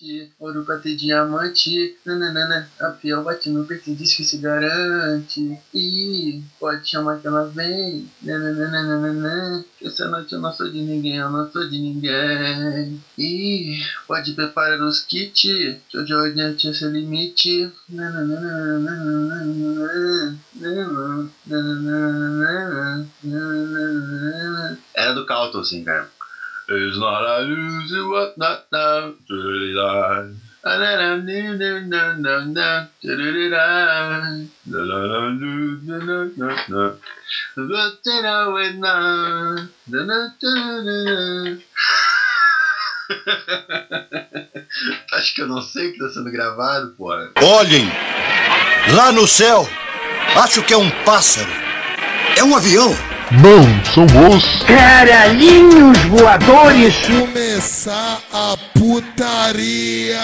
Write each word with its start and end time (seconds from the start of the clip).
bate, 0.00 0.32
ouro 0.38 0.64
bater 0.64 0.96
diamante, 0.96 1.96
nananana, 2.04 2.68
a 2.80 2.90
fiel 2.92 3.22
bate 3.22 3.50
no 3.50 3.64
peito 3.64 3.90
e 3.90 3.94
diz 3.94 4.14
que 4.14 4.24
se 4.24 4.38
garante. 4.38 5.58
E 5.74 6.42
pode 6.58 6.88
chamar 6.88 7.20
que 7.20 7.26
ela 7.26 7.46
vem, 7.48 8.08
nananana, 8.22 9.64
essa 9.82 10.08
noite 10.08 10.32
eu 10.32 10.40
não 10.40 10.52
sou 10.52 10.70
de 10.70 10.80
ninguém, 10.80 11.16
eu 11.16 11.30
não 11.30 11.50
sou 11.50 11.68
de 11.68 11.78
ninguém. 11.78 13.00
E 13.18 13.82
pode 14.06 14.32
preparar 14.32 14.80
os 14.80 15.00
kits, 15.00 15.42
que 15.88 15.98
hoje 15.98 16.12
eu 16.12 16.20
adiante 16.20 16.68
esse 16.68 16.86
limite. 16.86 17.70
Era 24.94 25.12
do 25.12 25.26
Calton, 25.26 25.60
assim, 25.60 25.84
cara. 25.84 26.08
It's 26.72 26.98
not 26.98 27.26
I 27.26 27.40
lose 27.40 27.92
what 28.06 28.38
not 28.38 28.66
now 28.70 29.14
line. 29.28 30.40
Acho 45.12 45.34
que 45.34 45.42
eu 45.42 45.48
não 45.48 45.60
sei 45.62 45.88
o 45.88 45.92
que 45.92 45.96
está 45.96 46.20
sendo 46.20 46.30
gravado, 46.30 46.94
porra. 46.96 47.32
Olhem! 47.42 47.88
Lá 48.94 49.10
no 49.10 49.26
céu! 49.26 49.68
Acho 50.36 50.62
que 50.62 50.72
é 50.72 50.76
um 50.76 50.90
pássaro. 51.04 51.50
É 52.36 52.44
um 52.44 52.54
avião. 52.54 52.94
Não, 53.32 53.84
são 53.84 54.04
os 54.28 54.62
caralhinhos 54.64 55.96
voadores. 56.06 56.94
Começar 57.06 58.20
a 58.32 58.56
putaria. 58.74 60.18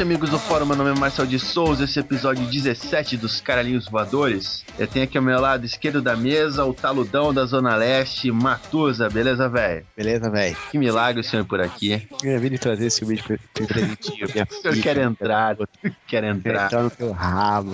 Noite, 0.00 0.02
amigos 0.02 0.30
do 0.30 0.38
Fórum. 0.38 0.66
Meu 0.66 0.76
nome 0.76 0.90
é 0.90 0.94
Marcel 0.94 1.26
de 1.26 1.38
Souza. 1.38 1.84
Esse 1.84 1.98
é 1.98 2.02
episódio 2.02 2.46
17 2.46 3.16
dos 3.16 3.40
Caralhinhos 3.40 3.86
Voadores. 3.86 4.64
Eu 4.78 4.86
tenho 4.86 5.04
aqui 5.04 5.16
ao 5.18 5.24
meu 5.24 5.40
lado 5.40 5.64
esquerdo 5.64 6.00
da 6.00 6.16
mesa 6.16 6.64
o 6.64 6.72
taludão 6.72 7.32
da 7.32 7.44
Zona 7.44 7.76
Leste, 7.76 8.30
Matusa. 8.30 9.08
Beleza, 9.08 9.48
velho? 9.48 9.84
Beleza, 9.96 10.30
velho? 10.30 10.56
Que 10.70 10.78
milagre 10.78 11.20
o 11.20 11.24
senhor 11.24 11.44
por 11.44 11.60
aqui. 11.60 12.06
Eu 12.22 12.40
vim 12.40 12.56
trazer 12.56 12.86
esse 12.86 13.04
vídeo 13.04 13.38
presentinho, 13.54 14.26
minha 14.32 14.46
filha. 14.72 14.82
quer 14.82 14.98
entrar, 14.98 15.56
quer 15.56 15.94
Quero 16.06 16.26
entrar. 16.26 16.66
entrar 16.66 16.82
no 16.82 16.90
teu 16.90 17.12
rabo, 17.12 17.72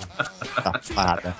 safada. 0.55 1.35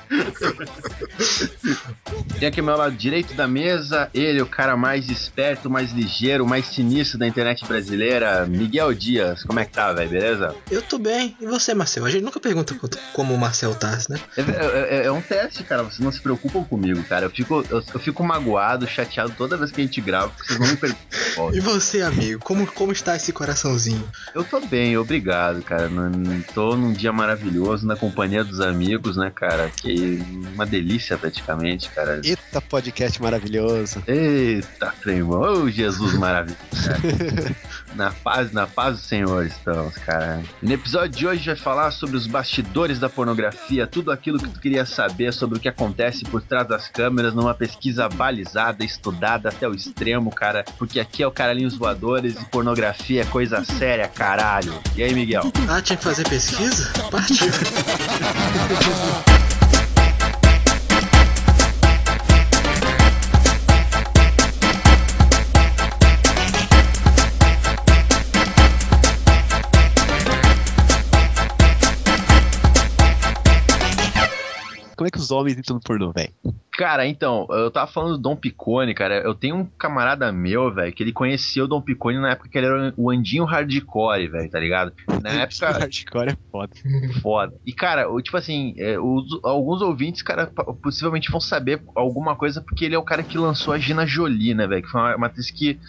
Tem 2.40 2.48
aqui 2.50 2.60
ao 2.60 2.66
meu 2.66 2.78
lado 2.78 2.96
direito 2.96 3.34
da 3.34 3.48
mesa 3.48 4.10
ele, 4.14 4.42
o 4.42 4.46
cara 4.48 4.78
mais 4.78 5.10
esperto, 5.10 5.70
mais 5.70 5.92
ligeiro, 5.92 6.46
mais 6.46 6.66
sinistro 6.68 7.18
da 7.18 7.28
internet 7.28 7.66
brasileira, 7.66 8.46
Miguel 8.46 8.94
Dias. 8.94 9.44
Como 9.44 9.60
é 9.60 9.66
que 9.66 9.72
tá, 9.72 9.92
velho? 9.94 10.10
Beleza? 10.10 10.56
Eu 10.78 10.82
tô 10.84 11.00
bem. 11.00 11.36
E 11.42 11.46
você, 11.48 11.74
Marcel? 11.74 12.06
A 12.06 12.10
gente 12.12 12.24
nunca 12.24 12.40
pergunta 12.40 12.76
como 13.14 13.34
o 13.34 13.38
Marcel 13.38 13.74
tá, 13.74 13.98
né? 14.10 14.20
É, 14.38 15.00
é- 15.02 15.06
é 15.08 15.12
um 15.12 15.20
teste, 15.22 15.64
cara. 15.64 15.82
Vocês 15.82 15.98
não 16.00 16.12
se 16.12 16.22
preocupam 16.22 16.64
comigo, 16.64 17.04
cara. 17.06 17.26
Eu 17.26 17.32
fico, 17.32 17.66
eu, 17.68 17.84
eu 17.94 18.00
fico 18.00 18.24
magoado, 18.24 18.86
chateado 18.88 19.34
toda 19.36 19.58
vez 19.58 19.72
que 19.72 19.82
a 19.82 19.84
gente 19.84 20.00
grava, 20.02 20.30
porque 20.30 20.54
vocês 20.54 20.60
não 20.60 20.68
me 20.68 20.78
perguntam. 20.78 21.56
E 21.56 21.60
você, 21.60 22.02
amigo? 22.04 22.44
Como, 22.44 22.68
como 22.68 22.92
está 22.92 23.16
esse 23.16 23.34
coraçãozinho? 23.34 24.08
Eu 24.36 24.44
tô 24.44 24.60
bem, 24.62 24.96
obrigado, 24.98 25.64
cara. 25.64 25.90
Não- 25.90 26.38
Tô 26.54 26.76
num 26.76 26.94
dia 26.94 27.12
maravilhoso, 27.12 27.86
na 27.88 27.96
companhia 27.96 28.44
dos 28.44 28.60
amigos, 28.62 29.18
né, 29.18 29.32
cara? 29.34 29.72
Que 29.76 30.24
uma 30.54 30.66
delícia 30.66 31.18
praticamente, 31.18 31.90
cara. 31.90 32.22
Eita, 32.24 32.62
podcast 32.62 33.20
maravilhoso. 33.20 34.04
Eita, 34.08 34.94
primo. 35.02 35.34
Ô, 35.38 35.70
Jesus 35.72 36.14
maravilhoso, 36.14 36.60
cara. 36.86 37.56
Na 37.96 38.12
paz, 38.12 38.52
na 38.52 38.68
paz 38.68 38.98
do 38.98 39.02
Senhor 39.02 39.46
estamos, 39.46 39.96
cara. 39.98 40.44
E 40.62 40.66
no 40.66 40.74
episódio 40.74 41.10
de 41.10 41.28
hoje 41.28 41.46
vai 41.46 41.56
falar 41.56 41.92
sobre 41.92 42.18
os 42.18 42.26
bastidores 42.26 43.00
da 43.00 43.08
pornografia, 43.08 43.86
tudo 43.86 44.12
aquilo 44.12 44.40
que 44.40 44.50
tu 44.50 44.60
queria 44.60 44.86
saber 44.86 45.32
sobre 45.32 45.58
o 45.58 45.62
que 45.62 45.70
acontece 45.70 46.26
por 46.26 46.42
trás 46.42 46.68
das 46.68 46.88
câmeras 46.88 47.36
numa 47.36 47.54
pesquisa 47.54 48.10
balizada, 48.10 48.84
estudada 48.84 49.50
até 49.50 49.68
o 49.68 49.76
extremo, 49.76 50.32
cara. 50.32 50.66
Porque 50.78 51.00
aqui 51.00 51.22
é 51.22 51.28
o 51.28 51.32
Caralhinhos 51.32 51.76
Voadores 51.76 52.42
e 52.42 52.46
pornografia 52.46 53.22
é 53.22 53.26
coisa 53.26 53.64
séria, 53.64 54.08
caralho. 54.08 54.74
E 54.96 55.04
aí, 55.04 55.14
Miguel? 55.14 55.44
Ah, 55.70 55.82
tinha 55.82 55.96
que 55.96 56.04
fazer 56.04 56.28
pesquisa? 56.28 56.92
Partiu. 57.12 57.48
Como 74.98 75.08
é 75.08 75.12
que 75.12 75.20
os 75.20 75.30
homens 75.32 75.58
entram 75.58 75.76
no 75.76 75.82
pornô, 75.82 76.12
velho? 76.12 76.34
Cara, 76.78 77.08
então, 77.08 77.48
eu 77.50 77.72
tava 77.72 77.92
falando 77.92 78.12
do 78.18 78.22
Dom 78.22 78.36
Picone, 78.36 78.94
cara. 78.94 79.16
Eu 79.22 79.34
tenho 79.34 79.56
um 79.56 79.66
camarada 79.66 80.32
meu, 80.32 80.72
velho, 80.72 80.94
que 80.94 81.02
ele 81.02 81.12
conhecia 81.12 81.64
o 81.64 81.68
Dom 81.68 81.82
Picone 81.82 82.20
na 82.20 82.32
época 82.34 82.48
que 82.50 82.56
ele 82.58 82.68
era 82.68 82.94
o 82.96 83.10
Andinho 83.10 83.46
Hardcore, 83.46 84.28
velho, 84.28 84.50
tá 84.50 84.60
ligado? 84.60 84.94
Na 85.22 85.30
época. 85.32 85.72
Hardcore 85.80 86.30
é 86.30 86.38
foda. 86.52 86.70
foda. 87.22 87.54
E, 87.66 87.74
cara, 87.74 88.08
o, 88.12 88.22
tipo 88.22 88.38
assim, 88.38 88.76
é, 88.78 89.00
os- 89.00 89.40
alguns 89.44 89.82
ouvintes, 89.82 90.22
cara, 90.22 90.46
possivelmente 90.84 91.32
vão 91.32 91.42
saber 91.42 91.82
alguma 91.96 92.36
coisa 92.36 92.62
porque 92.62 92.86
ele 92.86 92.94
é 92.94 93.00
o 93.00 93.04
cara 93.04 93.24
que 93.24 93.40
lançou 93.40 93.74
a 93.74 93.80
Gina 93.80 94.06
Jolie, 94.06 94.54
né, 94.54 94.68
velho? 94.68 94.84
Que 94.84 94.90
foi 94.90 95.02
uma, 95.02 95.16
uma 95.16 95.28
atriz 95.28 95.50
que, 95.50 95.80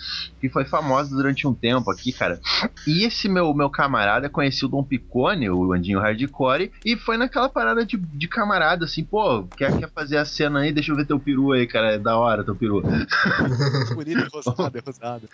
que 0.41 0.49
foi 0.49 0.65
famosa 0.65 1.15
durante 1.15 1.47
um 1.47 1.53
tempo 1.53 1.91
aqui, 1.91 2.13
cara. 2.15 2.41
E 2.87 3.05
esse 3.05 3.29
meu, 3.29 3.53
meu 3.53 3.69
camarada 3.69 4.31
conhecia 4.31 4.67
o 4.67 4.71
Dom 4.71 4.83
Picone, 4.83 5.51
o 5.51 5.71
Andinho 5.75 6.01
Hardcore, 6.01 6.73
e 6.83 6.97
foi 6.97 7.19
naquela 7.19 7.51
parada 7.51 7.85
de, 7.85 7.99
de 7.99 8.27
camarada, 8.27 8.87
assim, 8.87 9.05
pô, 9.05 9.45
quer, 9.55 9.77
quer 9.79 9.91
fazer 9.93 10.17
a 10.17 10.25
cena 10.25 10.61
aí? 10.61 10.78
Deixa 10.79 10.93
eu 10.93 10.97
ver 10.97 11.07
teu 11.07 11.19
peru 11.19 11.51
aí, 11.51 11.67
cara. 11.67 11.95
É 11.95 11.99
da 11.99 12.17
hora 12.17 12.45
teu 12.45 12.55
peru. 12.55 12.81
Bonito, 13.97 14.29
rosado, 14.33 14.79
é 14.79 14.81
rosado. 14.81 15.29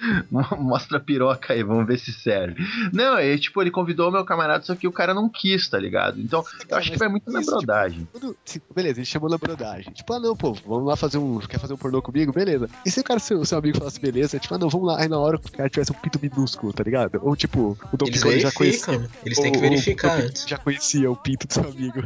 Mostra 0.59 0.97
a 0.97 1.01
piroca 1.01 1.53
aí, 1.53 1.63
vamos 1.63 1.87
ver 1.87 1.99
se 1.99 2.13
serve. 2.15 2.63
Não, 2.95 3.19
é 3.19 3.37
tipo, 3.37 3.61
ele 3.63 3.71
convidou 3.71 4.09
o 4.09 4.13
meu 4.13 4.25
camarada, 4.25 4.65
só 4.65 4.75
que 4.75 4.89
o 4.89 4.93
cara 4.93 5.13
não 5.13 5.29
quis, 5.29 5.69
tá 5.69 5.79
ligado? 5.79 6.19
Então, 6.19 6.43
eu 6.67 6.77
acho 6.79 6.91
que 6.91 6.99
vai 6.99 7.09
muito 7.09 7.31
na 7.31 7.41
Isso, 7.41 7.51
tipo, 7.51 7.59
brodagem. 7.67 8.09
Se- 8.43 8.63
beleza, 8.75 9.01
ele 9.01 9.05
chamou 9.05 9.29
na 9.29 9.37
brodagem. 9.37 9.93
Tipo, 9.93 10.15
ah 10.15 10.21
não, 10.21 10.35
pô, 10.35 10.55
vamos 10.67 10.87
lá 10.87 10.97
fazer 10.97 11.19
um. 11.19 11.39
Quer 11.41 11.59
fazer 11.61 11.75
um 11.75 11.77
pornô 11.77 12.01
comigo? 12.01 12.33
Beleza. 12.33 12.71
E 12.87 12.91
se 12.91 13.01
o 13.01 13.05
cara, 13.05 13.21
seu, 13.21 13.45
seu 13.45 13.59
amigo 13.59 13.77
falasse, 13.77 14.01
beleza, 14.01 14.39
tipo, 14.39 14.55
ah 14.55 14.59
não, 14.59 14.71
vamos 14.71 14.87
lá. 14.87 15.01
Aí 15.03 15.09
na 15.09 15.19
hora 15.19 15.37
o 15.37 15.53
cara 15.53 15.69
tivesse 15.69 15.93
um 15.93 15.97
pinto 15.97 16.19
minúsculo, 16.23 16.73
tá 16.73 16.83
ligado? 16.83 17.21
Ou 17.23 17.37
tipo, 17.37 17.77
o 17.93 17.97
Dom 17.99 18.07
Picone 18.07 18.41
já 18.41 18.51
conhecia. 18.51 19.11
Eles 19.27 19.39
têm 19.39 19.53
que 19.53 19.59
verificar 19.59 20.21
antes. 20.21 20.49
Já 20.49 20.57
conhecia 20.57 21.11
o 21.11 21.17
pinto 21.17 21.47
do 21.47 21.53
seu 21.53 21.69
amigo. 21.69 22.03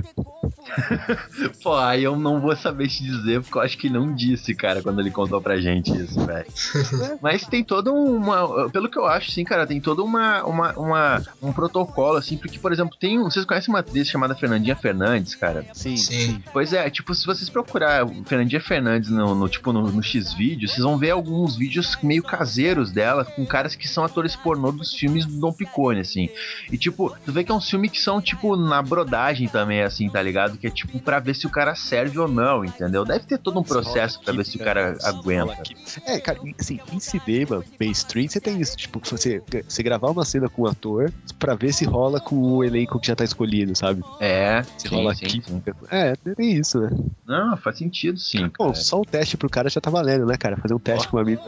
Pô, 1.63 1.77
aí 1.77 2.03
eu 2.05 2.17
não 2.17 2.41
vou 2.41 2.57
saber 2.57 2.89
te 2.89 3.03
dizer, 3.03 3.28
porque 3.41 3.59
eu 3.59 3.63
acho 3.63 3.79
que 3.79 3.89
não 3.91 4.15
disse, 4.15 4.55
cara, 4.55 4.83
quando 4.83 5.01
ele 5.01 5.11
contou 5.11 5.41
pra 5.41 5.59
gente 5.61 5.91
isso, 5.97 6.21
velho. 6.25 6.47
Mas 7.21 7.47
tem 7.47 7.63
toda 7.65 7.93
uma. 7.93 8.69
Pelo 8.71 8.89
que 8.89 8.99
eu 8.99 9.07
acho, 9.07 9.31
sim, 9.31 9.45
cara, 9.45 9.67
tem 9.67 9.81
todo 9.81 10.05
uma, 10.05 10.43
uma, 10.45 10.73
uma- 10.79 11.23
um 11.43 11.53
protocolo, 11.53 12.17
assim, 12.17 12.37
porque, 12.37 12.59
por 12.59 12.73
exemplo, 12.73 12.97
tem. 12.99 13.19
Vocês 13.23 13.45
conhecem 13.45 13.73
uma 13.73 13.81
atriz 13.81 14.09
chamada 14.09 14.35
Fernandinha 14.35 14.77
Fernandes, 14.77 15.35
cara? 15.35 15.65
Sim, 15.73 15.97
Sim. 15.97 16.43
Pois 16.53 16.73
é, 16.73 16.89
tipo, 16.91 17.15
se 17.15 17.27
vocês 17.27 17.49
procurar 17.51 18.07
Fernandinha 18.27 18.61
Fernandes 18.61 19.11
no, 19.11 19.35
no, 19.35 19.49
tipo, 19.49 19.73
no, 19.73 19.91
no 19.91 20.03
X-Vídeo, 20.03 20.69
vocês 20.69 20.83
vão 20.83 20.97
ver 20.97 21.11
alguns 21.11 21.57
vídeos 21.57 21.97
meio 22.03 22.23
caseiros 22.23 22.91
dela, 22.93 23.25
com 23.25 23.45
caras 23.47 23.75
que 23.75 23.89
são 23.89 24.05
atores 24.05 24.37
pornô 24.37 24.73
dos 24.73 24.93
filmes 24.95 25.25
do 25.27 25.39
Dom 25.39 25.53
Picone, 25.53 26.01
assim. 26.01 26.29
E, 26.71 26.79
tipo, 26.79 27.15
tu 27.25 27.33
vê 27.33 27.45
que 27.45 27.51
é 27.51 27.55
um 27.55 27.61
filme 27.61 27.89
que 27.89 28.01
são, 28.01 28.21
tipo, 28.21 28.57
na 28.57 28.81
brodagem 28.83 29.49
também, 29.49 29.83
assim, 29.83 30.09
tá 30.09 30.23
ligado? 30.23 30.57
Que 30.59 30.67
é, 30.67 30.71
tipo, 30.71 30.99
pra 31.01 31.19
ver 31.19 31.35
se 31.35 31.47
o 31.47 31.51
cara 31.51 31.75
serve 31.75 32.19
ou 32.19 32.29
não, 32.29 32.65
entendeu? 32.65 33.05
Deve 33.05 33.18
ter 33.27 33.39
todo 33.39 33.59
um 33.59 33.63
processo 33.63 34.21
pra 34.23 34.33
ver 34.33 34.45
se 34.45 34.57
o 34.57 34.61
cara 34.61 34.97
aguenta. 35.03 35.63
É, 36.05 36.21
cara, 36.21 36.39
assim, 36.59 36.79
em 36.93 37.01
cinema, 37.01 37.65
mainstream, 37.79 38.29
você 38.29 38.41
tem 38.41 38.61
isso. 38.61 38.77
Tipo, 38.77 39.01
você, 39.05 39.43
você 39.67 39.83
gravar 39.83 40.11
uma 40.11 40.25
cena 40.25 40.49
com 40.49 40.63
um 40.63 40.67
ator 40.67 41.13
pra 41.39 41.55
ver 41.55 41.73
se 41.73 41.85
rola 41.85 42.21
com 42.21 42.37
o 42.37 42.65
elenco 42.65 42.99
que 42.99 43.07
já 43.07 43.17
tá 43.17 43.25
escolhido, 43.25 43.77
sabe? 43.77 44.03
É, 44.21 44.63
Se 44.77 44.89
sim, 44.89 44.95
rola 44.95 45.15
sim, 45.15 45.27
aqui. 45.27 45.43
sim. 45.43 45.63
É, 45.91 46.15
tem 46.35 46.53
isso, 46.53 46.81
né? 46.81 46.91
Não, 47.27 47.57
faz 47.57 47.79
sentido, 47.79 48.19
sim, 48.19 48.51
Bom, 48.59 48.75
só 48.75 49.01
o 49.01 49.05
teste 49.05 49.37
pro 49.37 49.51
cara 49.51 49.69
já 49.69 49.81
tá 49.81 49.91
valendo, 49.91 50.27
né, 50.27 50.37
cara? 50.37 50.57
Fazer 50.57 50.75
um 50.75 50.79
teste 50.79 51.09
com 51.09 51.17
uma 51.17 51.25
mina. 51.25 51.43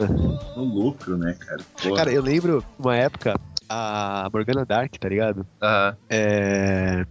No 0.55 0.63
lucro, 0.63 1.17
né, 1.17 1.35
cara? 1.39 1.61
Porra. 1.81 1.95
Cara, 1.95 2.13
eu 2.13 2.21
lembro 2.21 2.63
uma 2.77 2.95
época, 2.95 3.33
a 3.67 4.29
Morgana 4.31 4.65
Dark, 4.65 4.93
tá 4.97 5.09
ligado? 5.09 5.45
Aham. 5.61 5.97
É. 6.09 7.05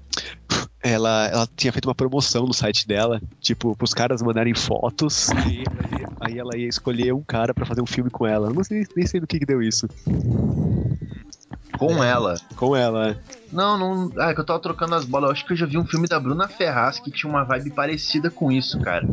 ela, 0.82 1.27
ela 1.27 1.49
tinha 1.56 1.73
feito 1.73 1.87
uma 1.87 1.94
promoção 1.94 2.47
no 2.47 2.55
site 2.55 2.87
dela, 2.87 3.21
tipo, 3.41 3.77
pros 3.77 3.93
caras 3.93 4.23
mandarem 4.23 4.55
fotos 4.55 5.29
e 5.47 5.65
aí 6.21 6.38
ela 6.38 6.56
ia 6.56 6.69
escolher 6.69 7.12
um 7.12 7.23
cara 7.23 7.53
pra 7.53 7.67
fazer 7.67 7.82
um 7.82 7.87
filme 7.87 8.11
com 8.11 8.27
ela. 8.27 8.49
Eu 8.49 8.55
não 8.55 8.65
sei, 8.65 8.87
nem 8.97 9.06
sei 9.06 9.21
do 9.21 9.27
que, 9.27 9.38
que 9.38 9.47
deu 9.47 9.62
isso. 9.62 9.88
Com 11.79 12.03
ela. 12.03 12.37
Com 12.56 12.75
ela. 12.75 13.19
Não, 13.52 13.79
não. 13.79 14.12
Ah, 14.19 14.31
é 14.31 14.35
que 14.35 14.41
eu 14.41 14.44
tava 14.47 14.58
trocando 14.61 14.94
as 14.94 15.05
bolas. 15.05 15.29
Eu 15.29 15.32
acho 15.32 15.47
que 15.47 15.52
eu 15.52 15.56
já 15.56 15.67
vi 15.67 15.79
um 15.79 15.87
filme 15.87 16.06
da 16.06 16.20
Bruna 16.20 16.49
Ferraz 16.49 16.99
que 16.99 17.11
tinha 17.11 17.31
uma 17.31 17.44
vibe 17.44 17.70
parecida 17.70 18.31
com 18.31 18.50
isso, 18.52 18.79
cara. 18.81 19.06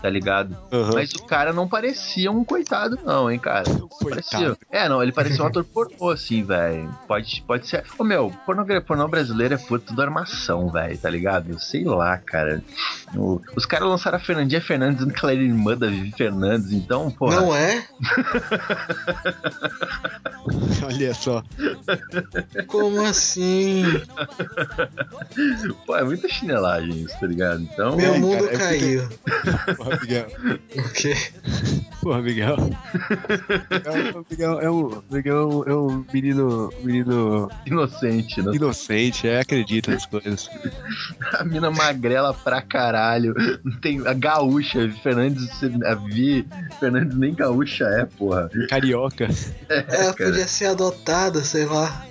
Tá 0.00 0.10
ligado? 0.10 0.56
Aham. 0.72 0.92
Mas 0.94 1.12
o 1.12 1.22
cara 1.24 1.52
não 1.52 1.68
parecia 1.68 2.30
um 2.30 2.44
coitado, 2.44 2.98
não, 3.04 3.30
hein, 3.30 3.38
cara. 3.38 3.64
Parecia. 4.02 4.38
Coitado. 4.38 4.58
É, 4.70 4.88
não, 4.88 5.02
ele 5.02 5.12
parecia 5.12 5.42
um 5.42 5.46
ator 5.46 5.64
pornô, 5.64 6.10
assim, 6.10 6.42
velho. 6.42 6.92
Pode, 7.06 7.42
pode 7.46 7.66
ser. 7.68 7.84
Ô, 7.98 8.04
meu, 8.04 8.32
pornô, 8.44 8.64
pornô 8.82 9.08
brasileiro 9.08 9.54
é 9.54 9.56
tudo 9.56 10.02
armação, 10.02 10.68
velho, 10.70 10.98
tá 10.98 11.08
ligado? 11.08 11.58
Sei 11.60 11.84
lá, 11.84 12.18
cara. 12.18 12.62
O- 13.14 13.40
os 13.56 13.64
caras 13.64 13.88
lançaram 13.88 14.18
a 14.18 14.20
Fernandinha 14.20 14.60
Fernandes 14.60 14.98
dizendo 14.98 15.14
que 15.14 15.24
ela 15.24 15.32
era 15.32 15.42
irmã 15.42 15.76
da 15.76 15.86
Vivi 15.86 16.12
Fernandes, 16.12 16.72
então, 16.72 17.10
porra. 17.10 17.36
Não 17.40 17.54
é? 17.54 17.84
Olha 20.84 21.14
só. 21.14 21.42
Como 22.66 23.00
assim? 23.02 23.61
Pô, 25.86 25.96
é 25.96 26.04
muita 26.04 26.28
chinelagem 26.28 27.02
isso, 27.02 27.18
tá 27.18 27.26
ligado? 27.26 27.62
Então. 27.62 27.96
Meu 27.96 28.14
É, 28.14 28.18
mundo 28.18 28.44
cara, 28.44 28.54
é 28.54 28.58
caiu. 28.58 29.08
Porra, 29.76 29.98
Miguel. 30.00 30.26
O 30.76 30.88
quê? 30.92 31.14
Porra, 32.00 32.22
Miguel. 32.22 32.56
O 34.14 34.24
Miguel 34.30 34.60
é 34.60 34.70
um, 34.70 35.02
Miguel 35.10 35.64
é 35.66 35.74
um 35.74 36.04
menino, 36.12 36.72
menino 36.82 37.50
Inocente, 37.66 38.42
né? 38.42 38.52
inocente, 38.54 39.26
é, 39.28 39.40
acredita 39.40 39.90
nas 39.90 40.06
coisas. 40.06 40.48
A 41.38 41.44
mina 41.44 41.70
magrela 41.70 42.34
pra 42.34 42.60
caralho. 42.60 43.34
Tem 43.80 44.06
a 44.06 44.12
gaúcha, 44.12 44.88
Fernandes, 45.02 45.48
a 45.84 45.94
Vi 45.94 46.46
Fernandes 46.78 47.16
nem 47.16 47.34
gaúcha 47.34 47.84
é, 47.84 48.04
porra. 48.04 48.50
Carioca. 48.68 49.28
Ela 49.68 50.14
cara. 50.14 50.30
podia 50.30 50.46
ser 50.48 50.66
adotada, 50.66 51.42
sei 51.42 51.64
lá. 51.64 52.04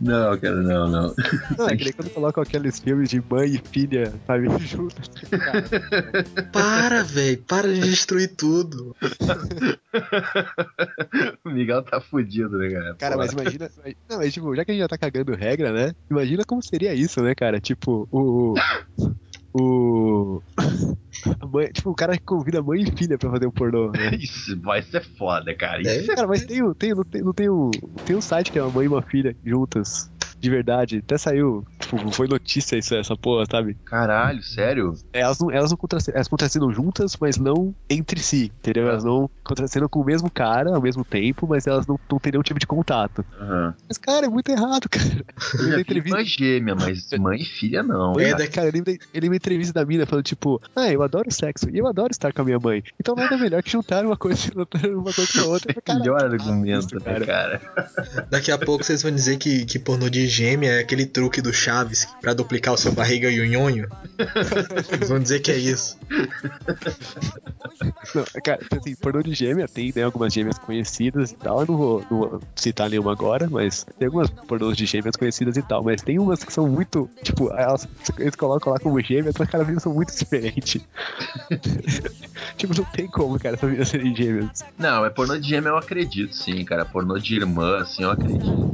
Não, 0.00 0.38
cara, 0.38 0.56
não, 0.56 0.88
não. 0.88 1.14
Não, 1.58 1.68
é 1.68 1.76
que 1.76 1.84
nem 1.84 1.92
quando 1.92 2.10
colocam 2.10 2.42
aqueles 2.42 2.78
filmes 2.78 3.10
de 3.10 3.20
mãe 3.20 3.54
e 3.54 3.58
filha, 3.58 4.12
sabe, 4.26 4.48
juntos. 4.64 5.10
Para, 6.52 7.02
velho. 7.02 7.38
Para 7.46 7.72
de 7.72 7.80
destruir 7.80 8.34
tudo. 8.36 8.94
O 11.44 11.50
Miguel 11.50 11.82
tá 11.82 12.00
fudido, 12.00 12.58
né, 12.58 12.70
cara? 12.70 12.94
Cara, 12.94 13.16
mas 13.16 13.32
imagina. 13.32 13.70
Não, 14.08 14.18
mas 14.18 14.32
tipo, 14.32 14.54
já 14.54 14.64
que 14.64 14.70
a 14.70 14.74
gente 14.74 14.82
já 14.82 14.88
tá 14.88 14.98
cagando 14.98 15.34
regra, 15.34 15.72
né? 15.72 15.94
Imagina 16.10 16.44
como 16.44 16.62
seria 16.62 16.94
isso, 16.94 17.22
né, 17.22 17.34
cara? 17.34 17.60
Tipo, 17.60 18.08
o. 18.10 18.54
O. 19.58 20.42
a 21.40 21.46
mãe- 21.46 21.70
tipo, 21.72 21.90
o 21.90 21.94
cara 21.94 22.16
que 22.16 22.24
convida 22.24 22.62
mãe 22.62 22.82
e 22.82 22.96
filha 22.96 23.16
pra 23.16 23.30
fazer 23.30 23.46
um 23.46 23.50
pornô, 23.50 23.90
né? 23.90 24.14
Isso 24.20 24.60
vai 24.60 24.82
ser 24.82 25.02
foda, 25.16 25.54
cara. 25.54 25.78
É? 25.86 25.96
Isso 26.00 26.12
é 26.12 26.14
Cara, 26.14 26.28
mas 26.28 26.44
tem, 26.44 26.62
o- 26.62 26.74
tem, 26.74 26.94
não, 26.94 27.04
tem, 27.04 27.22
não 27.22 27.32
tem, 27.32 27.48
um, 27.50 27.70
tem 28.04 28.16
um 28.16 28.20
site 28.20 28.52
que 28.52 28.58
é 28.58 28.62
uma 28.62 28.70
mãe 28.70 28.84
e 28.84 28.88
uma 28.88 29.02
filha 29.02 29.34
juntas. 29.44 30.10
De 30.40 30.50
verdade. 30.50 30.98
Até 30.98 31.16
saiu. 31.18 31.64
Tipo, 31.80 32.10
foi 32.12 32.26
notícia 32.28 32.76
isso, 32.76 32.94
essa 32.94 33.16
porra, 33.16 33.44
sabe? 33.50 33.76
caralho, 33.84 34.42
sério? 34.42 34.94
Elas 35.12 35.38
não, 35.38 35.50
elas 35.50 35.70
não 35.70 35.76
contracenam, 35.76 36.16
elas 36.16 36.28
contracenam 36.28 36.72
juntas, 36.72 37.16
mas 37.20 37.36
não 37.36 37.74
entre 37.88 38.20
si, 38.20 38.52
entendeu? 38.58 38.88
Elas 38.88 39.04
não 39.04 39.30
contracenam 39.44 39.88
com 39.88 40.00
o 40.00 40.04
mesmo 40.04 40.30
cara 40.30 40.74
ao 40.74 40.82
mesmo 40.82 41.04
tempo, 41.04 41.46
mas 41.48 41.66
elas 41.66 41.86
não, 41.86 41.98
não 42.10 42.18
têm 42.18 42.32
nenhum 42.32 42.42
tipo 42.42 42.58
de 42.58 42.66
contato. 42.66 43.24
Aham. 43.40 43.74
Mas, 43.88 43.98
cara, 43.98 44.26
é 44.26 44.28
muito 44.28 44.48
errado, 44.50 44.88
cara. 44.90 45.24
Eu 45.60 45.70
já 45.72 45.80
entrevista. 45.80 46.24
gêmea, 46.24 46.74
mas 46.74 47.08
mãe 47.18 47.40
e 47.40 47.44
filha 47.44 47.82
não. 47.82 48.18
É 48.18 48.30
cara. 48.30 48.48
Cara, 48.48 48.68
ele, 48.68 48.82
me- 48.86 48.98
ele 49.14 49.30
me 49.30 49.36
entrevista 49.36 49.72
da 49.72 49.84
mina 49.86 50.04
falando, 50.06 50.24
tipo, 50.24 50.60
ah, 50.74 50.90
eu 50.92 51.02
adoro 51.02 51.30
sexo 51.30 51.68
e 51.70 51.78
eu 51.78 51.86
adoro 51.86 52.10
estar 52.10 52.32
com 52.32 52.42
a 52.42 52.44
minha 52.44 52.58
mãe. 52.58 52.82
Então 53.00 53.14
nada 53.14 53.36
melhor 53.38 53.62
que 53.62 53.70
juntar 53.70 54.04
uma 54.04 54.16
coisa, 54.16 54.50
uma 54.92 55.12
coisa 55.12 55.32
com 55.32 55.40
a 55.40 55.44
outra. 55.46 55.74
Cara, 55.86 55.98
Melhor 56.00 56.24
argumento, 56.24 56.96
né, 57.04 57.20
cara? 57.24 57.60
Daqui 58.30 58.50
a 58.50 58.58
pouco 58.58 58.82
vocês 58.84 59.02
vão 59.02 59.12
dizer 59.12 59.36
que, 59.36 59.64
que 59.64 59.78
pornô 59.78 60.08
de 60.10 60.25
gêmea 60.26 60.72
é 60.72 60.80
aquele 60.80 61.06
truque 61.06 61.40
do 61.40 61.52
Chaves 61.52 62.06
pra 62.20 62.34
duplicar 62.34 62.74
o 62.74 62.76
seu 62.76 62.92
barriga 62.92 63.30
e 63.30 63.40
o 63.40 63.46
nhonho. 63.46 63.88
Vocês 64.74 65.08
vão 65.08 65.18
dizer 65.18 65.40
que 65.40 65.50
é 65.50 65.56
isso. 65.56 65.98
Não, 68.14 68.24
cara, 68.42 68.60
assim, 68.78 68.94
pornô 68.94 69.22
de 69.22 69.34
gêmea 69.34 69.68
tem, 69.68 69.92
né, 69.94 70.02
algumas 70.02 70.32
gêmeas 70.32 70.58
conhecidas 70.58 71.32
e 71.32 71.36
tal. 71.36 71.60
Eu 71.60 71.66
não 71.66 71.76
vou, 71.76 72.06
não 72.10 72.18
vou 72.18 72.42
citar 72.54 72.88
nenhuma 72.88 73.12
agora, 73.12 73.48
mas 73.50 73.86
tem 73.98 74.06
algumas 74.06 74.30
pornôs 74.30 74.76
de 74.76 74.86
gêmeas 74.86 75.16
conhecidas 75.16 75.56
e 75.56 75.62
tal. 75.62 75.82
Mas 75.82 76.02
tem 76.02 76.18
umas 76.18 76.42
que 76.42 76.52
são 76.52 76.68
muito, 76.68 77.08
tipo, 77.22 77.50
elas, 77.52 77.86
eles 78.18 78.34
colocam 78.36 78.72
lá 78.72 78.78
como 78.78 79.00
gêmeas, 79.00 79.34
mas 79.38 79.48
cada 79.48 79.64
vez 79.64 79.82
são 79.82 79.92
muito 79.92 80.16
diferentes. 80.16 80.82
tipo, 82.56 82.74
não 82.76 82.84
tem 82.84 83.06
como, 83.06 83.38
cara, 83.38 83.56
essas 83.56 83.68
meninas 83.68 83.88
serem 83.88 84.14
gêmeas. 84.14 84.64
Não, 84.78 85.04
é 85.04 85.10
pornô 85.10 85.36
de 85.36 85.48
gêmea 85.48 85.70
eu 85.70 85.76
acredito, 85.76 86.34
sim, 86.34 86.64
cara. 86.64 86.84
Pornô 86.84 87.18
de 87.18 87.36
irmã, 87.36 87.78
assim, 87.78 88.02
eu 88.02 88.10
acredito. 88.10 88.66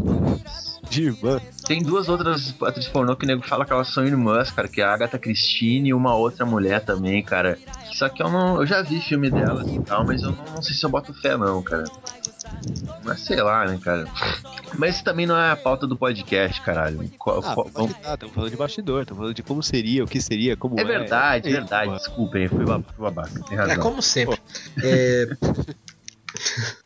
De 0.90 1.04
irmã. 1.04 1.40
Tem 1.66 1.82
duas 1.82 2.08
outras 2.08 2.54
atrizes 2.62 2.90
pornô 2.90 3.16
que 3.16 3.24
o 3.24 3.26
nego 3.28 3.42
fala 3.42 3.64
que 3.64 3.72
elas 3.72 3.88
são 3.88 4.04
irmãs, 4.04 4.50
cara, 4.50 4.68
que 4.68 4.80
é 4.80 4.84
a 4.84 4.92
Agatha 4.92 5.18
Christine 5.18 5.88
e 5.90 5.94
uma 5.94 6.14
outra 6.14 6.44
mulher 6.44 6.84
também, 6.84 7.22
cara. 7.22 7.58
Só 7.94 8.08
que 8.08 8.22
eu 8.22 8.28
não. 8.30 8.56
Eu 8.60 8.66
já 8.66 8.82
vi 8.82 9.00
filme 9.00 9.30
delas 9.30 9.66
e 9.68 9.78
tal, 9.80 10.04
mas 10.04 10.22
eu 10.22 10.32
não, 10.32 10.44
não 10.56 10.62
sei 10.62 10.74
se 10.74 10.84
eu 10.84 10.90
boto 10.90 11.14
fé, 11.14 11.36
não, 11.36 11.62
cara. 11.62 11.84
Mas 13.04 13.20
sei 13.20 13.40
lá, 13.40 13.64
né, 13.64 13.78
cara. 13.82 14.06
Mas 14.76 14.96
isso 14.96 15.04
também 15.04 15.26
não 15.26 15.36
é 15.36 15.50
a 15.52 15.56
pauta 15.56 15.86
do 15.86 15.96
podcast, 15.96 16.60
caralho. 16.60 17.08
Qual- 17.18 17.40
Ah, 17.44 17.54
qual- 17.54 17.88
que 17.88 17.94
tá, 17.94 18.14
estamos 18.14 18.34
falando 18.34 18.50
de 18.50 18.56
bastidor, 18.56 19.02
estamos 19.02 19.20
falando 19.20 19.34
de 19.34 19.42
como 19.42 19.62
seria, 19.62 20.04
o 20.04 20.06
que 20.06 20.20
seria, 20.20 20.56
como 20.56 20.78
é. 20.78 20.82
é 20.82 20.84
verdade, 20.84 21.48
É, 21.48 21.52
verdade. 21.52 21.90
pô. 21.90 21.96
Desculpem, 21.96 22.48
fui 22.48 22.64
bab- 22.64 22.84
fui 22.94 23.02
babaca. 23.04 23.40
Tem 23.48 23.56
razão. 23.56 23.74
É 23.74 23.78
como 23.78 24.02
sempre. 24.02 24.38
É, 24.82 25.28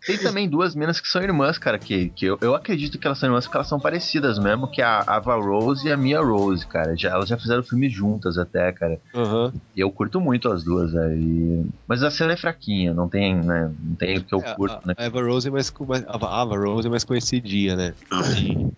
Tem 0.06 0.19
também 0.19 0.49
duas 0.49 0.75
minas 0.75 1.00
que 1.00 1.08
são 1.08 1.20
irmãs, 1.23 1.58
cara, 1.58 1.79
que, 1.79 2.11
que 2.11 2.26
eu, 2.26 2.38
eu 2.41 2.55
acredito 2.55 2.99
que 2.99 3.06
elas 3.06 3.19
são 3.19 3.29
irmãs 3.29 3.44
porque 3.44 3.56
elas 3.56 3.67
são 3.69 3.81
parecidas 3.81 4.38
mesmo, 4.38 4.69
que 4.70 4.81
é 4.81 4.85
a 4.85 5.03
Ava 5.06 5.35
Rose 5.35 5.87
e 5.87 5.93
a 5.93 5.97
Mia 5.97 6.20
Rose, 6.20 6.67
cara. 6.67 6.97
Já, 6.97 7.11
elas 7.11 7.29
já 7.29 7.37
fizeram 7.37 7.62
filme 7.62 7.88
juntas 7.88 8.38
até, 8.38 8.70
cara. 8.73 8.99
Aham. 9.14 9.53
E 9.75 9.81
eu 9.81 9.91
curto 9.91 10.20
muito 10.20 10.50
as 10.50 10.62
duas, 10.62 10.94
aí. 10.94 11.64
Mas 11.88 12.03
a 12.03 12.11
cena 12.11 12.32
é 12.35 12.37
fraquinha, 12.37 12.94
não 12.94 13.08
tem, 13.08 13.35
né? 13.35 13.73
Não 13.82 13.97
tem 13.97 14.19
o 14.19 14.25
que 14.25 14.35
eu 14.35 14.41
É, 14.41 14.55
curto, 14.55 14.76
a, 14.85 14.87
né? 14.87 14.94
a 14.97 15.05
Eva 15.05 15.23
Rose 15.23 15.49
é 15.49 15.50
mais, 15.50 15.73
a 16.06 16.41
Ava 16.43 16.56
Rose 16.56 16.87
é 16.87 16.91
mais 16.91 17.05
conhecidinha, 17.05 17.75
né? 17.75 17.94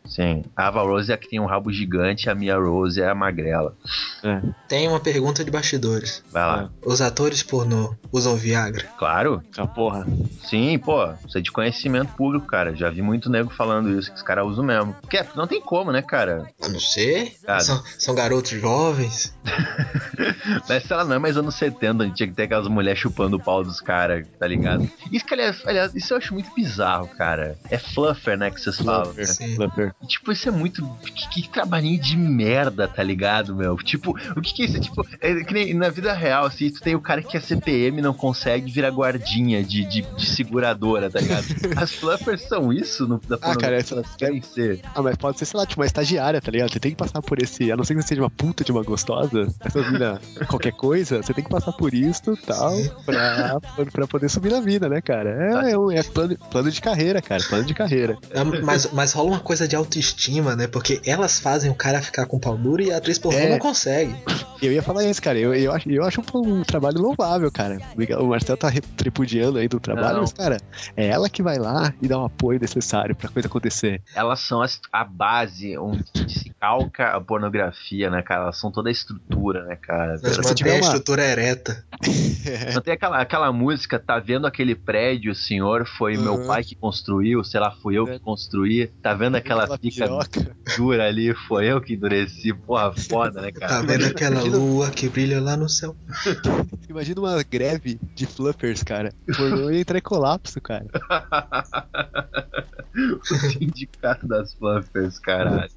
Sim. 0.06 0.44
A 0.56 0.68
Ava 0.68 0.82
Rose 0.82 1.10
é 1.10 1.14
a 1.14 1.18
que 1.18 1.28
tem 1.28 1.38
um 1.40 1.46
rabo 1.46 1.70
gigante, 1.70 2.30
a 2.30 2.34
Mia 2.34 2.56
Rose 2.56 3.00
é 3.00 3.08
a 3.08 3.14
magrela. 3.14 3.74
É. 4.22 4.40
tem 4.66 4.88
uma 4.88 4.98
pergunta 5.00 5.44
de 5.44 5.50
bastidores. 5.50 6.24
Vai 6.32 6.42
lá. 6.46 6.70
Os 6.84 7.00
atores 7.00 7.42
pornô 7.42 7.94
usam 8.10 8.34
Viagra? 8.36 8.84
Claro. 8.98 9.42
Ah, 9.56 9.66
porra. 9.66 10.06
Sim, 10.42 10.78
pô. 10.78 11.17
Isso 11.26 11.38
é 11.38 11.40
de 11.40 11.50
conhecimento 11.52 12.12
público, 12.14 12.46
cara. 12.46 12.74
Já 12.74 12.90
vi 12.90 13.02
muito 13.02 13.30
nego 13.30 13.50
falando 13.50 13.98
isso, 13.98 14.10
que 14.10 14.16
os 14.16 14.22
caras 14.22 14.46
usam 14.46 14.64
mesmo. 14.64 14.94
Porque 15.00 15.16
é, 15.18 15.26
não 15.34 15.46
tem 15.46 15.60
como, 15.60 15.92
né, 15.92 16.02
cara? 16.02 16.50
A 16.62 16.68
não 16.68 16.80
ser. 16.80 17.34
São, 17.60 17.82
são 17.98 18.14
garotos 18.14 18.50
jovens. 18.50 19.34
Mas 20.68 20.84
sei 20.84 20.96
lá, 20.96 21.04
não 21.04 21.14
é 21.16 21.18
mais 21.18 21.36
anos 21.36 21.54
70, 21.54 22.02
a 22.02 22.06
gente 22.06 22.16
tinha 22.16 22.28
que 22.28 22.34
ter 22.34 22.44
aquelas 22.44 22.68
mulheres 22.68 22.98
chupando 23.00 23.36
o 23.36 23.40
pau 23.42 23.62
dos 23.62 23.80
caras, 23.80 24.26
tá 24.38 24.46
ligado? 24.46 24.88
Isso 25.12 25.24
que, 25.24 25.34
aliás, 25.34 25.62
aliás, 25.66 25.94
isso 25.94 26.12
eu 26.12 26.18
acho 26.18 26.34
muito 26.34 26.52
bizarro, 26.54 27.08
cara. 27.08 27.56
É 27.70 27.78
fluffer, 27.78 28.36
né, 28.36 28.50
que 28.50 28.60
vocês 28.60 28.76
falam. 28.78 29.12
né? 29.12 29.24
Sim. 29.24 29.54
Fluffer. 29.56 29.94
E, 30.02 30.06
Tipo, 30.06 30.32
isso 30.32 30.48
é 30.48 30.52
muito. 30.52 30.84
Que, 31.02 31.28
que 31.42 31.48
trabalhinho 31.48 32.00
de 32.00 32.16
merda, 32.16 32.88
tá 32.88 33.02
ligado, 33.02 33.54
meu? 33.54 33.76
Tipo, 33.76 34.10
o 34.36 34.40
que, 34.40 34.52
que 34.52 34.62
é 34.62 34.66
isso? 34.66 34.80
Tipo, 34.80 35.06
é 35.20 35.44
que 35.44 35.54
nem 35.54 35.74
na 35.74 35.88
vida 35.90 36.12
real, 36.12 36.44
assim, 36.46 36.70
tu 36.70 36.80
tem 36.80 36.94
o 36.94 37.00
cara 37.00 37.22
que 37.22 37.36
é 37.36 37.40
CPM 37.40 37.98
e 37.98 38.02
não 38.02 38.12
consegue 38.14 38.70
virar 38.70 38.90
guardinha 38.90 39.62
de, 39.62 39.84
de, 39.84 40.02
de 40.02 40.26
seguradora, 40.26 41.07
tá 41.10 41.20
ligado? 41.20 41.44
As 41.76 41.92
fluffers 41.92 42.42
são 42.48 42.72
isso 42.72 43.06
no, 43.06 43.18
da 43.28 43.38
Ah, 43.42 43.56
cara, 43.56 43.76
essa- 43.76 43.94
elas 43.94 44.14
querem 44.16 44.42
ser. 44.42 44.80
Ah, 44.94 45.02
mas 45.02 45.16
pode 45.16 45.38
ser, 45.38 45.44
sei 45.44 45.58
lá, 45.58 45.66
tipo, 45.66 45.80
uma 45.80 45.86
estagiária, 45.86 46.40
tá 46.40 46.50
ligado? 46.50 46.72
Você 46.72 46.80
tem 46.80 46.90
que 46.92 46.96
passar 46.96 47.20
por 47.22 47.42
esse. 47.42 47.70
A 47.72 47.76
não 47.76 47.84
ser 47.84 47.94
que 47.94 48.02
você 48.02 48.08
seja 48.08 48.22
uma 48.22 48.30
puta 48.30 48.64
de 48.64 48.72
uma 48.72 48.82
gostosa, 48.82 49.46
essa 49.64 49.90
mina, 49.90 50.20
qualquer 50.48 50.72
coisa, 50.72 51.22
você 51.22 51.32
tem 51.34 51.44
que 51.44 51.50
passar 51.50 51.72
por 51.72 51.94
isso 51.94 52.32
e 52.32 52.36
tal, 52.46 52.76
pra, 53.04 53.58
pra 53.92 54.06
poder 54.06 54.28
subir 54.28 54.50
na 54.52 54.60
vida, 54.60 54.88
né, 54.88 55.00
cara? 55.00 55.30
É, 55.66 55.72
é, 55.72 55.78
um- 55.78 55.90
é 55.90 56.02
plano, 56.02 56.36
plano 56.50 56.70
de 56.70 56.80
carreira, 56.80 57.20
cara, 57.22 57.42
plano 57.48 57.64
de 57.64 57.74
carreira. 57.74 58.16
É, 58.30 58.42
Mas, 58.44 58.90
mas 58.92 59.12
rola 59.12 59.30
uma 59.30 59.40
coisa 59.40 59.66
de 59.68 59.76
autoestima, 59.76 60.54
né? 60.56 60.66
Porque 60.66 61.00
elas 61.04 61.38
fazem 61.38 61.70
o 61.70 61.74
cara 61.74 62.00
ficar 62.02 62.26
com 62.26 62.38
pau 62.38 62.56
duro 62.56 62.82
e 62.82 62.92
a 62.92 62.96
atriz 62.98 63.18
pornô 63.18 63.38
É. 63.38 63.48
não 63.50 63.58
consegue. 63.58 64.14
Eu 64.60 64.72
ia 64.72 64.82
falar 64.82 65.04
isso, 65.04 65.22
cara. 65.22 65.38
Eu, 65.38 65.54
eu, 65.54 65.72
acho, 65.72 65.88
eu 65.90 66.04
acho 66.04 66.20
um, 66.34 66.58
um 66.58 66.62
trabalho 66.62 66.98
louvável, 67.00 67.50
cara. 67.50 67.78
O 67.96 68.24
O 68.24 68.28
Marcelo 68.30 68.58
tá 68.58 68.72
tripudiando 68.96 69.58
aí 69.58 69.68
do 69.68 69.78
trabalho, 69.78 70.14
Não. 70.14 70.20
mas, 70.22 70.32
cara, 70.32 70.56
é 70.98 71.06
ela 71.06 71.28
que 71.30 71.42
vai 71.42 71.56
lá 71.58 71.94
e 72.02 72.08
dá 72.08 72.18
o 72.18 72.24
apoio 72.24 72.58
necessário 72.60 73.14
pra 73.14 73.28
coisa 73.28 73.46
acontecer. 73.48 74.02
Elas 74.14 74.40
são 74.40 74.60
as- 74.60 74.80
a 74.92 75.04
base 75.04 75.78
onde 75.78 76.04
se 76.28 76.50
calca 76.60 77.10
a 77.16 77.20
pornografia, 77.20 78.10
né, 78.10 78.20
cara? 78.22 78.42
Elas 78.44 78.58
são 78.58 78.70
toda 78.72 78.88
a 78.88 78.92
estrutura, 78.92 79.64
né, 79.64 79.76
cara? 79.76 80.20
Mantém 80.22 80.54
tiver 80.54 80.72
a 80.72 80.74
uma- 80.74 80.80
estrutura 80.80 81.22
ereta. 81.24 81.84
Não 82.74 82.80
tem 82.82 82.94
aquela, 82.94 83.20
aquela 83.20 83.52
música, 83.52 83.98
tá 83.98 84.18
vendo 84.18 84.46
aquele 84.46 84.74
prédio, 84.74 85.34
senhor? 85.34 85.86
Foi 85.86 86.16
meu 86.16 86.34
Uhum. 86.34 86.46
pai 86.46 86.64
que 86.64 86.74
construiu, 86.74 87.44
sei 87.44 87.60
lá, 87.60 87.70
fui 87.82 87.96
eu 87.96 88.04
que 88.04 88.12
É. 88.12 88.18
construí. 88.18 88.88
Tá 89.02 89.14
vendo 89.14 89.36
aquela 89.36 89.64
Aquela 89.64 89.78
pica 89.78 90.04
piroca. 90.04 90.56
dura 90.76 91.06
ali? 91.06 91.34
Foi 91.46 91.66
eu 91.66 91.80
que 91.80 91.94
endureci. 91.94 92.52
Porra, 92.52 92.92
foda, 92.96 93.40
né, 93.40 93.52
Tá 93.52 93.66
cara? 93.68 93.82
vendo 93.86 94.06
aquela 94.06 94.34
imagina- 94.36 94.56
lua 94.56 94.90
que 94.90 95.08
brilha 95.08 95.40
lá 95.40 95.56
no 95.56 95.68
céu? 95.68 95.94
Imagina 96.88 97.20
uma 97.20 97.42
greve 97.42 98.00
de 98.14 98.26
fluffers, 98.26 98.82
cara. 98.82 99.12
O 99.28 99.36
pornô 99.36 99.70
ia 99.70 99.80
entrar 99.80 99.98
em 99.98 100.02
colapso, 100.02 100.60
cara. 100.60 100.86
o 103.20 103.24
sindicato 103.24 104.26
das 104.26 104.54
fluffers, 104.54 105.18
caralho. 105.18 105.70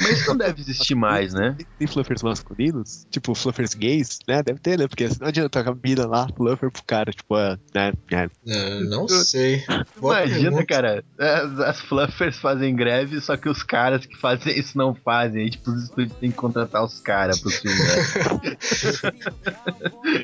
Mas 0.00 0.10
isso 0.20 0.28
não 0.28 0.36
deve 0.38 0.60
existir 0.60 0.94
mais, 0.94 1.34
né? 1.34 1.56
Tem- 1.78 1.88
fluffers 1.88 2.22
masculinos? 2.22 3.06
Tipo, 3.10 3.34
fluffers 3.34 3.74
gays, 3.74 4.18
né? 4.26 4.42
Deve 4.42 4.58
ter, 4.60 4.78
né? 4.78 4.88
Porque 4.88 5.08
não 5.20 5.28
adianta 5.28 5.60
a 5.60 5.74
mina 5.74 6.06
lá, 6.06 6.28
fluffer 6.36 6.70
pro 6.70 6.82
cara, 6.84 7.12
tipo, 7.12 7.36
é, 7.36 7.58
né? 7.74 7.92
é. 8.10 8.30
É, 8.46 8.80
não 8.84 9.06
sei. 9.08 9.64
Boa 9.98 10.24
Imagina, 10.24 10.40
pergunta. 10.42 10.66
cara, 10.66 11.04
as, 11.18 11.60
as 11.60 11.80
fluffers 11.80 12.38
fazem 12.38 12.74
greve, 12.74 13.20
só 13.20 13.36
que 13.36 13.48
os 13.48 13.62
caras 13.62 14.06
que 14.06 14.16
fazem 14.16 14.58
isso 14.58 14.76
não 14.76 14.94
fazem. 14.94 15.42
Aí, 15.42 15.50
tipo, 15.50 15.70
os 15.70 15.84
estúdios 15.84 16.16
têm 16.18 16.30
que 16.30 16.36
contratar 16.36 16.84
os 16.84 17.00
caras 17.00 17.40
pro 17.40 17.50
filme. 17.50 17.78
né? 17.78 18.56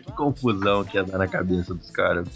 que 0.04 0.12
confusão 0.12 0.84
que 0.84 0.96
ia 0.96 1.04
dar 1.04 1.18
na 1.18 1.28
cabeça 1.28 1.74
dos 1.74 1.90
caras. 1.90 2.26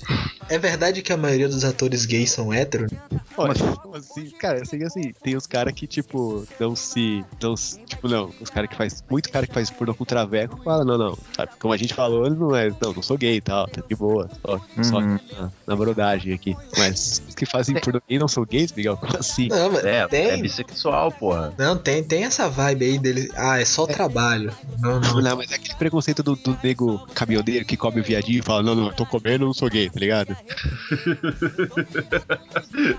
É 0.48 0.58
verdade 0.58 0.79
que 1.02 1.12
a 1.12 1.16
maioria 1.16 1.48
dos 1.48 1.64
atores 1.64 2.04
gays 2.06 2.30
são 2.30 2.52
héteros? 2.52 2.90
Olha, 3.36 3.52
assim, 3.94 4.30
cara, 4.38 4.62
assim, 4.62 4.82
assim, 4.84 5.12
tem 5.22 5.36
os 5.36 5.46
caras 5.46 5.72
que, 5.72 5.86
tipo, 5.86 6.46
não 6.58 6.74
se. 6.76 7.24
Não, 7.42 7.56
se- 7.56 7.78
tipo, 7.86 8.08
não, 8.08 8.32
os 8.40 8.50
caras 8.50 8.68
que 8.70 8.76
faz. 8.76 9.02
Muito 9.10 9.30
cara 9.30 9.46
que 9.46 9.54
faz 9.54 9.70
pornô 9.70 9.94
com 9.94 10.04
traveco 10.04 10.60
fala, 10.62 10.84
não, 10.84 10.98
não, 10.98 11.18
sabe? 11.36 11.52
Como 11.58 11.72
a 11.72 11.76
gente 11.76 11.94
falou, 11.94 12.26
ele 12.26 12.36
não 12.36 12.54
é. 12.54 12.70
Não, 12.82 12.92
não 12.92 13.02
sou 13.02 13.16
gay 13.16 13.36
e 13.36 13.40
tal, 13.40 13.66
tá 13.68 13.82
de 13.86 13.94
boa. 13.96 14.28
Só, 14.44 14.60
só 14.82 14.98
Uhum. 14.98 15.18
na, 15.32 15.50
na 15.66 15.76
brodagem 15.76 16.32
aqui. 16.34 16.54
Mas 16.76 17.22
os 17.28 17.34
que 17.34 17.46
fazem 17.46 17.74
pornô 17.80 18.00
gay 18.08 18.18
não 18.18 18.28
são 18.28 18.44
gays, 18.44 18.72
Miguel? 18.72 18.96
Como 18.96 19.16
assim? 19.18 19.48
Não, 19.48 19.70
mas 19.72 19.84
É, 19.84 19.98
é 20.00 20.08
tem. 20.08 20.42
bissexual, 20.42 21.10
porra. 21.12 21.54
Não, 21.58 21.76
tem, 21.76 22.02
tem 22.02 22.24
essa 22.24 22.48
vibe 22.48 22.84
aí 22.84 22.98
dele. 22.98 23.30
Ah, 23.36 23.58
é 23.60 23.64
só 23.64 23.86
trabalho. 23.86 24.52
Não, 24.78 25.00
não. 25.00 25.20
Não, 25.20 25.36
mas 25.36 25.50
é 25.50 25.54
aquele 25.54 25.74
preconceito 25.76 26.22
do, 26.22 26.36
do 26.36 26.58
nego 26.62 26.98
caminhoneiro 27.14 27.64
que 27.64 27.76
come 27.76 28.00
o 28.00 28.04
viadinho 28.04 28.40
e 28.40 28.42
fala, 28.42 28.62
não, 28.62 28.74
não, 28.74 28.86
eu 28.88 28.94
tô 28.94 29.06
comendo, 29.06 29.44
eu 29.44 29.46
não 29.46 29.54
sou 29.54 29.68
gay, 29.68 29.88
tá 29.88 29.98
ligado? 30.00 30.36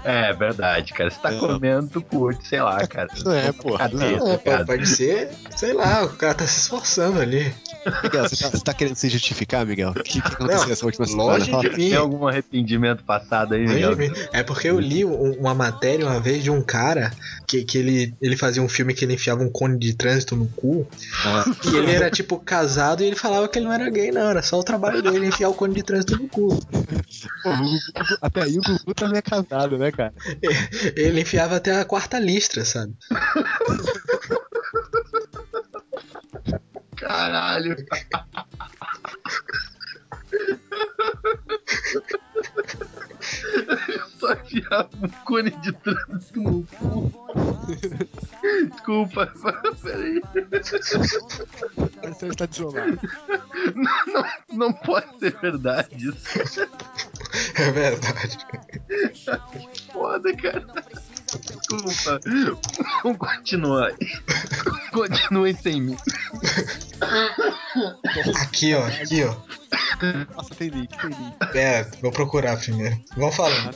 É 0.04 0.34
verdade, 0.34 0.94
cara. 0.94 1.10
Você 1.10 1.20
tá 1.20 1.32
É. 1.34 1.38
comendo, 1.40 1.88
tu 1.88 2.02
curte, 2.02 2.48
sei 2.48 2.62
lá, 2.62 2.86
cara. 2.88 3.08
Não 3.24 3.32
é, 3.34 3.46
não. 3.46 3.54
Pô, 3.54 4.66
pode 4.66 4.86
ser, 4.88 5.30
sei 5.56 5.74
lá, 5.74 6.04
o 6.04 6.10
cara 6.10 6.34
tá 6.34 6.48
se 6.48 6.60
esforçando 6.60 7.20
ali. 7.20 7.54
Miguel, 8.04 8.24
você 8.30 8.36
tá, 8.38 8.50
você 8.50 8.64
tá 8.64 8.74
querendo 8.74 8.96
se 8.96 9.10
justificar, 9.10 9.66
Miguel? 9.66 9.90
O 9.92 9.94
que, 10.04 10.22
que 10.22 10.28
aconteceu 10.28 10.66
Não, 10.66 10.72
essa 10.72 10.86
última 10.86 11.06
semana? 11.08 11.40
de 11.44 11.52
mim. 11.52 11.90
Tem 11.90 11.96
algum 11.96 12.28
arrependimento 12.28 13.04
passado 13.04 13.54
aí, 13.56 13.66
Miguel? 13.66 13.92
É 14.32 14.44
porque 14.44 14.68
eu 14.70 14.80
li 14.80 15.04
um- 15.04 15.34
uma 15.40 15.54
matéria 15.54 16.06
uma 16.06 16.20
vez 16.20 16.44
de 16.44 16.52
um 16.52 16.62
cara 16.62 17.12
que, 17.48 17.64
que 17.64 17.78
ele, 17.78 18.14
ele 18.22 18.38
fazia 18.38 18.62
um 18.62 18.70
filme 18.70 18.94
que 18.94 19.04
ele 19.06 19.14
enfiava 19.16 19.42
um 19.42 19.50
cone 19.50 19.78
de 19.80 19.94
trânsito 19.96 20.36
no 20.36 20.48
cu. 20.48 20.88
Ah, 21.26 21.46
E 21.72 21.76
ele 21.76 21.92
era 21.92 22.10
tipo 22.12 22.38
casado 22.40 23.04
e 23.04 23.08
ele 23.08 23.16
falava 23.16 23.48
que 23.48 23.58
ele 23.60 23.66
não 23.66 23.74
era 23.74 23.90
gay, 23.90 24.12
não. 24.12 24.30
Era 24.30 24.42
só 24.42 24.60
o 24.60 24.64
trabalho 24.64 25.02
dele 25.02 25.26
enfiar 25.28 25.50
o 25.50 25.54
cone 25.54 25.74
de 25.74 25.84
trânsito 25.84 26.18
no 26.22 26.28
cu. 26.28 26.60
Pô, 27.44 27.50
Gugu- 27.62 28.18
até 28.22 28.42
aí 28.44 28.58
o 28.58 28.62
Gugu 28.62 28.94
também 28.94 29.20
é 29.20 29.22
casado, 29.22 29.78
né, 29.78 29.92
cara? 29.92 30.14
Ele 30.96 31.22
enfiava 31.22 31.58
até 31.58 31.80
a 31.80 31.86
quarta 31.86 32.20
listra, 32.20 32.66
sabe? 32.66 32.94
Caralho. 36.96 37.76
Eu 43.52 44.08
só 44.20 44.34
enfiava 44.34 44.90
um 45.02 45.10
cone 45.26 45.52
de 45.52 45.72
trânsito 45.74 46.42
no 46.42 46.64
cu. 46.64 47.12
Desculpa, 48.70 49.34
peraí. 49.82 50.22
Marcelo 52.04 52.32
está 52.32 52.46
desolado. 52.46 53.00
Não, 54.08 54.26
não 54.58 54.74
pode 54.74 55.20
ser 55.20 55.38
verdade 55.40 56.10
isso. 56.10 56.40
É 57.56 57.72
verdade. 57.72 58.38
Foda, 59.92 60.36
cara. 60.38 60.66
Desculpa. 61.40 62.20
Vamos 63.04 63.18
continuar. 63.18 63.92
Continuem 64.92 65.56
sem 65.56 65.82
mim. 65.82 65.98
Aqui, 68.44 68.74
ó, 68.74 68.86
aqui, 68.86 69.24
ó. 69.24 69.36
Nossa, 70.36 70.56
tem 70.56 70.70
link, 70.70 70.90
tem 70.98 71.10
link. 71.10 71.56
É, 71.56 71.84
vou 72.02 72.12
procurar 72.12 72.58
primeiro. 72.58 72.98
Vamos 73.16 73.36
falando. 73.36 73.76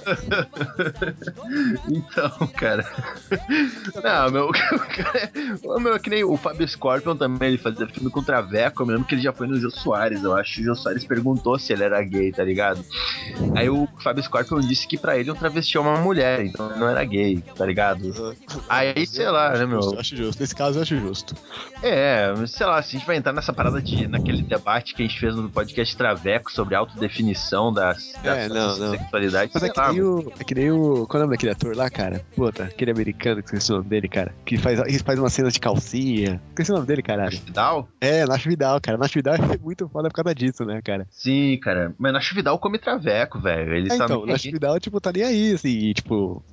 Então, 1.89 2.47
cara. 2.55 2.85
Não, 4.03 4.31
meu. 4.31 4.51
O 5.63 5.79
meu, 5.79 5.95
é 5.95 5.99
que 5.99 6.09
nem 6.09 6.23
o 6.23 6.37
Fábio 6.37 6.67
Scorpion 6.67 7.15
também, 7.15 7.49
ele 7.49 7.57
fazia 7.57 7.87
filme 7.87 8.09
com 8.09 8.23
Traveco. 8.23 8.81
Eu 8.81 8.85
me 8.85 8.93
lembro 8.93 9.07
que 9.07 9.15
ele 9.15 9.21
já 9.21 9.33
foi 9.33 9.47
no 9.47 9.59
Jô 9.59 9.69
Soares, 9.69 10.23
eu 10.23 10.35
acho. 10.35 10.61
O 10.61 10.63
Jô 10.63 10.75
Soares 10.75 11.03
perguntou 11.03 11.57
se 11.59 11.73
ele 11.73 11.83
era 11.83 12.01
gay, 12.03 12.31
tá 12.31 12.43
ligado? 12.43 12.83
Aí 13.55 13.69
o 13.69 13.87
Fábio 14.03 14.23
Scorpion 14.23 14.59
disse 14.59 14.87
que 14.87 14.97
pra 14.97 15.17
ele 15.17 15.31
um 15.31 15.35
travesti 15.35 15.77
é 15.77 15.79
uma 15.79 15.97
mulher, 15.97 16.45
então 16.45 16.69
ele 16.69 16.79
não 16.79 16.89
era 16.89 17.03
gay, 17.03 17.43
tá 17.55 17.65
ligado? 17.65 18.35
Aí, 18.69 19.05
sei 19.05 19.27
lá, 19.29 19.53
né, 19.53 19.65
meu? 19.65 19.79
Eu 19.79 19.99
acho 19.99 20.15
justo. 20.15 20.39
Nesse 20.39 20.55
caso, 20.55 20.77
eu 20.79 20.81
acho 20.83 20.97
justo. 20.97 21.35
É, 21.83 22.33
sei 22.47 22.65
lá, 22.65 22.81
se 22.81 22.95
a 22.95 22.99
gente 22.99 23.07
vai 23.07 23.17
entrar 23.17 23.33
nessa 23.33 23.53
parada 23.53 23.81
de. 23.81 24.07
naquele 24.07 24.41
debate 24.41 24.93
que 24.95 25.03
a 25.03 25.07
gente 25.07 25.19
fez 25.19 25.35
no 25.35 25.49
podcast 25.49 25.95
Traveco 25.95 26.51
sobre 26.51 26.75
autodefinição 26.75 27.71
das, 27.71 28.13
das 28.23 28.37
É, 28.37 28.49
não, 28.49 28.91
sexualidades, 28.91 29.53
Mas 29.53 29.63
é 29.63 29.69
que 29.69 29.79
lá, 29.79 29.91
nem 29.91 30.01
o. 30.01 30.33
É 30.39 30.43
que 30.43 30.55
nem 30.55 30.71
o. 30.71 31.05
Qual 31.07 31.21
é 31.21 31.23
o 31.23 31.27
nome 31.27 31.35
daquele 31.37 31.51
ator 31.51 31.75
lá, 31.75 31.89
cara? 31.89 32.25
Puta, 32.35 32.63
aquele 32.63 32.91
americano 32.91 33.41
que 33.41 33.47
esqueci 33.49 33.71
o 33.71 33.77
nome 33.77 33.89
dele, 33.89 34.07
cara. 34.07 34.33
Que 34.45 34.57
faz, 34.57 34.81
que 34.81 34.99
faz 34.99 35.19
uma 35.19 35.29
cena 35.29 35.51
de 35.51 35.59
calcinha. 35.59 36.41
Esqueci 36.49 36.71
o 36.71 36.75
nome 36.75 36.87
dele, 36.87 37.01
caralho. 37.01 37.37
Vidal? 37.45 37.87
É, 38.01 38.25
Nacho 38.25 38.49
Vidal, 38.49 38.79
cara. 38.81 38.97
Nacho 38.97 39.13
Vidal 39.13 39.35
é 39.35 39.57
muito 39.57 39.87
foda 39.89 40.09
por 40.09 40.15
causa 40.15 40.33
disso, 40.35 40.65
né, 40.65 40.81
cara? 40.83 41.07
Sim, 41.11 41.57
cara. 41.61 41.93
Mas 41.97 42.13
Nacho 42.13 42.33
Vidal 42.35 42.57
come 42.59 42.79
traveco, 42.79 43.39
velho. 43.39 43.73
Ele 43.73 43.87
É, 43.91 43.97
tá 43.97 44.05
então, 44.05 44.25
Nacho 44.25 44.47
aí. 44.47 44.53
Vidal, 44.53 44.79
tipo, 44.79 44.99
tá 44.99 45.11
nem 45.11 45.23
aí, 45.23 45.53
assim, 45.53 45.69
e, 45.69 45.93
tipo. 45.93 46.43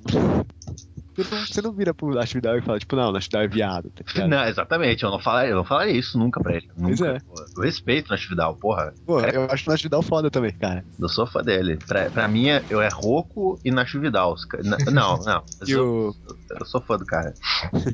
Você 1.15 1.35
não, 1.35 1.45
você 1.45 1.61
não 1.61 1.71
vira 1.73 1.93
pro 1.93 2.13
Nacho 2.13 2.33
Vidal 2.33 2.57
e 2.57 2.61
fala, 2.61 2.79
tipo, 2.79 2.95
não, 2.95 3.11
Nacho 3.11 3.27
Vidal 3.27 3.41
é 3.43 3.47
viado, 3.47 3.89
tá 3.91 4.03
ligado? 4.07 4.29
Não, 4.29 4.43
exatamente. 4.45 5.03
Eu 5.03 5.11
não 5.11 5.19
falaria, 5.19 5.51
eu 5.51 5.55
não 5.57 5.63
falaria 5.63 5.93
isso 5.97 6.17
nunca 6.17 6.41
pra 6.41 6.55
ele. 6.55 6.67
Pois 6.75 6.99
Nunca. 6.99 7.17
é. 7.17 7.21
Eu 7.57 7.63
respeito 7.63 8.07
o 8.07 8.11
Nacho 8.11 8.29
Vidal, 8.29 8.55
porra. 8.55 8.93
Pô, 9.05 9.19
eu 9.21 9.47
acho 9.51 9.69
o 9.69 9.71
Nacho 9.71 9.83
Vidal 9.83 10.01
foda 10.01 10.29
também, 10.31 10.51
cara. 10.53 10.83
Eu 10.99 11.09
sou 11.09 11.25
fã 11.27 11.41
dele. 11.41 11.77
Pra, 11.87 12.09
pra 12.09 12.27
mim, 12.27 12.49
é- 12.49 12.63
eu 12.69 12.81
é 12.81 12.89
Roco 12.89 13.59
e 13.63 13.71
Nacho 13.71 13.99
Vidal. 13.99 14.35
Não, 14.63 14.77
não. 14.91 15.17
não. 15.23 15.43
Mas 15.59 15.69
E 15.69 15.73
eu, 15.73 16.15
eu 16.59 16.65
sou 16.65 16.81
fã 16.81 16.97
do 16.97 17.05
cara. 17.05 17.33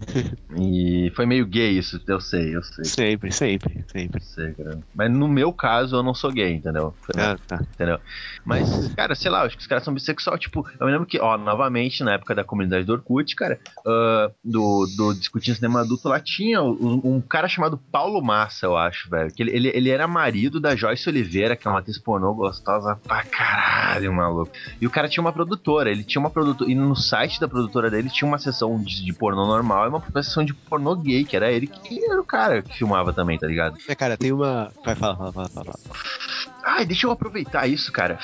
E 0.57 1.11
foi 1.15 1.25
meio 1.25 1.45
gay 1.45 1.77
isso, 1.77 2.01
eu 2.07 2.19
sei, 2.19 2.55
eu 2.55 2.63
sei. 2.63 2.83
Sempre, 2.85 3.31
sempre, 3.31 3.85
sempre. 3.91 4.21
eu 4.21 4.21
sei. 4.21 4.55
Mas 4.93 5.11
no 5.11 5.27
meu 5.27 5.53
caso, 5.53 5.95
eu 5.97 6.03
não 6.03 6.13
sou 6.13 6.31
gay, 6.31 6.53
entendeu? 6.53 6.93
Ah, 7.15 7.37
tá. 7.47 7.61
Entendeu? 7.73 7.99
Mas, 8.43 8.87
cara, 8.95 9.15
sei 9.15 9.29
lá, 9.31 9.43
acho 9.43 9.55
que 9.55 9.61
os 9.61 9.67
caras 9.67 9.83
são 9.83 9.93
bissexual. 9.93 10.37
Tipo, 10.37 10.67
eu 10.79 10.85
me 10.85 10.91
lembro 10.91 11.07
que, 11.07 11.19
ó, 11.19 11.37
novamente, 11.37 12.03
na 12.03 12.13
época 12.13 12.33
da 12.35 12.43
comunidade 12.43 12.85
do 12.85 12.93
Orkut, 13.09 13.35
cara, 13.35 13.59
ah, 13.85 14.31
do, 14.43 14.85
do 14.95 15.13
Discutindo 15.15 15.55
Cinema 15.55 15.81
Adulto, 15.81 16.07
lá 16.07 16.19
tinha 16.19 16.61
um, 16.61 17.01
um 17.03 17.21
cara 17.21 17.47
chamado 17.47 17.77
Paulo 17.77 18.21
Massa, 18.21 18.67
eu 18.67 18.77
acho, 18.77 19.09
velho. 19.09 19.33
Que 19.33 19.41
ele, 19.43 19.51
ele, 19.51 19.67
ele 19.69 19.89
era 19.89 20.07
marido 20.07 20.59
da 20.59 20.75
Joyce 20.75 21.09
Oliveira, 21.09 21.55
que 21.55 21.67
é 21.67 21.71
uma 21.71 21.79
atriz 21.79 21.97
pornô 21.97 22.33
gostosa 22.33 22.95
pra 22.95 23.23
caralho, 23.23 24.13
maluco. 24.13 24.51
E 24.79 24.85
o 24.85 24.89
cara 24.89 25.09
tinha 25.09 25.21
uma 25.21 25.33
produtora, 25.33 25.89
ele 25.89 26.03
tinha 26.03 26.19
uma 26.19 26.29
produtora, 26.29 26.69
e 26.71 26.75
no 26.75 26.95
site 26.95 27.39
da 27.39 27.47
produtora 27.47 27.89
dele 27.89 28.09
tinha 28.09 28.27
uma 28.27 28.37
sessão 28.37 28.81
de, 28.81 29.03
de 29.03 29.13
pornô 29.13 29.45
normal 29.45 29.85
e 29.85 29.89
uma 29.89 30.03
sessão 30.23 30.45
de 30.45 30.53
pornô 30.53 30.95
gay, 30.95 31.23
que 31.23 31.35
era 31.35 31.51
ele 31.51 31.67
que 31.67 32.03
era 32.03 32.21
o 32.21 32.25
cara 32.25 32.61
que 32.61 32.77
filmava 32.77 33.11
também, 33.11 33.37
tá 33.39 33.47
ligado? 33.47 33.77
É, 33.87 33.95
cara, 33.95 34.17
tem 34.17 34.31
uma. 34.31 34.71
Vai, 34.85 34.95
fala, 34.95 35.15
fala, 35.15 35.31
fala, 35.31 35.49
fala. 35.49 35.79
Ai, 36.63 36.85
deixa 36.85 37.07
eu 37.07 37.11
aproveitar 37.11 37.67
isso, 37.67 37.91
cara. 37.91 38.19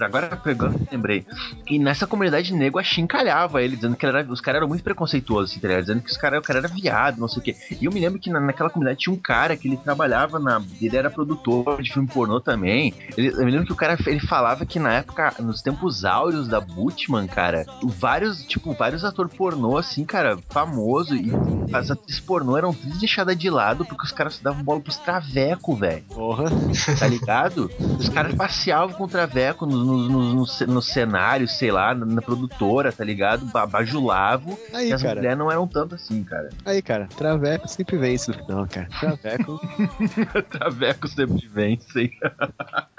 Agora 0.00 0.36
pegando, 0.36 0.76
lembrei. 0.90 1.24
E 1.68 1.78
nessa 1.78 2.06
comunidade 2.06 2.52
nego 2.52 2.78
achincalhava 2.78 3.62
ele, 3.62 3.76
dizendo 3.76 3.96
que 3.96 4.04
ele 4.06 4.18
era- 4.18 4.32
os 4.32 4.40
caras 4.40 4.58
eram 4.58 4.68
muito 4.68 4.82
preconceituosos, 4.82 5.50
assim, 5.52 5.60
tá? 5.60 5.80
Dizendo 5.80 6.02
que 6.02 6.10
os 6.10 6.16
cara, 6.16 6.38
o 6.38 6.42
cara 6.42 6.58
era 6.60 6.68
viado, 6.68 7.18
não 7.18 7.28
sei 7.28 7.40
o 7.40 7.44
quê. 7.44 7.56
E 7.80 7.84
eu 7.84 7.92
me 7.92 8.00
lembro 8.00 8.18
que 8.20 8.30
na- 8.30 8.40
naquela 8.40 8.70
comunidade 8.70 9.00
tinha 9.00 9.14
um 9.14 9.18
cara 9.18 9.56
que 9.56 9.68
ele 9.68 9.76
trabalhava 9.76 10.38
na. 10.38 10.62
Ele 10.80 10.96
era 10.96 11.10
produtor 11.10 11.80
de 11.82 11.92
filme 11.92 12.08
pornô 12.08 12.40
também. 12.40 12.94
Ele- 13.16 13.28
eu 13.28 13.44
me 13.44 13.50
lembro 13.50 13.66
que 13.66 13.72
o 13.72 13.76
cara 13.76 13.96
ele 14.06 14.20
falava 14.20 14.64
que 14.66 14.78
na 14.78 14.94
época, 14.94 15.34
nos 15.40 15.62
tempos 15.62 16.04
áureos 16.04 16.48
da 16.48 16.60
Butman, 16.60 17.26
cara, 17.26 17.64
vários, 17.82 18.44
tipo, 18.46 18.72
vários 18.74 19.04
atores 19.04 19.32
pornô, 19.36 19.76
assim, 19.76 20.04
cara, 20.04 20.38
famoso. 20.52 21.14
E 21.14 21.32
as 21.72 21.90
atrizes 21.90 22.20
pornô 22.20 22.56
eram 22.56 22.72
tudo 22.72 22.98
deixadas 22.98 23.36
de 23.36 23.50
lado 23.50 23.84
porque 23.84 24.04
os 24.04 24.12
caras 24.12 24.40
davam 24.40 24.62
bola 24.62 24.80
pros 24.80 24.96
traveco, 24.98 25.74
velho 25.76 26.04
Porra. 26.08 26.50
tá 26.98 27.06
ligado? 27.06 27.70
Os 27.98 28.08
caras 28.08 28.34
passeavam 28.34 28.94
com 28.96 29.04
o 29.04 29.08
Traveco 29.08 29.66
no, 29.66 29.76
no, 29.84 30.08
no, 30.08 30.44
no 30.44 30.82
cenário, 30.82 31.48
sei 31.48 31.70
lá, 31.70 31.94
na, 31.94 32.06
na 32.06 32.22
produtora, 32.22 32.92
tá 32.92 33.02
ligado? 33.04 33.44
Ba- 33.46 33.66
Bajulavam. 33.66 34.56
Aí, 34.72 34.92
as 34.92 35.02
cara. 35.02 35.16
mulheres 35.16 35.38
não 35.38 35.50
eram 35.50 35.66
tanto 35.66 35.94
assim, 35.94 36.22
cara. 36.22 36.50
Aí, 36.64 36.80
cara, 36.80 37.08
Traveco 37.16 37.66
sempre 37.68 37.96
vence 37.98 38.30
no 38.30 38.36
final, 38.36 38.66
cara. 38.68 38.88
Traveco. 39.00 39.60
Traveco 40.50 41.08
sempre 41.08 41.48
vencem. 41.48 42.12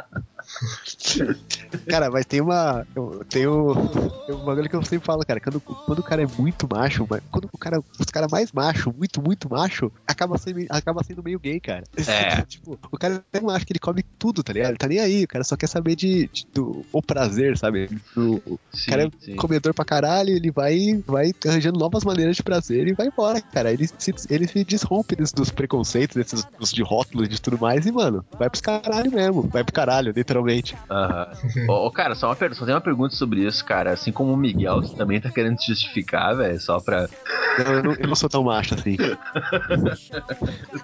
cara, 1.90 2.10
mas 2.10 2.26
tem 2.26 2.42
uma. 2.42 2.86
eu- 2.96 3.24
Tem 3.30 3.48
um, 3.48 3.74
tem 4.26 4.36
um 4.36 4.44
bagulho 4.44 4.70
que 4.70 4.76
eu 4.76 4.84
sempre 4.84 5.06
falo, 5.06 5.26
cara. 5.26 5.40
Quando, 5.40 5.60
quando 5.62 6.00
o 6.00 6.04
cara 6.04 6.24
é 6.24 6.28
muito 6.38 6.68
macho, 6.72 7.06
quando 7.32 7.50
o 7.52 7.58
cara, 7.58 7.80
os 8.00 8.06
caras 8.12 8.32
mais 8.32 8.52
macho, 8.52 8.94
muito, 8.96 9.22
muito 9.22 9.50
macho, 9.50 9.92
acaba 10.08 10.38
sendo, 10.38 10.66
acaba 10.70 11.04
sendo 11.04 11.24
meio 11.24 11.40
gay, 11.40 11.60
cara. 11.60 11.84
É. 11.98 12.42
tipo, 12.46 12.80
o 12.92 12.98
cara 12.98 13.24
é 13.34 13.40
macho 13.40 13.66
que 13.66 13.74
ele 13.74 13.80
come 13.80 14.04
tudo, 14.18 14.44
tá 14.44 14.54
ligado? 14.54 14.70
Ele 14.72 14.78
tá 14.78 14.88
nem 14.88 15.00
aí, 15.00 15.24
o 15.24 15.28
cara 15.28 15.44
só 15.44 15.56
quer 15.56 15.68
saber 15.68 15.96
de, 15.96 16.28
de- 16.32 16.48
do 16.54 16.86
o 16.92 17.02
prazer, 17.02 17.58
sabe? 17.58 17.90
Do, 18.16 18.42
o 18.46 18.60
Sim, 18.74 18.92
cara 18.92 19.04
é 19.08 19.10
sim. 19.20 19.36
comedor 19.36 19.74
pra 19.74 19.86
caralho, 19.86 20.30
ele 20.32 20.52
vai, 20.52 21.04
vai 21.06 21.32
arranjando 21.46 21.80
novas 21.80 22.04
maneiras 22.04 22.36
de 22.36 22.44
prazer 22.44 22.88
e 22.88 22.94
vai 22.94 23.08
embora, 23.08 23.42
cara. 23.42 23.72
Ele 23.72 23.88
se, 23.88 24.14
ele 24.30 24.48
se 24.48 24.64
desrompe 24.64 25.16
dos, 25.16 25.32
dos 25.32 25.52
preconceitos, 25.52 26.16
desses 26.16 26.46
dos 26.60 26.72
de 26.72 26.82
rótulos 26.84 27.28
e 27.28 27.32
de 27.32 27.42
tudo 27.42 27.60
mais, 27.60 27.86
e, 27.86 27.92
mano, 27.92 28.26
vai 28.38 28.50
pros 28.50 28.62
caralho 28.62 29.12
mesmo. 29.12 29.42
Vai 29.44 29.64
pro 29.64 29.74
caralho, 29.74 30.12
literalmente. 30.16 30.45
Aham. 30.90 31.28
Ô, 31.68 31.88
ô, 31.88 31.92
cara, 31.92 32.16
só, 32.16 32.28
uma 32.28 32.36
per- 32.36 32.54
só 32.56 32.66
tem 32.66 32.74
uma 32.74 32.82
pergunta 32.82 33.16
sobre 33.16 33.46
isso, 33.46 33.64
cara. 33.66 33.92
Assim 33.94 34.12
como 34.12 34.34
o 34.34 34.38
Miguel, 34.38 34.84
você 34.84 34.96
também 34.96 35.20
tá 35.22 35.30
querendo 35.32 35.60
se 35.60 35.68
justificar, 35.68 36.36
velho, 36.36 36.60
só 36.60 36.80
pra. 36.80 37.10
Não, 37.58 37.74
eu, 37.74 37.84
não, 37.84 37.94
eu 37.94 38.08
não 38.08 38.16
sou 38.16 38.30
tão 38.30 38.44
macho 38.44 38.76
assim. 38.76 38.98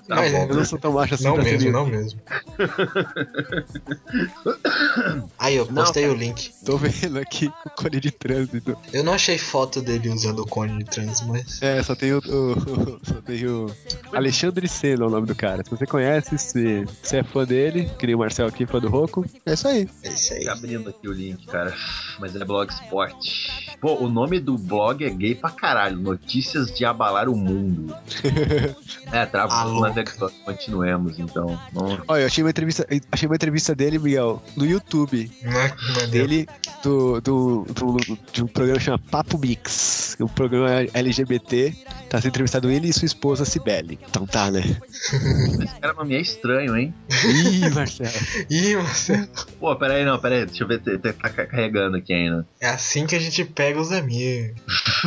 Tá 0.08 0.16
Mas 0.16 0.32
bom. 0.32 0.48
Eu 0.50 0.56
não 0.56 0.66
sou 0.66 0.80
tão 0.80 0.94
macho 0.94 1.14
assim 1.16 1.24
Não 1.26 1.36
ser 1.36 1.44
mesmo, 1.44 1.72
não 1.72 1.86
mesmo. 1.86 2.20
Aí, 5.38 5.56
eu 5.56 5.66
Não, 5.68 5.76
postei 5.84 6.04
cara. 6.04 6.14
o 6.16 6.18
link. 6.18 6.52
Tô 6.66 6.78
vendo 6.78 7.18
aqui 7.20 7.52
o 7.66 7.70
cone 7.70 8.00
de 8.00 8.12
trânsito. 8.12 8.78
Eu 8.94 9.04
não 9.04 9.14
achei 9.14 9.38
foto 9.38 9.82
dele 9.82 10.10
usando 10.10 10.40
o 10.40 10.46
cone 10.48 10.78
de 10.80 10.86
trans, 10.86 11.22
mas. 11.28 11.62
É, 11.62 11.82
só 11.84 11.96
tem 11.96 12.14
o. 12.14 12.20
o- 12.20 13.00
só 13.04 13.22
tem 13.22 13.46
o. 13.48 13.68
Alexandre 14.14 14.68
Senna 14.68 15.04
é 15.04 15.08
o 15.08 15.10
nome 15.10 15.28
do 15.28 15.36
cara. 15.36 15.64
Se 15.64 15.70
você 15.70 15.86
conhece, 15.86 16.38
se 16.38 16.86
você 17.02 17.18
é 17.18 17.24
fã 17.24 17.46
dele, 17.46 17.90
que 17.98 18.06
nem 18.06 18.16
o 18.16 18.20
Marcel 18.20 18.48
aqui, 18.48 18.66
fã 18.66 18.80
do 18.80 18.90
Roku, 18.90 19.26
é 19.52 19.54
isso 19.54 19.68
aí. 19.68 19.90
É 20.04 20.10
isso 20.10 20.34
aí. 20.34 20.46
Tá 20.46 20.54
abrindo 20.54 20.90
aqui 20.90 21.08
o 21.08 21.12
link, 21.12 21.46
cara. 21.46 21.74
Mas 22.20 22.36
é 22.36 22.44
Blogspot. 22.46 23.16
Pô, 23.80 23.96
o 23.96 24.10
nome 24.10 24.40
do 24.40 24.58
blog 24.58 25.04
é 25.04 25.10
gay 25.10 25.36
pra 25.36 25.50
caralho. 25.52 25.98
Notícias 25.98 26.74
de 26.74 26.86
abalar 26.86 27.28
o 27.30 27.36
mundo. 27.36 27.96
É, 29.12 29.26
travou 29.26 29.58
o 29.58 29.74
louca. 29.74 29.90
navegador. 29.90 30.32
Continuemos, 30.46 31.20
então. 31.20 31.60
Vamos- 31.74 32.00
Olha, 32.08 32.22
eu 32.22 32.28
achei 32.28 32.42
uma 32.42 32.50
entrevista, 32.50 32.88
achei 33.12 33.28
uma 33.28 33.36
entrevista 33.36 33.76
dele, 33.76 34.00
Miguel, 34.00 34.42
no 34.56 34.66
YouTube. 34.66 35.30
É, 35.44 36.04
é 36.04 36.08
dele. 36.08 36.48
Do, 36.82 37.20
do, 37.20 37.66
do- 37.74 37.98
de 38.32 38.42
um 38.42 38.48
programa 38.48 38.80
que 38.80 38.86
chama 38.86 39.00
Papo 39.00 39.38
Mix. 39.38 40.16
Um 40.18 40.28
programa 40.28 40.70
LGBT. 40.94 41.74
Tá 42.10 42.20
sendo 42.22 42.30
entrevistado 42.30 42.70
ele 42.70 42.88
e 42.88 42.94
sua 42.94 43.06
esposa, 43.06 43.44
Cibele. 43.44 44.00
Então 44.10 44.26
tá, 44.26 44.50
né? 44.50 44.62
Esse 44.62 45.80
cara 45.82 45.94
nome 45.94 46.16
é 46.16 46.22
estranho, 46.22 46.78
hein? 46.78 46.94
Ih, 47.26 47.70
Marcelo. 47.72 48.12
Ih, 48.50 48.76
Marcelo. 48.78 49.28
Pô, 49.60 49.76
peraí, 49.76 50.06
não, 50.06 50.20
peraí. 50.20 50.46
Deixa 50.46 50.64
eu 50.64 50.68
ver. 50.68 50.80
Tá, 50.80 51.14
tá 51.14 51.30
carregando 51.30 51.98
aqui 51.98 52.14
ainda. 52.14 52.46
É 52.60 52.68
assim 52.68 53.06
que 53.06 53.16
a 53.16 53.20
gente 53.20 53.44
pega 53.46 53.80
os 53.80 53.92
amigos. 53.92 54.60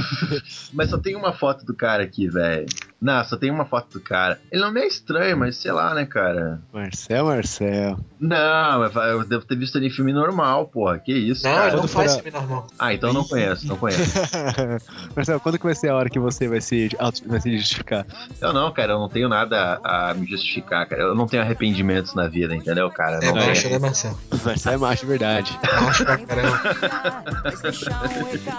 Mas 0.73 0.91
só 0.91 0.99
tem 0.99 1.17
uma 1.17 1.33
foto 1.33 1.65
do 1.65 1.75
cara 1.75 2.03
aqui, 2.03 2.29
velho. 2.29 2.67
Não, 3.01 3.23
só 3.25 3.37
tem 3.37 3.51
uma 3.51 3.67
foto 3.67 3.99
do 3.99 4.01
cara. 4.01 4.41
Ele 4.51 4.63
não 4.63 4.75
é 4.77 4.87
estranho, 4.87 5.37
mas 5.37 5.57
sei 5.59 5.73
lá, 5.73 5.95
né, 5.95 6.07
cara? 6.07 6.61
Marcel, 6.73 7.27
Marcel. 7.27 7.99
Não, 8.19 8.85
eu 8.85 9.25
devo 9.25 9.45
ter 9.45 9.57
visto 9.59 9.77
ele 9.77 9.89
em 9.89 9.91
filme 9.91 10.11
normal, 10.13 10.67
porra. 10.69 10.99
Que 10.99 11.13
isso, 11.13 11.45
Não, 11.45 11.55
cara? 11.55 11.67
ele 11.67 11.73
não 11.77 11.83
quando 11.83 11.91
faz 11.91 12.15
filme 12.15 12.31
normal. 12.31 12.67
Ah, 12.79 12.95
então 12.95 13.11
eu 13.11 13.15
não 13.15 13.25
conheço, 13.25 13.67
não 13.67 13.77
conheço. 13.77 14.19
Marcelo, 15.15 15.41
quando 15.41 15.59
que 15.59 15.65
vai 15.65 15.75
ser 15.75 15.91
a 15.91 15.97
hora 15.97 16.09
que 16.09 16.19
você 16.19 16.49
vai 16.49 16.63
se, 16.63 16.89
vai 17.27 17.41
se 17.41 17.59
justificar? 17.59 18.07
Eu 18.41 18.53
não, 18.55 18.73
cara, 18.73 18.93
eu 18.93 18.99
não 18.99 19.09
tenho 19.11 19.29
nada 19.29 19.81
a, 19.85 20.15
me 20.15 20.27
justificar, 20.27 20.87
cara. 20.89 21.03
Eu 21.03 21.15
não 21.15 21.27
tenho 21.27 21.43
arrependimentos 21.43 22.15
na 22.15 22.27
vida, 22.27 22.55
entendeu, 22.55 22.89
cara? 22.91 23.17
É 23.23 23.27
Não 23.27 23.35
tenho. 23.35 23.47
baixo, 23.47 23.69
né, 23.69 23.79
Marcelo? 23.79 24.19
Marcel 24.45 24.73
é 24.73 24.77
macho, 24.79 25.01
de 25.03 25.07
verdade. 25.07 25.59
Baixo 25.63 26.05
pra 26.07 26.17
caramba. 26.19 26.61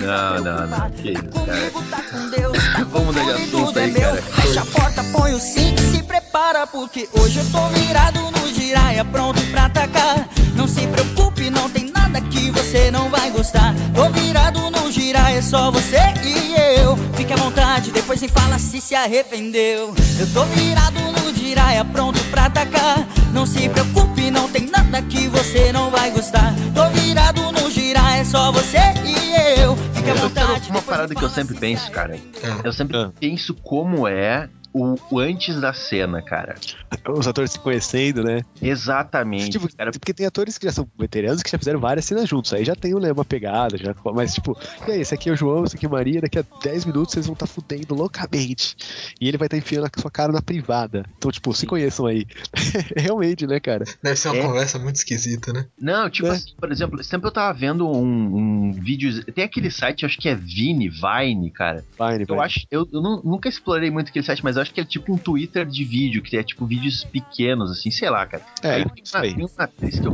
Não, 0.00 0.42
não, 0.42 0.66
não. 0.66 0.90
Que 0.90 1.12
isso, 1.12 1.22
cara. 1.46 1.70
Tá 1.90 2.84
Vamos 2.90 3.09
mudar 3.12 3.36
de 3.36 3.46
tudo 3.46 3.58
e 3.58 3.62
assunto 3.62 3.78
é 3.78 3.84
aí, 3.84 3.92
meu. 3.92 4.00
cara. 4.02 4.22
Fecha 4.22 4.60
a 4.60 4.66
porta, 4.66 5.04
põe 5.04 5.32
o 5.34 5.40
cinto 5.40 5.82
e 5.82 5.96
se 5.96 6.02
prepara, 6.02 6.66
porque 6.66 7.08
hoje 7.12 7.38
eu 7.38 7.46
tô 7.50 7.68
virado 7.68 8.20
no 8.20 8.48
giraia, 8.54 9.04
pronto 9.04 9.40
pra 9.50 9.66
atacar. 9.66 10.28
Não 10.54 10.68
se 10.68 10.86
preocupe, 10.86 11.50
não 11.50 11.68
tem 11.70 11.90
nada 11.90 12.20
que 12.20 12.50
você 12.50 12.90
não 12.90 13.08
vai 13.08 13.30
gostar. 13.30 13.74
Tô 13.94 14.08
virado 14.10 14.60
no 14.70 14.92
giraia, 14.92 15.42
só 15.42 15.70
você 15.70 15.98
e 16.24 16.54
eu. 16.80 16.96
Fique 17.16 17.32
à 17.32 17.36
vontade, 17.36 17.90
depois 17.90 18.20
me 18.20 18.28
fala 18.28 18.58
se 18.58 18.80
se 18.80 18.94
arrependeu. 18.94 19.94
Eu 20.18 20.26
tô 20.32 20.44
virado 20.44 21.00
no 21.00 21.34
giraia, 21.34 21.84
pronto 21.84 22.18
pra 22.30 22.46
atacar. 22.46 23.06
Não 23.32 23.46
se 23.46 23.68
preocupe, 23.68 24.30
não 24.30 24.48
tem 24.48 24.66
nada 24.66 25.00
que 25.02 25.28
você 25.28 25.72
não 25.72 25.90
vai 25.90 26.10
gostar. 26.10 26.54
Tô 26.74 26.88
virado 26.90 27.40
no 27.52 27.70
giraia, 27.70 28.24
só 28.24 28.52
você 28.52 28.78
e 29.04 29.60
eu. 29.60 29.89
Fique 30.00 30.10
à 30.10 30.14
Eu 30.14 30.28
vontade. 30.28 30.70
uma 30.70 30.82
parada 30.82 31.14
que 31.14 31.22
eu 31.22 31.28
sempre 31.28 31.54
se 31.54 31.60
penso, 31.60 31.90
cara. 31.90 32.18
Ah. 32.42 32.60
Eu 32.64 32.72
sempre 32.72 32.96
Ah. 32.96 33.10
penso 33.20 33.54
como 33.54 34.08
é 34.08 34.48
o, 34.72 34.96
o 35.10 35.18
antes 35.18 35.60
da 35.60 35.72
cena, 35.72 36.22
cara. 36.22 36.54
Os 37.08 37.26
atores 37.26 37.52
se 37.52 37.58
conhecendo, 37.58 38.22
né? 38.22 38.40
Exatamente. 38.60 39.50
Tipo, 39.50 39.68
cara. 39.76 39.90
porque 39.90 40.12
tem 40.14 40.26
atores 40.26 40.58
que 40.58 40.66
já 40.66 40.72
são 40.72 40.88
veteranos 40.98 41.42
que 41.42 41.50
já 41.50 41.58
fizeram 41.58 41.80
várias 41.80 42.04
cenas 42.04 42.28
juntos. 42.28 42.52
Aí 42.52 42.64
já 42.64 42.74
tem 42.74 42.94
né, 42.94 43.12
uma 43.12 43.24
pegada, 43.24 43.76
já, 43.76 43.94
mas 44.14 44.34
tipo, 44.34 44.56
e 44.86 44.92
aí, 44.92 45.00
esse 45.00 45.14
aqui 45.14 45.28
é 45.28 45.32
o 45.32 45.36
João, 45.36 45.64
esse 45.64 45.76
aqui 45.76 45.86
é 45.86 45.88
a 45.88 45.92
Maria, 45.92 46.20
daqui 46.20 46.38
a 46.38 46.44
10 46.62 46.84
minutos 46.86 47.14
vocês 47.14 47.26
vão 47.26 47.34
estar 47.34 47.46
fudendo 47.46 47.94
loucamente. 47.94 48.76
E 49.20 49.28
ele 49.28 49.38
vai 49.38 49.46
estar 49.46 49.56
enfiando 49.56 49.86
a 49.86 50.00
sua 50.00 50.10
cara 50.10 50.32
na 50.32 50.42
privada. 50.42 51.04
Então, 51.18 51.30
tipo, 51.30 51.52
se 51.54 51.66
conheçam 51.66 52.06
aí. 52.06 52.26
Realmente, 52.96 53.46
né, 53.46 53.60
cara? 53.60 53.84
Deve 54.02 54.16
ser 54.16 54.28
uma 54.28 54.38
É. 54.38 54.42
conversa 54.42 54.78
muito 54.78 54.96
esquisita, 54.96 55.52
né? 55.52 55.66
Não, 55.78 56.08
tipo 56.10 56.28
É. 56.28 56.32
assim, 56.32 56.52
por 56.58 56.70
exemplo, 56.70 57.00
esse 57.00 57.10
tempo 57.10 57.26
eu 57.26 57.30
tava 57.32 57.56
vendo 57.56 57.88
um, 57.88 58.68
um 58.68 58.72
vídeo. 58.72 59.24
Tem 59.32 59.44
aquele 59.44 59.70
site, 59.70 60.04
acho 60.06 60.18
que 60.18 60.28
é 60.28 60.34
Vine, 60.34 60.88
Vine, 60.88 61.50
cara. 61.50 61.84
Vai, 61.98 62.24
Eu 62.26 62.40
acho. 62.40 62.66
Eu, 62.70 62.88
eu 62.92 63.00
nu- 63.00 63.22
nunca 63.24 63.48
explorei 63.48 63.90
muito 63.90 64.08
aquele 64.08 64.24
site, 64.24 64.42
mas 64.44 64.56
eu 64.56 64.59
acho 64.60 64.72
que 64.72 64.80
é 64.80 64.84
tipo 64.84 65.12
um 65.12 65.18
Twitter 65.18 65.66
de 65.66 65.84
vídeo, 65.84 66.22
que 66.22 66.36
é 66.36 66.42
tipo 66.42 66.66
vídeos 66.66 67.04
pequenos, 67.04 67.70
assim, 67.70 67.90
sei 67.90 68.10
lá, 68.10 68.26
cara. 68.26 68.44
É, 68.62 68.74
aí 68.74 68.84
tem 68.84 69.04
uma, 69.14 69.20
tem 69.22 69.44
uma 69.44 69.64
atriz 69.64 69.98
que 69.98 70.06
eu 70.06 70.12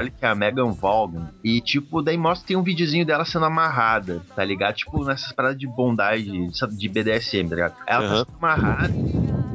olha 0.00 0.10
que 0.10 0.24
é 0.24 0.28
a 0.28 0.34
Megan 0.34 0.72
Vaughan. 0.72 1.30
E, 1.44 1.60
tipo, 1.60 2.02
daí 2.02 2.16
mostra 2.16 2.48
tem 2.48 2.56
um 2.56 2.62
videozinho 2.62 3.04
dela 3.04 3.24
sendo 3.24 3.44
amarrada, 3.44 4.22
tá 4.34 4.44
ligado? 4.44 4.74
Tipo, 4.76 5.04
nessas 5.04 5.32
paradas 5.32 5.58
de 5.58 5.66
bondade, 5.66 6.30
sabe, 6.56 6.74
de 6.74 6.88
BDSM, 6.88 7.48
tá 7.48 7.54
ligado? 7.54 7.74
Ela 7.86 8.04
Aham. 8.04 8.24
tá 8.24 8.24
sendo 8.24 8.36
amarrada. 8.38 8.94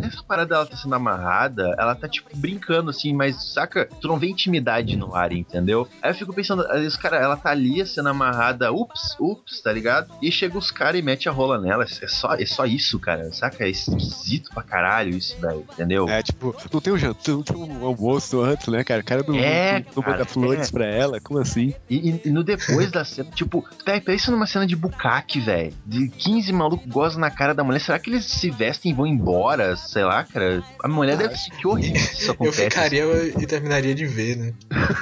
Nessa 0.05 0.23
parada 0.23 0.49
dela 0.55 0.65
tá 0.65 0.75
sendo 0.77 0.95
amarrada, 0.95 1.75
ela 1.77 1.95
tá, 1.95 2.07
tipo, 2.07 2.29
brincando, 2.35 2.89
assim, 2.89 3.13
mas, 3.13 3.53
saca? 3.53 3.87
Tu 3.99 4.07
não 4.07 4.17
vê 4.17 4.27
intimidade 4.27 4.95
no 4.95 5.15
ar, 5.15 5.31
entendeu? 5.31 5.87
Aí 6.01 6.11
eu 6.11 6.15
fico 6.15 6.33
pensando, 6.33 6.61
às 6.67 6.79
vezes, 6.79 6.97
cara, 6.97 7.17
ela 7.17 7.35
tá 7.37 7.49
ali 7.49 7.85
sendo 7.85 8.09
amarrada, 8.09 8.71
ups, 8.71 9.15
ups, 9.19 9.61
tá 9.61 9.71
ligado? 9.71 10.11
E 10.21 10.31
chega 10.31 10.57
os 10.57 10.71
caras 10.71 10.99
e 10.99 11.03
mete 11.03 11.27
a 11.29 11.31
rola 11.31 11.59
nela. 11.59 11.83
É 11.83 12.07
só, 12.07 12.33
é 12.35 12.45
só 12.45 12.65
isso, 12.65 12.99
cara, 12.99 13.31
saca? 13.33 13.63
É 13.65 13.69
esquisito 13.69 14.49
pra 14.53 14.63
caralho 14.63 15.09
isso, 15.15 15.39
velho, 15.39 15.65
entendeu? 15.73 16.07
É, 16.09 16.21
tipo, 16.21 16.55
não 16.73 16.81
tem 16.81 16.93
um 16.93 16.97
jantar, 16.97 17.31
não 17.33 17.43
tem 17.43 17.55
um 17.57 17.85
almoço 17.85 18.41
antes, 18.41 18.67
né, 18.67 18.83
cara? 18.83 19.01
O 19.01 19.05
cara 19.05 19.23
não, 19.27 19.35
É, 19.35 19.79
não, 19.79 19.85
não 19.97 20.03
cara, 20.03 20.17
manda 20.17 20.25
flores 20.25 20.69
é. 20.69 20.71
pra 20.71 20.85
ela, 20.85 21.19
como 21.19 21.39
assim? 21.39 21.73
E, 21.89 22.19
e- 22.25 22.29
no 22.29 22.43
depois 22.43 22.91
da 22.91 23.03
cena, 23.05 23.29
tipo, 23.31 23.65
pe- 23.83 24.01
pensa 24.01 24.31
numa 24.31 24.45
cena 24.47 24.65
de 24.67 24.75
bucaque, 24.75 25.39
velho. 25.39 25.73
De 25.85 26.09
15 26.09 26.51
malucos 26.53 26.85
gozam 26.87 27.19
na 27.19 27.31
cara 27.31 27.53
da 27.53 27.63
mulher. 27.63 27.79
Será 27.79 27.97
que 27.99 28.09
eles 28.09 28.25
se 28.25 28.49
vestem 28.49 28.91
e 28.91 28.95
vão 28.95 29.07
embora? 29.07 29.75
Sei 29.95 30.03
lá, 30.03 30.25
cara. 30.25 30.61
A 30.83 30.89
mulher 30.89 31.15
deve 31.15 31.37
ser 31.37 31.51
que 31.51 31.65
horrível 31.65 31.97
se 32.01 32.15
isso 32.23 32.25
Eu 32.27 32.33
acontece. 32.33 32.63
ficaria 32.65 33.05
e 33.39 33.47
terminaria 33.47 33.95
de 33.95 34.05
ver, 34.05 34.35
né? 34.35 34.53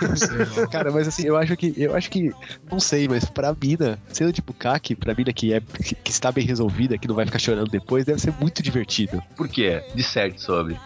Não 0.08 0.16
sei, 0.16 0.38
não. 0.38 0.68
Cara, 0.70 0.92
mas 0.92 1.08
assim, 1.08 1.24
eu 1.26 1.36
acho 1.36 1.58
que, 1.58 1.74
eu 1.76 1.96
acho 1.96 2.12
que, 2.12 2.32
não 2.72 2.80
sei, 2.80 3.08
mas 3.08 3.26
pra 3.26 3.56
mina, 3.60 3.98
cena 4.10 4.32
de 4.32 4.40
bucaque, 4.40 4.96
pra 4.96 5.16
mina 5.16 5.34
que, 5.34 5.52
é, 5.52 5.60
que, 5.60 5.96
que 5.96 6.12
está 6.12 6.32
bem 6.32 6.46
resolvida, 6.46 6.96
que 6.96 7.08
não 7.08 7.16
vai 7.16 7.26
ficar 7.26 7.40
chorando 7.40 7.72
depois, 7.72 8.06
deve 8.06 8.22
ser 8.22 8.36
muito 8.40 8.62
divertido. 8.62 9.20
Por 9.36 9.48
quê? 9.48 9.82
Disserte 9.96 10.40
sobre. 10.40 10.78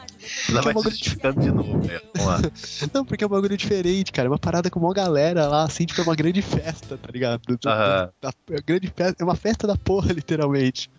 Ela 0.50 0.60
é 0.60 0.64
vai 0.64 0.72
se 0.72 0.76
bagulho 0.76 0.92
justificando 0.92 1.42
de 1.42 1.52
novo, 1.52 1.82
velho. 1.82 2.02
Vamos 2.16 2.28
lá. 2.32 2.42
Não, 2.94 3.06
porque 3.06 3.24
é 3.24 3.28
um 3.28 3.30
bagulho 3.30 3.58
diferente, 3.58 4.12
cara. 4.12 4.28
É 4.28 4.32
uma 4.32 4.40
parada 4.40 4.70
com 4.70 4.80
uma 4.80 4.94
galera 4.94 5.48
lá, 5.48 5.64
assim, 5.64 5.86
tipo, 5.86 6.00
é 6.02 6.04
uma 6.04 6.16
grande 6.16 6.42
festa, 6.42 6.98
tá 6.98 7.10
ligado? 7.12 7.42
Da- 7.62 7.72
Aham. 7.74 8.10
da- 8.22 8.34
é 8.52 8.62
grande 8.62 8.88
festa, 8.94 9.16
é 9.22 9.24
uma 9.26 9.36
festa 9.36 9.68
da 9.68 9.76
porra, 9.78 10.12
literalmente. 10.14 10.90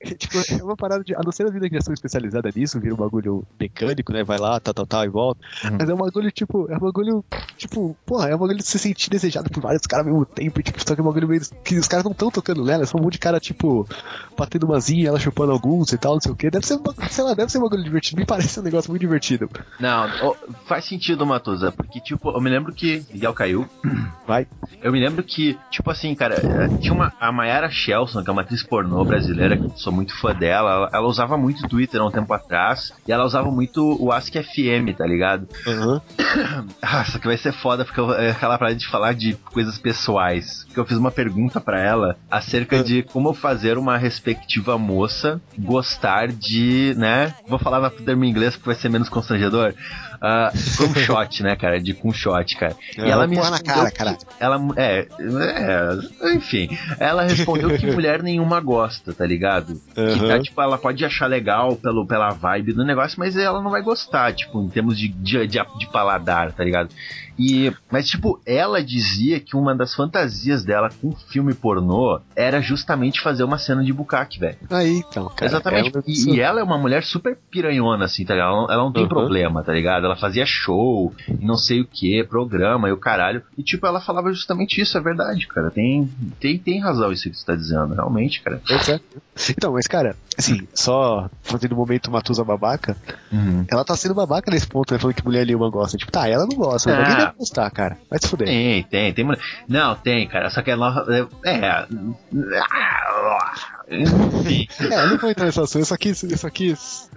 É, 0.00 0.14
tipo, 0.14 0.38
é 0.38 0.62
uma 0.62 0.76
parada 0.76 1.02
de. 1.04 1.14
A 1.14 1.20
não 1.22 1.32
ser 1.32 1.46
a 1.46 1.50
vida 1.50 1.68
que 1.68 1.76
são 1.84 1.94
especializada 1.94 2.50
nisso, 2.54 2.80
vira 2.80 2.94
um 2.94 2.98
bagulho 2.98 3.46
mecânico, 3.58 4.12
né? 4.12 4.24
Vai 4.24 4.38
lá, 4.38 4.58
tal, 4.60 4.74
tal, 4.74 4.86
tal, 4.86 5.04
e 5.04 5.08
volta. 5.08 5.40
Uhum. 5.64 5.76
Mas 5.78 5.88
é 5.88 5.94
um 5.94 5.98
bagulho, 5.98 6.30
tipo, 6.30 6.70
é 6.70 6.76
um 6.76 6.80
bagulho, 6.80 7.24
tipo, 7.56 7.96
porra, 8.06 8.28
é 8.28 8.34
um 8.34 8.38
bagulho 8.38 8.58
de 8.58 8.66
se 8.66 8.78
sentir 8.78 9.10
desejado 9.10 9.50
por 9.50 9.62
vários 9.62 9.82
caras 9.86 10.06
ao 10.06 10.12
mesmo 10.12 10.26
tempo. 10.26 10.60
E, 10.60 10.62
tipo, 10.62 10.80
só 10.80 10.94
que 10.94 11.00
é 11.00 11.04
um 11.04 11.06
bagulho 11.06 11.28
meio. 11.28 11.42
que 11.62 11.76
os 11.76 11.88
caras 11.88 12.04
não 12.04 12.12
estão 12.12 12.30
tocando 12.30 12.64
nela, 12.64 12.82
é 12.82 12.86
só 12.86 12.98
um 12.98 13.02
monte 13.02 13.14
de 13.14 13.18
cara, 13.18 13.38
tipo, 13.38 13.86
batendo 14.36 14.64
umazinha, 14.64 15.08
ela 15.08 15.20
chupando 15.20 15.52
alguns 15.52 15.92
e 15.92 15.98
tal, 15.98 16.14
não 16.14 16.20
sei 16.20 16.32
o 16.32 16.36
que. 16.36 16.50
Deve 16.50 16.66
ser 16.66 16.74
um 16.74 16.82
bagulho, 16.82 17.08
sei 17.10 17.24
lá, 17.24 17.34
deve 17.34 17.50
ser 17.50 17.58
um 17.58 17.62
bagulho 17.62 17.84
divertido. 17.84 18.20
Me 18.20 18.26
parece 18.26 18.58
um 18.60 18.62
negócio 18.62 18.90
muito 18.90 19.00
divertido. 19.00 19.48
Não, 19.78 20.34
faz 20.66 20.84
sentido, 20.84 21.26
Matosa, 21.26 21.72
porque, 21.72 22.00
tipo, 22.00 22.30
eu 22.30 22.40
me 22.40 22.50
lembro 22.50 22.72
que. 22.72 23.04
Miguel 23.12 23.34
caiu. 23.34 23.68
Vai. 24.26 24.46
Eu 24.82 24.92
me 24.92 25.00
lembro 25.00 25.22
que, 25.22 25.58
tipo 25.70 25.90
assim, 25.90 26.14
cara, 26.14 26.36
tinha 26.80 26.92
uma. 26.92 27.12
A 27.20 27.30
Mayara 27.30 27.70
Shelson, 27.70 28.22
que 28.22 28.30
é 28.30 28.32
uma 28.32 28.42
atriz 28.42 28.62
pornô 28.62 29.04
brasileira, 29.04 29.56
que 29.56 29.64
eu 29.64 29.76
sou 29.76 29.92
muito 29.92 30.18
fã 30.18 30.34
dela, 30.34 30.70
ela, 30.70 30.90
ela 30.92 31.06
usava 31.06 31.36
muito 31.36 31.64
o 31.64 31.68
Twitter 31.74 32.00
há 32.00 32.06
um 32.06 32.10
tempo 32.10 32.32
atrás, 32.32 32.92
e 33.06 33.10
ela 33.10 33.24
usava 33.24 33.50
muito 33.50 34.00
o 34.00 34.12
Ask 34.12 34.32
FM, 34.32 34.96
tá 34.96 35.04
ligado? 35.04 35.48
Aham. 35.66 36.00
Ah, 36.82 37.04
só 37.04 37.18
que 37.18 37.26
vai 37.26 37.36
ser 37.36 37.52
foda 37.52 37.84
porque 37.84 37.98
eu, 37.98 38.12
é 38.12 38.30
aquela 38.30 38.58
parada 38.58 38.76
de 38.76 38.86
falar 38.86 39.14
de 39.14 39.34
coisas 39.52 39.78
pessoais. 39.78 40.64
Porque 40.64 40.78
eu 40.78 40.84
fiz 40.84 40.96
uma 40.96 41.10
pergunta 41.10 41.60
pra 41.60 41.80
ela 41.80 42.16
acerca 42.30 42.82
de 42.82 43.02
como 43.02 43.32
fazer 43.32 43.78
uma 43.78 43.96
respectiva 43.96 44.76
moça 44.76 45.40
gostar 45.58 46.28
de, 46.28 46.94
né? 46.96 47.34
Vou 47.48 47.58
falar 47.58 47.80
na 47.80 47.90
termo 47.90 48.24
em 48.24 48.30
inglês 48.30 48.54
porque 48.54 48.70
vai 48.70 48.74
ser 48.74 48.88
menos 48.88 49.08
constrangedor. 49.08 49.74
Ah, 50.20 50.52
com 50.76 50.94
shot, 50.94 51.42
né, 51.42 51.56
cara? 51.56 51.80
De 51.80 51.94
com 51.94 52.12
shot, 52.12 52.56
cara. 52.56 52.76
E 52.96 53.00
É, 53.00 53.08
ela 53.08 53.26
me 53.26 53.36
porra 53.36 53.50
na 53.50 53.56
respondeu 53.56 53.76
cara, 53.76 53.90
que 53.90 53.98
caralho. 53.98 54.18
Ela, 54.40 54.60
é, 54.76 55.06
é, 55.20 56.34
enfim. 56.34 56.68
Ela 56.98 57.22
respondeu 57.24 57.76
que 57.78 57.86
mulher 57.92 58.22
nenhuma 58.22 58.60
gosta, 58.60 59.12
tá 59.12 59.26
ligado? 59.26 59.80
Que 59.94 60.00
Aham. 60.00 60.28
tá, 60.28 60.40
tipo, 60.40 60.60
ela 60.60 60.78
pode 60.78 61.04
achar 61.04 61.26
legal 61.26 61.76
pelo, 61.76 62.06
pela 62.06 62.30
vibe 62.30 62.72
do 62.72 62.84
negócio, 62.84 63.18
mas 63.18 63.36
ela 63.36 63.62
não 63.62 63.70
vai 63.70 63.82
gostar, 63.82 64.32
tipo, 64.34 64.62
em 64.62 64.68
termos 64.68 64.98
de, 64.98 65.08
de, 65.08 65.46
de, 65.46 65.58
de 65.78 65.92
paladar, 65.92 66.52
tá 66.52 66.64
ligado? 66.64 66.90
E, 67.38 67.72
mas, 67.90 68.06
tipo, 68.08 68.40
ela 68.46 68.82
dizia 68.82 69.40
que 69.40 69.56
uma 69.56 69.74
das 69.74 69.94
fantasias 69.94 70.64
dela 70.64 70.88
com 71.00 71.12
filme 71.12 71.52
pornô 71.54 72.20
era 72.36 72.60
justamente 72.60 73.20
fazer 73.20 73.42
uma 73.44 73.58
cena 73.58 73.82
de 73.82 73.92
bucaque, 73.92 74.38
velho. 74.38 74.56
Aí, 74.70 74.98
então, 75.08 75.28
cara. 75.28 75.46
Exatamente. 75.46 75.96
é 75.96 76.02
e, 76.06 76.34
e 76.36 76.40
ela 76.40 76.60
é 76.60 76.62
uma 76.62 76.78
mulher 76.78 77.02
super 77.02 77.36
piranhona, 77.50 78.04
assim, 78.04 78.24
tá 78.24 78.34
ligado? 78.34 78.48
Ela, 78.52 78.56
não- 78.62 78.70
ela 78.72 78.82
não 78.84 78.92
tem 78.92 79.02
Uhum. 79.02 79.08
problema, 79.08 79.62
tá 79.64 79.72
ligado? 79.72 80.04
Ela 80.06 80.16
fazia 80.16 80.44
show, 80.46 81.12
e 81.28 81.44
não 81.44 81.56
sei 81.56 81.80
o 81.80 81.86
que, 81.86 82.22
programa 82.24 82.88
e 82.88 82.92
o 82.92 82.96
caralho. 82.96 83.42
E, 83.58 83.62
tipo, 83.62 83.86
ela 83.86 84.00
falava 84.00 84.32
justamente 84.32 84.80
isso, 84.80 84.96
é 84.96 85.00
verdade, 85.00 85.46
cara. 85.48 85.70
Tem, 85.70 86.08
tem, 86.40 86.58
tem 86.58 86.80
razão 86.80 87.10
isso 87.12 87.28
que 87.30 87.36
você 87.36 87.44
tá 87.44 87.54
dizendo, 87.56 87.94
realmente, 87.94 88.40
cara. 88.42 88.60
É. 88.88 89.00
Então, 89.50 89.72
mas 89.72 89.86
cara, 89.88 90.14
assim, 90.38 90.66
só 90.72 91.28
fazendo 91.42 91.72
o 91.72 91.76
momento 91.76 92.10
Matusa 92.10 92.44
babaca, 92.44 92.96
Uhum. 93.32 93.64
ela 93.70 93.84
tá 93.84 93.96
sendo 93.96 94.14
babaca 94.14 94.50
nesse 94.50 94.66
ponto, 94.66 94.92
né? 94.92 94.98
Falando 95.00 95.16
que 95.16 95.24
mulher 95.24 95.44
nenhuma 95.44 95.68
gosta. 95.70 95.96
Tipo, 95.96 96.12
tá, 96.12 96.28
ela 96.28 96.46
não 96.46 96.56
gosta, 96.56 96.94
mas 96.94 97.14
Ah. 97.14 97.23
Alguém 97.24 97.36
deve 97.36 97.38
gostar, 97.38 97.70
cara. 97.70 97.98
Vai 98.10 98.18
se 98.18 98.28
fuder. 98.28 98.46
Tem, 98.46 98.82
tem, 98.84 99.12
tem. 99.12 99.26
Não, 99.68 99.94
tem, 99.96 100.28
cara. 100.28 100.50
Só 100.50 100.62
que 100.62 100.70
ela. 100.70 101.06
É. 101.44 101.86
Enfim. 103.88 104.66
É, 104.80 105.04
eu 105.04 105.10
não 105.10 105.18
vou 105.18 105.30
entrar 105.30 105.46
nesse 105.46 105.60
assunto, 105.60 105.82
eu 105.82 105.84
só 105.84 105.96
quis, 105.96 106.22
eu 106.22 106.38
só 106.38 106.50
quis, 106.50 107.10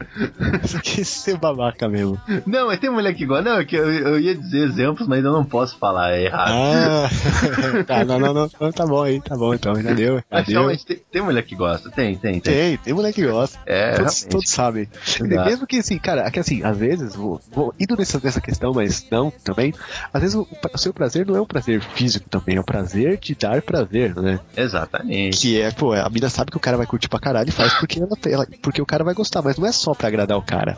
eu 0.62 0.68
só 0.68 0.80
quis 0.80 1.08
ser 1.08 1.38
babaca 1.38 1.88
mesmo. 1.88 2.20
Não, 2.46 2.68
mas 2.68 2.80
tem 2.80 2.90
mulher 2.90 3.14
que 3.14 3.26
gosta. 3.26 3.50
Não, 3.50 3.60
é 3.60 3.66
que 3.66 3.76
eu, 3.76 3.90
eu 3.92 4.20
ia 4.20 4.36
dizer 4.36 4.66
exemplos, 4.66 5.08
mas 5.08 5.24
eu 5.24 5.32
não 5.32 5.46
posso 5.46 5.78
falar 5.78 6.12
é 6.14 6.26
errado. 6.26 6.52
Ah, 6.52 7.10
tá, 7.88 8.06
não, 8.06 8.20
não, 8.20 8.34
não, 8.34 8.72
tá 8.72 8.86
bom 8.86 9.02
aí, 9.02 9.22
tá 9.22 9.36
bom 9.36 9.54
então, 9.54 9.76
já 9.82 9.94
deu, 9.94 10.18
já 10.18 10.24
Mas 10.30 10.46
deu. 10.46 10.60
realmente 10.60 10.86
tem, 10.86 11.02
tem 11.12 11.22
mulher 11.22 11.44
que 11.44 11.56
gosta. 11.56 11.90
Tem, 11.90 12.16
tem, 12.18 12.40
tem. 12.40 12.54
Tem, 12.54 12.78
tem 12.78 12.94
mulher 12.94 13.14
que 13.14 13.26
gosta. 13.26 13.58
É, 13.66 13.94
todos, 13.94 14.24
todos 14.24 14.50
sabem. 14.50 14.88
Exato. 15.06 15.50
Mesmo 15.50 15.68
que 15.68 15.78
assim, 15.78 15.98
cara, 15.98 16.28
é 16.28 16.32
que 16.32 16.40
assim, 16.40 16.64
às 16.64 16.78
vezes, 16.78 17.16
vou, 17.16 17.40
vou 17.52 17.74
indo 17.80 17.96
nessa, 17.96 18.20
nessa 18.22 18.42
questão, 18.42 18.74
mas 18.74 19.06
não 19.10 19.32
também, 19.32 19.74
às 20.14 20.22
vezes 20.22 20.36
o, 20.36 20.48
o 20.74 20.78
seu 20.78 20.94
prazer 20.94 21.26
não 21.26 21.36
é 21.36 21.42
um 21.42 21.46
prazer 21.46 21.82
físico 21.82 22.30
também, 22.30 22.58
é 22.58 22.60
um 22.60 22.64
prazer 22.64 23.18
de 23.18 23.36
dar 23.36 23.62
prazer, 23.62 24.16
né? 24.16 24.40
Exatamente. 24.56 25.40
Que 25.40 25.62
é, 25.62 25.72
pô, 25.72 25.94
a 25.94 26.10
mina 26.10 26.30
sabe 26.30 26.52
que 26.52 26.57
o 26.58 26.60
cara 26.60 26.78
vai 26.78 26.86
curtir 26.86 27.08
pra 27.08 27.20
caralho 27.20 27.50
e 27.50 27.52
faz 27.52 27.74
porque, 27.76 28.00
ela, 28.00 28.10
ela- 28.26 28.48
porque 28.62 28.82
o 28.82 28.86
cara 28.86 29.04
vai 29.04 29.14
gostar, 29.14 29.42
mas 29.42 29.58
não 29.58 29.66
é 29.68 29.72
só 29.72 29.94
pra 29.94 30.08
agradar 30.08 30.38
o 30.38 30.42
cara. 30.42 30.78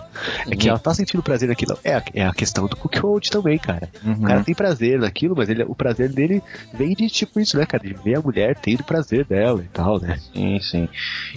É 0.49 0.55
que 0.55 0.65
Uhum. 0.65 0.71
ela 0.71 0.79
tá 0.79 0.93
sentindo 0.93 1.23
prazer 1.23 1.49
naquilo. 1.49 1.77
É, 1.83 1.95
a- 1.95 2.03
é 2.13 2.25
a 2.25 2.33
questão 2.33 2.67
do 2.67 2.75
cookie 2.75 3.29
também, 3.29 3.57
cara. 3.57 3.89
Uhum. 4.03 4.13
O 4.13 4.21
cara 4.23 4.43
tem 4.43 4.53
prazer 4.53 4.99
naquilo, 4.99 5.35
mas 5.35 5.49
ele, 5.49 5.63
o 5.63 5.75
prazer 5.75 6.09
dele 6.09 6.43
vem 6.73 6.93
de 6.93 7.07
tipo 7.09 7.39
isso, 7.39 7.57
né, 7.57 7.65
cara? 7.65 7.83
De 7.83 7.93
ver 7.93 8.17
a 8.17 8.21
mulher 8.21 8.55
tendo 8.55 8.83
prazer 8.83 9.25
dela 9.25 9.61
e 9.63 9.67
tal, 9.69 9.99
né? 9.99 10.17
Sim, 10.33 10.59
sim. 10.59 10.89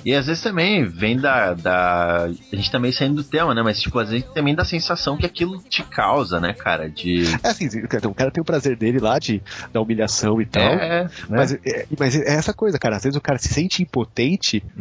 E 0.05 0.14
às 0.14 0.26
vezes 0.26 0.42
também 0.42 0.85
vem 0.85 1.16
da, 1.16 1.55
da. 1.55 2.24
A 2.52 2.57
gente 2.57 2.70
também 2.70 2.92
saindo 2.92 3.16
do 3.16 3.24
tema, 3.24 3.55
né? 3.55 3.62
Mas, 3.62 3.81
tipo, 3.81 3.98
às 3.98 4.11
vezes 4.11 4.26
também 4.35 4.55
da 4.55 4.64
sensação 4.64 5.16
que 5.16 5.26
aquilo 5.26 5.61
te 5.68 5.83
causa, 5.83 6.40
né, 6.40 6.52
cara? 6.52 6.88
De. 6.90 7.22
É 7.42 7.48
assim, 7.48 7.68
o 8.07 8.14
cara 8.14 8.31
tem 8.31 8.40
o 8.40 8.44
prazer 8.44 8.76
dele 8.76 8.98
lá 8.98 9.18
de 9.18 9.42
da 9.72 9.81
humilhação 9.81 10.40
e 10.40 10.46
tal. 10.46 10.62
É, 10.62 11.05
né? 11.05 11.11
Mas, 11.28 11.52
é, 11.52 11.87
mas 11.98 12.16
é 12.16 12.35
essa 12.35 12.52
coisa, 12.52 12.78
cara. 12.78 12.96
Às 12.96 13.02
vezes 13.05 13.16
o 13.16 13.20
cara 13.20 13.38
se 13.38 13.48
sente 13.48 13.83
impotente 13.83 14.32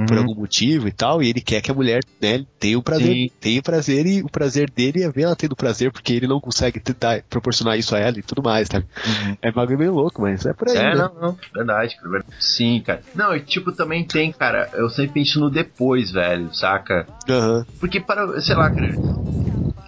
por 0.07 0.17
Uhum. 0.17 0.19
algum 0.19 0.35
motivo 0.35 0.87
e 0.87 0.91
tal, 0.91 1.21
e 1.21 1.29
ele 1.29 1.41
quer 1.41 1.61
que 1.61 1.71
a 1.71 1.73
mulher 1.73 2.01
né, 2.21 2.45
tenha 2.59 2.77
o 2.77 2.83
prazer. 2.83 3.13
Sim. 3.13 3.29
Tenha 3.39 3.59
o 3.59 3.63
prazer 3.63 4.05
e 4.05 4.21
o 4.21 4.29
prazer 4.29 4.69
dele 4.69 5.03
é 5.03 5.11
ver 5.11 5.23
ela 5.23 5.35
tendo 5.35 5.55
prazer, 5.55 5.91
porque 5.91 6.13
ele 6.13 6.27
não 6.27 6.39
consegue 6.39 6.79
tentar 6.79 7.23
proporcionar 7.29 7.77
isso 7.77 7.95
a 7.95 7.99
ela 7.99 8.17
e 8.17 8.23
tudo 8.23 8.41
mais, 8.43 8.67
sabe? 8.67 8.85
Uhum. 9.05 9.37
É 9.41 9.51
bagulho 9.51 9.79
meio 9.79 9.93
louco, 9.93 10.21
mas 10.21 10.45
é 10.45 10.53
por 10.53 10.69
aí, 10.69 10.77
É, 10.77 10.95
né? 10.95 10.95
não, 10.95 11.13
não, 11.15 11.37
verdade, 11.53 11.95
cara. 11.97 12.23
Sim, 12.39 12.81
cara. 12.85 13.01
Não, 13.13 13.35
e 13.35 13.41
tipo, 13.41 13.71
também 13.71 14.05
tem, 14.05 14.31
cara, 14.31 14.69
eu 14.73 14.89
sempre 14.89 15.13
penso 15.13 15.39
no 15.39 15.49
depois, 15.49 16.11
velho, 16.11 16.53
saca? 16.53 17.07
Aham. 17.29 17.65
Porque 17.79 17.99
para, 17.99 18.39
sei 18.41 18.55
lá, 18.55 18.69
cara. 18.69 18.91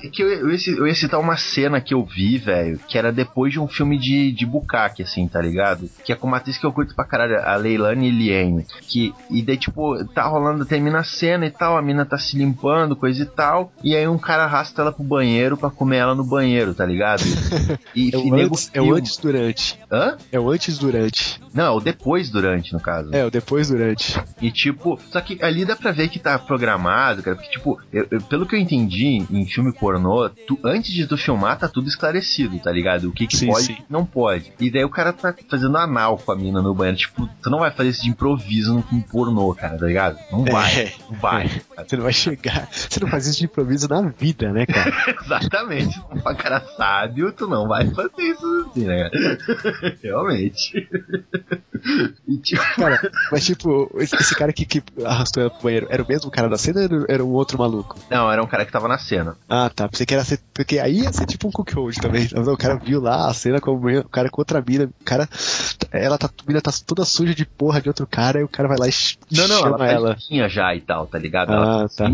É 0.03 0.07
que 0.09 0.21
eu, 0.21 0.27
eu, 0.29 0.49
eu 0.77 0.87
ia 0.87 0.95
citar 0.95 1.19
uma 1.19 1.37
cena 1.37 1.79
que 1.79 1.93
eu 1.93 2.03
vi, 2.03 2.37
velho, 2.37 2.77
que 2.87 2.97
era 2.97 3.11
depois 3.11 3.53
de 3.53 3.59
um 3.59 3.67
filme 3.67 3.97
de, 3.97 4.31
de 4.31 4.45
bucaque, 4.45 5.01
assim, 5.01 5.27
tá 5.27 5.41
ligado? 5.41 5.89
Que 6.03 6.11
é 6.11 6.15
com 6.15 6.27
uma 6.27 6.37
atriz 6.37 6.57
que 6.57 6.65
eu 6.65 6.73
curto 6.73 6.93
pra 6.95 7.05
caralho, 7.05 7.39
a 7.41 7.55
Leilani 7.55 8.11
Liane. 8.11 8.65
Que, 8.81 9.13
e 9.29 9.41
daí, 9.41 9.57
tipo, 9.57 10.03
tá 10.13 10.23
rolando, 10.27 10.65
termina 10.65 10.99
a 10.99 11.03
cena 11.03 11.45
e 11.45 11.51
tal, 11.51 11.77
a 11.77 11.81
mina 11.81 12.05
tá 12.05 12.17
se 12.17 12.37
limpando, 12.37 12.95
coisa 12.95 13.23
e 13.23 13.25
tal, 13.25 13.71
e 13.83 13.95
aí 13.95 14.07
um 14.07 14.17
cara 14.17 14.43
arrasta 14.43 14.81
ela 14.81 14.91
pro 14.91 15.03
banheiro 15.03 15.55
pra 15.55 15.69
comer 15.69 15.97
ela 15.97 16.13
no 16.15 16.23
banheiro, 16.23 16.73
tá 16.73 16.85
ligado? 16.85 17.23
E, 17.95 18.09
É 18.13 18.17
o, 18.17 18.33
antes, 18.35 18.71
é 18.73 18.81
o 18.81 18.93
antes 18.95 19.17
durante. 19.17 19.79
Hã? 19.91 20.17
É 20.31 20.39
o 20.39 20.49
antes 20.49 20.77
durante. 20.79 21.39
Não, 21.53 21.63
é 21.65 21.69
o 21.71 21.79
depois 21.79 22.29
durante, 22.29 22.73
no 22.73 22.79
caso. 22.79 23.09
É, 23.13 23.23
o 23.23 23.29
depois 23.29 23.69
durante. 23.69 24.19
E 24.41 24.51
tipo, 24.51 24.99
só 25.11 25.21
que 25.21 25.37
ali 25.43 25.63
dá 25.63 25.75
pra 25.75 25.91
ver 25.91 26.09
que 26.09 26.17
tá 26.19 26.37
programado, 26.39 27.21
cara, 27.21 27.35
porque 27.35 27.51
tipo, 27.51 27.79
eu- 27.91 28.07
eu- 28.09 28.21
pelo 28.21 28.45
que 28.47 28.55
eu 28.55 28.59
entendi 28.59 29.23
em 29.29 29.45
filme 29.45 29.71
pornô, 29.93 30.29
tu- 30.47 30.59
antes 30.63 30.91
de 30.91 31.05
tu 31.07 31.17
filmar 31.17 31.57
tá 31.59 31.67
tudo 31.67 31.87
esclarecido, 31.87 32.59
tá 32.59 32.71
ligado? 32.71 33.09
O 33.09 33.11
que, 33.11 33.27
que 33.27 33.37
Sim, 33.37 33.47
pode 33.47 33.63
e 33.63 33.65
sim. 33.67 33.73
o 33.73 33.75
que 33.77 33.83
não 33.89 34.05
pode. 34.05 34.51
E 34.59 34.71
daí 34.71 34.83
o 34.83 34.89
cara 34.89 35.13
tá 35.13 35.33
fazendo 35.49 35.77
anal 35.77 36.17
com 36.17 36.31
a 36.31 36.35
mina 36.35 36.61
no 36.61 36.73
banheiro, 36.73 36.97
tipo, 36.97 37.27
tu 37.41 37.49
não 37.49 37.59
vai 37.59 37.71
fazer 37.71 37.89
isso 37.89 38.03
de 38.03 38.09
improviso 38.09 38.81
filme 38.89 39.05
pornô, 39.11 39.53
cara, 39.53 39.77
tá 39.77 39.85
ligado? 39.85 40.17
Não 40.31 40.43
vai, 40.43 40.73
É. 40.79 40.93
não 41.09 41.17
vai. 41.19 41.49
Você 41.87 41.95
não 41.97 42.03
vai 42.03 42.13
chegar. 42.13 42.67
Você 42.71 42.99
não 42.99 43.07
faz 43.07 43.27
isso 43.27 43.39
de 43.39 43.45
improviso 43.45 43.87
na 43.89 44.01
vida, 44.01 44.51
né, 44.51 44.65
cara? 44.65 44.91
Exatamente. 45.23 45.99
Um 46.11 46.21
cara 46.35 46.61
sábio, 46.77 47.31
tu 47.33 47.47
não 47.47 47.67
vai 47.67 47.85
fazer 47.89 48.21
isso 48.21 48.67
assim, 48.71 48.85
né, 48.85 49.09
cara? 49.09 49.97
Realmente. 50.01 50.87
E, 52.27 52.37
tipo, 52.37 52.61
Cara, 52.75 53.11
mas 53.31 53.45
tipo, 53.45 53.89
esse, 53.99 54.35
cara 54.35 54.53
que, 54.53 54.65
que 54.65 54.81
arrastou 55.05 55.41
ela 55.41 55.49
pro 55.49 55.63
banheiro 55.63 55.87
era 55.89 56.01
o 56.01 56.07
mesmo 56.07 56.31
cara 56.31 56.47
da 56.47 56.57
cena 56.57 56.79
ou 56.79 56.85
era- 56.85 57.05
era 57.09 57.23
um 57.25 57.31
outro 57.33 57.57
maluco? 57.57 57.97
não, 58.09 58.31
era 58.31 58.41
um 58.41 58.47
cara 58.47 58.65
que 58.65 58.71
tava 58.71 58.87
na 58.87 58.97
cena. 58.97 59.35
Ah, 59.49 59.69
tá. 59.69 59.82
Pensei 59.89 60.05
que 60.05 60.13
era 60.13 60.23
ser. 60.23 60.39
Porque 60.53 60.79
aí 60.79 61.01
ia 61.01 61.11
ser 61.13 61.25
tipo 61.25 61.47
um 61.47 61.51
cook 61.51 61.71
hold 61.73 61.95
também. 61.97 62.27
Mas 62.33 62.47
O 62.47 62.57
cara 62.57 62.75
viu 62.75 63.01
lá 63.01 63.29
a 63.29 63.33
cena 63.33 63.59
com 63.59 63.71
a 63.71 63.77
mulher- 63.77 64.05
o 64.05 64.09
cara 64.09 64.29
com 64.29 64.41
outra 64.41 64.63
mina. 64.65 64.85
O 64.85 65.03
cara. 65.03 65.27
Ela 65.91 66.17
tá. 66.17 66.27
A 66.27 66.47
mina 66.47 66.61
tá 66.61 66.71
toda 66.85 67.05
suja 67.05 67.33
de 67.35 67.45
porra 67.45 67.81
de 67.81 67.87
outro 67.89 68.07
cara 68.07 68.39
e 68.39 68.43
o 68.43 68.47
cara 68.47 68.67
vai 68.67 68.77
lá 68.77 68.87
e 68.87 68.91
Não, 69.31 69.47
não, 69.47 69.65
ela 69.67 69.77
tá 69.77 69.85
ela. 69.85 70.17
já 70.49 70.75
e 70.75 70.81
tal, 70.81 71.05
tá 71.07 71.17
ligado? 71.19 71.51
Ah, 71.51 71.55
ela 71.55 71.89
tá 71.89 71.95
tá. 72.05 72.09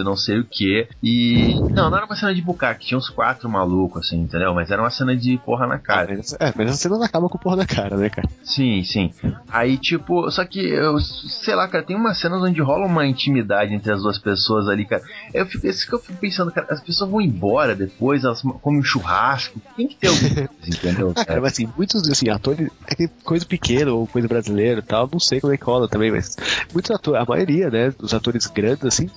e 0.00 0.04
não 0.04 0.16
sei 0.16 0.40
o 0.40 0.44
que. 0.44 0.88
E. 1.02 1.62
Não, 1.72 1.88
não 1.90 1.96
era 1.96 2.06
uma 2.06 2.16
cena 2.16 2.34
de 2.34 2.42
bucaque, 2.42 2.86
tinha 2.86 2.98
uns 2.98 3.08
quatro 3.08 3.48
malucos, 3.48 4.06
assim, 4.06 4.20
entendeu? 4.20 4.54
Mas 4.54 4.70
era 4.70 4.82
uma 4.82 4.90
cena 4.90 5.16
de 5.16 5.38
porra 5.38 5.66
na 5.66 5.74
Ah, 5.76 5.78
cara. 5.78 6.14
mas, 6.16 6.32
é, 6.38 6.52
mas 6.56 6.68
essa 6.68 6.76
cena 6.78 6.96
não 6.96 7.04
acaba 7.04 7.28
com 7.28 7.38
porra 7.38 7.56
na 7.56 7.66
cara, 7.66 7.96
né, 7.96 8.08
cara? 8.10 8.28
Sim, 8.42 8.82
sim. 8.82 9.12
Aí, 9.48 9.76
tipo, 9.78 10.30
só 10.30 10.44
que 10.44 10.60
eu, 10.60 10.98
sei 11.00 11.54
lá, 11.54 11.68
cara, 11.68 11.84
tem 11.84 11.96
umas 11.96 12.18
cenas 12.18 12.42
onde 12.42 12.60
rola 12.60 12.86
uma 12.86 13.06
intimidade 13.06 13.74
entre 13.74 13.92
as 13.92 14.02
duas 14.02 14.18
pessoas 14.18 14.68
ali, 14.68 14.84
cara. 14.84 15.02
Eu 15.32 15.46
fico, 15.46 15.66
isso 15.66 15.86
que 15.86 15.94
eu 15.94 15.98
fico 15.98 16.18
pensando, 16.18 16.50
cara, 16.52 16.66
as 16.70 16.80
pessoas 16.80 16.91
vão 17.00 17.20
embora 17.20 17.74
depois, 17.74 18.24
elas 18.24 18.42
comem 18.42 18.80
um 18.80 18.84
churrasco. 18.84 19.60
Tem 19.76 19.88
que 19.88 19.96
ter 19.96 20.08
alguma 20.08 20.28
coisa, 20.48 20.50
entendeu? 20.66 21.12
Ah, 21.16 21.24
cara, 21.24 21.40
mas 21.40 21.52
assim, 21.52 21.68
muitos 21.76 22.08
assim, 22.08 22.28
atores. 22.28 22.70
É 22.86 23.08
coisa 23.24 23.44
pequena 23.44 23.92
ou 23.92 24.06
coisa 24.06 24.28
brasileira 24.28 24.80
e 24.80 24.82
tal, 24.82 25.08
não 25.10 25.20
sei 25.20 25.40
como 25.40 25.52
é 25.52 25.56
que 25.56 25.64
rola 25.64 25.88
também, 25.88 26.10
mas 26.10 26.36
muitos 26.72 26.90
atores, 26.90 27.22
a 27.22 27.24
maioria, 27.24 27.70
né, 27.70 27.90
dos 27.90 28.14
atores 28.14 28.46
grandes, 28.46 28.84
assim, 28.84 29.08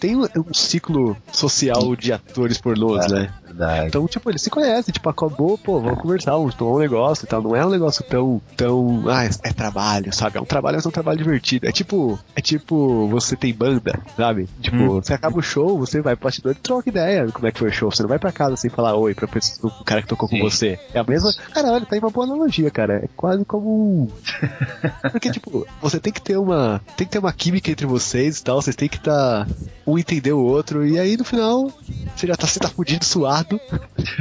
tem 0.00 0.16
um, 0.16 0.26
ciclo 0.52 1.16
social 1.32 1.94
de 1.96 2.12
atores 2.12 2.58
pornôs, 2.58 3.06
né? 3.10 3.32
Verdade. 3.44 3.86
Então, 3.88 4.06
tipo, 4.06 4.30
eles 4.30 4.42
se 4.42 4.50
conhecem, 4.50 4.92
tipo, 4.92 5.08
acabou, 5.08 5.58
pô, 5.58 5.80
vamos 5.80 6.00
conversar, 6.00 6.32
vamos 6.32 6.54
tomar 6.54 6.76
um 6.76 6.78
negócio 6.78 7.24
e 7.24 7.28
tal. 7.28 7.42
Não 7.42 7.54
é 7.54 7.64
um 7.64 7.70
negócio 7.70 8.02
tão, 8.04 8.40
tão, 8.56 9.04
ah, 9.08 9.24
é, 9.24 9.30
é 9.44 9.52
trabalho, 9.52 10.12
sabe? 10.12 10.38
É 10.38 10.40
um 10.40 10.44
trabalho, 10.44 10.76
mas 10.76 10.86
é 10.86 10.88
um 10.88 10.92
trabalho 10.92 11.18
divertido. 11.18 11.66
É 11.66 11.72
tipo, 11.72 12.18
é 12.34 12.40
tipo, 12.40 13.06
você 13.08 13.36
tem 13.36 13.52
banda, 13.54 14.00
sabe? 14.16 14.48
Tipo, 14.60 14.76
Hum. 14.76 14.88
você 15.02 15.12
acaba 15.12 15.38
o 15.38 15.42
show, 15.42 15.78
você 15.78 16.00
vai 16.00 16.16
pro 16.16 16.24
bastidor 16.24 16.52
e 16.52 16.54
troca 16.54 16.88
ideia 16.88 17.21
como 17.30 17.46
é 17.46 17.52
que 17.52 17.58
foi 17.58 17.68
o 17.68 17.72
show. 17.72 17.90
Você 17.90 18.02
não 18.02 18.08
vai 18.08 18.18
pra 18.18 18.32
casa 18.32 18.56
sem 18.56 18.70
falar 18.70 18.96
oi 18.96 19.14
pra 19.14 19.28
pessoa, 19.28 19.72
pro 19.72 19.84
cara 19.84 20.02
que 20.02 20.08
tocou 20.08 20.28
Sim. 20.28 20.38
com 20.38 20.50
você. 20.50 20.78
É 20.92 20.98
a 20.98 21.04
mesma. 21.04 21.32
Cara, 21.52 21.72
olha, 21.72 21.86
tá 21.86 21.94
aí 21.94 21.98
uma 21.98 22.10
boa 22.10 22.26
analogia, 22.26 22.70
cara. 22.70 23.04
É 23.04 23.08
quase 23.16 23.44
como. 23.44 24.10
Porque, 25.12 25.30
tipo, 25.30 25.66
você 25.80 26.00
tem 26.00 26.12
que 26.12 26.22
ter 26.22 26.36
uma. 26.36 26.80
Tem 26.96 27.06
que 27.06 27.12
ter 27.12 27.18
uma 27.18 27.32
química 27.32 27.70
entre 27.70 27.86
vocês 27.86 28.38
e 28.38 28.44
tal. 28.44 28.60
Vocês 28.60 28.74
têm 28.74 28.88
que 28.88 28.96
estar. 28.96 29.46
um 29.86 29.98
entender 29.98 30.32
o 30.32 30.42
outro. 30.42 30.86
E 30.86 30.98
aí 30.98 31.16
no 31.16 31.24
final, 31.24 31.70
você 32.16 32.26
já 32.26 32.34
tá, 32.34 32.46
você 32.46 32.58
tá 32.58 32.68
fudido, 32.68 33.04
suado. 33.04 33.60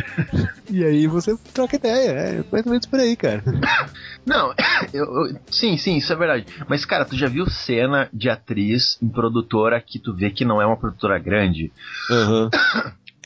e 0.69 0.83
aí 0.83 1.07
você 1.07 1.35
troca 1.53 1.75
ideia. 1.75 2.11
É 2.11 2.43
mais 2.51 2.65
ou 2.65 2.71
menos 2.71 2.85
por 2.85 2.99
aí, 2.99 3.15
cara. 3.15 3.43
Não, 4.25 4.53
eu, 4.93 5.05
eu- 5.05 5.39
sim, 5.49 5.77
sim, 5.77 5.97
isso 5.97 6.11
é 6.13 6.15
verdade. 6.15 6.45
Mas, 6.67 6.85
cara, 6.85 7.05
tu 7.05 7.15
já 7.17 7.27
viu 7.27 7.49
cena 7.49 8.09
de 8.13 8.29
atriz 8.29 8.97
em 9.01 9.09
produtora 9.09 9.81
que 9.81 9.99
tu 9.99 10.13
vê 10.13 10.29
que 10.29 10.45
não 10.45 10.61
é 10.61 10.65
uma 10.65 10.77
produtora 10.77 11.17
grande? 11.19 11.71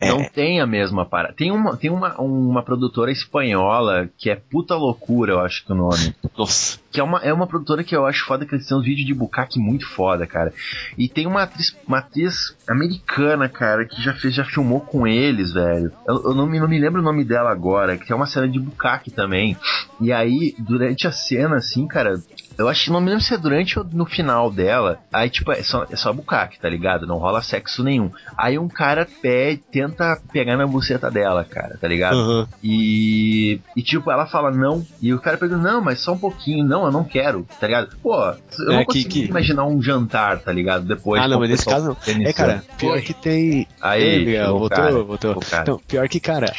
É. 0.02 0.10
Não 0.10 0.26
tem 0.28 0.60
a 0.60 0.68
mesma 0.68 1.06
parada. 1.06 1.34
Tem 1.34 1.54
uma, 1.54 1.78
tem 1.78 1.90
uma, 1.90 2.20
uma 2.20 2.62
produtora 2.62 3.10
espanhola 3.14 4.10
que 4.18 4.30
é 4.30 4.36
Puta 4.36 4.76
Loucura, 4.76 5.32
eu 5.32 5.40
acho 5.40 5.66
que 5.66 5.72
é 5.72 5.74
o 5.74 5.78
nome. 5.78 6.14
Nossa. 6.38 6.78
Que 6.96 7.02
é 7.02 7.04
uma, 7.04 7.20
é 7.20 7.34
uma 7.34 7.46
produtora 7.46 7.84
que 7.84 7.94
eu 7.94 8.06
acho 8.06 8.26
foda, 8.26 8.46
que 8.46 8.56
eles 8.56 8.66
têm 8.66 8.78
uns 8.78 8.86
vídeos 8.86 9.06
de 9.06 9.14
bucaque 9.14 9.60
muito 9.60 9.86
foda, 9.86 10.26
cara. 10.26 10.54
E 10.98 11.10
tem 11.10 11.28
uma 11.28 11.44
atriz, 11.44 11.76
uma 11.86 11.98
atriz 11.98 12.56
americana, 12.70 13.50
cara, 13.50 13.86
que 13.86 14.02
já 14.02 14.14
fez, 14.14 14.34
já 14.34 14.46
filmou 14.46 14.80
com 14.80 15.06
eles, 15.06 15.52
velho. 15.52 15.92
Eu, 16.08 16.24
eu 16.24 16.34
não, 16.34 16.48
me, 16.48 16.58
não 16.58 16.70
me 16.70 16.80
lembro 16.80 17.02
o 17.02 17.04
nome 17.04 17.26
dela 17.26 17.52
agora, 17.52 17.98
que 17.98 18.14
é 18.14 18.16
uma 18.16 18.28
cena 18.28 18.48
de 18.48 18.58
bucaque 18.58 19.12
também. 19.12 19.58
E 20.00 20.14
aí, 20.14 20.56
durante 20.58 21.06
a 21.06 21.12
cena, 21.12 21.58
assim, 21.58 21.86
cara, 21.86 22.16
eu 22.58 22.70
acho 22.70 22.86
que 22.86 22.92
não 22.92 23.02
me 23.02 23.10
lembro 23.10 23.24
se 23.24 23.34
é 23.34 23.38
durante 23.38 23.78
ou 23.78 23.86
no 23.86 24.06
final 24.06 24.50
dela. 24.50 25.00
Aí, 25.12 25.30
tipo, 25.30 25.52
é 25.52 25.62
só, 25.62 25.86
é 25.90 25.96
só 25.96 26.14
bucaque, 26.14 26.60
tá 26.60 26.70
ligado? 26.70 27.06
Não 27.06 27.18
rola 27.18 27.42
sexo 27.42 27.84
nenhum. 27.84 28.10
Aí 28.38 28.58
um 28.58 28.70
cara 28.70 29.08
pé, 29.22 29.60
tenta 29.72 30.18
pegar 30.32 30.56
na 30.56 30.66
buceta 30.66 31.12
dela, 31.12 31.44
cara, 31.44 31.78
tá 31.80 31.88
ligado? 31.88 32.18
Aham. 32.18 32.48
E, 32.64 33.60
e 33.76 33.82
tipo, 33.82 34.10
ela 34.10 34.26
fala 34.26 34.52
não. 34.52 34.86
E 35.02 35.14
o 35.14 35.20
cara 35.20 35.38
pergunta, 35.38 35.62
não, 35.62 35.82
mas 35.82 36.00
só 36.00 36.14
um 36.14 36.18
pouquinho. 36.18 36.66
Não, 36.66 36.85
eu 36.88 36.92
não 36.92 37.04
quero, 37.04 37.46
tá 37.60 37.68
ligado? 37.68 37.96
Pô, 38.02 38.16
eu 38.16 38.72
É 38.72 38.76
não 38.76 38.80
que- 38.80 38.86
consigo 38.86 39.10
que- 39.10 39.26
imaginar 39.26 39.66
um 39.66 39.82
jantar, 39.82 40.40
tá 40.40 40.52
ligado? 40.52 40.86
Depois. 40.86 41.22
Ah, 41.22 41.28
não, 41.28 41.40
mas 41.40 41.50
nesse 41.50 41.66
caso 41.66 41.88
não. 42.08 42.26
É, 42.26 42.34
cara, 42.34 42.64
pior 42.78 43.02
que 43.02 43.14
tem. 43.14 43.68
Aí, 43.82 44.04
Ei, 44.04 44.20
Miguel, 44.26 44.52
voltou, 44.60 44.70
cara, 44.70 45.04
voltou. 45.04 45.38
Então, 45.62 45.82
pior 45.88 46.08
que, 46.10 46.20
cara, 46.20 46.52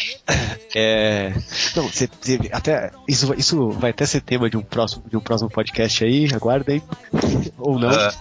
é. 0.75 1.33
Não, 1.75 1.89
você, 1.89 2.09
você- 2.21 2.41
até. 2.53 2.91
Isso, 3.09 3.33
isso 3.37 3.71
vai 3.71 3.91
até 3.91 4.05
ser 4.07 4.21
tema 4.21 4.49
de 4.51 4.57
um 4.57 4.63
próximo, 4.63 5.05
de 5.09 5.17
um 5.17 5.21
próximo 5.21 5.51
podcast 5.51 6.05
aí, 6.05 6.29
aguardem. 6.35 6.83
Ou 7.59 7.79
não. 7.79 7.91
Ah. 7.91 8.13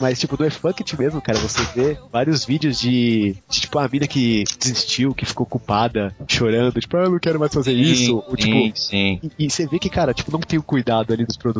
Mas, 0.00 0.18
tipo, 0.18 0.36
do 0.36 0.44
E-Funkit 0.44 0.98
mesmo, 0.98 1.20
cara, 1.20 1.38
você 1.38 1.62
vê 1.74 1.98
vários 2.12 2.44
vídeos 2.44 2.78
de, 2.78 3.36
de, 3.48 3.60
tipo, 3.60 3.78
a 3.78 3.88
mina 3.88 4.06
que 4.06 4.44
desistiu, 4.58 5.14
que 5.14 5.24
ficou 5.24 5.46
culpada, 5.46 6.14
chorando, 6.28 6.80
tipo, 6.80 6.96
ah, 6.96 7.04
eu 7.04 7.10
não 7.10 7.18
quero 7.18 7.38
mais 7.40 7.52
fazer 7.52 7.72
isso. 7.72 8.16
Ou, 8.28 8.36
tipo, 8.36 8.52
sim, 8.52 8.72
sim. 8.74 9.20
e, 9.38 9.46
e 9.46 9.50
você 9.50 9.66
vê 9.66 9.78
que, 9.78 9.88
cara, 9.88 10.12
tipo, 10.14 10.30
não 10.32 10.40
tem 10.40 10.58
o 10.58 10.62
cuidado 10.62 11.12
ali 11.12 11.24
dos 11.24 11.36
produtores 11.36 11.53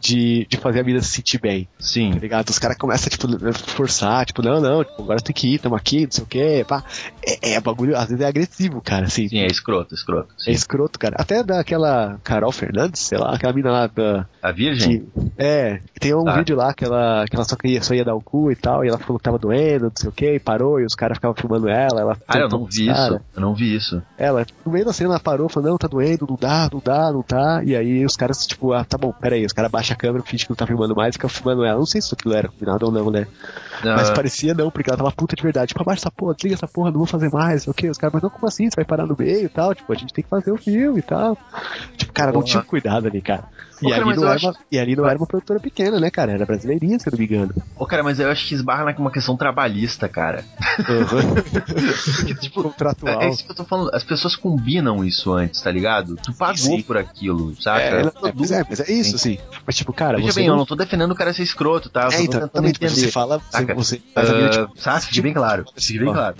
de, 0.00 0.46
de 0.48 0.56
fazer 0.56 0.80
a 0.80 0.84
mina 0.84 1.00
se 1.00 1.08
sentir 1.08 1.38
bem 1.40 1.68
Sim. 1.78 2.12
tá 2.12 2.18
ligado? 2.18 2.48
Os 2.50 2.58
caras 2.58 2.76
começam, 2.76 3.08
tipo, 3.08 3.26
a 3.48 3.52
forçar, 3.52 4.24
tipo, 4.26 4.42
não, 4.42 4.60
não, 4.60 4.84
tipo, 4.84 5.02
agora 5.02 5.20
tem 5.20 5.34
que 5.34 5.54
ir, 5.54 5.58
tamo 5.58 5.74
aqui, 5.76 6.04
não 6.04 6.10
sei 6.10 6.24
o 6.24 6.26
que, 6.26 6.64
pá. 6.64 6.84
É, 7.24 7.52
é 7.54 7.60
bagulho, 7.60 7.96
às 7.96 8.08
vezes 8.08 8.20
é 8.20 8.26
agressivo, 8.26 8.80
cara, 8.80 9.06
assim. 9.06 9.28
Sim, 9.28 9.38
é 9.38 9.46
escroto, 9.46 9.94
escroto. 9.94 10.34
É 10.40 10.44
Sim. 10.44 10.50
escroto, 10.52 10.98
cara. 10.98 11.16
Até 11.18 11.42
daquela 11.42 12.18
Carol 12.24 12.50
Fernandes, 12.52 13.00
sei 13.02 13.18
lá, 13.18 13.34
aquela 13.34 13.52
mina 13.52 13.70
lá 13.70 13.86
da. 13.86 14.26
A 14.42 14.50
Virgem? 14.52 15.00
Que, 15.00 15.32
é, 15.38 15.80
tem 16.00 16.14
um 16.14 16.28
Ah. 16.28 16.36
vídeo 16.38 16.56
lá 16.56 16.74
que 16.74 16.84
ela, 16.84 17.24
que 17.28 17.36
ela 17.36 17.44
só, 17.44 17.54
queria, 17.56 17.82
só 17.82 17.94
ia 17.94 18.04
dar 18.04 18.14
o 18.14 18.20
cu 18.20 18.50
e 18.50 18.56
tal, 18.56 18.84
e 18.84 18.88
ela 18.88 18.98
falou 18.98 19.18
que 19.18 19.24
tava 19.24 19.38
doendo, 19.38 19.84
não 19.84 19.92
sei 19.94 20.08
o 20.08 20.12
que, 20.12 20.38
parou, 20.40 20.80
e 20.80 20.84
os 20.84 20.94
caras 20.94 21.16
ficavam 21.16 21.34
filmando 21.36 21.68
ela, 21.68 22.00
ela 22.00 22.16
Ah, 22.26 22.38
eu 22.38 22.48
não 22.48 22.64
vi 22.66 22.86
cara. 22.86 22.98
isso. 23.16 23.20
Eu 23.36 23.40
não 23.40 23.54
vi 23.54 23.76
isso. 23.76 24.02
Ela, 24.18 24.44
no 24.66 24.72
meio 24.72 24.84
da 24.84 24.92
cena, 24.92 25.10
ela 25.10 25.20
parou, 25.20 25.48
falou, 25.48 25.70
não, 25.70 25.78
tá 25.78 25.86
doendo, 25.86 26.26
não 26.28 26.36
dá, 26.40 26.68
não 26.72 26.82
dá, 26.84 27.12
não 27.12 27.24
dá. 27.26 27.62
E 27.64 27.76
aí 27.76 28.04
os 28.04 28.16
caras, 28.16 28.46
tipo, 28.46 28.72
ah, 28.72 28.84
tá 28.92 28.98
bom, 28.98 29.12
peraí, 29.12 29.44
os 29.44 29.52
caras 29.52 29.70
baixam 29.70 29.94
a 29.94 29.96
câmera, 29.96 30.24
fingem 30.24 30.46
que 30.46 30.50
não 30.50 30.56
tá 30.56 30.66
filmando 30.66 30.94
mais 30.94 31.10
e 31.10 31.18
ficam 31.18 31.28
filmando 31.28 31.64
ela. 31.64 31.78
Não 31.78 31.86
sei 31.86 32.00
se 32.00 32.14
aquilo 32.14 32.34
era 32.34 32.48
combinado 32.48 32.86
ou 32.86 32.92
não, 32.92 33.10
né? 33.10 33.26
Mas 33.82 34.10
parecia 34.10 34.54
não, 34.54 34.70
porque 34.70 34.90
ela 34.90 34.96
tava 34.96 35.10
puta 35.12 35.34
de 35.34 35.42
verdade. 35.42 35.68
Tipo, 35.68 35.82
abaixa 35.82 36.00
essa 36.00 36.10
porra, 36.10 36.34
desliga 36.34 36.54
essa 36.54 36.68
porra, 36.68 36.90
não 36.90 36.98
vou 36.98 37.06
fazer 37.06 37.30
mais, 37.30 37.66
ok? 37.66 37.88
Os 37.90 37.98
caras, 37.98 38.14
mas 38.14 38.22
não, 38.22 38.30
como 38.30 38.46
assim? 38.46 38.68
Você 38.70 38.76
vai 38.76 38.84
parar 38.84 39.06
no 39.06 39.16
meio 39.18 39.46
e 39.46 39.48
tal? 39.48 39.74
Tipo, 39.74 39.92
a 39.92 39.96
gente 39.96 40.12
tem 40.12 40.22
que 40.22 40.30
fazer 40.30 40.52
o 40.52 40.56
filme 40.56 40.98
e 40.98 41.02
tal. 41.02 41.36
Tipo, 41.96 42.12
cara, 42.12 42.32
não 42.32 42.40
Porra. 42.40 42.46
tinha 42.46 42.62
cuidado 42.62 43.06
ali, 43.06 43.20
cara. 43.20 43.44
E, 43.82 43.90
cara, 43.90 44.04
ali, 44.04 44.16
não 44.16 44.24
era 44.24 44.34
acho- 44.36 44.46
uma, 44.46 44.56
e 44.70 44.78
ali 44.78 44.96
não 44.96 45.06
era 45.06 45.18
uma 45.18 45.26
produtora 45.26 45.58
pequena, 45.60 45.98
né, 45.98 46.10
cara? 46.10 46.32
Era 46.32 46.46
brasileirinha, 46.46 46.98
se 46.98 47.08
eu 47.08 47.12
não 47.12 47.18
me 47.18 47.24
engano. 47.24 47.52
Ô, 47.76 47.86
cara, 47.86 48.02
mas 48.02 48.18
eu 48.20 48.30
acho 48.30 48.46
que 48.46 48.54
esbarra 48.54 48.92
numa 48.96 49.10
questão 49.10 49.36
trabalhista, 49.36 50.08
cara. 50.08 50.44
Porque, 50.76 52.34
tipo, 52.40 52.62
Contratual. 52.62 53.22
É 53.22 53.28
isso 53.28 53.44
que 53.44 53.50
eu 53.50 53.56
tô 53.56 53.64
falando. 53.64 53.90
As 53.94 54.04
pessoas 54.04 54.36
combinam 54.36 55.04
isso 55.04 55.32
antes, 55.32 55.60
tá 55.60 55.70
ligado? 55.70 56.16
Tu 56.16 56.32
pagou 56.34 56.56
sim. 56.56 56.82
por 56.82 56.96
aquilo, 56.96 57.54
saca? 57.60 57.80
É, 57.80 58.00
é, 58.02 58.06
é, 58.06 58.64
mas 58.68 58.80
é 58.80 58.92
isso, 58.92 59.18
sim. 59.18 59.38
Mas, 59.66 59.76
tipo, 59.76 59.92
cara, 59.92 60.16
Veja 60.18 60.32
você 60.32 60.40
bem, 60.40 60.48
não... 60.48 60.54
eu 60.54 60.58
não 60.58 60.66
tô 60.66 60.74
defendendo 60.76 61.10
o 61.10 61.14
cara 61.16 61.32
ser 61.32 61.42
escroto, 61.42 61.90
tá? 61.90 62.04
Eu 62.04 62.10
É, 62.12 62.22
então, 62.22 62.50
mas 62.54 62.64
entender. 62.70 62.88
você 62.90 63.10
fala, 63.10 63.38
você, 63.38 63.50
Saca? 63.50 63.74
você 63.74 64.02
a 64.14 64.22
mina, 64.22 64.48
tipo, 64.50 64.64
Ah, 64.64 64.80
sabe? 64.80 65.04
Fique 65.06 65.20
bem 65.20 65.32
claro. 65.32 65.64
Fique 65.76 65.98
bem 65.98 66.12
claro. 66.12 66.36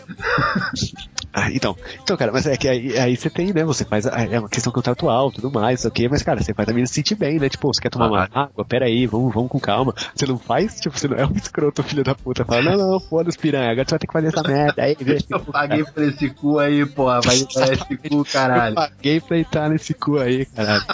Ah, 1.35 1.51
então, 1.51 1.75
então, 2.03 2.15
cara, 2.15 2.31
mas 2.31 2.47
é 2.47 2.57
que 2.59 2.69
aí, 2.69 2.99
aí 2.99 3.17
você 3.17 3.31
tem, 3.31 3.55
né? 3.55 3.65
Você 3.65 3.87
faz. 3.87 4.07
a- 4.07 4.21
É 4.23 4.39
uma 4.39 4.51
questão 4.51 4.71
contratual, 4.71 5.33
tudo 5.33 5.51
mais, 5.51 5.83
ok? 5.85 6.07
Mas, 6.09 6.23
cara, 6.23 6.43
você 6.43 6.53
faz 6.53 6.69
a 6.69 6.73
menina 6.73 6.87
se 6.87 6.95
sentir 6.95 7.15
bem, 7.15 7.39
né? 7.39 7.49
Tipo, 7.49 7.73
você 7.73 7.81
quer 7.81 7.89
tomar 7.89 8.09
uma 8.09 8.29
água? 8.35 8.65
Pera 8.67 8.85
aí, 8.85 9.07
vamos, 9.07 9.33
vamos 9.33 9.51
com 9.51 9.59
calma. 9.59 9.95
Você 10.15 10.27
não 10.27 10.39
faz, 10.39 10.79
tipo, 10.79 10.97
você 10.99 11.09
não 11.09 11.17
é 11.17 11.25
um 11.27 11.33
escroto, 11.33 11.83
filho 11.83 12.05
da 12.05 12.15
puta. 12.15 12.45
Fala, 12.45 12.63
não, 12.63 12.77
não, 12.77 13.01
foda-se, 13.01 13.39
piranha, 13.39 13.71
agora 13.73 13.87
você 13.87 13.93
vai 13.93 13.99
ter 13.99 14.07
que 14.07 14.13
fazer 14.13 14.27
essa 14.29 14.43
merda. 14.43 14.83
Aí, 14.83 14.95
vê, 15.01 15.19
Eu 15.31 15.41
paguei 15.41 15.85
por 15.85 16.03
esse 16.03 16.29
cu 16.31 16.59
aí, 16.59 16.85
porra. 16.85 17.21
Vai 17.23 17.37
entrar 17.41 17.73
esse 17.73 17.97
cu, 17.97 18.25
caralho. 18.31 18.73
Eu 18.73 18.77
paguei 18.77 19.21
pra 19.21 19.39
entrar 19.39 19.71
nesse 19.71 19.95
cu 19.95 20.19
aí, 20.19 20.45
caralho. 20.45 20.85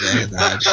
Verdade. 0.00 0.64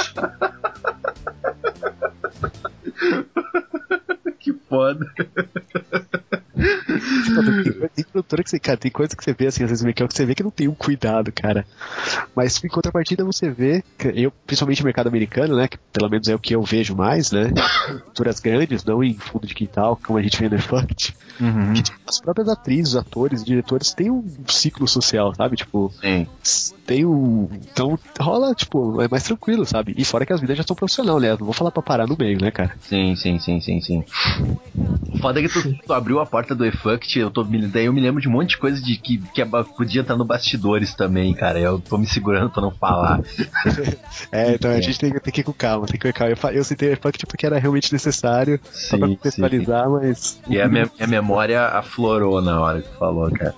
Que 4.40 4.54
foda. 4.70 5.06
Tipo, 7.24 7.44
tem, 7.44 7.54
coisa- 7.74 7.90
tem 7.96 8.06
produtora 8.12 8.44
que 8.44 8.50
você, 8.50 8.60
cara, 8.60 8.78
tem 8.78 8.92
coisa 8.92 9.16
que 9.16 9.24
você 9.24 9.34
vê 9.34 9.48
assim, 9.48 9.64
às 9.64 9.70
vezes 9.70 9.84
meio 9.84 9.94
que 9.96 10.04
o 10.04 10.08
que 10.08 10.14
você 10.16 10.26
vê 10.26 10.34
que 10.36 10.44
não 10.44 10.52
tem 10.52 10.68
um 10.68 10.76
cuidado, 10.76 11.32
cara. 11.32 11.66
Mas 12.36 12.64
em 12.64 12.68
contrapartida 12.68 13.24
você 13.24 13.50
vê, 13.50 13.84
que 13.98 14.08
eu, 14.16 14.32
principalmente 14.46 14.80
no 14.82 14.86
mercado 14.86 15.08
americano, 15.08 15.56
né, 15.56 15.68
que 15.68 15.78
pelo 15.94 16.10
menos 16.10 16.28
é 16.28 16.36
o 16.36 16.40
que 16.40 16.56
eu 16.56 16.64
vejo 16.64 16.96
mais, 16.96 17.32
né, 17.32 17.52
produtoras 17.86 18.40
grandes, 18.40 18.84
não 18.84 19.04
em 19.04 19.18
fundo 19.18 19.46
de 19.48 19.54
quintal, 19.54 20.00
como 20.06 20.18
a 20.18 20.22
gente 20.22 20.40
vê 20.40 20.50
no 20.50 20.56
Effect, 20.56 21.16
Uhum. 21.40 21.74
que 21.74 21.84
tipo, 21.84 21.98
as 22.08 22.20
próprias 22.20 22.50
atrizes, 22.50 22.96
atores, 22.96 23.44
diretores 23.44 23.94
têm 23.94 24.10
um 24.12 24.26
ciclo 24.48 24.88
social, 24.88 25.34
sabe? 25.36 25.56
Tipo, 25.56 25.92
Sim. 26.02 26.28
tem 26.86 27.06
um. 27.06 27.48
Então 27.72 27.98
rola, 28.20 28.54
tipo, 28.54 29.02
é 29.02 29.08
mais 29.08 29.24
tranquilo, 29.24 29.66
sabe? 29.66 29.94
E 29.98 30.04
fora 30.04 30.26
que 30.26 30.34
as 30.34 30.42
vidas 30.42 30.58
já 30.58 30.62
estão 30.62 30.76
profissional, 30.76 31.20
né? 31.20 31.30
Não 31.32 31.46
vou 31.46 31.54
falar 31.54 31.72
pra 31.72 31.82
parar 31.82 32.08
no 32.08 32.16
meio, 32.18 32.40
né, 32.42 32.52
cara? 32.52 32.76
Sim, 32.82 33.16
sim, 33.16 33.40
sim, 33.40 33.62
sim, 33.62 33.80
sim. 33.82 34.04
Foda 35.22 35.40
é 35.40 35.44
que 35.44 35.50
tu, 35.50 35.62
tu 35.86 35.94
abriu 35.94 36.20
a 36.20 36.26
porta 36.26 36.56
do 36.56 36.66
eFuct, 36.80 37.20
eu 37.20 37.30
tô, 37.30 37.44
daí 37.44 37.86
eu 37.86 37.94
me 37.94 38.02
lembro 38.02 38.22
de 38.22 38.28
um 38.28 38.32
monte 38.32 38.52
de 38.52 38.58
coisa 38.58 38.82
de 38.82 38.98
que, 38.98 39.18
que 39.34 39.46
podia 39.76 40.02
estar 40.02 40.16
no 40.16 40.26
bastidores 40.26 40.96
também, 40.96 41.34
cara. 41.34 41.60
Eu 41.60 41.80
tô 41.80 41.98
me 41.98 42.08
segurando 42.08 42.50
pra 42.50 42.62
não 42.62 42.72
falar. 42.72 43.22
É, 44.32 44.54
então 44.54 44.72
a 44.72 44.76
É. 44.78 44.82
gente 44.82 44.98
tem, 45.00 45.12
tem 45.12 45.34
que 45.34 45.42
ir 45.42 45.44
com 45.44 45.54
calma, 45.54 45.86
tem 45.86 46.00
que 46.00 46.08
ir 46.08 46.14
com 46.14 46.20
calma. 46.20 46.36
Eu, 46.36 46.50
eu 46.52 46.64
citei 46.64 46.90
o 46.90 46.94
Effect 46.94 47.26
porque 47.26 47.46
era 47.46 47.58
realmente 47.58 47.92
necessário, 47.92 48.60
só 48.72 48.98
pra 48.98 49.08
Sim, 49.08 49.16
contextualizar, 49.16 49.90
mas. 49.90 50.40
E 50.48 50.60
a 50.60 50.68
minha, 50.68 50.90
minha 50.98 51.08
memória 51.08 51.66
aflorou 51.68 52.42
na 52.42 52.60
hora 52.60 52.82
que 52.82 52.98
falou, 52.98 53.30
cara. 53.32 53.56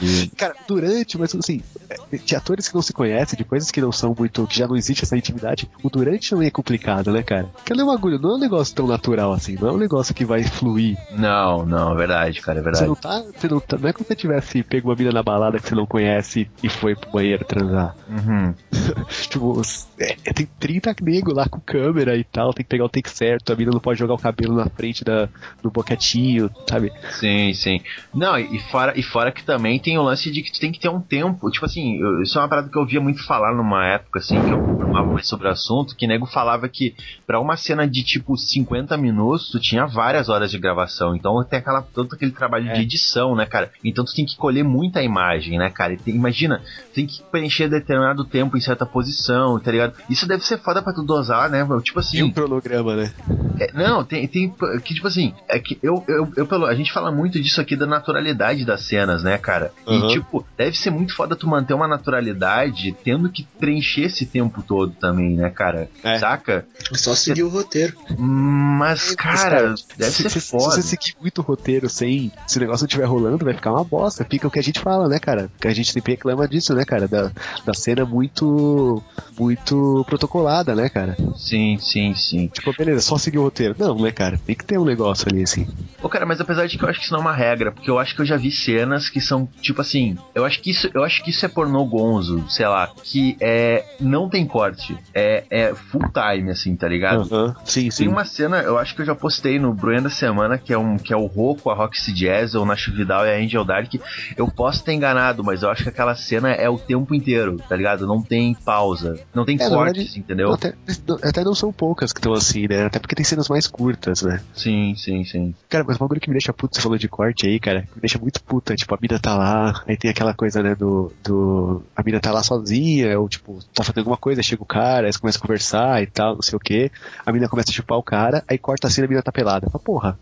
E- 0.00 0.28
Cara, 0.36 0.54
durante, 0.66 1.18
mas 1.18 1.34
assim, 1.34 1.60
é, 1.90 2.16
de 2.16 2.36
atores 2.36 2.68
que 2.68 2.74
não 2.74 2.82
se 2.82 2.92
conhecem, 2.92 3.36
de 3.36 3.44
coisas 3.44 3.70
que 3.70 3.80
não 3.80 3.92
são 3.92 4.14
muito. 4.16 4.46
que 4.46 4.58
já 4.58 4.66
não 4.66 4.76
existe 4.76 5.04
essa 5.04 5.16
intimidade, 5.16 5.68
o 5.82 5.90
durante 5.90 6.30
também 6.30 6.48
é 6.48 6.50
complicado, 6.50 7.12
né, 7.12 7.22
cara? 7.22 7.44
Porque 7.56 7.74
não 7.74 7.82
é 7.82 7.84
um 7.84 7.94
bagulho, 7.94 8.18
não 8.18 8.32
é 8.32 8.34
um 8.36 8.40
negócio 8.40 8.74
tão 8.74 8.86
natural 8.86 9.32
assim, 9.32 9.56
não 9.60 9.68
é 9.68 9.72
um 9.72 9.78
negócio 9.78 10.14
que 10.14 10.24
vai 10.24 10.42
fluir. 10.42 10.96
Não, 11.10 11.64
não, 11.66 11.92
é 11.92 11.96
verdade, 11.96 12.21
cara, 12.40 12.58
é 12.58 12.62
Você 12.62 12.64
verdade. 12.64 12.86
não 12.86 12.94
tá. 12.94 13.22
Você 13.34 13.48
não, 13.48 13.60
tá, 13.60 13.78
não 13.78 13.88
é 13.88 13.92
como 13.92 14.04
se 14.04 14.08
você 14.08 14.16
tivesse 14.16 14.62
pego 14.62 14.88
uma 14.90 14.96
mina 14.96 15.12
na 15.12 15.22
balada 15.22 15.58
que 15.58 15.68
você 15.68 15.74
não 15.74 15.86
conhece 15.86 16.50
e 16.62 16.68
foi 16.68 16.94
pro 16.94 17.10
banheiro 17.10 17.44
transar. 17.44 17.94
Uhum. 18.08 18.54
Tipo, 19.32 19.60
é, 19.98 20.16
é, 20.26 20.32
tem 20.32 20.46
30 20.60 20.94
negros 21.02 21.34
lá 21.34 21.48
com 21.48 21.60
câmera 21.60 22.16
e 22.16 22.24
tal, 22.24 22.52
tem 22.52 22.64
que 22.64 22.68
pegar 22.68 22.84
o 22.84 22.88
take 22.88 23.08
certo, 23.10 23.52
a 23.52 23.56
mina 23.56 23.70
não 23.72 23.80
pode 23.80 23.98
jogar 23.98 24.14
o 24.14 24.18
cabelo 24.18 24.54
na 24.54 24.66
frente 24.68 25.04
da, 25.04 25.28
do 25.62 25.70
boquetinho, 25.70 26.50
sabe? 26.68 26.92
Sim, 27.12 27.52
sim. 27.54 27.80
Não, 28.14 28.38
e 28.38 28.58
fora, 28.70 28.92
e 28.98 29.02
fora 29.02 29.32
que 29.32 29.44
também 29.44 29.78
tem 29.78 29.98
o 29.98 30.02
lance 30.02 30.30
de 30.30 30.42
que 30.42 30.52
tu 30.52 30.60
tem 30.60 30.70
que 30.72 30.78
ter 30.80 30.88
um 30.88 31.00
tempo. 31.00 31.50
Tipo 31.50 31.64
assim, 31.66 31.98
eu- 31.98 32.22
isso 32.22 32.38
é 32.38 32.42
uma 32.42 32.48
parada 32.48 32.68
que 32.68 32.76
eu 32.76 32.82
ouvia 32.82 33.00
muito 33.00 33.24
falar 33.26 33.54
numa 33.54 33.86
época, 33.86 34.18
assim, 34.18 34.40
que 34.42 34.52
eu 34.52 34.58
informava 34.74 35.10
mais 35.12 35.26
sobre 35.28 35.48
o 35.48 35.50
assunto, 35.50 35.96
que 35.96 36.06
nego 36.06 36.26
falava 36.26 36.68
que 36.68 36.94
pra 37.26 37.40
uma 37.40 37.56
cena 37.56 37.86
de 37.88 38.02
tipo 38.04 38.36
50 38.36 38.96
minutos, 38.96 39.50
tu 39.50 39.58
tinha 39.60 39.86
várias 39.86 40.28
horas 40.28 40.50
de 40.50 40.58
gravação. 40.58 41.14
Então 41.16 41.42
tem 41.44 41.58
aquela, 41.60 41.82
todo 41.82 42.11
aquele 42.14 42.32
trabalho 42.32 42.68
É. 42.68 42.72
de 42.74 42.82
edição, 42.82 43.34
né, 43.34 43.46
cara? 43.46 43.70
Então 43.84 44.04
tu 44.04 44.14
tem 44.14 44.24
que 44.26 44.36
colher 44.36 44.64
muita 44.64 45.02
imagem, 45.02 45.58
né, 45.58 45.70
cara? 45.70 45.92
E 45.94 45.96
tem- 45.96 46.14
imagina, 46.14 46.58
tu 46.90 46.94
tem 46.94 47.06
que 47.06 47.22
preencher 47.30 47.68
determinado 47.68 48.24
tempo 48.24 48.56
em 48.56 48.60
certa 48.60 48.84
posição, 48.86 49.58
tá 49.58 49.70
ligado? 49.70 49.94
Isso 50.08 50.26
deve 50.26 50.44
ser 50.44 50.58
foda 50.58 50.82
pra 50.82 50.92
tu 50.92 51.02
dosar, 51.02 51.48
né? 51.50 51.66
Tipo 51.82 52.00
assim. 52.00 52.18
E 52.18 52.22
um 52.22 52.30
cronograma, 52.30 52.96
né? 52.96 53.12
É, 53.60 53.72
não, 53.72 54.04
tem, 54.04 54.26
tem 54.28 54.54
que 54.84 54.94
tipo 54.94 55.06
assim, 55.06 55.34
é 55.48 55.58
que 55.58 55.78
eu, 55.82 56.04
eu, 56.08 56.32
eu 56.36 56.46
pelo, 56.46 56.66
a 56.66 56.74
gente 56.74 56.92
fala 56.92 57.10
muito 57.12 57.40
disso 57.40 57.60
aqui 57.60 57.76
da 57.76 57.86
naturalidade 57.86 58.64
das 58.64 58.82
cenas, 58.82 59.22
né, 59.22 59.38
cara? 59.38 59.72
E 59.86 59.92
Uhum. 59.92 60.08
tipo, 60.08 60.46
deve 60.56 60.76
ser 60.76 60.90
muito 60.90 61.14
foda 61.14 61.36
tu 61.36 61.46
manter 61.46 61.74
uma 61.74 61.86
naturalidade 61.86 62.94
tendo 63.04 63.28
que 63.30 63.44
preencher 63.58 64.02
esse 64.02 64.26
tempo 64.26 64.62
todo 64.62 64.92
também, 64.94 65.36
né, 65.36 65.50
cara? 65.50 65.88
É. 66.02 66.18
Saca? 66.18 66.66
Só 66.92 67.14
seguir 67.14 67.42
o 67.42 67.48
roteiro. 67.48 67.94
Mas, 68.18 69.14
cara, 69.14 69.74
deve 69.96 70.10
se, 70.10 70.22
ser 70.22 70.30
se- 70.30 70.40
foda. 70.40 70.74
Se 70.76 70.82
você 70.82 70.82
seguir 70.82 71.14
muito 71.20 71.40
roteiro 71.42 71.88
sem. 72.02 72.32
Se 72.46 72.58
o 72.58 72.60
negócio 72.60 72.84
não 72.84 72.88
estiver 72.88 73.04
rolando, 73.04 73.44
vai 73.44 73.54
ficar 73.54 73.72
uma 73.72 73.84
bosta. 73.84 74.26
Fica 74.28 74.48
o 74.48 74.50
que 74.50 74.58
a 74.58 74.62
gente 74.62 74.80
fala, 74.80 75.08
né, 75.08 75.18
cara? 75.18 75.48
Que 75.60 75.68
a 75.68 75.74
gente 75.74 75.92
sempre 75.92 76.12
reclama 76.12 76.48
disso, 76.48 76.74
né, 76.74 76.84
cara? 76.84 77.06
Da, 77.06 77.30
da 77.64 77.74
cena 77.74 78.04
muito. 78.04 79.02
Muito 79.38 80.04
protocolada, 80.06 80.74
né, 80.74 80.88
cara? 80.88 81.16
Sim, 81.36 81.78
sim, 81.80 82.14
sim. 82.14 82.48
Tipo, 82.48 82.72
beleza, 82.76 83.00
só 83.00 83.16
seguir 83.16 83.38
o 83.38 83.42
roteiro. 83.42 83.74
Não, 83.78 83.98
né, 83.98 84.10
cara? 84.10 84.38
Tem 84.44 84.54
que 84.54 84.64
ter 84.64 84.78
um 84.78 84.84
negócio 84.84 85.26
ali, 85.30 85.42
assim. 85.42 85.66
Ô, 86.02 86.08
cara, 86.08 86.26
mas 86.26 86.40
apesar 86.40 86.66
de 86.66 86.76
que 86.76 86.84
eu 86.84 86.88
acho 86.88 86.98
que 86.98 87.04
isso 87.06 87.14
não 87.14 87.20
é 87.20 87.22
uma 87.22 87.32
regra, 87.32 87.72
porque 87.72 87.90
eu 87.90 87.98
acho 87.98 88.14
que 88.14 88.20
eu 88.20 88.26
já 88.26 88.36
vi 88.36 88.50
cenas 88.50 89.08
que 89.08 89.20
são, 89.20 89.48
tipo 89.60 89.80
assim, 89.80 90.18
eu 90.34 90.44
acho 90.44 90.60
que 90.60 90.70
isso, 90.70 90.90
eu 90.92 91.02
acho 91.02 91.22
que 91.22 91.30
isso 91.30 91.44
é 91.46 91.48
pornô 91.48 91.84
gonzo, 91.84 92.44
sei 92.48 92.66
lá, 92.66 92.90
que 93.02 93.36
é. 93.40 93.84
não 94.00 94.28
tem 94.28 94.46
corte. 94.46 94.96
É, 95.14 95.44
é 95.50 95.74
full 95.74 96.02
time, 96.12 96.50
assim, 96.50 96.76
tá 96.76 96.88
ligado? 96.88 97.22
Aham. 97.32 97.56
Sim, 97.64 97.90
sim. 97.90 98.04
Tem 98.04 98.12
uma 98.12 98.24
cena, 98.24 98.58
eu 98.58 98.78
acho 98.78 98.94
que 98.94 99.02
eu 99.02 99.06
já 99.06 99.14
postei 99.14 99.58
no 99.58 99.72
Bruno 99.72 100.02
da 100.02 100.10
Semana, 100.10 100.58
que 100.58 100.72
é, 100.72 100.78
um, 100.78 100.98
que 100.98 101.12
é 101.12 101.16
o 101.16 101.26
Rocco, 101.26 101.70
a 101.70 101.74
Roxy 101.92 102.12
Jazz, 102.12 102.54
ou 102.54 102.64
Nacho 102.64 102.90
Vidal 102.92 103.26
e 103.26 103.30
a 103.30 103.36
Angel 103.36 103.64
Dark. 103.64 103.94
Eu 104.36 104.48
posso 104.48 104.82
ter 104.82 104.94
enganado, 104.94 105.44
mas 105.44 105.62
eu 105.62 105.70
acho 105.70 105.82
que 105.82 105.90
aquela 105.90 106.14
cena 106.14 106.50
é 106.50 106.68
o 106.68 106.78
tempo 106.78 107.14
inteiro, 107.14 107.58
tá 107.68 107.76
ligado? 107.76 108.06
Não 108.06 108.22
tem 108.22 108.54
pausa, 108.54 109.20
não 109.34 109.44
tem 109.44 109.58
É, 109.60 109.68
na 109.68 109.76
cortes, 109.76 110.16
entendeu? 110.16 110.52
Até, 110.52 110.74
até 111.22 111.44
não 111.44 111.54
são 111.54 111.70
poucas 111.70 112.12
que 112.12 112.18
estão 112.18 112.32
assim, 112.32 112.66
né? 112.66 112.86
Até 112.86 112.98
porque 112.98 113.14
tem 113.14 113.24
cenas 113.24 113.48
mais 113.48 113.66
curtas, 113.66 114.22
né? 114.22 114.40
Sim, 114.54 114.94
sim, 114.96 115.24
sim. 115.24 115.54
Cara, 115.68 115.84
mas 115.86 115.96
o 115.96 115.98
bagulho 115.98 116.20
que 116.20 116.30
me 116.30 116.34
deixa 116.34 116.52
puto, 116.52 116.74
você 116.74 116.80
falou 116.80 116.96
de 116.96 117.08
corte 117.08 117.46
aí, 117.46 117.60
cara, 117.60 117.80
me 117.94 118.00
deixa 118.00 118.18
muito 118.18 118.42
puta. 118.42 118.74
Tipo, 118.74 118.94
a 118.94 118.98
mina 119.00 119.18
tá 119.18 119.36
lá, 119.36 119.82
aí 119.86 119.96
tem 119.96 120.10
aquela 120.10 120.32
coisa, 120.32 120.62
né, 120.62 120.74
do. 120.74 121.12
do 121.22 121.82
a 121.94 122.02
mina 122.02 122.20
tá 122.20 122.32
lá 122.32 122.42
sozinha, 122.42 123.18
ou 123.20 123.28
tipo, 123.28 123.58
tá 123.74 123.84
fazendo 123.84 123.98
alguma 123.98 124.16
coisa, 124.16 124.42
chega 124.42 124.62
o 124.62 124.66
cara, 124.66 125.06
aí 125.06 125.12
você 125.12 125.18
começa 125.18 125.38
a 125.38 125.42
conversar 125.42 126.02
e 126.02 126.06
tal, 126.06 126.34
não 126.34 126.42
sei 126.42 126.56
o 126.56 126.60
que. 126.60 126.90
A 127.24 127.32
mina 127.32 127.48
começa 127.48 127.70
a 127.70 127.74
chupar 127.74 127.98
o 127.98 128.02
cara, 128.02 128.42
aí 128.48 128.56
corta 128.56 128.86
a 128.86 128.90
cena 128.90 129.04
e 129.04 129.06
a 129.06 129.10
mina 129.10 129.22
tá 129.22 129.32
pelada. 129.32 129.68
Fala, 129.68 129.84
porra. 129.84 130.18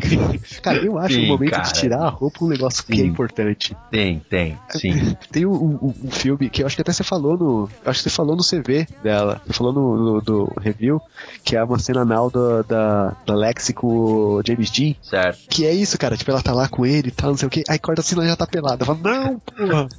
cara, 0.62 0.78
eu 0.78 0.98
acho 1.04 1.14
Sim, 1.14 1.24
o 1.24 1.28
momento 1.28 1.50
cara. 1.52 1.62
de 1.62 1.72
tirar 1.74 2.02
a 2.02 2.08
roupa 2.08 2.44
um 2.44 2.48
negócio 2.48 2.84
que 2.84 2.92
é 2.92 2.96
Sim. 2.96 3.06
importante. 3.06 3.76
Tem, 3.90 4.18
tem, 4.30 4.58
sim. 4.70 5.16
Tem 5.30 5.46
um, 5.46 5.52
um- 5.54 5.94
um 6.04 6.10
filme 6.10 6.48
que 6.50 6.62
eu 6.62 6.66
acho 6.66 6.76
que 6.76 6.82
até 6.82 6.92
você 6.92 7.04
falou 7.04 7.36
no. 7.36 7.68
Acho 7.84 8.02
que 8.02 8.10
você 8.10 8.14
falou 8.16 8.36
no 8.36 8.42
CV 8.42 8.86
dela. 9.02 9.40
Você 9.46 9.52
falou 9.52 9.72
no, 9.72 9.96
no- 10.14 10.20
do 10.20 10.52
review, 10.60 11.00
que 11.44 11.56
é 11.56 11.62
uma 11.64 11.78
cena 11.78 12.02
anal 12.02 12.30
da, 12.30 13.12
da 13.26 13.34
Lexi 13.34 13.72
com 13.72 13.86
o 13.86 14.42
James 14.46 14.70
Dean. 14.70 14.94
Certo. 15.02 15.38
Que 15.48 15.66
é 15.66 15.72
isso, 15.72 15.98
cara. 15.98 16.16
Tipo, 16.16 16.30
ela 16.30 16.42
tá 16.42 16.52
lá 16.52 16.68
com 16.68 16.84
ele 16.86 17.08
e 17.08 17.12
tal, 17.12 17.30
não 17.30 17.36
sei 17.36 17.46
o 17.48 17.50
que. 17.50 17.62
Aí 17.68 17.78
corta 17.78 18.00
assim, 18.00 18.14
ela 18.14 18.26
já 18.26 18.36
tá 18.36 18.46
pelada. 18.46 18.82
Eu 18.82 18.86
falo, 18.86 19.00
não, 19.02 19.38
porra. 19.38 19.88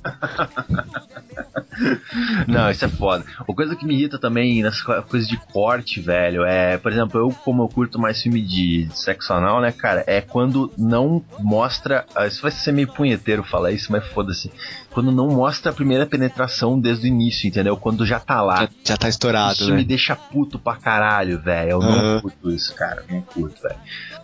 Não, 2.48 2.72
isso 2.72 2.86
é 2.86 2.88
foda. 2.88 3.26
Uma 3.46 3.54
coisa 3.56 3.76
que 3.76 3.86
me 3.86 3.94
irrita 3.94 4.18
também 4.18 4.64
nessas 4.64 4.82
co- 4.82 5.02
coisas 5.04 5.28
de 5.28 5.36
corte, 5.52 6.00
velho, 6.00 6.46
é, 6.46 6.78
por 6.78 6.90
exemplo, 6.90 7.20
eu, 7.20 7.30
como 7.44 7.64
eu 7.64 7.68
curto 7.68 8.00
mais 8.00 8.22
filme 8.22 8.42
de 8.42 8.88
sexo 8.94 9.34
anal, 9.34 9.60
né, 9.60 9.74
cara, 9.74 10.02
é 10.08 10.22
quando 10.22 10.72
não 10.78 10.95
mostra. 11.38 12.06
ah, 12.16 12.28
Isso 12.28 12.42
vai 12.42 12.52
ser 12.52 12.72
meio 12.72 12.88
punheteiro 12.88 13.44
falar 13.44 13.72
isso, 13.72 13.92
mas 13.92 14.06
foda-se. 14.08 14.52
Quando 14.92 15.12
não 15.12 15.28
mostra 15.28 15.72
a 15.72 15.76
primeira 15.76 16.06
penetração 16.06 16.80
desde 16.80 17.06
o 17.06 17.08
início, 17.08 17.48
entendeu? 17.48 17.76
Quando 17.78 18.06
já 18.06 18.20
tá 18.20 18.42
lá. 18.42 18.62
Já, 18.62 18.70
já 18.86 18.98
tá 18.98 19.10
estourado, 19.10 19.54
Isso 19.54 19.70
né? 19.72 19.78
me 19.78 19.84
deixa 19.84 20.16
puto 20.16 20.58
pra 20.58 20.76
caralho, 20.76 21.40
velho. 21.42 21.72
Eu 21.72 21.80
não 21.80 21.90
Aham. 21.90 22.22
curto 22.22 22.52
isso, 22.52 22.74
cara. 22.76 23.04
Não 23.10 23.22
curto, 23.22 23.62
velho. 23.62 23.76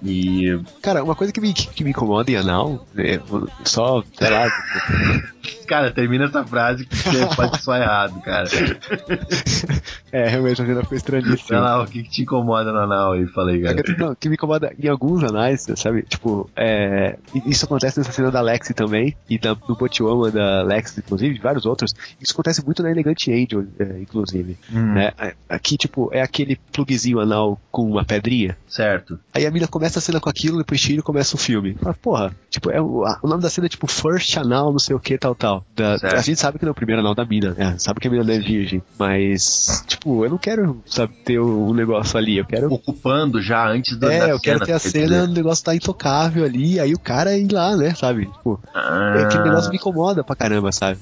E. 0.03 0.60
Cara, 0.81 1.03
uma 1.03 1.15
coisa 1.15 1.34
que 1.34 1.41
me, 1.41 1.53
que 1.53 1.84
me 1.84 1.89
incomoda 1.91 2.31
em 2.31 2.36
anal, 2.38 2.86
é, 2.97 3.19
só, 3.65 4.03
sei 4.17 4.29
lá, 4.29 4.47
Cara, 5.67 5.89
termina 5.89 6.25
essa 6.25 6.43
frase 6.43 6.86
que 6.86 6.95
você 6.97 7.25
pode 7.36 7.62
soar 7.63 7.81
errado, 7.81 8.21
cara. 8.21 8.45
é, 10.12 10.27
realmente 10.27 10.62
a 10.62 10.65
cena 10.65 10.84
foi 10.84 10.97
estranhíssima. 10.97 11.38
Sei 11.38 11.57
lá, 11.57 11.81
o 11.81 11.88
que, 11.88 12.03
que 12.03 12.10
te 12.10 12.21
incomoda 12.23 12.71
no 12.73 12.79
anal 12.79 13.13
aí? 13.13 13.25
Falei, 13.27 13.62
cara. 13.62 13.81
Não, 13.97 14.13
que 14.13 14.27
me 14.27 14.36
incomoda 14.36 14.73
em 14.77 14.88
alguns 14.89 15.23
anais, 15.23 15.65
sabe? 15.77 16.03
Tipo, 16.03 16.49
é, 16.55 17.17
isso 17.45 17.65
acontece 17.65 17.97
nessa 17.97 18.11
cena 18.11 18.31
da 18.31 18.41
Lexi 18.41 18.73
também, 18.73 19.15
e 19.29 19.37
da, 19.37 19.53
do 19.53 19.75
Botioma 19.75 20.31
da 20.31 20.61
Lexi, 20.63 20.99
inclusive, 20.99 21.35
de 21.35 21.41
vários 21.41 21.65
outros. 21.65 21.93
Isso 22.19 22.33
acontece 22.33 22.63
muito 22.65 22.83
na 22.83 22.91
Elegant 22.91 23.27
Angel, 23.27 23.65
é, 23.79 23.99
inclusive. 23.99 24.57
Hum, 24.71 24.93
Né? 24.93 25.11
Aqui, 25.49 25.77
tipo, 25.77 26.09
é 26.11 26.21
aquele 26.21 26.57
plugzinho 26.71 27.19
anal 27.19 27.59
com 27.71 27.83
uma 27.83 28.03
pedrinha. 28.03 28.57
Certo. 28.67 29.19
Aí 29.33 29.45
a 29.45 29.51
mina 29.51 29.67
começa 29.67 29.99
a 29.99 30.01
cena 30.01 30.19
com 30.19 30.29
aquilo, 30.29 30.57
depois 30.57 30.81
tira 30.81 30.99
e 30.99 31.03
começa 31.03 31.35
o 31.35 31.39
filme. 31.39 31.75
Fala, 31.75 31.93
porra, 31.93 32.35
tipo, 32.51 32.69
é 32.69 32.81
o, 32.81 33.05
nome 33.23 33.41
da 33.41 33.49
cena 33.49 33.65
é 33.65 33.69
tipo 33.69 33.87
First 33.87 34.35
Anal, 34.37 34.71
não 34.71 34.77
sei 34.79 34.95
o 34.95 34.99
que, 34.99 35.17
tal, 35.17 35.33
tal. 35.33 35.65
Da- 35.75 35.97
a 36.03 36.21
gente 36.21 36.39
sabe 36.39 36.59
que 36.59 36.65
não 36.65 36.69
é 36.69 36.73
o 36.73 36.75
primeiro 36.75 36.99
anal 37.01 37.15
da 37.15 37.25
mina, 37.25 37.53
né? 37.57 37.75
Sabe 37.79 37.99
que 38.01 38.07
a 38.07 38.11
mina 38.11 38.23
não 38.23 38.33
é 38.33 38.39
virgem. 38.39 38.83
Mas, 38.99 39.83
tipo, 39.87 40.25
eu 40.25 40.29
não 40.29 40.37
quero, 40.37 40.83
sabe, 40.85 41.13
ter 41.23 41.39
o, 41.39 41.67
o 41.67 41.73
negócio 41.73 42.17
ali. 42.19 42.37
Eu 42.37 42.45
quero. 42.45 42.71
Ocupando 42.71 43.41
já 43.41 43.67
antes 43.69 43.97
da 43.97 44.13
É, 44.13 44.31
eu 44.31 44.39
quero 44.39 44.59
ter 44.65 44.73
a 44.73 44.79
cena, 44.79 45.23
o 45.23 45.27
negócio 45.27 45.63
tá 45.63 45.73
intocável 45.73 46.43
ali, 46.43 46.79
aí 46.79 46.93
o 46.93 46.99
cara 46.99 47.37
ir 47.37 47.51
lá, 47.51 47.75
né, 47.77 47.95
sabe? 47.95 48.25
Tipo, 48.25 48.59
Ah, 48.73 49.13
é 49.15 49.23
aquele 49.23 49.43
negócio 49.43 49.69
me 49.71 49.77
incomoda 49.77 50.23
pra 50.23 50.35
caramba, 50.35 50.71
sabe? 50.73 50.99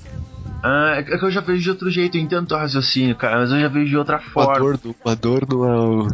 Ah, 0.64 0.96
é 0.98 1.04
que 1.04 1.24
eu 1.26 1.32
já 1.32 1.42
vejo 1.42 1.62
de 1.64 1.70
outro 1.70 1.90
jeito, 1.90 2.18
eu 2.18 2.22
entendo 2.22 2.48
teu 2.48 2.58
raciocínio, 2.58 3.16
cara, 3.16 3.40
mas 3.40 3.52
eu 3.52 3.60
já 3.60 3.68
vejo 3.68 3.90
de 3.90 3.98
outra 3.98 4.18
O 4.18 4.22
forma. 4.32 4.56
adorno, 4.56 4.96
o 5.04 5.10
adorno 5.10 5.64
ao, 5.64 6.08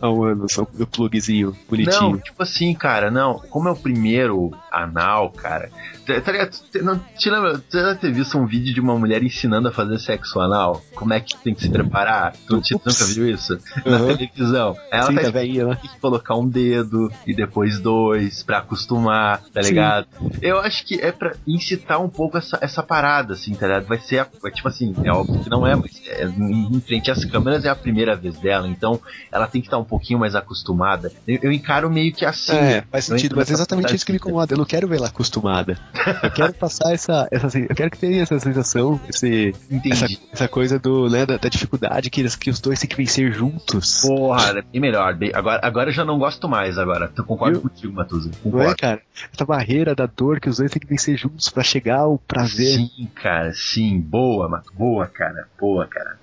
ao 0.00 0.24
ano, 0.24 0.48
só 0.48 0.66
do 0.74 0.86
plugzinho, 0.86 1.56
bonitinho. 1.68 2.12
Não, 2.12 2.18
tipo 2.18 2.42
assim, 2.42 2.74
cara, 2.74 3.10
não. 3.10 3.38
Como 3.50 3.68
é 3.68 3.72
o 3.72 3.76
primeiro 3.76 4.50
anal, 4.70 5.30
cara. 5.30 5.70
Tá, 6.06 6.20
tá 6.20 6.32
ligado? 6.32 6.56
Não, 6.82 6.98
te 7.16 7.30
lembra? 7.30 7.62
Você 7.68 7.80
já 7.80 7.94
ter 7.94 8.12
visto 8.12 8.38
um 8.38 8.46
vídeo 8.46 8.72
de 8.74 8.80
uma 8.80 8.96
mulher 8.98 9.22
ensinando 9.22 9.68
a 9.68 9.72
fazer 9.72 9.98
sexo 9.98 10.40
anal? 10.40 10.82
Como 10.94 11.12
é 11.12 11.20
que 11.20 11.36
tem 11.38 11.54
que 11.54 11.62
se 11.62 11.70
preparar? 11.70 12.32
Tu, 12.46 12.60
tu 12.60 12.80
nunca 12.84 13.04
viu 13.06 13.28
isso? 13.28 13.58
Na 13.84 13.98
Uhum. 13.98 14.16
televisão. 14.16 14.76
Ela 14.92 15.06
Sim, 15.06 15.14
tá 15.16 15.22
tá 15.22 15.30
velhinha 15.30 15.66
lá. 15.66 15.76
tem 15.76 15.90
que 15.90 15.98
colocar 16.00 16.34
um 16.36 16.48
dedo 16.48 17.10
e 17.26 17.34
depois 17.34 17.78
dois 17.80 18.42
pra 18.42 18.58
acostumar, 18.58 19.40
tá 19.52 19.62
Sim. 19.62 19.68
ligado? 19.70 20.06
Eu 20.40 20.58
acho 20.60 20.84
que 20.86 21.00
é 21.00 21.10
pra 21.12 21.34
incitar 21.46 22.00
um 22.00 22.08
pouco 22.08 22.38
essa, 22.38 22.58
essa 22.60 22.82
parada, 22.82 23.32
assim, 23.34 23.54
tá 23.54 23.66
ligado? 23.66 23.77
Vai 23.80 23.98
ser, 24.00 24.20
a- 24.20 24.28
é 24.44 24.50
tipo 24.50 24.68
assim, 24.68 24.94
é 25.04 25.10
óbvio 25.12 25.40
que 25.42 25.50
não 25.50 25.66
é, 25.66 25.74
mas 25.76 26.00
é, 26.06 26.24
em, 26.26 26.80
frente 26.80 27.10
às 27.10 27.24
câmeras 27.24 27.64
é 27.64 27.68
a 27.68 27.74
primeira 27.76 28.16
vez 28.16 28.36
dela, 28.38 28.68
então 28.68 29.00
ela 29.32 29.46
tem 29.46 29.60
que 29.60 29.66
estar 29.66 29.78
um 29.78 29.84
pouquinho 29.84 30.18
mais 30.18 30.34
acostumada. 30.34 31.12
Eu, 31.26 31.38
eu 31.42 31.52
encaro 31.52 31.90
meio 31.90 32.12
que 32.12 32.24
assim. 32.24 32.52
É, 32.56 32.82
faz 32.90 33.08
Eu 33.08 33.16
sentido, 33.16 33.36
mas 33.36 33.50
é 33.50 33.54
exatamente 33.54 33.94
isso 33.94 34.04
que 34.06 34.12
me 34.12 34.16
incomoda. 34.18 34.54
Eu 34.54 34.58
não 34.58 34.64
quero 34.64 34.88
ver 34.88 34.96
ela 34.96 35.08
acostumada. 35.08 35.76
Eu 36.22 36.30
quero 36.30 36.54
passar 36.54 36.92
essa, 36.92 37.28
essa 37.30 37.58
eu 37.58 37.74
quero 37.74 37.90
que 37.90 37.98
tenha 37.98 38.22
essa 38.22 38.38
sensação, 38.38 39.00
esse, 39.08 39.54
essa, 39.90 40.06
essa 40.32 40.48
coisa 40.48 40.78
do, 40.78 41.08
né, 41.08 41.24
da, 41.26 41.36
da 41.36 41.48
dificuldade 41.48 42.10
que, 42.10 42.20
eles, 42.20 42.34
que 42.36 42.50
os 42.50 42.60
dois 42.60 42.78
têm 42.80 42.88
que 42.88 42.96
vencer 42.96 43.32
juntos. 43.32 44.02
Porra, 44.02 44.50
é 44.58 44.62
bem 44.62 44.80
melhor. 44.80 45.14
bem- 45.14 45.30
agora, 45.34 45.60
agora 45.62 45.90
eu 45.90 45.94
já 45.94 46.04
não 46.04 46.18
gosto 46.18 46.48
mais, 46.48 46.78
agora. 46.78 47.10
Eu 47.16 47.24
concordo 47.24 47.60
Viu? 47.60 47.68
contigo, 47.70 47.92
Matuza. 47.92 48.30
Não 48.44 48.48
é, 48.48 48.52
Concordo. 48.52 48.76
cara? 48.76 49.02
Essa 49.32 49.44
barreira 49.44 49.94
da 49.94 50.06
dor 50.06 50.40
que 50.40 50.48
os 50.48 50.58
dois 50.58 50.70
têm 50.70 50.80
que 50.80 50.86
vencer 50.86 51.16
juntos 51.16 51.48
pra 51.48 51.62
chegar 51.62 52.00
ao 52.00 52.18
prazer. 52.18 52.76
Sim, 52.78 53.08
cara, 53.14 53.52
sim. 53.74 54.00
Boa, 54.00 54.48
Mato. 54.48 54.72
Boa, 54.74 55.06
cara. 55.06 55.48
Boa, 55.58 55.86
cara. 55.86 56.18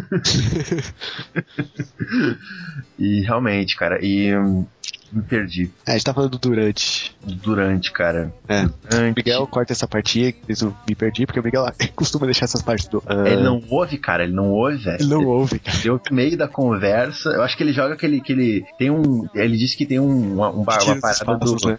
e 2.99 3.21
realmente, 3.23 3.77
cara, 3.77 4.05
e 4.05 4.37
hum, 4.37 4.67
me 5.13 5.23
perdi 5.23 5.71
É, 5.87 5.91
a 5.91 5.93
gente 5.95 6.05
tá 6.05 6.15
falando 6.15 6.31
do 6.33 6.39
durante. 6.39 7.15
durante, 7.25 7.91
cara. 7.93 8.33
É. 8.49 8.65
O 8.65 8.73
Durante. 8.91 9.17
Miguel 9.17 9.47
corta 9.47 9.73
essa 9.73 9.87
partinha, 9.89 10.33
que 10.33 10.41
eu 10.63 10.75
me 10.89 10.95
perdi, 10.95 11.27
porque 11.27 11.41
o 11.41 11.43
Miguel 11.43 11.67
costuma 11.97 12.27
deixar 12.27 12.45
essas 12.45 12.63
partes 12.63 12.87
do. 12.89 13.03
ah, 13.07 13.29
Ele 13.29 13.43
não 13.43 13.63
ouve, 13.71 13.97
cara, 13.99 14.25
ele 14.25 14.33
não 14.33 14.51
ouve, 14.51 14.77
velho. 14.79 14.97
ele 15.01 15.09
não 15.09 15.25
ouve, 15.27 15.59
cara. 15.59 15.79
Deu 15.79 16.01
no 16.11 16.17
meio 16.17 16.37
da 16.37 16.49
conversa. 16.49 17.31
Eu 17.31 17.43
acho 17.43 17.57
que 17.57 17.63
ele 17.63 17.73
joga 17.73 17.95
aquele. 17.95 18.21
Que 18.21 18.33
ele 18.33 18.65
tem 18.79 18.91
um. 18.91 19.27
Ele 19.35 19.57
disse 19.57 19.77
que 19.77 19.87
tem 19.87 19.99
um, 20.01 20.35
uma, 20.35 20.51
um, 20.51 20.63
ba- 20.65 20.79
Tira 20.79 20.95
uma 20.95 21.01
parada 21.01 21.19
espaços, 21.19 21.63
do. 21.63 21.69
né? 21.71 21.79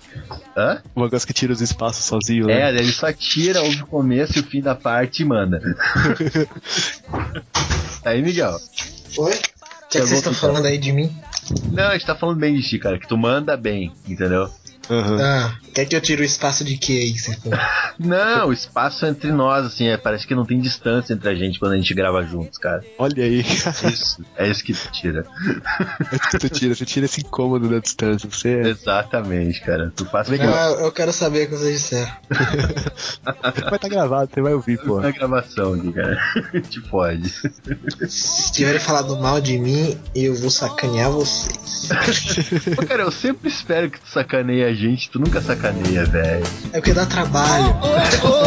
Hã? 0.57 0.81
Um 0.95 1.03
negócio 1.03 1.27
que 1.27 1.33
tira 1.33 1.51
os 1.53 1.61
espaços 1.61 2.03
sozinho, 2.05 2.47
né? 2.47 2.61
É, 2.61 2.69
ele 2.69 2.91
só 2.91 3.11
tira, 3.13 3.61
ouve 3.61 3.83
o 3.83 3.87
começo 3.87 4.37
e 4.37 4.41
o 4.41 4.45
fim 4.45 4.61
da 4.61 4.75
parte 4.75 5.23
e 5.23 5.25
manda. 5.25 5.59
Aí, 8.05 8.21
Miguel. 8.21 8.55
Oi? 9.17 9.33
O 9.89 9.91
que, 9.91 9.97
é 9.97 10.01
que 10.01 10.07
vocês 10.07 10.19
estão 10.19 10.35
falando 10.35 10.67
aí 10.67 10.77
de 10.77 10.91
mim? 10.91 11.11
Não, 11.71 11.85
a 11.85 11.93
gente 11.93 12.05
tá 12.05 12.15
falando 12.15 12.37
bem 12.37 12.53
de 12.53 12.61
ti, 12.61 12.77
cara, 12.77 12.99
que 12.99 13.07
tu 13.07 13.17
manda 13.17 13.57
bem, 13.57 13.91
entendeu? 14.07 14.47
Aham. 14.89 15.21
Ah, 15.21 15.57
quer 15.73 15.85
que 15.85 15.95
eu 15.95 16.01
tire 16.01 16.21
o 16.21 16.25
espaço 16.25 16.63
de 16.63 16.77
que 16.77 16.99
aí, 16.99 17.17
se 17.17 17.35
for? 17.39 17.57
Não, 17.99 18.47
o 18.47 18.53
espaço 18.53 19.05
entre 19.05 19.31
nós, 19.31 19.65
assim, 19.65 19.87
é, 19.87 19.97
parece 19.97 20.25
que 20.25 20.33
não 20.33 20.45
tem 20.45 20.59
distância 20.59 21.13
entre 21.13 21.29
a 21.29 21.35
gente 21.35 21.59
quando 21.59 21.73
a 21.73 21.77
gente 21.77 21.93
grava 21.93 22.23
juntos, 22.23 22.57
cara. 22.57 22.83
Olha 22.97 23.23
aí. 23.23 23.41
Isso, 23.41 24.23
é 24.35 24.47
isso 24.49 24.63
que 24.63 24.73
tira. 24.91 25.25
É 26.11 26.15
isso 26.15 26.29
que 26.29 26.39
você 26.39 26.49
tira, 26.49 26.75
você 26.75 26.85
tira 26.85 27.05
esse 27.05 27.21
incômodo 27.21 27.69
da 27.69 27.79
distância. 27.79 28.29
Você 28.29 28.49
é 28.49 28.67
Exatamente, 28.69 29.61
cara. 29.61 29.91
Tu 29.95 30.05
passa 30.05 30.31
Legal. 30.31 30.49
Não, 30.49 30.85
eu 30.85 30.91
quero 30.91 31.11
saber 31.11 31.45
o 31.45 31.49
que 31.49 31.55
vocês 31.55 31.81
disseram. 31.81 32.11
vai 33.21 33.75
estar 33.75 33.89
gravado, 33.89 34.29
você 34.33 34.41
vai 34.41 34.53
ouvir, 34.53 34.79
pô. 34.79 34.99
na 34.99 35.11
gravação 35.11 35.73
aqui, 35.73 35.91
cara. 35.91 36.19
Te 36.69 36.81
fode. 36.81 37.31
Se 38.07 38.51
tiverem 38.51 38.79
falado 38.79 39.17
mal 39.17 39.39
de 39.39 39.57
mim, 39.57 39.97
eu 40.15 40.35
vou 40.35 40.49
sacanear 40.49 41.11
vocês. 41.11 41.89
Pô, 42.75 42.85
cara, 42.85 43.03
eu 43.03 43.11
sempre 43.11 43.49
espero 43.49 43.89
que 43.89 43.99
tu 43.99 44.07
sacaneie 44.09 44.63
a 44.63 44.73
gente, 44.79 45.09
tu 45.09 45.19
nunca 45.19 45.41
sacaneia, 45.41 46.05
velho. 46.05 46.43
É 46.71 46.79
porque 46.79 46.93
dá 46.93 47.05
trabalho. 47.05 47.75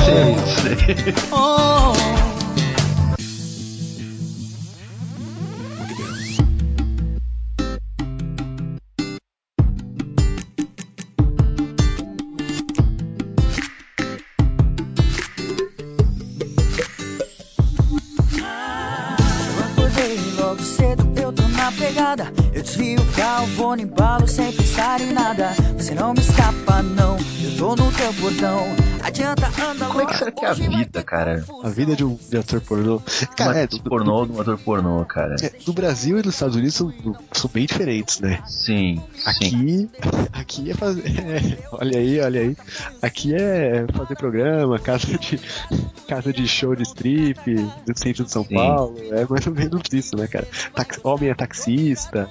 Sei, 0.06 0.84
sei. 0.94 1.14
Oh, 1.30 1.92
eu 19.50 19.64
acordei 19.64 20.18
logo 20.38 20.62
cedo, 20.62 21.12
eu 21.20 21.30
tô 21.30 21.46
na 21.48 21.70
pegada. 21.72 22.32
Eu 22.54 22.62
desvio 22.62 23.02
o 23.02 23.12
carro, 23.12 23.46
vou 23.48 23.76
no 23.76 23.82
embalo 23.82 24.26
sem 24.26 24.50
pensar 24.72 25.00
em 25.02 25.12
nada. 25.12 25.50
Você 25.76 25.94
não 25.94 26.14
me 26.14 26.20
escapa, 26.20 26.82
não. 26.82 27.16
Eu 27.18 27.56
tô 27.58 27.76
no 27.76 27.92
teu 27.92 28.12
portão. 28.14 28.92
Adianta, 29.02 29.46
anda 29.60 29.86
Como 29.86 30.00
é 30.00 30.06
que 30.06 30.16
será 30.16 30.30
que 30.30 30.44
é 30.44 30.48
a 30.48 30.52
vida, 30.52 31.02
cara? 31.02 31.44
A 31.64 31.68
vida 31.68 31.96
de 31.96 32.04
um 32.04 32.16
de 32.30 32.38
ator 32.38 32.60
pornô. 32.60 33.02
Cara, 33.36 33.58
é, 33.58 33.64
atriz 33.64 33.82
do, 33.82 33.90
pornô 33.90 34.14
ou 34.14 34.26
de 34.26 34.32
um 34.32 34.40
ator 34.40 34.58
pornô, 34.58 35.04
cara? 35.04 35.34
é, 35.42 35.50
do 35.64 35.72
Brasil 35.72 36.18
e 36.18 36.22
dos 36.22 36.34
Estados 36.34 36.54
Unidos 36.54 36.74
são, 36.76 36.94
são 37.32 37.50
bem 37.52 37.66
diferentes, 37.66 38.20
né? 38.20 38.40
Sim, 38.46 39.02
sim. 39.16 39.26
Aqui, 39.26 39.90
aqui 40.32 40.70
é 40.70 40.74
fazer. 40.74 41.02
é, 41.18 41.58
olha 41.72 41.98
aí, 41.98 42.20
olha 42.20 42.40
aí. 42.42 42.56
Aqui 43.02 43.34
é 43.34 43.84
fazer 43.92 44.14
programa, 44.14 44.78
casa 44.78 45.18
de, 45.18 45.40
casa 46.06 46.32
de 46.32 46.46
show 46.46 46.76
de 46.76 46.84
strip, 46.84 47.54
do 47.54 47.98
centro 47.98 48.24
de 48.24 48.30
São 48.30 48.44
Sim. 48.44 48.54
Paulo. 48.54 48.96
É 49.10 49.26
mais 49.28 49.46
ou 49.48 49.52
menos 49.52 49.82
isso, 49.92 50.16
né, 50.16 50.28
cara? 50.28 50.46
Tax- 50.74 51.00
homem 51.02 51.28
é 51.28 51.34
taxista. 51.34 52.30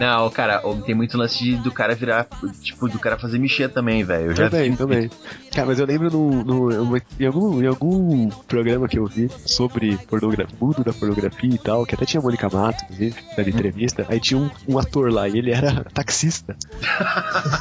Não, 0.00 0.30
cara, 0.30 0.62
tem 0.86 0.94
muito 0.96 1.16
lance 1.18 1.38
de, 1.38 1.56
do 1.56 1.70
cara 1.70 1.94
virar, 1.94 2.26
tipo, 2.62 2.88
do 2.88 2.98
cara 2.98 3.16
fazer 3.18 3.38
mexer 3.38 3.68
também, 3.68 4.02
velho. 4.04 4.34
Também, 4.34 4.70
vi. 4.70 4.76
também. 4.76 5.10
Cara, 5.54 5.68
mas 5.68 5.78
eu 5.78 5.86
lembro 5.86 6.10
no, 6.10 6.44
no- 6.44 6.96
em, 7.20 7.26
algum, 7.26 7.62
em 7.62 7.66
algum 7.66 8.28
programa 8.48 8.88
que 8.88 8.98
eu 8.98 9.06
vi 9.06 9.30
sobre 9.46 9.96
pornografia, 10.08 10.56
mundo 10.60 10.82
da 10.84 10.92
pornografia 10.92 11.50
e 11.54 11.58
tal, 11.58 11.84
que 11.86 11.94
até 11.94 12.04
tinha 12.04 12.20
a 12.20 12.22
Mônica 12.24 12.48
Mato, 12.50 12.82
inclusive, 12.84 13.14
da 13.36 13.42
entrevista, 13.42 14.06
aí 14.08 14.18
tinha 14.20 14.38
um, 14.40 14.50
um 14.68 14.78
ator 14.78 15.12
lá 15.12 15.28
e 15.28 15.38
ele 15.38 15.50
era 15.52 15.84
taxista. 15.94 16.56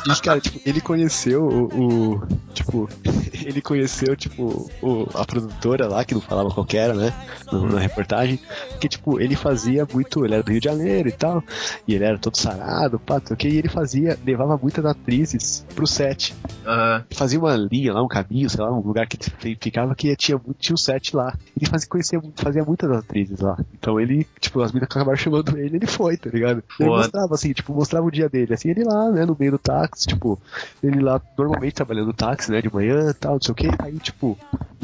E, 0.07 0.21
cara, 0.21 0.39
tipo, 0.39 0.59
ele 0.65 0.81
conheceu 0.81 1.43
o, 1.45 2.13
o- 2.15 2.45
Tipo, 2.53 2.87
ele 3.45 3.61
conheceu, 3.61 4.15
tipo, 4.15 4.69
o- 4.81 5.07
a 5.13 5.25
produtora 5.25 5.87
lá, 5.87 6.05
que 6.05 6.13
não 6.13 6.21
falava 6.21 6.49
qual 6.49 6.65
que 6.65 6.77
era, 6.77 6.93
né? 6.93 7.13
no- 7.51 7.67
na 7.69 7.79
reportagem, 7.79 8.39
que, 8.79 8.87
tipo, 8.87 9.19
ele 9.19 9.35
fazia 9.35 9.85
muito. 9.91 10.23
Ele 10.25 10.35
era 10.35 10.43
do 10.43 10.51
Rio 10.51 10.59
de 10.61 10.65
Janeiro 10.69 11.09
e 11.09 11.11
tal, 11.11 11.43
e 11.87 11.93
ele 11.93 12.03
era 12.05 12.17
todo 12.17 12.37
sarado, 12.37 12.97
pá, 12.99 13.19
sei 13.27 13.33
o 13.33 13.37
que, 13.37 13.47
e 13.47 13.57
ele 13.57 13.69
fazia, 13.69 14.17
levava 14.25 14.57
muitas 14.57 14.85
atrizes 14.85 15.65
pro 15.73 15.87
set 15.87 16.35
Aham. 16.65 17.03
fazia 17.13 17.39
uma 17.39 17.55
linha 17.55 17.93
lá, 17.93 18.03
um 18.03 18.07
caminho, 18.07 18.49
sei 18.49 18.63
lá, 18.63 18.71
um 18.71 18.81
lugar 18.81 19.07
que 19.07 19.17
ele 19.43 19.57
ficava 19.61 19.93
que 19.95 20.15
tinha, 20.15 20.39
tinha 20.59 20.73
um 20.73 20.77
set 20.77 21.15
lá. 21.15 21.33
Ele 21.55 21.69
fazia, 21.69 21.87
conhecia, 21.87 22.21
fazia 22.35 22.63
muitas 22.63 22.91
atrizes 22.91 23.39
lá. 23.39 23.57
Então 23.73 23.99
ele, 23.99 24.27
tipo, 24.39 24.61
as 24.61 24.71
meninas 24.71 24.89
acabaram 24.89 25.17
chamando 25.17 25.55
ele, 25.57 25.77
ele 25.77 25.87
foi, 25.87 26.17
tá 26.17 26.29
ligado? 26.29 26.63
Ele 26.79 26.89
Foda. 26.89 27.01
mostrava 27.03 27.33
assim, 27.35 27.53
tipo, 27.53 27.73
mostrava 27.73 28.05
o 28.05 28.11
dia 28.11 28.27
dele, 28.27 28.53
assim, 28.53 28.69
ele 28.69 28.83
lá, 28.83 29.11
né, 29.11 29.25
no 29.25 29.35
meio 29.39 29.51
do 29.51 29.59
táxi, 29.59 30.07
tipo, 30.07 30.39
ele 30.83 30.99
lá 31.01 31.21
normalmente 31.37 31.73
trabalhando 31.73 32.07
no 32.07 32.13
táxi, 32.13 32.51
né, 32.51 32.61
de 32.61 32.73
manhã 32.73 33.09
e 33.09 33.13
tal, 33.13 33.33
não 33.33 33.41
sei 33.41 33.51
o 33.51 33.55
que. 33.55 33.69
Aí, 33.79 33.97
tipo, 33.99 34.37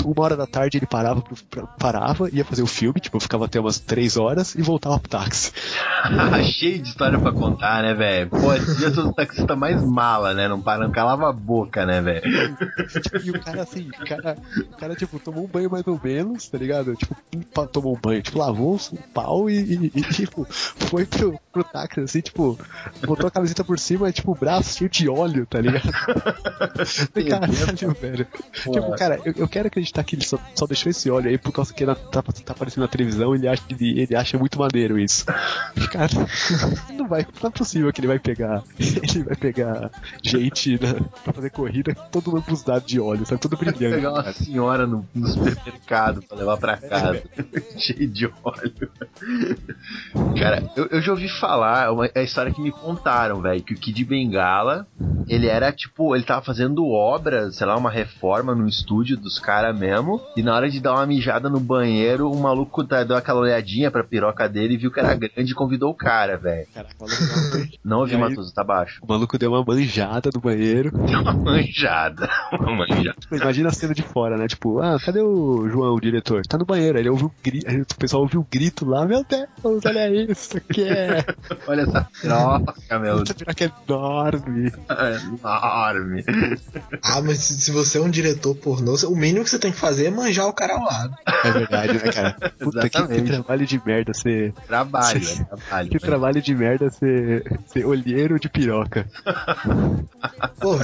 uma 0.03 0.23
hora 0.23 0.37
da 0.37 0.47
tarde 0.47 0.77
ele 0.77 0.85
parava, 0.85 1.23
parava, 1.77 2.29
ia 2.31 2.45
fazer 2.45 2.63
o 2.63 2.67
filme, 2.67 2.99
tipo, 2.99 3.19
ficava 3.19 3.45
até 3.45 3.59
umas 3.59 3.79
três 3.79 4.17
horas 4.17 4.55
e 4.55 4.61
voltava 4.61 4.99
pro 4.99 5.09
táxi. 5.09 5.51
Cheio 6.43 6.81
de 6.81 6.89
história 6.89 7.19
pra 7.19 7.31
contar, 7.31 7.81
né, 7.81 7.93
velho? 7.93 8.30
Pô, 8.31 8.53
esse 8.53 8.81
eu 8.83 8.93
sou 8.93 9.07
o 9.07 9.13
taxista 9.13 9.55
mais 9.55 9.83
mala, 9.83 10.33
né? 10.33 10.47
Não, 10.47 10.59
para, 10.61 10.83
não 10.85 10.91
calava 10.91 11.29
a 11.29 11.33
boca, 11.33 11.85
né, 11.85 12.01
velho? 12.01 12.21
E 13.23 13.29
o 13.29 13.39
cara 13.39 13.61
assim, 13.63 13.89
o 13.89 14.05
cara, 14.05 14.37
o 14.57 14.77
cara, 14.77 14.95
tipo, 14.95 15.19
tomou 15.19 15.43
um 15.43 15.47
banho 15.47 15.69
mais 15.69 15.85
ou 15.85 15.99
menos, 16.01 16.47
tá 16.47 16.57
ligado? 16.57 16.95
Tipo, 16.95 17.15
tomou 17.67 17.95
um 17.95 17.99
banho, 17.99 18.21
tipo, 18.21 18.39
lavou 18.39 18.75
um 18.93 18.97
pau 19.13 19.49
e, 19.49 19.55
e- 19.59 19.91
e, 19.93 20.01
tipo, 20.03 20.47
foi 20.49 21.05
pro, 21.05 21.37
pro 21.51 21.63
táxi, 21.63 21.99
assim, 21.99 22.21
tipo, 22.21 22.57
botou 23.05 23.27
a 23.27 23.31
camiseta 23.31 23.63
por 23.65 23.77
cima 23.77 24.09
e, 24.09 24.13
tipo, 24.13 24.31
o 24.31 24.35
braço 24.35 24.77
cheio 24.77 24.89
de 24.89 25.09
óleo, 25.09 25.45
tá 25.45 25.59
ligado? 25.59 25.91
Caralho, 27.29 27.93
velho. 27.99 28.27
Tipo, 28.53 28.95
cara, 28.97 29.19
eu, 29.25 29.33
eu 29.35 29.47
quero 29.47 29.67
acreditar 29.67 30.03
que 30.03 30.15
ele 30.15 30.23
só, 30.25 30.37
só 30.55 30.65
deixou 30.65 30.89
esse 30.89 31.09
óleo 31.11 31.29
aí 31.29 31.37
por 31.37 31.51
causa 31.51 31.73
que 31.73 31.83
ele 31.83 31.93
tá, 31.95 32.21
tá 32.21 32.53
aparecendo 32.53 32.81
na 32.83 32.87
televisão 32.87 33.35
e 33.35 33.39
ele 33.39 33.47
acha, 33.49 33.63
ele, 33.69 33.99
ele 34.01 34.15
acha 34.15 34.37
muito 34.37 34.57
maneiro 34.57 34.97
isso. 34.97 35.25
Cara, 35.91 36.09
não 36.97 37.07
vai, 37.07 37.25
não 37.41 37.49
é 37.49 37.51
possível 37.51 37.91
que 37.91 37.99
ele 37.99 38.07
vai 38.07 38.20
pegar, 38.21 38.63
ele 38.79 39.23
vai 39.23 39.35
pegar 39.35 39.91
gente 40.23 40.71
né, 40.81 40.99
pra 41.23 41.33
fazer 41.33 41.49
corrida, 41.49 41.93
todo 42.11 42.33
lambuzado 42.33 42.85
de 42.85 42.99
óleo, 42.99 43.25
sabe? 43.25 43.41
Todo 43.41 43.57
brilhante. 43.57 43.79
Pegar 43.79 44.11
uma 44.11 44.23
cara. 44.23 44.35
senhora 44.35 44.87
no, 44.87 45.05
no 45.13 45.27
supermercado 45.27 46.21
pra 46.21 46.37
levar 46.37 46.57
pra 46.57 46.77
casa. 46.77 47.23
Cheio 47.77 48.07
de 48.07 48.29
óleo. 48.43 48.89
Cara, 50.37 50.71
eu, 50.75 50.87
eu 50.87 51.01
já 51.01 51.11
ouvi 51.11 51.27
falar, 51.27 51.91
uma, 51.91 52.05
é 52.05 52.19
a 52.19 52.23
história 52.23 52.53
que 52.53 52.61
me 52.61 52.71
contaram, 52.71 53.41
velho, 53.41 53.63
que 53.63 53.73
o 53.73 53.77
Kid 53.77 54.03
Bengala, 54.05 54.87
ele 55.27 55.47
era 55.47 55.71
tipo, 55.71 56.15
ele 56.15 56.23
tava 56.23 56.41
fazendo 56.41 56.85
obra, 56.87 57.51
sei 57.51 57.65
lá, 57.65 57.75
uma 57.77 57.89
reforma 57.89 58.53
no 58.55 58.67
estúdio 58.67 59.17
dos 59.17 59.39
caras 59.39 59.77
mesmo, 59.77 60.21
e 60.35 60.43
na 60.43 60.55
hora 60.55 60.69
de 60.69 60.79
dar 60.79 60.93
uma 60.93 61.05
mijada 61.05 61.49
no 61.49 61.59
banheiro, 61.59 62.29
o 62.31 62.39
maluco 62.39 62.83
tá- 62.83 63.03
deu 63.03 63.15
aquela 63.15 63.39
olhadinha 63.41 63.91
pra 63.91 64.03
piroca 64.03 64.47
dele 64.47 64.75
e 64.75 64.77
viu 64.77 64.91
que 64.91 64.99
era 64.99 65.13
grande 65.13 65.51
e 65.51 65.55
convidou 65.55 65.91
o 65.91 65.95
cara, 65.95 66.37
velho. 66.37 66.67
Não 67.83 68.05
ouvi, 68.15 68.29
Matoso, 68.29 68.53
tá 68.53 68.63
baixo. 68.63 68.99
o 69.01 69.07
maluco 69.07 69.37
deu 69.37 69.51
uma 69.51 69.63
manjada 69.63 70.29
no 70.33 70.39
banheiro. 70.41 70.91
Deu 71.07 71.19
uma 71.21 71.33
manjada. 71.33 72.29
Uma 72.51 72.75
manjada. 72.75 73.15
Tipo, 73.19 73.35
Imagina 73.35 73.69
a 73.69 73.73
cena 73.73 73.93
de 73.93 74.01
fora, 74.03 74.37
né? 74.37 74.47
Tipo, 74.47 74.79
ah, 74.79 74.97
cadê 75.03 75.21
o 75.21 75.67
João, 75.69 75.95
o 75.95 75.99
diretor? 76.01 76.45
Tá 76.45 76.57
no 76.57 76.65
banheiro. 76.65 76.97
Aí 76.97 77.03
ele 77.03 77.09
ouviu 77.09 77.27
o 77.27 77.33
grito, 77.43 77.93
o 77.93 77.97
pessoal 77.97 78.23
ouviu 78.23 78.41
o 78.41 78.47
grito 78.49 78.85
lá, 78.85 79.05
meu 79.05 79.23
Deus, 79.23 79.85
olha 79.85 80.09
isso, 80.09 80.59
que 80.71 80.83
é. 80.83 81.23
Olha 81.67 81.81
essa 81.81 82.07
piroca, 82.21 82.99
meu 82.99 83.17
Puta 83.17 83.33
piroca 83.33 83.71
enorme. 83.87 84.71
enorme. 85.43 86.23
Ah, 87.03 87.21
mas 87.21 87.37
se 87.39 87.61
se 87.61 87.71
você 87.71 87.97
é 87.97 88.01
um 88.01 88.09
diretor 88.09 88.55
pornô, 88.55 88.95
o 89.07 89.15
mínimo 89.15 89.43
que 89.43 89.49
você 89.49 89.59
tem 89.59 89.71
que 89.71 89.77
fazer 89.77 90.05
é 90.07 90.11
manjar 90.11 90.47
o 90.47 90.53
cara 90.53 90.73
ao 90.73 90.83
lado. 90.83 91.13
É 91.43 91.51
verdade, 91.51 91.93
né, 91.93 92.11
cara? 92.11 92.31
Puta, 92.59 92.81
que, 92.81 92.89
que 92.89 92.97
Exatamente. 92.97 93.31
trabalho 93.31 93.65
de 93.65 93.81
merda 93.85 94.13
ser. 94.13 94.53
Trabalho, 94.67 95.23
Sim. 95.23 95.41
é 95.41 95.45
trabalho. 95.45 95.89
Que 95.89 95.99
trabalho 95.99 96.41
de 96.41 96.55
merda 96.55 96.89
ser, 96.89 97.59
ser 97.67 97.85
olheiro 98.01 98.39
de 98.39 98.49
piroca. 98.49 99.07
Pô, 100.59 100.77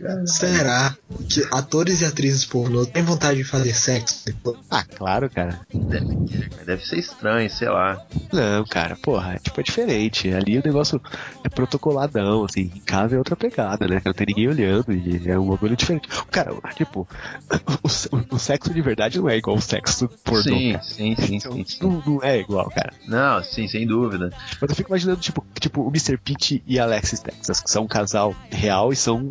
velho. 0.00 0.26
Será 0.28 0.96
que 1.28 1.46
atores 1.52 2.00
e 2.00 2.04
atrizes 2.04 2.44
pornô 2.44 2.84
têm 2.86 3.02
vontade 3.02 3.38
de 3.38 3.44
fazer 3.44 3.74
sexo 3.74 4.24
depois? 4.26 4.56
Ah, 4.70 4.84
claro, 4.84 5.28
cara. 5.30 5.60
Deve, 5.72 6.16
deve 6.64 6.84
ser 6.84 6.98
estranho, 6.98 7.48
sei 7.50 7.68
lá. 7.68 8.00
Não, 8.32 8.64
cara, 8.66 8.96
porra, 8.96 9.34
é, 9.34 9.38
tipo, 9.38 9.60
é 9.60 9.62
diferente. 9.64 10.32
Ali 10.32 10.58
o 10.58 10.62
negócio 10.64 11.00
é 11.44 11.48
protocoladão, 11.48 12.44
assim, 12.44 12.70
em 12.74 12.80
casa 12.80 13.14
é 13.14 13.18
outra 13.18 13.36
pegada, 13.36 13.86
né? 13.86 14.00
Não 14.04 14.12
tem 14.12 14.26
ninguém 14.28 14.48
olhando 14.48 14.92
e 14.92 15.28
é 15.28 15.38
um 15.38 15.48
bagulho 15.48 15.76
diferente. 15.76 16.08
Cara, 16.30 16.52
tipo, 16.74 17.08
o, 17.82 18.16
o- 18.16 18.34
o 18.36 18.38
sexo 18.38 18.72
de 18.74 18.80
verdade 18.80 19.18
não 19.18 19.28
é 19.28 19.36
igual 19.36 19.56
o 19.56 19.60
sexo 19.60 20.08
pornô. 20.24 20.42
sim, 20.42 20.72
cara. 20.72 20.84
sim, 20.84 21.16
sim, 21.16 21.36
Então, 21.36 21.52
sim, 21.52 21.64
sim. 21.66 21.78
Não, 21.82 22.02
não 22.06 22.22
é 22.22 22.38
igual, 22.38 22.70
cara. 22.70 22.92
Não, 23.06 23.42
sim, 23.42 23.66
sem 23.68 23.86
dúvida. 23.86 24.30
Mas 24.60 24.70
eu 24.70 24.76
fico 24.76 24.90
imaginando, 24.90 25.20
tipo, 25.20 25.44
tipo 25.60 25.82
o 25.82 25.88
Mr. 25.88 26.16
Pitt 26.18 26.62
e 26.66 26.78
a 26.78 26.84
Alexis 26.84 27.20
Texas, 27.20 27.60
que 27.60 27.70
são 27.70 27.84
um 27.84 27.88
casal 27.88 28.34
real 28.50 28.92
e 28.92 28.96
são 28.96 29.30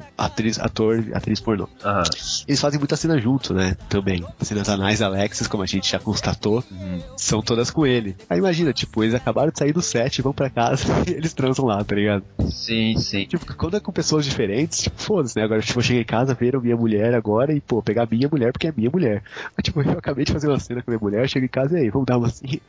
atriz, 0.58 0.60
ator 0.60 1.04
e 1.08 1.14
atriz 1.14 1.40
pornô. 1.40 1.68
Aham. 1.84 2.04
Eles 2.48 2.60
fazem 2.62 2.80
muita 2.80 2.96
cena 2.96 3.20
junto, 3.20 3.54
né? 3.54 3.76
Também. 3.90 4.24
As 4.40 4.48
cenas 4.48 4.68
anais 4.70 5.02
Alexis, 5.02 5.48
como 5.48 5.64
a 5.64 5.66
gente 5.66 5.90
já 5.92 6.00
constatou, 6.00 6.64
Uhum. 6.72 7.02
são 7.18 7.42
todas 7.42 7.70
com 7.72 7.86
ele. 7.86 8.16
Aí 8.30 8.38
imagina, 8.40 8.74
tipo, 8.74 9.04
eles 9.04 9.16
acabaram 9.16 9.52
de 9.52 9.58
sair 9.60 9.72
do 9.74 9.82
set, 9.82 10.22
vão 10.22 10.34
pra 10.34 10.50
casa 10.50 10.84
e 11.08 11.12
eles 11.12 11.34
transam 11.34 11.66
lá, 11.66 11.84
tá 11.84 11.96
ligado? 11.96 12.24
Sim, 12.50 12.98
sim. 12.98 13.26
Tipo, 13.26 13.46
quando 13.56 13.78
é 13.78 13.80
com 13.80 13.92
pessoas 13.92 14.26
diferentes, 14.26 14.82
tipo, 14.84 15.02
foda-se, 15.02 15.38
né? 15.38 15.44
Agora, 15.46 15.62
tipo, 15.62 15.80
eu 15.80 15.84
cheguei 15.84 16.02
em 16.02 16.06
casa, 16.06 16.34
viram 16.34 16.62
minha 16.62 16.76
mulher 16.76 17.14
agora 17.14 17.54
e, 17.54 17.62
pô, 17.62 17.82
pegar 17.82 18.08
minha 18.10 18.28
mulher 18.30 18.52
porque 18.52 18.68
é 18.68 18.74
minha 18.76 18.90
mulher. 18.90 19.24
Mas, 19.56 19.64
tipo, 19.64 19.82
eu 19.82 19.92
acabei 19.98 20.26
de 20.26 20.32
fazer 20.34 20.48
uma 20.48 20.60
cena 20.60 20.82
com 20.82 20.92
minha 20.92 21.00
mulher, 21.02 21.28
chego 21.30 21.46
em 21.46 21.50
casa 21.50 21.78
e 21.78 21.84
aí, 21.84 21.90
vamos 21.90 22.06
dar 22.06 22.18
uma 22.18 22.28
assim. 22.28 22.60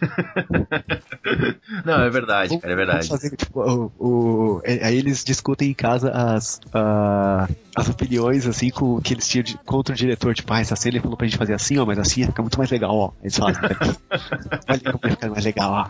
Não, 1.84 2.00
é 2.00 2.10
verdade, 2.10 2.58
cara, 2.58 2.72
é 2.72 2.76
verdade. 2.76 3.08
fazer, 3.08 3.36
tipo, 3.36 3.60
o, 3.60 3.92
o- 3.98 4.60
é- 4.64 4.84
aí 4.86 4.96
eles 4.96 5.24
discutem 5.24 5.70
em 5.70 5.74
casa 5.74 6.10
as, 6.10 6.60
a- 7.20 7.48
as 7.76 7.88
opiniões, 7.88 8.46
assim, 8.46 8.70
com, 8.70 9.00
que 9.00 9.14
eles 9.14 9.28
tinham 9.28 9.44
de- 9.44 9.56
contra 9.58 9.94
o 9.94 9.96
diretor. 9.98 10.34
Tipo, 10.34 10.52
ah, 10.52 10.60
essa 10.60 10.74
cena 10.76 10.94
ele 10.96 11.02
falou 11.02 11.16
pra 11.16 11.26
gente 11.26 11.38
fazer 11.38 11.54
assim, 11.54 11.78
ó, 11.78 11.86
mas 11.86 11.98
assim 11.98 12.20
ia 12.22 12.26
ficar 12.26 12.42
muito 12.42 12.58
mais 12.58 12.70
legal, 12.70 12.94
ó. 12.94 13.12
Eles 13.22 13.36
fazem. 13.36 13.62
Olha 14.68 14.80
como 14.92 14.98
vai 15.02 15.10
ficar 15.12 15.28
mais 15.30 15.44
legal, 15.44 15.72
ó. 15.72 15.86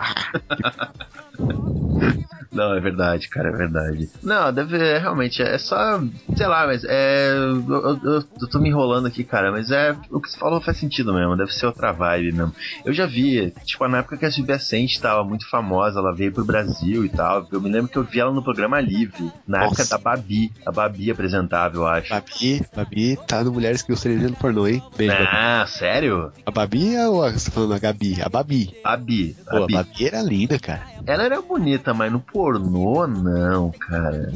Não, 2.53 2.75
é 2.75 2.81
verdade, 2.81 3.29
cara, 3.29 3.49
é 3.49 3.53
verdade. 3.53 4.09
Não, 4.23 4.53
deve 4.53 4.77
é, 4.77 4.99
realmente, 4.99 5.41
é 5.41 5.57
só, 5.57 6.01
sei 6.37 6.47
lá, 6.47 6.67
mas 6.67 6.83
é. 6.85 7.31
Eu, 7.33 7.61
eu- 7.71 8.01
eu- 8.03 8.25
eu 8.41 8.49
tô 8.51 8.59
me 8.59 8.69
enrolando 8.69 9.07
aqui, 9.07 9.23
cara, 9.23 9.53
mas 9.53 9.71
é. 9.71 9.97
O 10.11 10.21
que 10.21 10.29
você 10.29 10.37
falou 10.39 10.61
faz 10.61 10.77
sentido 10.77 11.15
mesmo, 11.15 11.37
deve 11.37 11.53
ser 11.53 11.67
outra 11.67 11.93
vibe 11.93 12.33
mesmo. 12.33 12.53
Eu 12.85 12.93
já 12.93 13.07
vi, 13.07 13.53
tipo, 13.65 13.87
na 13.87 13.99
época 13.99 14.17
que 14.17 14.27
a 14.27 14.31
Subjacente 14.33 15.01
tava 15.01 15.23
muito 15.25 15.49
famosa, 15.49 16.01
ela 16.01 16.13
veio 16.15 16.33
pro 16.33 16.45
Brasil 16.45 17.05
e 17.05 17.09
tal. 17.09 17.47
Eu 17.53 17.61
me 17.61 17.71
lembro 17.71 17.89
que 17.91 17.97
eu 17.97 18.03
vi 18.05 18.19
ela 18.19 18.33
no 18.33 18.43
programa 18.43 18.81
Livre, 18.81 19.31
na 19.47 19.61
Nossa. 19.61 19.83
época 19.83 19.97
da 19.97 19.99
Babi. 19.99 20.53
A 20.67 20.73
Babi 20.73 21.11
apresentava, 21.21 21.77
eu 21.77 21.87
acho. 21.87 22.09
Babi, 22.09 22.63
Babi 22.75 23.19
tá 23.27 23.45
no 23.45 23.53
Mulheres 23.53 23.83
que 23.83 23.93
Gostariam 23.93 24.19
de 24.19 24.25
Ver 24.25 24.31
no 24.31 24.37
Pornô, 24.37 24.67
hein? 24.67 24.83
Beijo, 24.97 25.13
Babi. 25.15 25.29
Ah, 25.31 25.67
sério? 25.69 26.33
A 26.47 26.51
Babi 26.51 26.97
ou 26.97 27.23
a- 27.23 27.31
você 27.33 27.47
tá 27.47 27.51
falando 27.53 27.75
a 27.75 27.79
Gabi? 27.79 28.21
A 28.23 28.29
Babi. 28.29 28.75
Babi. 28.83 29.37
Pô, 29.49 29.57
a 29.57 29.61
Babi. 29.61 29.73
Babi 29.75 30.07
era 30.07 30.23
linda, 30.23 30.59
cara. 30.59 30.83
Ela 31.07 31.25
era 31.25 31.43
bonita, 31.43 31.93
mas 31.93 32.11
no 32.11 32.21
pornô, 32.21 33.07
não, 33.07 33.71
cara. 33.73 34.33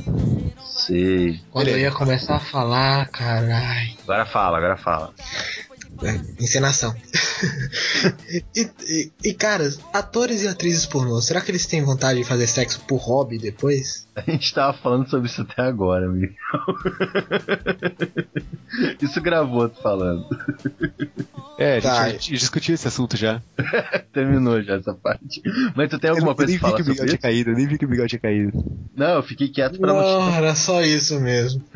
Sei. 0.66 1.40
Quando 1.50 1.68
eu 1.68 1.78
ia 1.78 1.90
começar 1.90 2.36
a 2.36 2.40
falar, 2.40 3.08
caralho. 3.08 3.94
Agora 4.02 4.26
fala, 4.26 4.58
agora 4.58 4.76
fala. 4.76 5.12
É, 6.02 6.20
encenação. 6.42 6.94
e, 8.54 8.70
e, 8.86 9.12
e, 9.24 9.34
cara, 9.34 9.72
atores 9.92 10.42
e 10.42 10.48
atrizes 10.48 10.84
pornô, 10.86 11.20
será 11.22 11.40
que 11.40 11.50
eles 11.50 11.66
têm 11.66 11.82
vontade 11.82 12.18
de 12.18 12.24
fazer 12.24 12.46
sexo 12.46 12.80
por 12.86 12.98
hobby 12.98 13.38
depois? 13.38 14.03
A 14.16 14.20
gente 14.30 14.54
tava 14.54 14.72
falando 14.78 15.08
sobre 15.10 15.26
isso 15.28 15.42
até 15.42 15.62
agora, 15.62 16.06
amigo. 16.06 16.32
Isso 19.00 19.20
gravou, 19.20 19.68
tô 19.68 19.80
falando. 19.82 20.24
É, 21.58 21.72
a 21.76 21.80
gente, 21.80 21.82
Tá. 21.84 22.02
a 22.02 22.08
gente 22.10 22.32
discutiu 22.32 22.74
esse 22.74 22.88
assunto 22.88 23.16
já. 23.16 23.40
Terminou 24.12 24.60
já 24.62 24.74
essa 24.76 24.92
parte. 24.94 25.40
Mas 25.76 25.90
tu 25.90 25.98
tem 25.98 26.10
alguma 26.10 26.32
eu 26.32 26.36
coisa 26.36 26.50
nem 26.50 26.58
pra 26.58 26.70
vi 26.70 26.74
falar 26.76 26.84
sobre 26.94 27.06
isso? 27.12 27.18
caído, 27.20 27.50
eu 27.50 27.54
nem 27.56 27.66
vi 27.68 27.78
que 27.78 27.84
o 27.84 27.88
bigode 27.88 28.08
tinha 28.08 28.18
caído. 28.20 28.64
Não, 28.96 29.14
eu 29.16 29.22
fiquei 29.22 29.48
quieto 29.48 29.78
pra 29.78 29.92
não 29.92 30.00
Não, 30.00 30.34
era 30.34 30.54
só 30.56 30.82
isso 30.82 31.20
mesmo. 31.20 31.62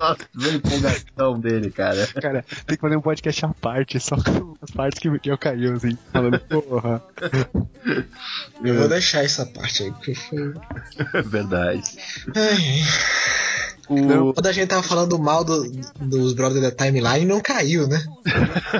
Nossa, 0.00 0.18
veio 0.34 0.56
empolgação 0.56 1.38
dele, 1.40 1.70
cara. 1.70 2.06
Cara, 2.20 2.44
tem 2.66 2.76
que 2.76 2.80
fazer 2.80 2.96
um 2.96 3.00
podcast 3.02 3.44
à 3.44 3.48
parte, 3.48 4.00
só 4.00 4.16
com 4.16 4.54
as 4.60 4.70
partes 4.70 4.98
que 4.98 5.08
o 5.08 5.12
Miguel 5.12 5.38
caiu, 5.38 5.74
assim, 5.74 5.96
falando, 6.12 6.38
porra. 6.40 7.02
Eu 8.64 8.74
vou 8.74 8.88
deixar 8.88 9.22
essa 9.24 9.46
parte 9.46 9.84
aí, 9.84 9.92
porque 9.92 10.14
foi. 10.14 10.54
É 11.14 11.22
verdade. 11.22 11.82
Ai, 12.36 12.82
O... 13.90 14.32
Quando 14.32 14.46
a 14.46 14.52
gente 14.52 14.68
tava 14.68 14.82
falando 14.82 15.18
mal 15.18 15.42
do- 15.44 15.70
dos 16.00 16.32
brothers 16.32 16.62
da 16.62 16.70
timeline, 16.70 17.24
não 17.26 17.40
caiu, 17.40 17.86
né? 17.88 18.02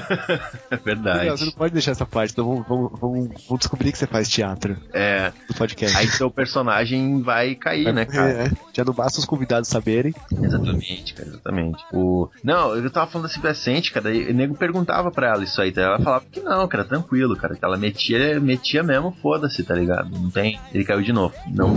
É 0.71 0.77
Miguel, 0.77 0.77
você 0.77 0.85
verdade. 0.85 1.45
não 1.47 1.53
pode 1.53 1.73
deixar 1.73 1.91
essa 1.91 2.07
parte, 2.07 2.33
então 2.33 2.45
vamos, 2.45 2.67
vamos, 2.69 3.01
vamos, 3.01 3.29
vamos 3.49 3.59
descobrir 3.59 3.91
que 3.93 3.99
você 3.99 4.07
faz 4.07 4.29
teatro 4.29 4.77
É. 4.93 5.33
no 5.49 5.55
podcast. 5.57 5.97
Aí 5.97 6.07
seu 6.07 6.31
personagem 6.31 7.21
vai 7.23 7.55
cair, 7.57 7.93
né, 7.93 8.05
cara? 8.05 8.31
É, 8.45 8.51
já 8.73 8.85
não 8.85 8.93
basta 8.93 9.19
os 9.19 9.25
convidados 9.25 9.69
saberem. 9.69 10.15
Exatamente, 10.41 11.15
cara, 11.15 11.29
exatamente. 11.29 11.83
O... 11.93 12.29
Não, 12.45 12.77
eu 12.77 12.89
tava 12.91 13.11
falando 13.11 13.27
da 13.27 13.33
Silvescente, 13.35 13.93
cara, 13.93 14.15
e 14.15 14.31
o 14.31 14.35
nego 14.35 14.55
perguntava 14.55 15.11
pra 15.11 15.29
ela 15.31 15.43
isso 15.45 15.61
aí, 15.61 15.73
tá? 15.73 15.81
ela 15.83 15.99
falava 15.99 16.25
que 16.31 16.41
não, 16.41 16.67
cara, 16.69 16.85
tranquilo, 16.85 17.37
cara, 17.37 17.57
que 17.57 17.65
ela 17.65 17.77
metia, 17.77 18.39
metia 18.41 18.83
mesmo, 18.83 19.17
foda-se, 19.21 19.63
tá 19.65 19.75
ligado? 19.75 20.09
Não 20.11 20.31
tem. 20.31 20.61
Ele 20.73 20.85
caiu 20.85 21.03
de 21.03 21.13
novo. 21.13 21.35
Não. 21.53 21.75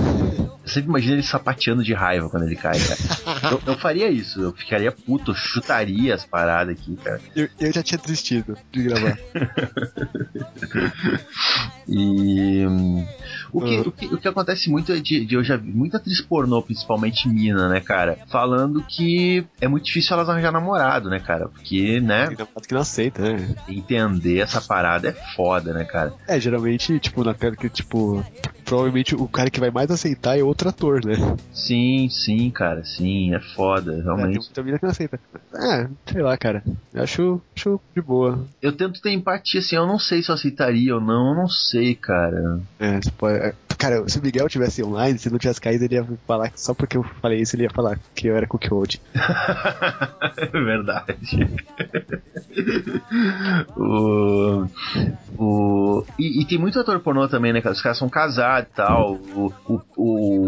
Eu 0.63 0.67
sempre 0.69 0.89
imagino 0.89 1.13
ele 1.15 1.23
sapateando 1.23 1.83
de 1.83 1.93
raiva 1.93 2.29
quando 2.29 2.43
ele 2.43 2.55
cai, 2.55 2.77
cara. 2.79 2.99
Eu, 3.51 3.61
eu 3.73 3.77
faria 3.79 4.09
isso, 4.09 4.41
eu 4.41 4.51
ficaria 4.53 4.91
puto, 4.91 5.31
eu 5.31 5.35
chutaria 5.35 6.13
as 6.15 6.25
paradas 6.25 6.75
aqui, 6.77 6.95
cara. 6.97 7.21
Eu, 7.35 7.47
eu 7.59 7.71
já 7.73 7.81
tinha 7.83 7.97
desistido 7.97 8.57
de 8.71 8.83
gravar. 8.83 9.17
E. 11.87 12.65
O 13.51 13.61
que, 13.61 13.75
Ah. 13.77 13.81
o 13.81 13.91
que, 13.91 14.05
o 14.07 14.17
que 14.17 14.27
acontece 14.27 14.69
muito 14.69 14.91
é 14.91 14.99
de, 14.99 15.25
de 15.25 15.35
eu 15.35 15.43
já 15.43 15.57
vi 15.57 15.71
muita 15.71 15.97
atriz 15.97 16.21
pornô, 16.21 16.61
principalmente 16.61 17.27
mina, 17.27 17.67
né, 17.69 17.79
cara? 17.81 18.17
Falando 18.31 18.81
que 18.83 19.45
é 19.59 19.67
muito 19.67 19.85
difícil 19.85 20.13
elas 20.15 20.29
arranjar 20.29 20.51
namorado, 20.51 21.09
né, 21.09 21.19
cara? 21.19 21.47
Porque, 21.49 21.99
né, 21.99 22.29
que 22.65 22.73
não 22.73 22.81
aceita, 22.81 23.21
né? 23.21 23.55
entender 23.67 24.39
essa 24.39 24.61
parada 24.61 25.09
é 25.09 25.13
foda, 25.35 25.73
né, 25.73 25.83
cara? 25.83 26.13
É, 26.27 26.39
geralmente, 26.39 26.97
tipo, 26.99 27.23
na 27.23 27.33
cara 27.33 27.55
que, 27.55 27.69
tipo, 27.69 28.25
provavelmente 28.73 29.15
o 29.15 29.27
cara 29.27 29.49
que 29.49 29.59
vai 29.59 29.69
mais 29.69 29.91
aceitar 29.91 30.37
é 30.37 30.43
outro 30.43 30.67
ator, 30.69 31.05
né? 31.05 31.15
Sim, 31.53 32.07
sim, 32.09 32.49
cara, 32.49 32.83
sim, 32.83 33.33
é 33.33 33.39
foda, 33.39 33.91
É, 33.91 33.95
tem 33.95 34.03
realmente. 34.03 34.37
muita 34.39 34.63
mina 34.63 34.77
que 34.79 34.83
não 34.85 34.91
aceita. 34.91 35.19
É, 35.55 35.87
sei 36.11 36.21
lá, 36.23 36.35
cara. 36.37 36.63
Acho, 36.95 37.39
acho 37.55 37.79
de 37.95 38.01
boa. 38.01 38.45
Eu 38.61 38.71
tento 38.75 38.99
ter 39.01 39.11
empatia, 39.11 39.59
assim, 39.59 39.75
eu 39.75 39.85
não 39.85 39.99
sei 39.99 40.23
se 40.23 40.29
eu 40.29 40.35
aceitaria 40.35 40.95
ou 40.95 41.01
não, 41.01 41.29
eu 41.29 41.35
não 41.35 41.47
sei, 41.47 41.93
cara. 41.93 42.59
É, 42.79 42.99
você 43.01 43.11
pode- 43.11 43.37
é, 43.37 43.53
Cara, 43.83 44.07
se 44.07 44.17
o 44.19 44.21
Miguel 44.21 44.47
tivesse 44.49 44.83
online, 44.83 45.19
se 45.19 45.29
não 45.29 45.37
tivesse 45.37 45.59
caído, 45.59 45.83
ele 45.83 45.95
ia 45.95 46.07
falar 46.27 46.49
que 46.49 46.59
só 46.61 46.73
porque 46.73 46.95
eu 46.97 47.03
falei 47.21 47.41
isso, 47.41 47.55
ele 47.55 47.63
ia 47.63 47.69
falar 47.69 47.99
que 48.15 48.27
eu 48.27 48.35
era 48.37 48.47
Cookhold. 48.47 48.95
é 50.37 50.45
verdade. 50.45 51.49
o, 53.75 54.65
o, 55.37 56.05
e, 56.17 56.41
e 56.41 56.45
tem 56.45 56.57
muito 56.57 56.79
ator 56.79 56.99
pornô 56.99 57.27
também, 57.27 57.51
né, 57.53 57.61
cara? 57.61 57.73
Os 57.73 57.81
caras 57.81 57.97
são 57.97 58.09
casados 58.09 58.69
e 58.71 58.75
tal. 58.75 59.15
O, 59.35 59.51
o, 59.67 59.81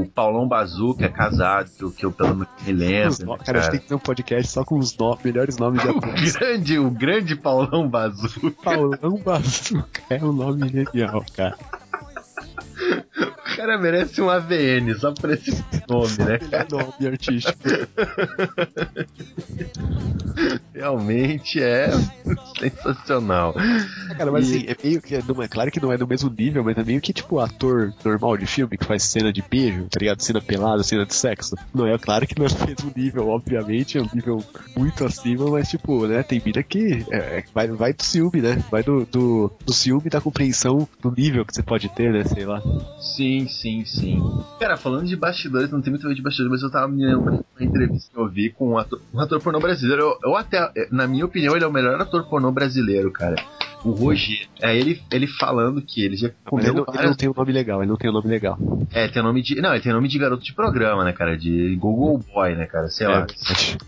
o 0.02 0.06
Paulão 0.14 0.48
Bazuca 0.48 1.06
é 1.06 1.10
casado, 1.10 1.92
que 1.92 2.06
eu, 2.06 2.12
pelo 2.12 2.36
menos 2.36 2.48
me 2.66 2.72
lembro. 2.74 3.26
no- 3.26 3.34
né, 3.34 3.40
cara, 3.46 3.60
a 3.60 3.62
gente 3.64 3.72
tem 3.72 3.80
que 3.82 3.88
ter 3.88 3.96
um 3.96 4.00
podcast 4.00 4.52
só 4.52 4.64
com 4.64 4.78
os 4.78 4.96
no- 4.98 5.18
melhores 5.24 5.58
nomes 5.58 5.82
de 5.82 5.88
O 5.96 5.98
atores. 5.98 6.36
grande, 6.36 6.80
o 6.80 6.90
grande 6.90 7.36
Paulão 7.36 7.88
Bazuca. 7.88 8.52
Paulão 8.64 9.18
Bazuca 9.24 10.02
é 10.10 10.24
um 10.24 10.32
nome 10.32 10.70
genial, 10.70 11.24
cara. 11.36 11.58
O 13.18 13.56
cara 13.56 13.78
merece 13.78 14.22
um 14.22 14.30
AVN 14.30 14.94
só 15.00 15.14
por 15.14 15.32
esse 15.32 15.52
nome, 15.90 16.18
né, 16.20 16.38
cara? 16.40 16.66
Melhor 16.70 16.86
nome 17.00 17.08
artístico. 17.08 17.58
Realmente 20.74 21.62
é 21.62 21.90
sensacional. 22.60 23.54
Ah, 23.58 24.16
Cara, 24.16 24.32
mas 24.32 24.50
E- 24.52 24.56
assim, 24.58 24.66
é 24.68 24.76
meio 24.84 25.02
que. 25.02 25.18
Não 25.34 25.42
é, 25.42 25.48
claro 25.48 25.72
que 25.72 25.80
não 25.82 25.92
é 25.94 25.98
do 25.98 26.06
mesmo 26.08 26.30
nível, 26.30 26.64
mas 26.64 26.78
é 26.78 26.84
meio 26.84 27.00
que 27.00 27.14
tipo 27.14 27.40
ator 27.40 27.94
normal 28.04 28.36
de 28.38 28.46
filme 28.46 28.78
que 28.78 28.84
faz 28.86 29.04
cena 29.04 29.32
de 29.32 29.42
beijo, 29.42 29.84
tá 29.90 29.98
ligado? 30.00 30.22
Cena 30.22 30.42
pelada, 30.42 30.84
cena 30.84 31.06
de 31.06 31.16
sexo. 31.16 31.56
Não 31.74 31.88
é, 31.88 31.98
claro 31.98 32.28
que 32.28 32.38
não 32.38 32.46
é 32.46 32.50
do 32.50 32.66
mesmo 32.68 32.92
nível, 32.96 33.30
obviamente, 33.30 33.98
é 33.98 34.02
um 34.02 34.10
nível 34.14 34.44
muito 34.76 35.06
acima, 35.06 35.50
mas 35.50 35.70
tipo, 35.70 36.06
né, 36.06 36.22
tem 36.24 36.40
vida 36.40 36.62
que 36.62 37.06
é, 37.10 37.18
é, 37.40 37.44
vai, 37.54 37.68
vai 37.70 37.94
do 37.94 38.04
ciúme, 38.04 38.42
né? 38.42 38.62
Vai 38.70 38.84
do, 38.84 39.06
do, 39.06 39.52
do 39.66 39.74
ciúme 39.74 40.10
da 40.10 40.20
compreensão 40.20 40.88
do 41.02 41.12
nível 41.12 41.46
que 41.46 41.54
você 41.56 41.64
pode 41.64 41.88
ter, 41.90 42.12
né? 42.12 42.26
Sei 42.26 42.46
lá. 42.46 42.62
Sim, 43.16 43.48
sim, 43.48 43.86
sim. 43.86 44.20
Cara, 44.60 44.78
falando 44.78 45.06
de 45.08 45.16
bastidores, 45.16 45.72
não 45.72 45.82
tem 45.82 45.92
muito 45.92 46.06
a 46.06 46.10
ver 46.10 46.16
de 46.16 46.22
bastidores, 46.22 46.52
mas 46.52 46.62
eu 46.64 46.72
tava 46.72 46.88
me 46.88 47.06
lembrando 47.06 47.40
de 47.40 47.46
uma 47.56 47.66
entrevista 47.66 48.10
que 48.14 48.20
eu 48.20 48.28
vi 48.30 48.50
com 48.52 48.72
um 48.72 48.78
ator, 48.78 49.02
um 49.14 49.20
ator 49.20 49.42
pornô 49.42 49.60
brasileiro. 49.60 50.02
Eu, 50.04 50.32
eu 50.32 50.36
até, 50.36 50.72
na 50.92 51.08
minha 51.08 51.26
opinião, 51.26 51.56
ele 51.56 51.66
é 51.66 51.68
o 51.68 51.72
melhor 51.74 52.00
ator 52.02 52.24
pornô 52.30 52.52
brasileiro, 52.52 53.12
cara. 53.12 53.36
O 53.84 53.92
Roger. 53.92 54.48
É 54.62 54.76
ele, 54.76 55.00
ele 55.12 55.28
falando 55.28 55.80
que 55.82 56.02
ele 56.04 56.16
já 56.16 56.28
Ele 56.28 56.36
comeu 56.46 56.74
ele 56.74 56.84
várias- 56.86 57.06
não 57.06 57.14
tem 57.16 57.30
um 57.30 57.34
nome 57.36 57.52
legal, 57.52 57.82
ele 57.82 57.90
não 57.92 57.98
tem 57.98 58.10
um 58.10 58.14
nome 58.14 58.28
legal. 58.28 58.58
É, 58.92 59.08
tem 59.08 59.22
nome 59.22 59.42
de. 59.44 59.62
Não, 59.62 59.74
ele 59.74 59.84
tem 59.84 59.92
nome 59.94 60.08
de 60.08 60.18
garoto 60.18 60.44
de 60.44 60.54
programa, 60.54 61.04
né, 61.04 61.12
cara? 61.12 61.38
De 61.38 61.76
Google 61.76 62.18
Boy, 62.34 62.56
né, 62.56 62.66
cara? 62.66 62.88
Sei 62.88 63.06
É, 63.06 63.10
lá. 63.10 63.28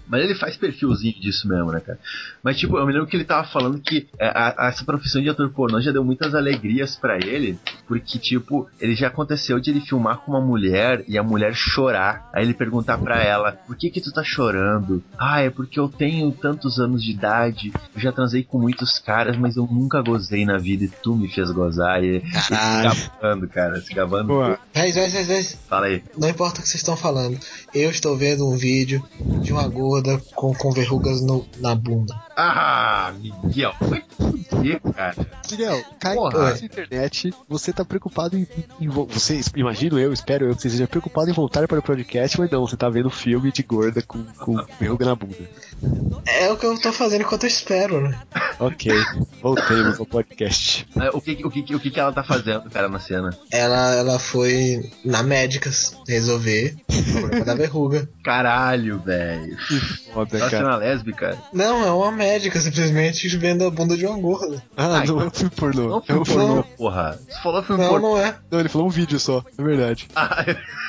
Mas 0.08 0.24
ele 0.24 0.36
faz 0.36 0.56
perfilzinho 0.58 1.20
disso 1.20 1.48
mesmo, 1.48 1.72
né, 1.72 1.80
cara? 1.80 1.98
Mas, 2.44 2.60
tipo, 2.60 2.78
eu 2.78 2.86
me 2.86 2.94
lembro 2.94 3.08
que 3.08 3.16
ele 3.18 3.24
tava 3.26 3.48
falando 3.48 3.80
que 3.80 4.08
é, 4.20 4.28
a- 4.28 4.54
a- 4.58 4.68
essa 4.68 4.84
profissão 4.86 5.22
de 5.22 5.30
ator 5.30 5.50
pornô 5.52 5.82
já 5.82 5.92
deu 5.92 6.04
muitas 6.04 6.36
alegrias 6.36 6.96
pra 6.96 7.18
ele, 7.18 7.58
porque, 7.88 8.20
tipo, 8.20 8.70
ele 8.80 8.94
já 8.96 9.07
aconteceu 9.08 9.60
de 9.60 9.72
ele 9.72 9.82
filmar 9.82 10.18
com 10.20 10.32
uma 10.32 10.42
mulher 10.42 11.04
e 11.08 11.18
a 11.18 11.24
mulher 11.24 11.54
chorar. 11.56 12.30
Aí 12.34 12.44
ele 12.44 12.54
perguntar 12.54 12.98
pra 12.98 13.22
ela: 13.24 13.52
por 13.66 13.76
que 13.76 13.90
que 13.90 14.00
tu 14.02 14.12
tá 14.12 14.24
chorando? 14.24 15.04
Ah, 15.18 15.42
é 15.42 15.50
porque 15.50 15.80
eu 15.80 15.90
tenho 15.90 16.32
tantos 16.32 16.80
anos 16.80 17.04
de 17.04 17.12
idade, 17.12 17.72
eu 17.96 18.02
já 18.02 18.12
transei 18.12 18.44
com 18.44 18.60
muitos 18.60 19.00
caras, 19.00 19.36
mas 19.38 19.56
eu 19.58 19.68
nunca 19.70 20.02
gozei 20.02 20.46
na 20.46 20.58
vida 20.58 20.84
e 20.86 20.88
tu 20.90 21.16
me 21.16 21.28
fez 21.28 21.50
gozar. 21.52 22.04
E, 22.04 22.18
e 22.18 22.30
se 22.40 22.50
Caralho. 22.50 22.90
gabando, 23.22 23.48
cara, 23.48 23.82
se 23.82 23.94
gabando. 23.94 24.58
Véis, 24.74 24.96
véis, 24.96 25.14
véis, 25.14 25.28
véis. 25.28 25.58
Fala 25.68 25.88
aí. 25.88 26.04
Não 26.18 26.30
importa 26.30 26.60
o 26.60 26.62
que 26.64 26.70
vocês 26.70 26.82
estão 26.82 26.96
falando. 26.98 27.38
Eu 27.74 27.90
estou 27.90 28.16
vendo 28.18 28.48
um 28.48 28.56
vídeo 28.58 29.04
de 29.42 29.52
uma 29.54 29.68
gorda 29.68 30.22
com, 30.36 30.54
com 30.54 30.72
verrugas 30.72 31.22
no- 31.22 31.46
na 31.60 31.74
bunda. 31.76 32.14
Ah, 32.40 33.12
Miguel, 33.44 33.74
foi 33.80 34.04
fuder, 34.16 34.80
cara. 34.96 35.16
Miguel, 35.50 35.84
cai 36.00 36.16
Porra. 36.16 36.52
na 36.54 36.58
internet, 36.60 37.34
você 37.50 37.74
tá 37.74 37.84
preocupado 37.84 38.38
em, 38.38 38.48
em 38.80 38.88
vo- 38.88 39.08
você, 39.08 39.42
imagino 39.56 39.98
eu, 39.98 40.14
espero 40.14 40.46
eu, 40.46 40.56
que 40.56 40.62
você 40.62 40.70
seja 40.70 40.88
preocupado 40.88 41.30
em 41.32 41.34
voltar 41.34 41.68
para 41.68 41.80
o 41.80 41.82
podcast, 41.84 42.40
mas 42.40 42.52
não, 42.52 42.68
você 42.68 42.78
tá 42.78 42.90
vendo 42.90 43.10
filme 43.10 43.52
de 43.52 43.64
gorda 43.64 44.04
com, 44.04 44.24
com 44.38 44.56
verruga 44.80 45.06
na 45.06 45.16
bunda. 45.16 45.50
É 46.28 46.52
o 46.52 46.58
que 46.58 46.66
eu 46.68 46.80
tô 46.80 46.94
fazendo 46.94 47.22
enquanto 47.22 47.44
eu 47.44 47.48
espero, 47.48 48.02
né? 48.08 48.20
Ok, 48.60 48.92
voltemos 49.42 50.00
ao 50.00 50.06
podcast. 50.06 50.88
É, 51.00 51.10
O 51.10 51.20
que, 51.22 51.44
o, 51.46 51.50
que, 51.50 51.76
o 51.76 51.80
que 51.80 51.90
que 51.90 52.00
ela 52.00 52.12
tá 52.14 52.24
fazendo, 52.24 52.70
cara, 52.70 52.88
na 52.88 53.00
cena? 53.00 53.36
Ela, 53.52 53.96
ela 53.96 54.20
foi 54.20 54.92
na 55.04 55.24
Médicas 55.24 55.96
resolver 56.08 56.76
o 56.90 57.20
problema 57.22 57.46
da 57.46 57.56
verruga. 57.56 58.08
Caralho, 58.24 59.00
velho. 59.00 59.58
Foda, 60.14 60.38
Ela 60.38 60.50
cara. 60.50 60.64
cena 60.66 60.76
lésbica? 60.78 61.38
Não, 61.54 61.84
é 61.86 61.92
uma 61.92 62.12
médica 62.28 62.60
simplesmente 62.60 63.28
vendo 63.38 63.66
a 63.66 63.72
bunda 63.72 63.96
de 63.96 64.06
uma 64.06 64.18
gorda. 64.20 64.62
Ah, 64.76 65.00
Ai, 65.00 65.08
não 65.08 65.22
é 65.22 65.26
um 65.26 65.30
filme 65.32 65.52
pornô. 65.56 65.88
Não 65.90 65.96
É 65.96 65.98
um 65.98 66.02
foi 66.04 66.36
pornô, 66.36 66.64
filme. 66.64 66.78
porra. 66.78 67.20
Você 67.28 67.42
falou 67.42 67.64
filme 67.64 67.82
Não, 67.84 67.90
pornô. 67.90 68.10
não 68.16 68.18
é. 68.22 68.38
Não, 68.52 68.60
ele 68.60 68.70
falou 68.70 68.88
um 68.88 68.92
vídeo 68.92 69.20
só, 69.20 69.44
é 69.58 69.64
verdade. 69.64 70.08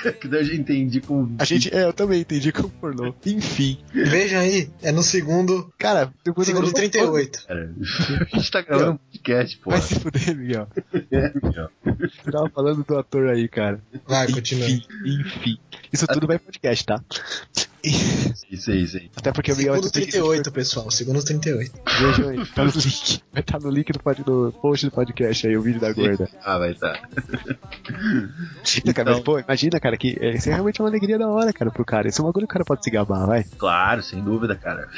Ah, 0.00 0.12
que 0.12 0.28
daí 0.28 0.42
eu 0.42 0.44
já 0.44 0.54
entendi 0.54 1.00
com. 1.00 1.34
A 1.40 1.44
gente, 1.44 1.74
é, 1.74 1.82
eu 1.84 1.92
também 1.92 2.20
entendi 2.20 2.52
como 2.52 2.68
pornô. 2.70 3.12
Enfim. 3.26 3.78
Veja 3.92 4.38
aí, 4.38 4.70
é 4.80 4.92
no 4.92 5.02
segundo, 5.02 5.72
Cara, 5.76 6.12
depois 6.24 6.46
segundo 6.46 6.72
38. 6.72 7.46
Cara, 7.46 7.74
a 8.32 8.36
gente 8.36 8.50
tá 8.50 8.60
gravando 8.62 8.92
um 8.92 8.96
podcast, 8.96 9.58
porra. 9.58 9.76
Vai 9.78 9.86
se 9.88 9.94
fuder, 9.98 10.36
Miguel. 10.36 10.68
É, 11.10 11.32
Miguel. 11.34 11.68
Você 11.84 12.30
tava 12.30 12.48
falando 12.50 12.84
do 12.84 12.96
ator 12.98 13.28
aí, 13.28 13.48
cara. 13.48 13.80
Vai, 14.06 14.30
continua. 14.30 14.68
Enfim, 14.68 14.84
enfim. 15.04 15.58
Isso 15.92 16.06
tudo 16.06 16.26
vai 16.28 16.36
em 16.36 16.40
podcast, 16.40 16.84
tá? 16.86 17.02
Isso 18.50 18.70
aí, 18.70 18.82
isso 18.82 18.96
aí. 18.96 19.10
Até 19.14 19.30
porque 19.30 19.52
o 19.52 19.56
Miguel 19.56 19.74
Segundo 19.74 19.92
ter 19.92 20.00
que 20.06 20.12
38, 20.12 20.50
pessoal. 20.50 20.90
Segundo 20.90 21.22
38. 21.22 21.70
Vejam 22.00 22.28
aí, 22.30 22.46
tá 22.46 22.64
no 22.64 22.70
link. 22.70 23.22
Vai 23.30 23.40
estar 23.42 23.60
no 23.60 23.70
link 23.70 23.92
do, 23.92 23.98
pod- 24.00 24.22
do 24.24 24.54
post 24.62 24.86
do 24.86 24.90
podcast 24.92 25.46
aí, 25.46 25.56
o 25.56 25.60
vídeo 25.62 25.80
da 25.80 25.92
gorda. 25.92 26.28
Ah, 26.42 26.58
vai 26.58 26.72
tá. 26.74 26.98
Então, 28.78 28.94
cara, 28.94 29.12
mas, 29.12 29.20
pô, 29.20 29.38
imagina, 29.38 29.78
cara, 29.78 29.96
que 29.98 30.16
é, 30.20 30.30
isso 30.36 30.48
é 30.48 30.52
realmente 30.54 30.80
uma 30.80 30.88
alegria 30.88 31.18
da 31.18 31.28
hora, 31.28 31.52
cara, 31.52 31.70
pro 31.70 31.84
cara. 31.84 32.08
Esse 32.08 32.20
é 32.20 32.22
um 32.24 32.26
bagulho 32.26 32.46
que 32.46 32.52
o 32.52 32.54
cara 32.54 32.64
pode 32.64 32.82
se 32.82 32.90
gabar, 32.90 33.26
vai. 33.26 33.44
Claro, 33.58 34.02
sem 34.02 34.22
dúvida, 34.22 34.56
cara. 34.56 34.88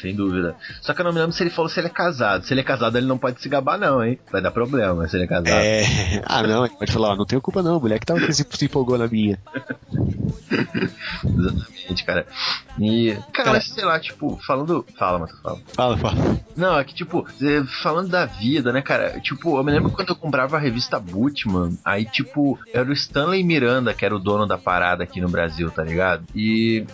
Sem 0.00 0.14
dúvida. 0.16 0.56
Só 0.80 0.94
que 0.94 1.00
eu 1.02 1.04
não 1.04 1.12
me 1.12 1.18
lembro 1.20 1.32
se 1.32 1.42
ele 1.42 1.50
falou 1.50 1.68
se 1.68 1.78
ele 1.78 1.88
é 1.88 1.90
casado. 1.90 2.44
Se 2.46 2.54
ele 2.54 2.62
é 2.62 2.64
casado, 2.64 2.96
ele 2.96 3.06
não 3.06 3.18
pode 3.18 3.40
se 3.42 3.48
gabar, 3.48 3.78
não, 3.78 4.02
hein? 4.02 4.18
Vai 4.32 4.40
dar 4.40 4.50
problema 4.50 5.06
se 5.08 5.16
ele 5.16 5.24
é 5.24 5.28
casado. 5.28 5.48
É. 5.50 5.84
Ah, 6.26 6.42
não, 6.42 6.64
ele 6.64 6.74
pode 6.74 6.90
falar, 6.90 7.10
ó, 7.12 7.16
não 7.16 7.26
tenho 7.26 7.40
culpa 7.40 7.62
não, 7.62 7.78
mulher 7.78 7.98
que 8.00 8.06
tava 8.06 8.20
se, 8.32 8.44
se 8.50 8.64
empolgou 8.64 8.96
na 8.98 9.06
minha. 9.06 9.38
Exatamente, 11.24 12.04
cara. 12.04 12.23
E. 12.78 13.14
Cara, 13.32 13.50
Cara- 13.50 13.60
sei 13.60 13.84
lá, 13.84 14.00
tipo, 14.00 14.38
falando. 14.46 14.84
Fala, 14.98 15.18
Mato, 15.18 15.36
fala. 15.42 15.60
Fala, 15.74 15.96
fala. 15.98 16.40
Não, 16.56 16.78
é 16.78 16.84
que, 16.84 16.94
tipo, 16.94 17.26
eh, 17.42 17.64
falando 17.82 18.08
da 18.08 18.26
vida, 18.26 18.72
né, 18.72 18.82
cara? 18.82 19.20
Tipo, 19.20 19.58
eu 19.58 19.64
me 19.64 19.72
lembro 19.72 19.90
quando 19.90 20.10
eu 20.10 20.16
comprava 20.16 20.56
a 20.56 20.60
revista 20.60 20.98
Bootman, 20.98 21.76
aí, 21.84 22.04
tipo, 22.04 22.58
era 22.72 22.88
o 22.88 22.92
Stanley 22.92 23.42
Miranda 23.42 23.94
que 23.94 24.04
era 24.04 24.14
o 24.14 24.18
dono 24.18 24.46
da 24.46 24.58
parada 24.58 25.04
aqui 25.04 25.20
no 25.20 25.28
Brasil, 25.28 25.70
tá 25.70 25.82
ligado? 25.82 26.24
E. 26.34 26.84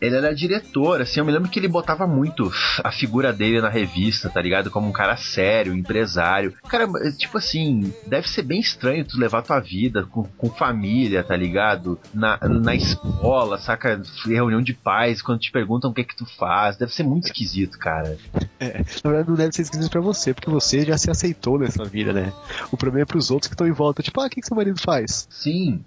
Ele 0.00 0.16
era 0.16 0.34
diretor, 0.34 1.02
assim, 1.02 1.20
eu 1.20 1.26
me 1.26 1.32
lembro 1.32 1.50
que 1.50 1.58
ele 1.58 1.68
botava 1.68 2.06
muito 2.06 2.50
a 2.82 2.90
figura 2.90 3.34
dele 3.34 3.60
na 3.60 3.68
revista, 3.68 4.30
tá 4.30 4.40
ligado? 4.40 4.70
Como 4.70 4.88
um 4.88 4.92
cara 4.92 5.14
sério, 5.18 5.74
empresário. 5.74 6.54
Cara, 6.66 6.88
tipo 7.18 7.36
assim, 7.36 7.92
deve 8.06 8.26
ser 8.26 8.42
bem 8.42 8.60
estranho 8.60 9.04
tu 9.04 9.20
levar 9.20 9.42
tua 9.42 9.60
vida 9.60 10.06
com, 10.06 10.24
com 10.24 10.48
família, 10.48 11.22
tá 11.22 11.36
ligado? 11.36 12.00
Na, 12.14 12.38
na 12.48 12.74
escola, 12.74 13.58
saca? 13.58 14.00
Reunião 14.24 14.62
de 14.62 14.72
pais, 14.72 15.20
quando 15.20 15.40
te 15.40 15.52
perguntam 15.52 15.90
o 15.90 15.92
que 15.92 16.00
é 16.00 16.04
que 16.04 16.16
tu 16.16 16.24
faz. 16.24 16.78
Deve 16.78 16.94
ser 16.94 17.02
muito 17.02 17.26
esquisito, 17.26 17.78
cara. 17.78 18.16
É, 18.58 18.79
na 19.04 19.10
verdade 19.10 19.28
não 19.28 19.36
deve 19.36 19.52
ser 19.54 19.62
esquisito 19.62 19.90
pra 19.90 20.00
você, 20.00 20.34
porque 20.34 20.50
você 20.50 20.84
já 20.84 20.96
se 20.96 21.10
aceitou 21.10 21.58
nessa 21.58 21.84
vida, 21.84 22.12
né? 22.12 22.32
O 22.70 22.76
problema 22.76 23.02
é 23.02 23.06
pros 23.06 23.30
outros 23.30 23.48
que 23.48 23.54
estão 23.54 23.66
em 23.66 23.72
volta, 23.72 24.02
tipo, 24.02 24.20
ah, 24.20 24.26
o 24.26 24.30
que, 24.30 24.40
que 24.40 24.46
seu 24.46 24.56
marido 24.56 24.80
faz? 24.80 25.26
Sim. 25.30 25.84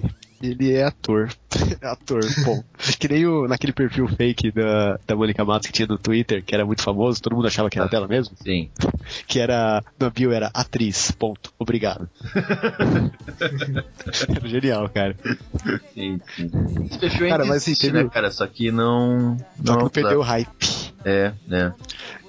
sim. 0.00 0.02
Ele. 0.44 0.72
É 0.74 0.84
ator. 0.84 1.32
ator, 1.82 2.20
bom. 2.44 2.62
Que 2.98 3.08
nem 3.08 3.26
o, 3.26 3.46
naquele 3.48 3.72
perfil 3.72 4.06
fake 4.08 4.50
da, 4.52 4.98
da 5.06 5.16
Mônica 5.16 5.44
Matos 5.44 5.66
que 5.68 5.72
tinha 5.72 5.86
no 5.88 5.98
Twitter, 5.98 6.42
que 6.44 6.54
era 6.54 6.64
muito 6.64 6.82
famoso, 6.82 7.20
todo 7.22 7.34
mundo 7.36 7.46
achava 7.46 7.70
que 7.70 7.78
era 7.78 7.88
dela 7.88 8.06
mesmo. 8.08 8.34
Sim. 8.42 8.70
Que 9.26 9.38
era. 9.38 9.82
No 10.00 10.10
bio 10.10 10.32
era 10.32 10.50
atriz, 10.54 11.10
ponto. 11.10 11.52
Obrigado. 11.58 12.08
era 14.36 14.48
genial, 14.48 14.88
cara. 14.88 15.14
Sim, 15.92 16.20
sim. 16.34 16.50
Esse 16.86 16.98
perfil 16.98 17.28
Cara, 17.28 17.44
mas, 17.44 17.56
assim, 17.58 17.72
existe, 17.72 17.86
teve- 17.90 18.04
né, 18.04 18.10
cara? 18.10 18.30
Só 18.30 18.46
que 18.46 18.70
não. 18.70 19.36
Só 19.64 19.76
que 19.76 19.82
não 19.82 19.90
perdeu 19.90 20.20
o 20.20 20.22
hype. 20.22 20.92
É, 21.04 21.32
né? 21.46 21.74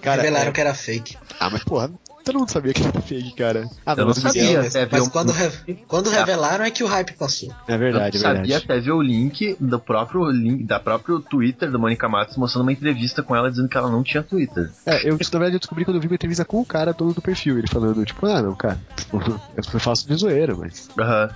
Cara, 0.02 0.22
Revelaram 0.22 0.50
é- 0.50 0.52
que 0.52 0.62
era 0.62 0.74
fake. 0.74 1.18
Ah, 1.40 1.50
mas 1.50 1.64
porra, 1.64 1.90
todo 2.26 2.40
mundo 2.40 2.50
sabia 2.52 2.74
que 2.74 2.82
era 2.82 3.02
fake, 3.02 3.32
cara. 3.36 3.70
Ah, 3.86 3.92
Eu 3.94 3.98
não 3.98 4.06
mas 4.08 4.18
o 4.18 4.22
sabia. 4.22 4.58
Mas 4.58 4.76
até 4.76 4.86
ver 4.86 4.92
mas 4.92 5.08
um- 5.08 5.10
quando, 5.10 5.32
re- 5.32 5.78
quando 5.88 6.10
revelaram 6.10 6.66
é 6.66 6.72
que 6.72 6.84
o 6.84 6.88
hype 6.88 7.14
passou. 7.14 7.54
É 7.68 7.78
verdade, 7.78 8.18
eu 8.18 8.20
é 8.20 8.24
sabia 8.24 8.42
verdade. 8.42 8.56
até 8.66 8.80
ver 8.80 8.92
o 8.92 9.02
link 9.02 9.56
do 9.60 9.80
próprio 9.80 10.30
link 10.32 10.64
da 10.66 10.80
próprio 10.80 11.20
Twitter 11.22 11.72
da 11.72 11.78
Mônica 11.78 12.10
Matos 12.10 12.36
mostrando 12.36 12.64
uma 12.64 12.74
entrevista 12.74 13.22
com 13.24 13.36
ela 13.36 13.50
dizendo 13.50 13.70
que 13.70 13.78
ela 13.78 13.90
não 13.90 14.04
tinha 14.04 14.24
Twitter. 14.24 14.72
É, 14.86 15.08
eu, 15.08 15.14
na 15.14 15.18
verdade, 15.40 15.56
eu 15.56 15.60
descobri 15.60 15.86
quando 15.86 15.96
eu 15.98 16.02
vi 16.02 16.08
uma 16.08 16.16
entrevista 16.16 16.44
com 16.44 16.60
o 16.62 16.66
cara, 16.66 16.92
dono 16.94 17.14
do 17.14 17.22
perfil, 17.22 17.58
ele 17.60 17.68
falando, 17.68 18.04
tipo, 18.04 18.26
ah, 18.26 18.42
não, 18.42 18.56
cara, 18.56 18.80
eu 19.74 19.80
faço 19.80 20.08
de 20.08 20.16
zoeira, 20.16 20.56
mas. 20.56 20.90
Aham. 21.00 21.30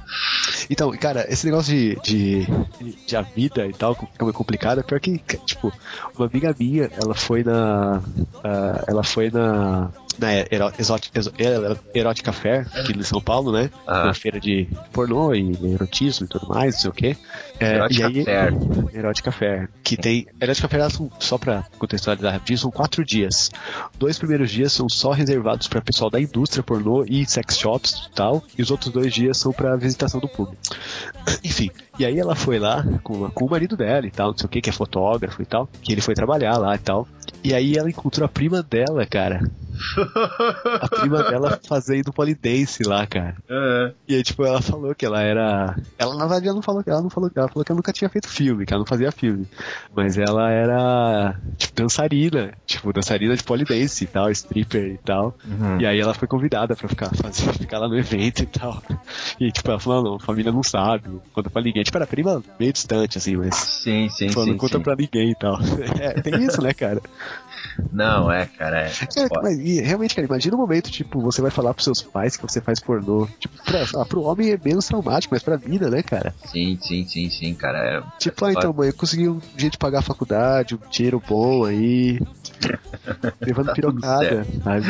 Então, 0.70 0.92
cara, 0.92 1.26
esse 1.32 1.46
negócio 1.46 1.74
de, 1.74 1.96
de, 2.02 2.48
de 3.08 3.16
a 3.16 3.22
vida 3.22 3.66
e 3.68 3.74
tal, 3.74 3.96
como 3.96 4.30
é 4.32 4.34
complicado, 4.34 4.80
é 4.80 4.84
pior 4.84 5.00
que, 5.00 5.20
tipo, 5.46 5.72
uma 6.18 6.26
amiga 6.28 6.56
minha, 6.60 6.90
ela 7.02 7.14
foi 7.16 7.44
na. 7.44 8.02
ah, 8.44 8.84
ela 8.88 9.04
foi 9.04 9.30
na. 9.30 9.90
Na 10.20 10.34
Exo- 10.34 11.32
Ero- 11.38 11.80
Erotica 11.94 12.32
Fair, 12.34 12.68
aqui 12.76 12.92
em 12.98 13.04
São 13.04 13.22
Paulo, 13.22 13.52
né? 13.52 13.70
Ah. 13.88 14.04
Uma 14.06 14.14
feira 14.14 14.40
de 14.40 14.68
pornô 14.92 15.34
e 15.34 15.52
erotismo 15.74 16.26
e 16.26 16.30
tudo 16.30 16.48
mais, 16.50 16.74
não 16.76 16.82
sei 16.82 16.90
o 16.90 16.94
quê. 16.94 17.18
É, 17.60 17.76
Erotica 17.76 18.02
e 18.02 18.18
aí, 18.18 18.24
Fair. 18.26 18.54
Erotica 18.94 19.32
Fair. 19.32 19.70
Que 19.84 19.96
tem. 19.98 20.28
Erotica 20.42 20.68
Fair, 20.68 20.84
só 21.20 21.38
pra 21.38 21.64
contextualizar 21.78 22.34
rapidinho, 22.34 22.58
são 22.60 22.72
quatro 22.72 23.04
dias. 23.06 23.50
Dois 23.98 24.18
primeiros 24.18 24.52
dias 24.52 24.74
são 24.74 24.90
só 24.90 25.12
reservados 25.12 25.68
pra 25.68 25.82
pessoal 25.82 26.10
da 26.10 26.20
indústria 26.20 26.62
pornô 26.64 27.04
e 27.08 27.26
sex 27.26 27.58
shops 27.58 28.08
e 28.12 28.16
tal. 28.16 28.44
E 28.58 28.62
os 28.62 28.72
outros 28.72 28.92
dois 28.92 29.14
dias 29.14 29.38
são 29.38 29.52
pra 29.54 29.76
visitação 29.76 30.20
do 30.20 30.28
público. 30.28 30.62
Enfim. 31.44 31.70
E 31.98 32.06
aí 32.06 32.18
ela 32.18 32.36
foi 32.36 32.60
lá 32.60 32.84
com, 33.04 33.30
com 33.30 33.46
o 33.46 33.50
marido 33.50 33.76
dela 33.76 34.06
e 34.08 34.12
tal, 34.12 34.32
não 34.32 34.38
sei 34.38 34.46
o 34.46 34.50
que, 34.50 34.62
que 34.62 34.70
é 34.70 34.74
fotógrafo 34.74 35.42
e 35.42 35.46
tal. 35.46 35.68
Que 35.82 35.92
ele 35.92 36.02
foi 36.02 36.14
trabalhar 36.14 36.58
lá 36.58 36.76
e 36.76 36.80
tal. 36.80 37.08
E 37.44 37.54
aí 37.54 37.78
ela 37.78 37.90
encontrou 37.90 38.26
a 38.26 38.30
prima 38.30 38.62
dela, 38.64 39.06
cara. 39.06 39.50
A 40.82 40.88
prima 40.88 41.24
dela 41.24 41.60
fazendo 41.68 42.12
polidense 42.12 42.84
lá, 42.84 43.06
cara. 43.08 43.36
É. 43.50 43.94
E 44.08 44.16
aí, 44.16 44.24
tipo, 44.24 44.44
ela 44.46 44.62
falou 44.62 44.94
que 44.94 45.06
ela 45.06 45.22
era. 45.22 45.76
Ela, 45.98 46.16
na 46.16 46.26
verdade, 46.26 46.48
ela 46.48 46.56
não 46.56 46.62
falou 46.62 46.84
que 46.84 46.90
ela 46.90 47.02
não 47.02 47.10
falou 47.10 47.30
ela 47.36 47.48
falou 47.48 47.64
que 47.64 47.72
ela 47.72 47.78
nunca 47.78 47.94
tinha 47.94 48.10
feito 48.10 48.28
filme, 48.28 48.66
que 48.66 48.74
ela 48.74 48.82
não 48.82 48.88
fazia 48.88 49.12
filme. 49.12 49.48
Mas 49.96 50.18
ela 50.18 50.50
era, 50.50 51.40
tipo, 51.58 51.74
dançarina, 51.76 52.54
tipo, 52.66 52.92
dançarina 52.92 53.36
de 53.36 53.44
polidense 53.44 54.04
e 54.04 54.08
tal, 54.08 54.30
stripper 54.32 54.94
e 54.94 54.98
tal. 54.98 55.38
Uhum. 55.46 55.80
E 55.80 55.86
aí 55.86 56.00
ela 56.00 56.14
foi 56.14 56.28
convidada 56.28 56.76
pra 56.76 56.88
ficar, 56.88 57.16
fazer, 57.16 57.52
ficar 57.58 57.80
lá 57.80 57.88
no 57.88 57.98
evento 57.98 58.44
e 58.44 58.46
tal. 58.46 58.82
E, 59.40 59.52
tipo, 59.52 59.70
ela 59.70 59.80
falou, 59.80 60.04
não, 60.04 60.16
a 60.16 60.20
família 60.20 60.52
não 60.52 60.64
sabe, 60.64 61.08
não 61.08 61.22
conta 61.34 61.50
pra 61.50 61.62
ninguém. 61.62 61.84
Tipo, 61.84 61.98
era 61.98 62.08
prima 62.08 62.44
meio 62.60 62.74
distante, 62.74 63.18
assim, 63.18 63.38
mas. 63.38 63.56
Sim, 63.56 64.10
sim, 64.10 64.30
sim. 64.30 64.46
não 64.46 64.58
conta 64.58 64.78
sim. 64.78 64.84
pra 64.84 64.96
ninguém 64.96 65.32
e 65.32 65.36
tal. 65.36 65.58
É, 66.00 66.22
tem 66.22 66.44
isso, 66.44 66.62
né, 66.62 66.74
cara? 66.74 67.02
Não, 67.92 68.32
é, 68.32 68.46
cara. 68.46 68.82
É. 68.82 68.90
Foda. 68.90 69.42
mas, 69.44 69.60
e, 69.70 69.82
realmente, 69.82 70.16
cara, 70.16 70.26
imagina 70.26 70.56
um 70.56 70.60
momento, 70.60 70.90
tipo, 70.90 71.22
você 71.22 71.44
vai 71.44 71.52
falar 71.52 71.76
pros 71.76 71.84
seus 71.84 72.02
pais 72.02 72.36
que 72.36 72.42
você 72.42 72.60
faz 72.60 72.80
pornô. 72.80 73.28
Tipo, 73.40 73.56
pra, 73.64 73.86
ah, 74.02 74.06
pro 74.06 74.24
homem 74.24 74.52
é 74.52 74.60
menos 74.64 74.88
traumático, 74.88 75.36
mas 75.36 75.44
pra 75.44 75.60
mina, 75.60 75.90
né, 75.90 76.02
cara? 76.02 76.34
Sim, 76.46 76.80
sim, 76.82 77.06
sim, 77.08 77.30
sim, 77.30 77.54
cara. 77.54 77.78
É. 77.78 78.04
Tipo, 78.18 78.46
ah, 78.46 78.52
então, 78.52 78.74
mãe, 78.74 78.88
eu 78.88 78.94
consegui 78.94 79.30
um 79.30 79.40
jeito 79.56 79.74
de 79.74 79.78
pagar 79.78 80.00
a 80.00 80.02
faculdade, 80.02 80.74
um 80.74 80.90
dinheiro 80.90 81.22
bom 81.28 81.66
aí. 81.66 82.20
Levando 83.40 83.68
Tá 83.68 83.74
pirocada, 83.74 84.48
sabe? 84.64 84.86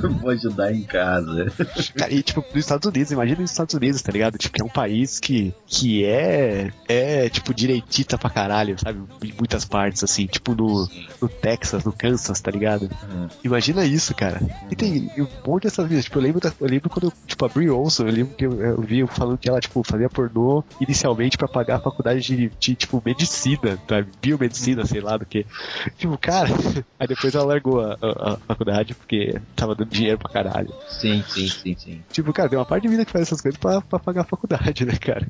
Vou 0.20 0.30
ajudar 0.30 0.72
em 0.72 0.82
casa. 0.82 1.52
Cara, 1.94 2.12
e 2.12 2.22
tipo, 2.22 2.40
nos 2.40 2.56
Estados 2.56 2.88
Unidos, 2.88 3.12
imagina 3.12 3.40
nos 3.42 3.50
Estados 3.50 3.74
Unidos, 3.74 4.00
tá 4.00 4.10
ligado? 4.10 4.38
Tipo, 4.38 4.62
é 4.62 4.64
um 4.64 4.68
país 4.68 5.20
que, 5.20 5.54
que 5.66 6.04
é, 6.04 6.72
é, 6.88 7.28
tipo, 7.28 7.52
direitita 7.52 8.16
pra 8.16 8.30
caralho, 8.30 8.76
sabe? 8.78 9.00
Em 9.22 9.34
muitas 9.36 9.64
partes, 9.64 10.02
assim, 10.02 10.26
tipo 10.26 10.54
no, 10.54 10.88
no 11.20 11.28
Texas, 11.28 11.84
no 11.84 11.92
Kansas, 11.92 12.40
tá 12.40 12.50
ligado? 12.50 12.88
Uhum. 13.10 13.28
Imagina 13.44 13.65
isso, 13.84 14.14
cara. 14.14 14.40
E 14.70 14.76
tem 14.76 15.10
um 15.18 15.26
monte 15.50 15.64
dessas 15.64 15.88
vidas. 15.88 16.04
Tipo, 16.04 16.18
eu 16.18 16.22
lembro, 16.22 16.40
da- 16.40 16.52
eu 16.60 16.66
lembro 16.66 16.88
quando, 16.90 17.12
tipo, 17.26 17.44
a 17.44 17.48
Brie 17.48 17.70
Olson, 17.70 18.04
eu 18.06 18.12
lembro 18.12 18.34
que 18.34 18.46
eu, 18.46 18.60
eu 18.60 18.80
vi 18.82 19.06
falando 19.06 19.38
que 19.38 19.48
ela, 19.48 19.60
tipo, 19.60 19.82
fazia 19.84 20.08
pornô 20.08 20.64
inicialmente 20.80 21.36
pra 21.38 21.48
pagar 21.48 21.76
a 21.76 21.80
faculdade 21.80 22.20
de, 22.20 22.48
de 22.58 22.74
tipo, 22.74 23.02
medicina, 23.04 23.78
sabe? 23.88 24.10
Biomedicina, 24.20 24.84
sei 24.84 25.00
lá 25.00 25.16
do 25.16 25.26
que. 25.26 25.44
Tipo, 25.98 26.16
cara. 26.18 26.48
Aí 26.98 27.06
depois 27.06 27.34
ela 27.34 27.44
largou 27.44 27.80
a, 27.80 27.94
a- 28.00 28.32
a 28.34 28.36
faculdade 28.46 28.94
porque 28.94 29.40
tava 29.54 29.74
dando 29.74 29.90
dinheiro 29.90 30.18
pra 30.18 30.30
caralho. 30.32 30.72
Sim, 30.88 31.22
sim, 31.28 31.48
sim, 31.48 31.76
sim. 31.76 32.02
Tipo, 32.12 32.32
cara, 32.32 32.48
tem 32.48 32.58
uma 32.58 32.64
parte 32.64 32.82
de 32.82 32.88
vida 32.88 33.04
que 33.04 33.10
faz 33.12 33.22
essas 33.22 33.40
coisas 33.40 33.58
pra, 33.58 33.80
pra 33.80 33.98
pagar 33.98 34.22
a 34.22 34.24
faculdade, 34.24 34.84
né, 34.84 34.96
cara? 34.96 35.26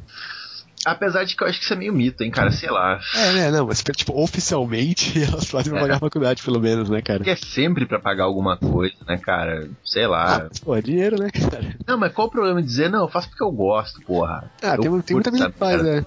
Apesar 0.86 1.24
de 1.24 1.34
que 1.36 1.42
eu 1.42 1.48
acho 1.48 1.58
que 1.58 1.64
isso 1.64 1.72
é 1.74 1.76
meio 1.76 1.92
mito, 1.92 2.22
hein, 2.22 2.30
cara, 2.30 2.50
sei 2.52 2.70
lá. 2.70 3.00
É, 3.14 3.32
né, 3.32 3.50
não, 3.50 3.66
mas 3.66 3.82
tipo, 3.82 4.18
oficialmente 4.20 5.20
elas 5.22 5.50
fazem 5.50 5.70
pra 5.72 5.80
É. 5.80 5.82
pagar 5.82 5.96
a 5.96 6.00
faculdade, 6.00 6.42
pelo 6.42 6.60
menos, 6.60 6.88
né, 6.88 7.02
cara? 7.02 7.18
Porque 7.18 7.30
é 7.30 7.36
sempre 7.36 7.86
pra 7.86 7.98
pagar 7.98 8.24
alguma 8.24 8.56
coisa, 8.56 8.94
né, 9.06 9.16
cara? 9.18 9.68
Sei 9.84 10.06
lá. 10.06 10.48
Pô, 10.64 10.76
é 10.76 10.80
dinheiro, 10.82 11.18
né, 11.18 11.28
cara? 11.30 11.74
Não, 11.86 11.98
mas 11.98 12.12
qual 12.12 12.28
o 12.28 12.30
problema 12.30 12.62
de 12.62 12.68
dizer, 12.68 12.88
não, 12.90 13.02
eu 13.02 13.08
faço 13.08 13.28
porque 13.28 13.42
eu 13.42 13.50
gosto, 13.50 14.00
porra. 14.02 14.50
Ah, 14.62 14.74
Eu 14.76 14.80
tem, 14.80 15.00
tem 15.02 15.14
muita 15.16 15.30
mina 15.30 15.44
essa 15.46 15.52
que 15.52 15.58
faz, 15.58 15.82
né? 15.82 16.04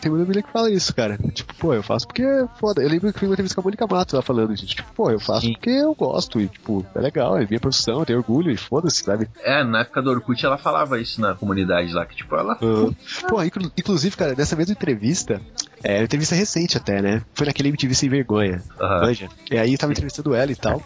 Tem 0.00 0.10
muita, 0.12 0.26
mina 0.28 0.42
que 0.42 0.52
fala 0.52 0.70
isso, 0.70 0.94
cara. 0.94 1.16
Tipo, 1.32 1.54
pô, 1.54 1.72
eu 1.74 1.82
faço 1.82 2.06
porque 2.06 2.22
é 2.22 2.46
foda. 2.60 2.82
Eu 2.82 2.88
lembro 2.88 3.12
que 3.12 3.18
foi 3.18 3.28
uma 3.28 3.34
entrevista 3.34 3.54
com 3.54 3.60
a 3.62 3.64
Mônica 3.64 3.86
Matos 3.86 4.14
lá 4.14 4.22
falando 4.22 4.52
isso. 4.52 4.66
Tipo, 4.66 4.92
pô, 4.94 5.10
eu 5.10 5.18
faço 5.18 5.42
Sim. 5.46 5.52
porque 5.54 5.70
eu 5.70 5.94
gosto 5.94 6.40
e, 6.40 6.48
tipo, 6.48 6.84
é 6.94 7.00
legal, 7.00 7.36
é 7.38 7.46
minha 7.46 7.60
profissão, 7.60 8.00
eu 8.00 8.06
tenho 8.06 8.18
orgulho 8.18 8.50
e 8.50 8.56
foda-se, 8.56 9.02
sabe? 9.02 9.28
É, 9.42 9.64
na 9.64 9.80
época 9.80 10.02
do 10.02 10.10
Orkut 10.10 10.44
ela 10.44 10.58
falava 10.58 11.00
isso 11.00 11.20
na 11.20 11.34
comunidade 11.34 11.92
lá, 11.92 12.04
que 12.04 12.16
tipo, 12.16 12.34
ela. 12.36 12.54
Ah, 12.54 13.28
pô, 13.28 13.42
inclu- 13.42 13.53
inclusive, 13.76 14.16
cara, 14.16 14.34
nessa 14.34 14.56
mesma 14.56 14.72
entrevista, 14.72 15.40
é 15.84 16.02
entrevista 16.02 16.34
recente 16.34 16.76
até, 16.76 17.00
né? 17.02 17.22
Foi 17.34 17.46
naquele 17.46 17.68
MTV 17.68 17.94
Sem 17.94 18.08
Vergonha. 18.08 18.62
Manja. 18.80 19.28
E 19.50 19.56
aí 19.58 19.76
tava 19.78 19.92
entrevistando 19.92 20.34
ela 20.34 20.50
e 20.50 20.56
tal. 20.56 20.82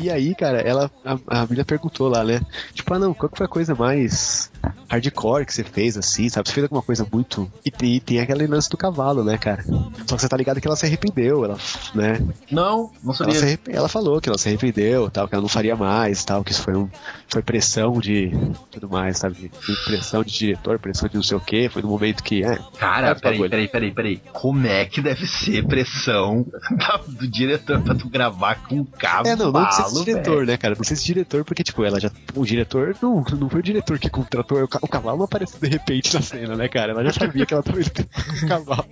E 0.00 0.10
aí, 0.10 0.34
cara, 0.34 0.60
ela, 0.60 0.90
a, 1.04 1.40
a 1.40 1.42
menina 1.44 1.64
perguntou 1.64 2.08
lá, 2.08 2.24
né? 2.24 2.40
Tipo, 2.74 2.94
ah 2.94 2.98
não, 2.98 3.14
qual 3.14 3.28
que 3.30 3.36
foi 3.36 3.46
a 3.46 3.48
coisa 3.48 3.74
mais 3.74 4.50
hardcore 4.88 5.46
que 5.46 5.54
você 5.54 5.62
fez, 5.62 5.96
assim, 5.96 6.28
sabe? 6.28 6.48
Você 6.48 6.54
fez 6.54 6.64
alguma 6.64 6.82
coisa 6.82 7.06
muito. 7.12 7.50
E 7.64 7.70
tem, 7.70 8.00
tem 8.00 8.18
aquele 8.20 8.46
lance 8.46 8.68
do 8.68 8.76
cavalo, 8.76 9.22
né, 9.22 9.38
cara? 9.38 9.64
Só 10.06 10.16
que 10.16 10.22
você 10.22 10.28
tá 10.28 10.36
ligado 10.36 10.60
que 10.60 10.66
ela 10.66 10.76
se 10.76 10.86
arrependeu, 10.86 11.44
ela, 11.44 11.56
né? 11.94 12.18
Não, 12.50 12.90
não 13.02 13.10
Ela, 13.10 13.14
sabia. 13.14 13.34
se 13.34 13.44
arrepe- 13.44 13.72
ela 13.72 13.88
falou 13.88 14.20
que 14.20 14.28
ela 14.28 14.38
se 14.38 14.48
arrependeu, 14.48 15.08
tal, 15.10 15.28
que 15.28 15.34
ela 15.34 15.42
não 15.42 15.48
faria 15.48 15.76
mais, 15.76 16.24
tal, 16.24 16.42
que 16.42 16.50
isso 16.52 16.62
foi 16.62 16.74
um, 16.76 16.88
foi 17.28 17.42
pressão 17.42 18.00
de 18.00 18.32
tudo 18.70 18.88
mais, 18.88 19.18
sabe? 19.18 19.34
De, 19.36 19.48
de 19.48 19.84
pressão 19.84 20.24
de 20.24 20.32
diretor, 20.32 20.78
pressão 20.80 21.08
de 21.08 21.14
não 21.14 21.22
sei 21.22 21.36
o 21.36 21.40
que, 21.40 21.68
foi 21.68 21.82
no 21.82 21.88
momento 21.88 22.22
que, 22.24 22.42
é, 22.42 22.58
Cara, 22.78 23.12
o 23.12 23.16
peraí, 23.20 23.32
bagulho? 23.38 23.50
peraí, 23.50 23.68
peraí, 23.90 24.16
peraí. 24.18 24.32
Como 24.32 24.66
é 24.66 24.84
que 24.84 25.00
deve 25.00 25.26
ser 25.26 25.66
pressão 25.66 26.46
da- 26.76 27.00
do 27.06 27.26
diretor 27.28 27.80
pra 27.82 27.94
tu 27.94 28.08
gravar 28.08 28.56
com 28.66 28.76
um 28.80 28.84
cavalo? 28.84 29.26
É, 29.28 29.36
não, 29.36 29.50
não 29.52 29.64
de 29.68 29.74
ser 29.74 29.82
esse 29.82 29.92
velho? 29.94 30.04
diretor, 30.04 30.46
né, 30.46 30.56
cara? 30.56 30.74
Não 30.76 30.84
sei 30.84 30.96
se 30.96 31.04
diretor, 31.04 31.44
porque, 31.44 31.62
tipo, 31.62 31.84
ela 31.84 32.00
já. 32.00 32.10
O 32.34 32.44
diretor 32.44 32.96
não, 33.02 33.22
não 33.38 33.48
foi 33.48 33.60
o 33.60 33.62
diretor 33.62 33.98
que 33.98 34.08
contratou. 34.10 34.62
O, 34.62 34.68
ca- 34.68 34.78
o 34.82 34.88
cavalo 34.88 35.22
apareceu 35.24 35.58
de 35.60 35.68
repente 35.68 36.12
na 36.14 36.22
cena, 36.22 36.56
né, 36.56 36.68
cara? 36.68 36.92
Ela 36.92 37.04
já 37.04 37.12
sabia 37.12 37.44
que 37.46 37.52
ela 37.54 37.62
tava 37.62 37.80
indo 37.80 37.90
com 37.90 38.46
o 38.46 38.48
cavalo. 38.48 38.86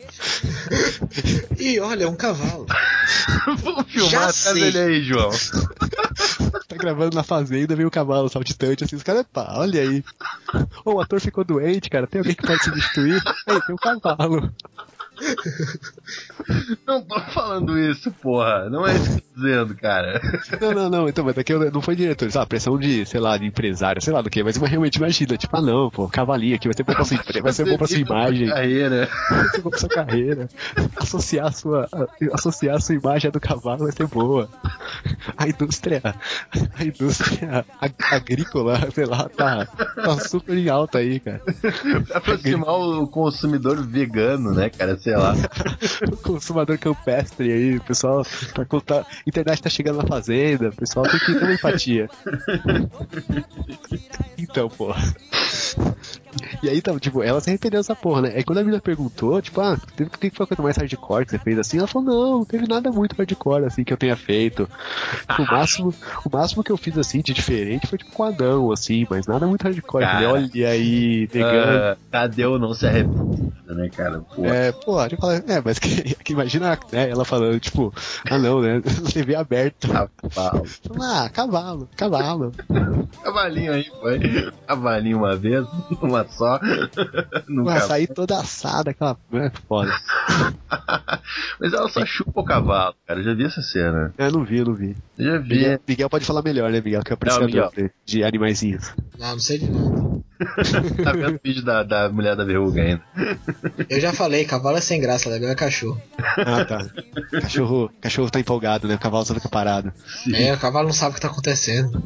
E 1.58 1.80
olha, 1.80 2.04
é 2.04 2.08
um 2.08 2.14
cavalo. 2.16 2.66
Vamos 3.62 3.90
filmar 3.90 4.10
Já 4.10 4.18
atrás 4.20 4.34
sei. 4.36 4.60
dele 4.72 4.78
aí, 4.78 5.02
João. 5.02 5.30
Tá 6.68 6.76
gravando 6.76 7.16
na 7.16 7.22
fazenda, 7.22 7.74
veio 7.74 7.88
o 7.88 7.90
cavalo 7.90 8.28
saltitante, 8.28 8.84
assim, 8.84 8.96
os 8.96 9.02
caras, 9.02 9.24
pá, 9.32 9.54
olha 9.56 9.80
aí. 9.80 10.04
O 10.84 11.00
ator 11.00 11.20
ficou 11.20 11.44
doente, 11.44 11.90
cara. 11.90 12.06
Tem 12.06 12.20
alguém 12.20 12.34
que 12.34 12.46
pode 12.46 12.62
substituir? 12.62 13.22
Aí, 13.46 13.60
tem 13.62 13.74
o 13.74 13.78
cavalo. 13.78 14.52
Não 16.86 17.02
tô 17.02 17.20
falando 17.20 17.78
isso, 17.78 18.10
porra. 18.12 18.70
Não 18.70 18.86
é 18.86 18.94
isso 18.94 19.27
dizendo, 19.38 19.74
cara. 19.76 20.20
Não, 20.60 20.72
não, 20.72 20.90
não. 20.90 21.08
Então, 21.08 21.24
mas 21.24 21.34
daqui 21.34 21.52
eu- 21.52 21.70
não 21.70 21.80
foi 21.80 21.94
diretor, 21.96 22.28
lá, 22.34 22.46
pressão 22.46 22.78
de, 22.78 23.04
sei 23.06 23.20
lá, 23.20 23.36
de 23.36 23.46
empresário, 23.46 24.02
sei 24.02 24.12
lá 24.12 24.20
do 24.22 24.30
que, 24.30 24.42
mas 24.42 24.56
realmente 24.56 24.96
imagina, 24.96 25.36
tipo, 25.36 25.56
ah 25.56 25.62
não, 25.62 25.90
pô, 25.90 26.08
cavalinho 26.08 26.54
aqui 26.56 26.68
vai 26.68 26.74
ser 26.74 26.82
bom 26.82 26.92
pra 26.94 27.04
sua, 27.04 27.18
vai 27.42 27.52
ser 27.52 27.64
bom 27.64 27.76
pra 27.78 27.86
sua 27.86 27.98
imagem. 27.98 28.48
Carreira. 28.48 29.08
vai 29.30 29.48
ser 29.48 29.60
bom 29.62 29.70
pra 29.70 29.78
sua 29.78 29.88
carreira. 29.88 30.48
Associar 30.96 31.46
a 31.46 31.52
sua, 31.52 31.88
associar 32.32 32.76
a 32.76 32.80
sua 32.80 32.94
imagem 32.94 33.28
à 33.28 33.32
do 33.32 33.40
cavalo 33.40 33.84
vai 33.84 33.92
ser 33.92 34.06
boa. 34.06 34.48
A 35.36 35.48
indústria, 35.48 36.02
a 36.78 36.84
indústria 36.84 37.64
ag- 37.80 37.94
agrícola, 38.10 38.90
sei 38.92 39.04
lá, 39.06 39.28
tá, 39.28 39.66
tá 39.66 40.18
super 40.18 40.56
em 40.56 40.68
alta 40.68 40.98
aí, 40.98 41.20
cara. 41.20 41.40
Aproximar 42.14 42.74
o 42.74 43.06
consumidor 43.06 43.82
vegano, 43.86 44.52
né, 44.54 44.70
cara? 44.70 44.98
Sei 44.98 45.16
lá. 45.16 45.34
O 46.10 46.16
consumador 46.16 46.78
campestre 46.78 47.50
aí, 47.52 47.76
o 47.76 47.80
pessoal, 47.82 48.24
pra 48.54 48.64
contar, 48.64 49.00
a 49.00 49.27
internet 49.28 49.62
tá 49.62 49.70
chegando 49.70 49.98
na 49.98 50.06
fazenda, 50.06 50.68
o 50.68 50.76
pessoal 50.76 51.06
tem 51.06 51.20
que 51.20 51.34
ter 51.34 51.44
uma 51.44 51.52
empatia. 51.52 52.08
Então, 54.38 54.68
pô. 54.68 54.94
E 56.62 56.68
aí, 56.68 56.80
tava, 56.80 56.98
tipo, 57.00 57.22
ela 57.22 57.40
se 57.40 57.50
arrependeu 57.50 57.80
dessa 57.80 57.94
porra, 57.94 58.22
né? 58.22 58.32
Aí 58.34 58.44
quando 58.44 58.58
a 58.58 58.62
menina 58.62 58.80
perguntou, 58.80 59.40
tipo, 59.40 59.60
ah, 59.60 59.78
teve 59.96 60.10
que 60.10 60.30
foi 60.30 60.44
a 60.44 60.46
coisa 60.46 60.62
mais 60.62 60.76
hardcore 60.76 61.24
que 61.24 61.30
você 61.32 61.38
fez 61.38 61.58
assim? 61.58 61.78
Ela 61.78 61.86
falou, 61.86 62.08
não, 62.08 62.38
não 62.38 62.44
teve 62.44 62.66
nada 62.66 62.90
muito 62.90 63.16
hardcore 63.16 63.64
assim 63.64 63.84
que 63.84 63.92
eu 63.92 63.96
tenha 63.96 64.16
feito. 64.16 64.68
Tipo, 65.28 65.42
o 65.42 65.46
máximo, 65.50 65.94
o 66.24 66.30
máximo 66.30 66.64
que 66.64 66.72
eu 66.72 66.76
fiz 66.76 66.96
assim 66.98 67.20
de 67.20 67.32
diferente 67.32 67.86
foi 67.86 67.98
tipo 67.98 68.12
com 68.12 68.22
Adão, 68.22 68.70
assim, 68.72 69.06
mas 69.08 69.26
nada 69.26 69.46
muito 69.46 69.62
hardcore. 69.62 70.04
Eu 70.04 70.08
falei, 70.10 70.26
Cara. 70.26 70.38
Olha 70.38 70.68
aí, 70.68 71.28
negando. 71.32 71.78
Ah, 71.78 71.96
Tadeu 72.10 72.58
não 72.58 72.74
se 72.74 72.86
arrepende, 72.86 73.52
né, 73.66 73.88
cara? 73.94 74.20
Pô. 74.20 74.44
É, 74.44 74.72
pô, 74.72 74.96
falo, 74.96 75.32
é, 75.32 75.62
mas 75.64 75.78
que, 75.78 76.14
que 76.24 76.32
imagina 76.32 76.78
né, 76.92 77.10
ela 77.10 77.24
falando, 77.24 77.58
tipo, 77.60 77.92
ah 78.30 78.38
não, 78.38 78.60
né? 78.60 78.82
TV 79.18 79.34
aberta. 79.34 79.88
Cavalo. 79.88 80.62
Ah, 81.00 81.28
cavalo, 81.28 81.88
cavalo. 81.96 82.52
Cavalinho 83.22 83.72
aí, 83.72 83.84
foi. 84.00 84.20
Cavalinho 84.66 85.18
uma 85.18 85.34
vez, 85.34 85.66
uma 86.00 86.24
só. 86.28 86.60
Nunca 87.48 87.70
Vai 87.72 87.80
sair 87.80 88.06
toda 88.06 88.38
assada, 88.38 88.90
aquela. 88.92 89.18
É 89.32 89.50
foda. 89.66 89.90
Mas 91.58 91.72
ela 91.72 91.88
só 91.88 92.06
chupa 92.06 92.40
o 92.40 92.44
cavalo, 92.44 92.94
cara. 93.06 93.18
Eu 93.18 93.24
já 93.24 93.34
vi 93.34 93.44
essa 93.44 93.60
cena. 93.60 94.14
Eu 94.16 94.30
não 94.30 94.44
vi, 94.44 94.58
eu 94.58 94.66
não 94.66 94.74
vi. 94.74 94.96
Eu 95.18 95.24
já 95.24 95.38
vi. 95.38 95.48
Miguel, 95.48 95.80
Miguel 95.88 96.10
pode 96.10 96.24
falar 96.24 96.42
melhor, 96.42 96.70
né, 96.70 96.80
Miguel? 96.80 97.02
Que 97.02 97.12
é 97.12 97.14
o 97.14 97.14
apreciador 97.14 97.72
de, 97.74 97.90
de 98.04 98.22
animaizinhos. 98.22 98.94
Não, 99.18 99.32
não 99.32 99.40
sei 99.40 99.58
de 99.58 99.68
nada. 99.68 100.22
tá 101.02 101.12
vendo 101.12 101.36
o 101.36 101.40
vídeo 101.42 101.64
da, 101.64 101.82
da 101.82 102.08
mulher 102.08 102.36
da 102.36 102.44
verruga 102.44 102.82
ainda. 102.82 103.02
Eu 103.88 104.00
já 104.00 104.12
falei, 104.12 104.44
cavalo 104.44 104.76
é 104.76 104.80
sem 104.80 105.00
graça, 105.00 105.28
legal 105.28 105.50
é 105.50 105.54
cachorro. 105.54 106.00
Ah, 106.38 106.64
tá. 106.64 106.86
Cachorro, 107.40 107.90
cachorro 108.00 108.30
tá 108.30 108.40
empolgado, 108.40 108.86
né? 108.86 108.94
O 108.94 108.98
cavalo 108.98 109.24
só 109.24 109.34
fica 109.34 109.48
parado. 109.48 109.92
É, 110.32 110.52
o 110.52 110.58
cavalo 110.58 110.86
não 110.86 110.94
sabe 110.94 111.12
o 111.12 111.14
que 111.16 111.20
tá 111.20 111.28
acontecendo. 111.28 112.02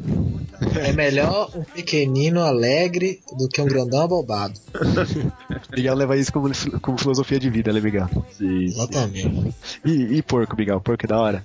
É 0.75 0.91
melhor 0.93 1.51
um 1.55 1.63
pequenino 1.63 2.41
alegre 2.41 3.19
do 3.37 3.47
que 3.47 3.61
um 3.61 3.65
grandão 3.65 4.01
abobado. 4.01 4.59
Miguel 5.75 5.95
leva 5.95 6.17
isso 6.17 6.31
como, 6.31 6.49
como 6.81 6.97
filosofia 6.97 7.39
de 7.39 7.49
vida, 7.49 7.71
né, 7.71 7.79
Miguel? 7.79 8.09
Sim, 8.31 8.63
Exatamente. 8.63 9.53
E, 9.85 10.17
e 10.17 10.21
porco, 10.21 10.55
Miguel? 10.55 10.79
Porco 10.81 11.05
é 11.05 11.07
da 11.07 11.19
hora. 11.19 11.43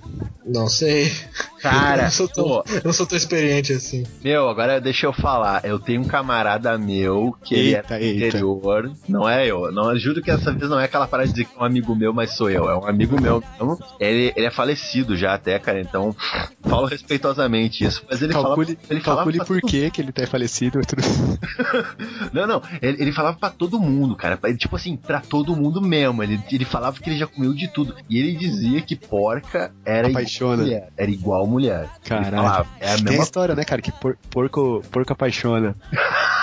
Não 0.53 0.67
sei. 0.67 1.07
eu 1.55 1.61
Cara, 1.61 2.03
não 2.03 2.11
sou 2.11 2.27
tão, 2.27 2.43
pô, 2.43 2.63
eu 2.67 2.81
não 2.85 2.93
sou 2.93 3.05
tão 3.05 3.17
experiente 3.17 3.73
assim. 3.73 4.03
meu, 4.23 4.49
agora 4.49 4.79
deixa 4.79 5.05
eu 5.05 5.13
falar. 5.13 5.63
Eu 5.65 5.79
tenho 5.79 6.01
um 6.01 6.05
camarada 6.05 6.77
meu 6.77 7.35
que 7.43 7.53
ele 7.55 7.73
é 7.75 7.77
Eita, 7.77 7.97
do 7.97 8.03
eita. 8.03 8.27
interior. 8.27 8.91
Não 9.07 9.27
é 9.27 9.45
eu. 9.45 9.71
Não, 9.71 9.91
eu 9.91 9.99
juro 9.99 10.21
que 10.21 10.31
dessa 10.31 10.51
vez 10.51 10.69
não 10.69 10.79
é 10.79 10.85
aquela 10.85 11.07
parada 11.07 11.27
de 11.27 11.33
dizer 11.33 11.45
que 11.45 11.55
é 11.57 11.61
um 11.61 11.65
amigo 11.65 11.95
meu, 11.95 12.13
mas 12.13 12.31
sou 12.31 12.49
eu. 12.49 12.69
É 12.69 12.75
um 12.77 12.87
amigo 12.87 13.19
meu. 13.21 13.43
Então, 13.55 13.77
ele, 13.99 14.31
ele 14.35 14.45
é 14.45 14.51
falecido 14.51 15.15
já 15.17 15.33
até, 15.33 15.59
cara. 15.59 15.79
Então, 15.81 16.15
falo 16.61 16.85
respeitosamente 16.85 17.83
isso. 17.83 18.03
Mas 18.09 18.21
ele 18.21 18.33
calcule 18.33 18.75
fala. 18.75 18.87
Ele 18.89 19.01
falava 19.01 19.21
calcule 19.23 19.37
pra 19.37 19.45
por 19.45 19.61
que 19.61 19.91
que 19.91 20.01
ele 20.01 20.11
tá 20.11 20.25
falecido. 20.27 20.79
Tudo... 20.85 21.01
Não, 22.33 22.47
não, 22.47 22.61
ele, 22.81 23.01
ele 23.01 23.11
falava 23.11 23.37
pra 23.37 23.49
todo 23.49 23.79
mundo, 23.79 24.15
cara. 24.15 24.39
Ele, 24.43 24.57
tipo 24.57 24.75
assim, 24.75 24.95
pra 24.95 25.19
todo 25.19 25.55
mundo 25.55 25.81
mesmo. 25.81 26.23
Ele, 26.23 26.39
ele 26.51 26.65
falava 26.65 26.99
que 26.99 27.09
ele 27.09 27.17
já 27.17 27.27
comeu 27.27 27.53
de 27.53 27.67
tudo. 27.67 27.95
E 28.09 28.17
ele 28.17 28.33
dizia 28.35 28.81
que 28.81 28.95
porca 28.95 29.73
era 29.85 30.07
Apaixona. 30.45 30.63
mulher. 30.63 30.89
Era 30.97 31.11
igual 31.11 31.47
mulher. 31.47 31.89
Caralho. 32.05 32.67
é 32.79 32.91
a 32.91 32.95
Tem 32.95 32.99
a 32.99 33.03
mesma 33.03 33.23
história, 33.23 33.55
né, 33.55 33.63
cara? 33.65 33.81
Que 33.81 33.91
por- 33.91 34.17
porco, 34.29 34.83
porco 34.91 35.13
apaixona. 35.13 35.75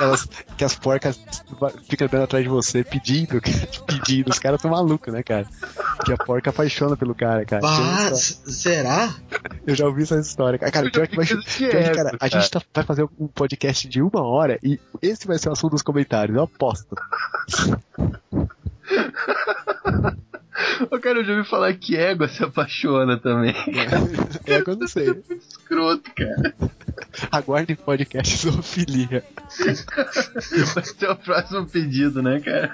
Elas, 0.00 0.24
que 0.58 0.64
as 0.64 0.74
porcas 0.74 1.20
ficam 1.88 2.08
andando 2.08 2.24
atrás 2.24 2.42
de 2.42 2.50
você 2.50 2.82
pedindo, 2.82 3.40
pedindo. 3.86 4.28
Os 4.28 4.40
caras 4.40 4.60
são 4.60 4.68
malucos, 4.72 5.14
né, 5.14 5.22
cara? 5.22 5.46
Que 6.04 6.12
a 6.12 6.16
porca 6.16 6.50
apaixona 6.50 6.96
pelo 6.96 7.14
cara, 7.14 7.44
cara. 7.44 7.62
Bah, 7.62 8.06
Eu, 8.08 8.12
s- 8.14 8.40
será? 8.52 9.14
eu 9.64 9.72
já 9.76 9.86
ouvi 9.86 10.02
essa 10.02 10.18
história, 10.18 10.58
cara. 10.58 10.72
Cara, 10.72 10.90
pior 10.90 11.06
que 11.06 11.14
vai, 11.14 11.24
pior 11.30 11.44
que, 11.44 11.64
é, 11.66 11.94
cara, 11.94 12.16
a 12.20 12.26
gente 12.26 12.50
tá- 12.50 12.60
vai 12.74 12.82
fazer 12.82 13.04
um 13.20 13.28
podcast 13.28 13.86
de 13.88 14.02
uma 14.02 14.20
hora 14.26 14.58
e 14.64 14.80
esse 15.00 15.28
vai 15.28 15.38
ser 15.38 15.48
o 15.48 15.52
assunto 15.52 15.70
dos 15.74 15.82
comentários, 15.82 16.36
eu 16.36 16.42
aposto. 16.42 16.96
Eu 20.90 21.00
quero 21.00 21.24
já 21.24 21.32
ouvi 21.36 21.48
falar 21.48 21.72
que 21.74 21.96
égua 21.96 22.28
se 22.28 22.42
apaixona 22.44 23.18
também. 23.18 23.54
É 24.46 24.62
que 24.62 24.70
eu 24.70 24.76
não 24.76 24.86
sei. 24.86 25.06
Muito 25.06 25.32
escroto, 25.34 26.10
cara. 26.14 26.54
Aguardem 27.32 27.74
podcast 27.76 28.36
zoofilia. 28.36 29.24
Vai 30.74 30.84
ser 30.84 31.10
o 31.10 31.16
próximo 31.16 31.66
pedido, 31.66 32.22
né, 32.22 32.40
cara? 32.40 32.72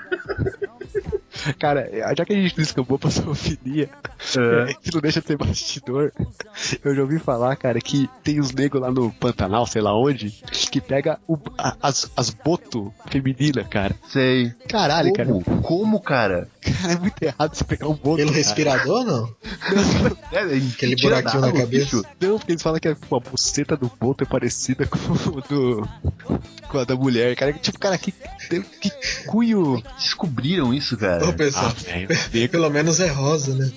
Cara, 1.59 1.89
já 2.16 2.24
que 2.24 2.33
a 2.33 2.37
gente 2.37 2.55
descambou 2.57 2.99
pra 2.99 3.09
zoofilia, 3.11 3.89
É. 4.37 4.70
É, 4.70 4.74
que 4.74 4.93
não 4.93 5.01
deixa 5.01 5.20
de 5.20 5.26
ser 5.28 5.37
bastidor. 5.39 6.12
Eu 6.85 6.95
já 6.95 7.03
ouvi 7.03 7.18
falar, 7.18 7.57
cara, 7.57 7.78
que 7.81 8.09
tem 8.22 8.41
os 8.41 8.53
negros 8.53 8.83
lá 8.83 8.91
no 8.91 9.11
Pantanal, 9.12 9.66
sei 9.66 9.81
lá 9.81 9.97
onde, 9.97 10.31
que 10.70 10.81
pega 10.81 11.18
o- 11.26 11.39
a- 11.57 11.76
as, 11.81 12.11
as 12.16 12.31
boto 12.31 12.93
femininas, 13.09 13.66
cara. 13.68 13.95
Sei. 14.09 14.51
Caralho, 14.68 15.12
cara. 15.12 15.28
Como? 15.28 15.62
Como, 15.62 16.01
cara? 16.01 16.49
Cara, 16.61 16.93
é 16.95 16.99
muito 16.99 17.22
errado 17.22 17.55
você 17.55 17.64
pegar 17.71 17.89
um. 17.89 17.95
Pelo 17.95 18.33
respirador, 18.33 19.05
não? 19.05 19.35
É, 20.33 20.41
Aquele 20.43 20.97
buraquinho 20.97 21.41
na 21.41 21.47
d'água, 21.49 21.61
cabeça. 21.62 21.85
bicho. 21.85 22.03
Não, 22.21 22.39
porque 22.39 22.53
eles 22.53 22.62
falam 22.62 22.79
que 22.79 22.89
a, 22.89 22.93
a 22.93 23.21
buceta 23.21 23.77
do 23.77 23.91
boto 24.01 24.23
é 24.25 24.27
parecida 24.27 24.87
com 24.87 24.99
o 25.31 25.41
do. 25.43 25.89
com 26.68 26.79
a 26.79 26.85
da 26.85 26.95
mulher, 26.95 27.35
cara. 27.37 27.53
Tipo, 27.53 27.79
cara, 27.79 27.99
que, 27.99 28.12
que 28.12 28.91
cunho. 29.27 29.83
Descobriram 29.99 30.73
isso, 30.73 30.97
cara. 30.97 31.29
Ô, 31.29 31.33
pessoal, 31.33 31.73
Ah, 31.73 32.49
pelo 32.51 32.71
menos 32.71 33.01
é 33.01 33.09
rosa, 33.09 33.55
né? 33.55 33.71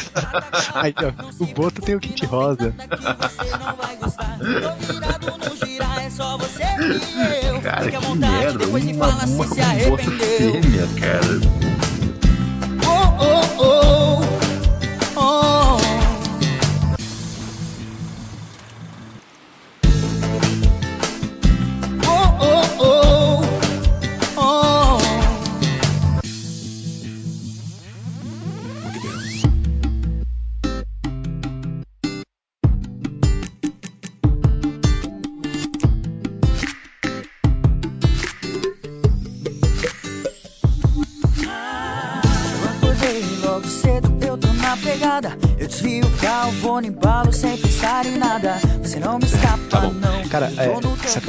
Aí, 0.74 0.94
ó, 0.98 1.12
o 1.42 1.46
Boto 1.46 1.80
tem 1.82 1.94
o 1.94 2.00
kit 2.00 2.24
rosa. 2.26 2.74
Não 2.78 2.84
é. 7.56 7.60
Cara, 7.60 7.84
Fique 7.84 7.96
à 7.96 8.00
que 8.00 8.06
vontade, 8.06 8.32
merda. 8.32 8.66
Uma, 8.66 8.80
fala 9.10 9.24
uma, 9.24 9.26
um 9.26 9.36
boto 9.38 9.60
arrependeu. 9.60 10.62
fêmea, 10.62 10.86
cara. 11.00 11.67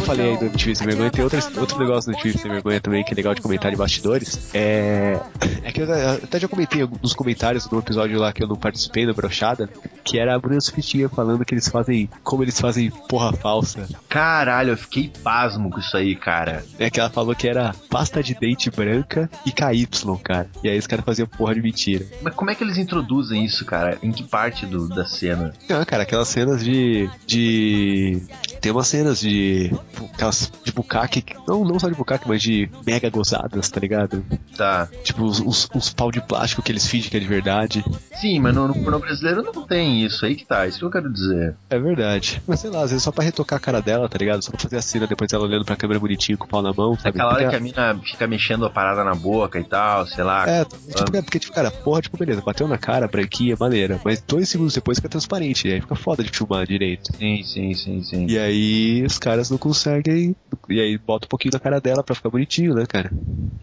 Falei 0.09 0.31
aí 0.31 0.37
do. 0.37 0.45
MTV 0.45 0.75
Sem 0.75 0.87
Vergonha, 0.87 1.11
tem 1.11 1.23
outro, 1.23 1.39
outro 1.59 1.79
negócio 1.79 2.11
do 2.11 2.17
MTV 2.17 2.37
Sem 2.39 2.51
Vergonha 2.51 2.81
também 2.81 3.03
que 3.03 3.13
é 3.13 3.15
legal 3.15 3.35
de 3.35 3.41
comentar 3.41 3.71
de 3.71 3.77
bastidores. 3.77 4.49
É, 4.53 5.19
é 5.63 5.71
que 5.71 5.81
eu 5.81 5.87
até 6.23 6.39
já 6.39 6.47
comentei 6.47 6.87
nos 7.01 7.13
comentários 7.13 7.67
do 7.67 7.79
episódio 7.79 8.19
lá 8.19 8.33
que 8.33 8.43
eu 8.43 8.47
não 8.47 8.55
participei 8.55 9.05
da 9.05 9.13
brochada, 9.13 9.69
que 10.03 10.17
era 10.17 10.35
a 10.35 10.39
Bruna 10.39 10.59
Sufistinha 10.59 11.07
falando 11.07 11.45
que 11.45 11.53
eles 11.53 11.67
fazem, 11.67 12.09
como 12.23 12.43
eles 12.43 12.59
fazem 12.59 12.89
porra 13.07 13.31
falsa. 13.33 13.87
Caralho, 14.07 14.71
eu 14.71 14.77
fiquei 14.77 15.11
pasmo 15.23 15.69
com 15.69 15.79
isso 15.79 15.95
aí, 15.95 16.15
cara. 16.15 16.65
É 16.79 16.89
que 16.89 16.99
ela 16.99 17.09
falou 17.09 17.35
que 17.35 17.47
era 17.47 17.75
pasta 17.89 18.23
de 18.23 18.33
dente 18.33 18.71
branca 18.71 19.29
e 19.45 19.51
KY, 19.51 19.87
cara. 20.23 20.49
E 20.63 20.69
aí 20.69 20.79
os 20.79 20.87
caras 20.87 21.05
faziam 21.05 21.27
porra 21.27 21.53
de 21.53 21.61
mentira. 21.61 22.05
Mas 22.21 22.33
como 22.33 22.49
é 22.49 22.55
que 22.55 22.63
eles 22.63 22.77
introduzem 22.77 23.45
isso, 23.45 23.63
cara? 23.65 23.97
Em 24.01 24.11
que 24.11 24.23
parte 24.23 24.65
do, 24.65 24.87
da 24.87 25.05
cena? 25.05 25.53
Não, 25.69 25.85
cara, 25.85 26.03
aquelas 26.03 26.27
cenas 26.27 26.63
de. 26.63 27.09
de. 27.27 28.21
Tem 28.59 28.71
umas 28.71 28.87
cenas 28.87 29.19
de. 29.19 29.71
Aquelas 30.05 30.51
de 30.63 30.71
bucaque. 30.71 31.23
Não, 31.47 31.63
não 31.63 31.79
só 31.79 31.87
de 31.89 31.95
bucaque, 31.95 32.27
mas 32.27 32.41
de 32.41 32.69
mega 32.85 33.09
gozadas, 33.09 33.69
tá 33.69 33.79
ligado? 33.79 34.23
Tá. 34.55 34.87
Tipo, 35.03 35.23
os, 35.23 35.39
os, 35.39 35.69
os 35.73 35.93
pau 35.93 36.11
de 36.11 36.21
plástico 36.21 36.61
que 36.61 36.71
eles 36.71 36.87
fingem 36.87 37.09
que 37.09 37.17
é 37.17 37.19
de 37.19 37.27
verdade. 37.27 37.83
Sim, 38.15 38.39
mas 38.39 38.53
no, 38.53 38.67
no 38.67 38.73
pornô 38.73 38.99
brasileiro 38.99 39.41
não 39.41 39.65
tem 39.65 40.05
isso 40.05 40.25
aí 40.25 40.35
que 40.35 40.45
tá. 40.45 40.67
Isso 40.67 40.79
que 40.79 40.85
eu 40.85 40.91
quero 40.91 41.11
dizer. 41.11 41.55
É 41.69 41.79
verdade. 41.79 42.41
Mas 42.47 42.59
sei 42.59 42.69
lá, 42.69 42.83
às 42.83 42.91
vezes 42.91 43.03
só 43.03 43.11
pra 43.11 43.23
retocar 43.23 43.57
a 43.57 43.61
cara 43.61 43.81
dela, 43.81 44.07
tá 44.07 44.17
ligado? 44.17 44.43
Só 44.43 44.51
pra 44.51 44.59
fazer 44.59 44.77
a 44.77 44.81
cena 44.81 45.07
depois 45.07 45.31
ela 45.33 45.43
olhando 45.43 45.65
pra 45.65 45.75
câmera 45.75 45.99
bonitinho 45.99 46.37
com 46.37 46.45
o 46.45 46.47
pau 46.47 46.61
na 46.61 46.73
mão, 46.73 46.95
sabe? 46.95 47.09
Aquela 47.09 47.33
hora 47.33 47.43
Porque 47.43 47.49
que 47.49 47.55
a 47.55 47.59
mina 47.59 48.01
fica 48.03 48.27
mexendo 48.27 48.65
a 48.65 48.69
parada 48.69 49.03
na 49.03 49.15
boca 49.15 49.59
e 49.59 49.63
tal, 49.63 50.05
sei 50.07 50.23
lá. 50.23 50.49
É, 50.49 50.65
tipo, 50.65 51.15
é 51.15 51.21
porque, 51.21 51.39
tipo, 51.39 51.53
cara, 51.53 51.71
porra, 51.71 52.01
tipo, 52.01 52.17
beleza, 52.17 52.41
bateu 52.41 52.67
na 52.67 52.77
cara, 52.77 53.07
branquinha, 53.07 53.55
maneira. 53.59 53.99
Mas 54.03 54.21
dois 54.21 54.49
segundos 54.49 54.73
depois 54.73 54.97
fica 54.97 55.09
transparente, 55.09 55.67
aí 55.67 55.81
fica 55.81 55.95
foda 55.95 56.23
de 56.23 56.29
filmar 56.29 56.65
direito. 56.65 57.15
Sim, 57.17 57.43
sim, 57.43 57.73
sim, 57.73 58.03
sim. 58.03 58.25
E 58.27 58.37
aí 58.37 59.03
os 59.05 59.17
caras 59.17 59.49
não 59.49 59.57
conseguem. 59.57 59.88
E 60.69 60.79
aí 60.79 60.97
bota 60.97 61.25
um 61.25 61.29
pouquinho 61.29 61.51
da 61.51 61.59
cara 61.59 61.79
dela 61.81 62.03
pra 62.03 62.15
ficar 62.15 62.29
bonitinho, 62.29 62.73
né, 62.75 62.85
cara? 62.85 63.11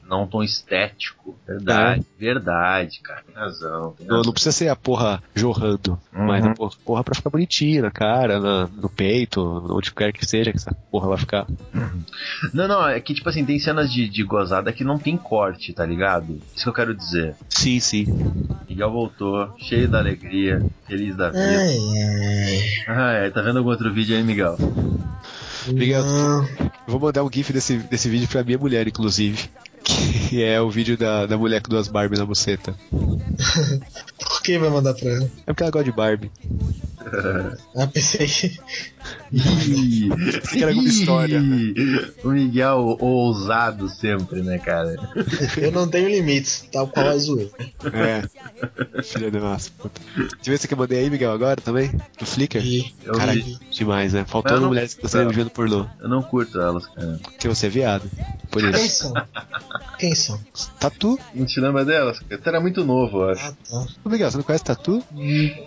Não 0.09 0.23
um 0.23 0.27
tom 0.27 0.43
estético. 0.43 1.37
Verdade, 1.47 2.05
verdade, 2.19 3.01
cara. 3.03 3.23
Tem 3.27 3.35
razão. 3.35 3.95
Tem 3.99 4.07
Não, 4.07 4.17
razão. 4.17 4.27
não 4.27 4.33
precisa 4.33 4.53
ser 4.53 4.69
a 4.69 4.77
porra 4.77 5.21
jorrando, 5.35 5.99
Uhum. 6.15 6.27
mas 6.27 6.45
a 6.47 6.55
porra, 6.55 6.71
porra 6.85 7.05
pra 7.05 7.15
ficar 7.15 7.31
bonitinho 7.31 7.83
na 7.83 7.91
cara, 7.91 8.39
na- 8.39 8.69
no 8.69 8.89
peito, 8.89 9.41
onde 9.71 9.93
quer 9.93 10.13
que 10.13 10.25
seja 10.25 10.53
que 10.53 10.59
essa 10.59 10.73
porra 10.93 11.09
vai 11.09 11.19
ficar. 11.19 11.47
Não, 12.55 12.69
não, 12.69 12.89
é 12.89 13.01
que 13.01 13.15
tipo 13.15 13.29
assim, 13.29 13.45
tem 13.45 13.59
cenas 13.59 13.93
de, 13.93 14.09
de 14.09 14.23
gozada 14.23 14.73
que 14.73 14.85
não 14.85 14.99
tem 14.99 15.17
corte, 15.17 15.73
tá 15.73 15.85
ligado? 15.85 16.41
Isso 16.55 16.65
que 16.65 16.69
eu 16.69 16.75
quero 16.75 16.95
dizer. 16.95 17.35
Sim, 17.49 17.81
sim. 17.81 18.07
Miguel 18.69 18.91
voltou, 18.93 19.55
cheio 19.59 19.89
da 19.89 19.99
alegria, 19.99 20.65
feliz 20.87 21.17
da 21.17 21.31
vida. 21.31 21.43
Ai, 21.61 21.79
ai. 22.89 22.97
Ah, 22.97 23.13
é, 23.13 23.31
tá 23.31 23.41
vendo 23.43 23.59
algum 23.59 23.71
outro 23.71 23.93
vídeo 23.93 24.17
aí, 24.17 24.23
Miguel? 24.23 24.57
Eu 26.87 26.93
vou 26.93 27.01
mandar 27.01 27.25
um 27.25 27.31
gif 27.33 27.53
desse, 27.53 27.79
desse 27.79 28.09
vídeo 28.09 28.29
pra 28.29 28.45
minha 28.45 28.59
mulher, 28.59 28.87
inclusive. 28.87 29.49
Que 29.83 30.43
é 30.43 30.61
o 30.61 30.69
vídeo 30.69 30.97
da, 30.97 31.27
da 31.27 31.39
mulher 31.39 31.63
com 31.63 31.69
duas 31.69 31.87
Barbie 31.87 32.19
na 32.19 32.27
buceta. 32.27 32.75
Por 34.19 34.43
que 34.43 34.59
vai 34.59 34.69
mandar 34.69 34.95
pra 34.95 35.11
ela? 35.11 35.31
É 35.47 35.53
porque 35.53 35.63
ela 35.63 35.71
gosta 35.71 35.85
de 35.85 35.93
Barbie. 35.93 36.31
Ah, 37.77 37.87
pensei 37.87 38.27
que. 38.27 38.59
Ih, 39.33 40.09
que 40.53 40.63
era 40.63 40.71
alguma 40.71 40.89
história, 40.89 41.41
O 42.25 42.29
Miguel 42.31 42.97
ousado 43.01 43.89
sempre, 43.89 44.43
né, 44.43 44.59
cara? 44.59 44.95
Eu 45.57 45.73
não 45.73 45.89
tenho 45.89 46.09
limites, 46.09 46.65
tal 46.73 46.87
qual 46.89 47.09
a 47.09 47.17
zoeira. 47.19 47.51
É. 47.93 49.03
Filha 49.03 49.31
da 49.31 49.41
nossa 49.41 49.71
puta. 49.79 50.01
Deixa 50.17 50.31
eu 50.47 50.53
ver 50.53 50.59
se 50.59 50.73
eu 50.73 50.77
mandei 50.79 50.99
aí, 51.01 51.11
Miguel, 51.11 51.33
agora 51.33 51.61
também? 51.61 51.91
No 52.21 52.27
Flickr? 52.27 52.59
E 52.65 52.95
vi. 53.35 53.59
demais, 53.71 54.13
né? 54.13 54.25
Faltou 54.27 54.53
Eu 54.53 54.61
não- 54.61 54.69
mulheres 54.69 54.95
que 54.95 55.03
gostariam 55.03 55.31
de 55.31 55.37
vendo 55.37 55.51
pornô. 55.51 55.87
Eu 56.01 56.09
não 56.09 56.23
curto 56.23 56.61
elas, 56.61 56.87
cara. 56.87 57.19
Porque 57.23 57.49
você 57.49 57.67
é 57.67 57.71
viado. 57.71 58.11
Por 58.51 58.63
quem 58.63 58.87
isso. 58.87 59.03
são? 59.03 59.13
Quem 59.99 60.15
são? 60.15 60.41
Tatu? 60.81 61.19
Não 61.35 61.45
te 61.47 61.61
lembra 61.61 61.85
delas? 61.85 62.21
cara? 62.21 62.41
Tu 62.41 62.49
era 62.49 62.61
muito 62.61 62.85
novo, 62.85 63.19
eu 63.23 63.31
acho. 63.31 63.45
Ah, 63.47 63.53
tá. 63.69 63.87
Ô, 64.05 64.09
Miguel, 64.09 64.31
você 64.31 64.37
não 64.37 64.45
conhece 64.45 64.65
Tatu? 64.65 65.03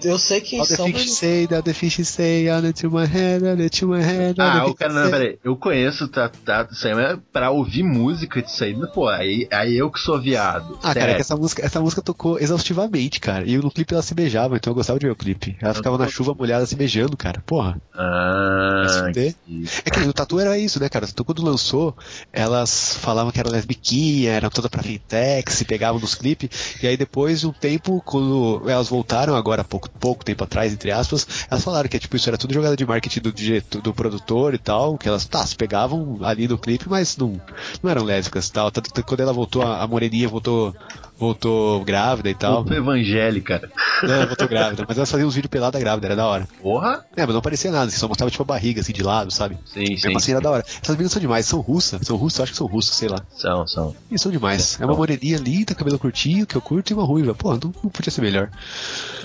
Eu 0.03 0.17
sei 0.17 0.41
quem 0.41 0.59
All 0.59 0.65
the 0.67 0.75
são, 0.75 0.85
fish 0.87 0.95
mas 0.95 1.11
say, 1.13 1.47
the 1.47 1.73
fish 1.73 1.99
say, 2.05 2.45
to 2.75 2.89
my 2.89 3.05
head, 3.05 3.45
to 3.67 3.87
my 3.87 4.01
head, 4.01 4.39
Ah, 4.39 4.65
o 4.67 4.75
cara, 4.75 4.93
não, 4.93 5.09
peraí. 5.09 5.37
Eu 5.43 5.55
conheço 5.57 6.07
tá, 6.07 6.29
tá, 6.29 6.67
isso 6.71 6.87
aí, 6.87 6.93
mas 6.93 7.19
pra 7.33 7.49
ouvir 7.49 7.83
música 7.83 8.41
disso 8.41 8.63
aí, 8.63 8.75
pô, 8.93 9.07
aí, 9.07 9.47
aí 9.51 9.75
eu 9.75 9.91
que 9.91 9.99
sou 9.99 10.19
viado. 10.21 10.77
Ah, 10.83 10.93
cara, 10.93 10.99
é 10.99 11.01
Sério. 11.01 11.15
que 11.15 11.21
essa 11.21 11.35
música, 11.35 11.65
essa 11.65 11.81
música 11.81 12.01
tocou 12.01 12.39
exaustivamente, 12.39 13.19
cara. 13.19 13.45
E 13.45 13.57
no 13.57 13.71
clipe 13.71 13.93
ela 13.93 14.03
se 14.03 14.13
beijava, 14.13 14.55
então 14.55 14.71
eu 14.71 14.75
gostava 14.75 14.99
de 14.99 15.07
ver 15.07 15.11
o 15.11 15.15
clipe. 15.15 15.57
Ela 15.59 15.73
ficava 15.73 15.97
na 15.97 16.07
chuva 16.07 16.33
molhada 16.33 16.65
se 16.65 16.75
beijando, 16.75 17.17
cara. 17.17 17.41
Porra. 17.45 17.81
Ah, 17.93 18.85
fuder. 19.05 19.35
É 19.83 19.89
que 19.89 19.99
o 20.01 20.13
Tatu 20.13 20.39
era 20.39 20.57
isso, 20.57 20.79
né, 20.79 20.87
cara? 20.87 21.07
Então 21.09 21.25
quando 21.25 21.43
lançou, 21.43 21.95
elas 22.31 22.95
falavam 22.97 23.31
que 23.31 23.39
era 23.39 23.49
lesbiquinha, 23.49 24.31
era 24.31 24.49
toda 24.49 24.69
pra 24.69 24.83
fintech, 24.83 25.51
se 25.51 25.65
pegavam 25.65 25.99
nos 25.99 26.15
clipes, 26.15 26.75
e 26.81 26.87
aí 26.87 26.95
depois 26.95 27.41
de 27.41 27.47
um 27.47 27.51
tempo, 27.51 28.01
quando 28.05 28.63
elas 28.69 28.89
voltaram, 28.89 29.35
agora 29.35 29.63
pouco, 29.63 29.89
pouco 29.89 30.23
tempo 30.23 30.43
atrás, 30.43 30.73
entre 30.73 30.91
aspas, 30.91 31.45
elas 31.49 31.63
falaram 31.63 31.89
que 31.89 31.99
tipo, 31.99 32.15
isso 32.15 32.29
era 32.29 32.37
tudo 32.37 32.53
jogada 32.53 32.75
de 32.75 32.85
marketing 32.85 33.21
do, 33.21 33.31
direto- 33.39 33.81
do 33.81 33.93
produtor 33.93 34.53
e 34.53 34.57
tal, 34.57 34.97
que 34.97 35.07
elas, 35.07 35.25
tá, 35.25 35.45
se 35.45 35.55
pegavam 35.55 36.17
ali 36.21 36.47
no 36.47 36.57
clipe, 36.57 36.89
mas 36.89 37.17
não, 37.17 37.39
não 37.81 37.89
eram 37.91 38.03
lésbicas 38.03 38.47
e 38.47 38.51
tal. 38.51 38.71
Tanto 38.71 39.03
quando 39.03 39.19
ela 39.21 39.33
voltou, 39.33 39.61
a, 39.61 39.81
a 39.81 39.87
moreninha 39.87 40.27
voltou, 40.27 40.75
voltou 41.19 41.83
grávida 41.83 42.29
e 42.29 42.33
tal. 42.33 42.63
Voltou 42.63 42.77
evangélica. 42.77 43.69
Não, 44.01 44.25
voltou 44.25 44.47
grávida, 44.47 44.85
mas 44.87 44.97
elas 44.97 45.11
faziam 45.11 45.27
uns 45.27 45.35
vídeos 45.35 45.49
pelada 45.49 45.79
grávida, 45.79 46.07
era 46.07 46.15
da 46.15 46.25
hora. 46.25 46.47
Porra? 46.61 47.05
É, 47.15 47.25
mas 47.25 47.35
não 47.35 47.41
parecia 47.41 47.71
nada, 47.71 47.91
só 47.91 48.07
mostrava 48.07 48.31
tipo 48.31 48.43
a 48.43 48.45
barriga 48.45 48.81
assim 48.81 48.93
de 48.93 49.03
lado, 49.03 49.29
sabe? 49.31 49.57
Sim, 49.65 49.85
sim. 49.85 50.07
Mesmo 50.07 50.17
assim 50.17 50.31
era 50.31 50.41
da 50.41 50.49
hora. 50.49 50.65
Essas 50.65 50.95
meninas 50.95 51.11
são 51.11 51.21
demais, 51.21 51.45
são 51.45 51.59
russas, 51.59 51.99
são 52.07 52.15
russas, 52.15 52.39
eu 52.39 52.43
acho 52.43 52.51
que 52.53 52.57
são 52.57 52.67
russas, 52.67 52.95
sei 52.95 53.09
lá. 53.09 53.19
São, 53.29 53.67
são. 53.67 53.95
E 54.09 54.17
são 54.17 54.31
demais. 54.31 54.79
É 54.79 54.85
uma 54.85 54.95
moreninha 54.95 55.37
linda, 55.37 55.75
cabelo 55.75 55.99
curtinho, 55.99 56.47
que 56.47 56.55
eu 56.55 56.61
curto, 56.61 56.91
e 56.91 56.93
uma 56.93 57.03
ruiva. 57.03 57.35
Pô, 57.35 57.51
não, 57.51 57.73
não 57.83 57.89
podia 57.89 58.11
ser 58.11 58.21
melhor. 58.21 58.49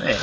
É. 0.01 0.17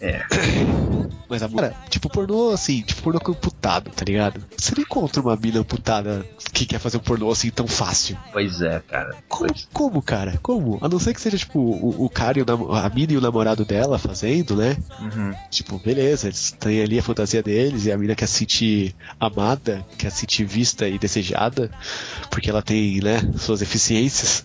É. 0.00 0.22
Mas 1.28 1.42
a 1.42 1.48
cara, 1.48 1.74
tipo, 1.90 2.08
pornô 2.08 2.50
assim, 2.50 2.82
tipo, 2.82 3.02
pornô 3.02 3.20
com 3.20 3.34
putado, 3.34 3.90
tá 3.90 4.04
ligado? 4.04 4.42
Você 4.56 4.74
não 4.74 4.82
encontra 4.82 5.20
uma 5.20 5.36
mina 5.36 5.62
putada 5.62 6.24
que 6.52 6.64
quer 6.64 6.78
fazer 6.78 6.96
um 6.96 7.00
pornô 7.00 7.30
assim 7.30 7.50
tão 7.50 7.66
fácil. 7.66 8.16
Pois 8.32 8.62
é, 8.62 8.80
cara. 8.80 9.16
Como, 9.28 9.54
como, 9.72 10.02
cara? 10.02 10.38
Como? 10.42 10.78
A 10.80 10.88
não 10.88 10.98
ser 10.98 11.07
que 11.14 11.20
seja, 11.20 11.36
tipo, 11.38 11.58
o, 11.58 12.04
o 12.04 12.10
cara 12.10 12.38
e 12.38 12.42
o 12.42 12.44
namo- 12.46 12.72
a 12.72 12.88
mina 12.88 13.12
e 13.12 13.16
o 13.16 13.20
namorado 13.20 13.64
dela 13.64 13.98
fazendo, 13.98 14.56
né? 14.56 14.76
Uhum. 15.00 15.34
Tipo, 15.50 15.78
beleza, 15.78 16.26
eles 16.28 16.52
têm 16.58 16.82
ali 16.82 16.98
a 16.98 17.02
fantasia 17.02 17.42
deles 17.42 17.86
e 17.86 17.92
a 17.92 17.98
mina 17.98 18.14
quer 18.14 18.26
se 18.26 18.38
sentir 18.38 18.94
amada, 19.18 19.84
quer 19.96 20.10
se 20.10 20.20
sentir 20.20 20.44
vista 20.44 20.88
e 20.88 20.98
desejada, 20.98 21.70
porque 22.30 22.50
ela 22.50 22.62
tem, 22.62 23.00
né, 23.00 23.20
suas 23.36 23.62
eficiências. 23.62 24.44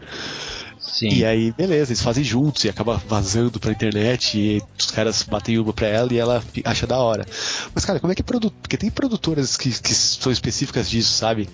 Sim. 0.84 1.10
E 1.10 1.26
aí, 1.26 1.52
beleza, 1.52 1.92
eles 1.92 2.02
fazem 2.02 2.24
juntos 2.24 2.64
e 2.66 2.70
acaba 2.70 2.98
vazando 3.08 3.60
pra 3.60 3.72
internet 3.72 4.38
e 4.38 4.62
os 4.78 4.92
caras 4.92 5.24
batem 5.24 5.58
uma 5.58 5.74
pra 5.74 5.88
ela 5.88 6.14
e 6.14 6.18
ela 6.18 6.44
acha 6.66 6.86
da 6.86 6.98
hora. 6.98 7.26
Mas, 7.74 7.86
cara, 7.86 8.00
como 8.00 8.12
é 8.12 8.16
que 8.16 8.22
é 8.22 8.26
produto? 8.26 8.54
Porque 8.62 8.78
tem 8.78 8.92
produtoras 8.92 9.58
que, 9.58 9.70
que 9.82 9.94
são 9.94 10.32
específicas 10.32 10.90
disso, 10.90 11.14
sabe? 11.14 11.50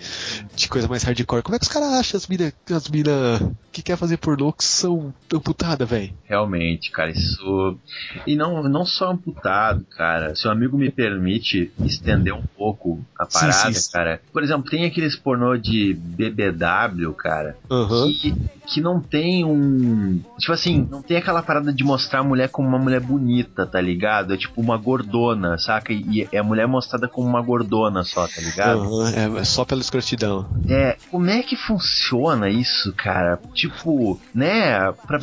De 0.56 0.68
coisa 0.68 0.88
mais 0.88 1.04
hardcore. 1.04 1.44
Como 1.44 1.56
é 1.56 1.60
que 1.60 1.66
os 1.66 1.72
caras 1.72 1.94
acham 1.94 2.18
as 2.18 2.28
mina, 2.28 2.52
as 2.72 2.90
mina 2.90 3.56
que 3.72 3.82
quer 3.82 3.98
fazer 3.98 4.18
pornô 4.18 4.52
que 4.52 4.64
são 4.64 5.14
amputadas, 5.34 5.88
velho? 5.88 6.12
Realmente, 6.26 6.92
cara, 6.92 7.12
isso. 7.12 7.78
E 8.26 8.36
não, 8.36 8.64
não 8.64 8.86
só 8.86 9.12
amputado, 9.12 9.86
cara. 9.86 10.36
Se 10.36 10.48
um 10.48 10.52
amigo 10.52 10.78
me 10.78 10.92
permite 10.92 11.72
estender 11.86 12.34
um 12.34 12.44
pouco 12.58 13.04
a 13.18 13.26
Sim, 13.26 13.40
parada, 13.40 13.74
sim. 13.74 13.92
cara. 13.92 14.22
Por 14.34 14.44
exemplo, 14.44 14.70
tem 14.70 14.86
aqueles 14.86 15.16
pornô 15.16 15.56
de 15.58 15.94
BBW, 15.94 17.14
cara. 17.14 17.58
Aham. 17.70 18.12
Que, 18.12 18.36
que 18.68 18.82
não 18.82 19.00
tem 19.02 19.19
um. 19.46 20.22
Tipo 20.40 20.54
assim, 20.54 20.88
não 20.90 21.02
tem 21.02 21.18
aquela 21.18 21.42
parada 21.42 21.72
de 21.74 21.84
mostrar 21.84 22.20
a 22.20 22.24
mulher 22.24 22.50
como 22.50 22.68
uma 22.68 22.80
mulher 22.80 23.00
bonita, 23.00 23.66
tá 23.66 23.80
ligado? 23.80 24.34
É 24.34 24.38
tipo 24.38 24.60
uma 24.62 24.78
gordona, 24.78 25.58
saca? 25.58 25.94
E 25.94 26.28
é 26.32 26.38
a 26.38 26.44
mulher 26.44 26.68
mostrada 26.68 27.08
como 27.08 27.28
uma 27.28 27.42
gordona 27.42 28.04
só, 28.04 28.28
tá 28.28 28.42
ligado? 28.42 28.80
Aham, 28.82 29.40
é, 29.40 29.44
só 29.44 29.66
pela 29.66 29.82
escrotidão. 29.82 30.50
É, 30.68 30.98
como 31.10 31.30
é 31.30 31.42
que 31.44 31.56
funciona 31.56 32.50
isso, 32.50 32.94
cara? 32.94 33.40
Tipo, 33.54 34.20
né, 34.34 34.92
pra, 35.08 35.20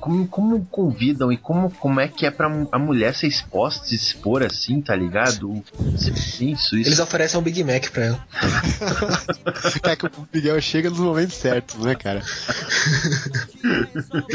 como, 0.00 0.26
como 0.28 0.64
convidam 0.66 1.32
e 1.32 1.36
como, 1.36 1.70
como 1.70 2.00
é 2.00 2.08
que 2.08 2.26
é 2.26 2.30
pra 2.30 2.50
a 2.70 2.78
mulher 2.78 3.14
ser 3.14 3.26
exposta, 3.26 3.86
se 3.86 3.94
expor 3.94 4.42
assim, 4.42 4.80
tá 4.80 4.94
ligado? 4.94 5.62
Você 5.92 6.10
pensa 6.10 6.44
isso? 6.44 6.76
Eles 6.76 7.00
oferecem 7.00 7.38
um 7.38 7.42
Big 7.42 7.62
Mac 7.64 7.90
pra 7.90 8.04
ela. 8.04 8.26
É 9.82 9.96
que 9.96 10.06
o 10.06 10.10
Miguel 10.32 10.60
chega 10.60 10.90
nos 10.90 10.98
momentos 10.98 11.34
certos, 11.34 11.76
né, 11.76 11.94
cara? 11.94 12.20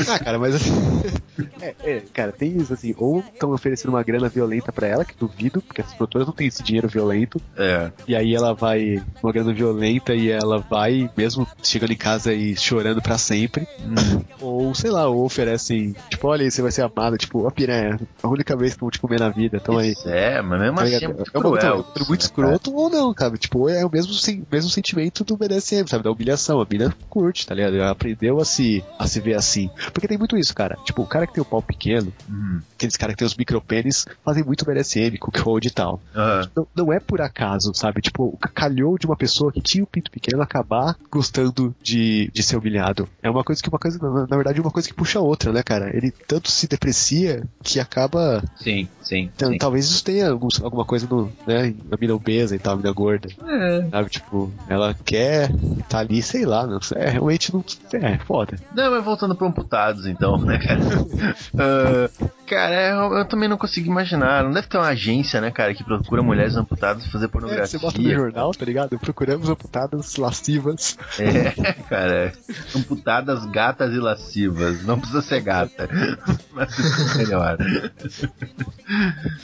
ah, 0.09 0.19
cara, 0.19 0.39
mas 0.39 0.55
assim. 0.55 0.71
É, 1.61 1.73
é, 1.83 2.03
cara, 2.13 2.31
tem 2.31 2.55
isso 2.57 2.73
assim, 2.73 2.93
ou 2.97 3.19
estão 3.19 3.51
oferecendo 3.51 3.89
uma 3.89 4.03
grana 4.03 4.29
violenta 4.29 4.71
pra 4.71 4.87
ela, 4.87 5.03
que 5.03 5.15
duvido, 5.17 5.61
porque 5.61 5.81
as 5.81 5.93
produtoras 5.93 6.27
não 6.27 6.33
têm 6.33 6.47
esse 6.47 6.61
dinheiro 6.63 6.87
violento, 6.87 7.41
É, 7.57 7.91
e 8.07 8.15
aí 8.15 8.33
ela 8.35 8.53
vai, 8.53 9.01
uma 9.23 9.31
grana 9.33 9.53
violenta, 9.53 10.13
e 10.13 10.29
ela 10.29 10.59
vai, 10.59 11.09
mesmo 11.17 11.47
chegando 11.63 11.91
em 11.91 11.97
casa 11.97 12.33
e 12.33 12.55
chorando 12.55 13.01
pra 13.01 13.17
sempre, 13.17 13.67
hum, 13.81 14.21
ou 14.39 14.73
sei 14.75 14.91
lá, 14.91 15.07
ou 15.07 15.25
oferecem, 15.25 15.95
tipo, 16.09 16.27
olha 16.27 16.43
aí, 16.43 16.51
você 16.51 16.61
vai 16.61 16.71
ser 16.71 16.83
amada, 16.83 17.17
tipo, 17.17 17.45
ó, 17.45 17.51
piranha, 17.51 17.99
a 18.21 18.27
única 18.27 18.55
vez 18.55 18.73
que 18.73 18.79
eu 18.79 18.85
vou 18.85 18.91
te 18.91 18.99
comer 18.99 19.19
na 19.19 19.29
vida, 19.29 19.57
então 19.61 19.77
aí. 19.77 19.93
é, 20.05 20.41
mas 20.41 20.59
mesmo 20.59 20.75
Tá 20.77 20.83
assim 20.83 20.95
é 21.05 21.07
muito 21.07 21.21
é 21.21 21.39
cruel. 21.39 21.75
muito, 21.75 21.99
isso, 21.99 22.09
muito 22.09 22.21
né, 22.23 22.29
cara? 22.35 22.55
escroto 22.55 22.75
ou 22.75 22.89
não, 22.89 23.13
cara. 23.13 23.37
Tipo, 23.37 23.69
é 23.69 23.85
o 23.85 23.89
mesmo, 23.91 24.13
mesmo 24.51 24.69
sentimento 24.69 25.23
do 25.23 25.35
BDSM, 25.37 25.87
sabe? 25.87 26.03
Da 26.03 26.11
humilhação. 26.11 26.61
A 26.61 26.67
mina 26.69 26.93
curte, 27.09 27.45
tá 27.45 27.55
ligado? 27.55 27.75
Ela 27.75 27.91
aprendeu 27.91 28.39
a 28.39 28.45
se, 28.45 28.83
a 28.97 29.07
se 29.07 29.19
ver 29.19 29.35
assim. 29.35 29.69
Porque 29.93 30.07
tem 30.07 30.17
muito 30.17 30.37
isso, 30.37 30.53
cara. 30.53 30.77
Tipo, 30.83 31.01
o 31.03 31.07
cara 31.07 31.27
que 31.27 31.33
tem 31.33 31.41
o 31.41 31.45
pau 31.45 31.61
pequeno, 31.61 32.13
Hum, 32.29 32.61
aqueles 32.75 32.95
caras 32.97 33.13
que 33.15 33.19
tem 33.19 33.25
os 33.27 33.35
micropênis, 33.35 34.05
fazem 34.23 34.43
muito 34.43 34.65
BDSM, 34.65 35.17
com 35.17 35.31
hold 35.41 35.65
e 35.65 35.69
tal. 35.71 35.99
aham. 36.15 36.49
Não, 36.55 36.67
não 36.75 36.93
é 36.93 36.99
por 36.99 37.21
acaso, 37.21 37.71
sabe? 37.73 38.01
Tipo, 38.01 38.37
calhou 38.53 38.97
de 38.97 39.05
uma 39.05 39.15
pessoa 39.15 39.51
que 39.51 39.61
tinha 39.61 39.83
o 39.83 39.87
pinto 39.87 40.09
pequeno 40.11 40.41
acabar 40.41 40.95
gostando 41.11 41.75
de, 41.83 42.29
de 42.33 42.43
ser 42.43 42.57
humilhado. 42.57 43.07
É 43.21 43.29
uma 43.29 43.43
coisa 43.43 43.61
que 43.61 43.69
uma 43.69 43.79
coisa, 43.79 43.97
na, 44.01 44.27
na 44.27 44.35
verdade, 44.35 44.59
uma 44.61 44.71
coisa 44.71 44.87
que 44.87 44.93
puxa 44.93 45.19
a 45.19 45.21
outra, 45.21 45.51
né, 45.51 45.61
cara? 45.63 45.95
Ele 45.95 46.11
tanto 46.27 46.49
se 46.49 46.67
deprecia 46.67 47.43
que 47.63 47.79
acaba 47.79 48.43
Sim, 48.55 48.87
sim, 49.01 49.29
então, 49.35 49.51
sim. 49.51 49.57
talvez 49.57 49.85
isso 49.85 50.03
tenha 50.03 50.29
alguns- 50.29 50.61
alguma 50.61 50.85
coisa 50.85 51.07
no, 51.07 51.31
né, 51.45 51.73
na 51.89 51.97
mina 51.99 52.15
obesa 52.15 52.55
e 52.55 52.59
tal, 52.59 52.73
a 52.73 52.77
mina 52.77 52.91
gorda. 52.91 53.27
É. 53.47 53.89
Sabe, 53.89 54.09
tipo, 54.09 54.51
ela 54.67 54.93
quer 55.05 55.51
tá 55.89 55.99
ali, 55.99 56.21
sei 56.21 56.45
lá, 56.45 56.65
não 56.65 56.81
sei, 56.81 56.97
é, 56.99 57.09
realmente 57.09 57.53
não. 57.53 57.63
É, 57.93 58.17
foda. 58.19 58.57
Não, 58.73 58.84
mas 58.89 59.03
voltando 59.03 59.35
pro 59.35 59.47
amputados, 59.47 60.05
então, 60.05 60.37
né, 60.37 60.57
cara? 60.59 60.79
Ah, 61.57 62.09
cara, 62.45 62.89
eu, 62.89 63.13
eu 63.17 63.25
também 63.25 63.49
não 63.49 63.57
consigo 63.57 63.87
imaginar. 63.89 64.43
Não 64.43 64.51
deve 64.51 64.67
ter 64.67 64.77
uma 64.77 64.87
agência, 64.87 65.41
né, 65.41 65.51
cara, 65.51 65.73
que 65.73 65.83
procura 65.83 66.21
mulheres 66.21 66.55
amputadas 66.55 67.05
fazer 67.07 67.25
É, 67.25 67.27
pornografia. 67.27 67.65
você 67.67 67.77
bota 67.79 68.01
no 68.01 68.09
jornal, 68.11 68.51
tá 68.51 68.65
ligado? 68.65 68.99
Procuramos 68.99 69.49
amputadas 69.49 70.15
lascivas. 70.17 70.97
É, 71.19 71.73
cara. 71.89 72.33
Amputadas 72.75 73.45
gatas 73.45 73.93
e 73.93 73.97
lascivas. 73.99 74.83
Não 74.83 74.99
precisa 74.99 75.21
ser 75.21 75.41
gata. 75.41 75.89
Mas 76.53 77.15
é 77.15 77.17
melhor. 77.17 77.57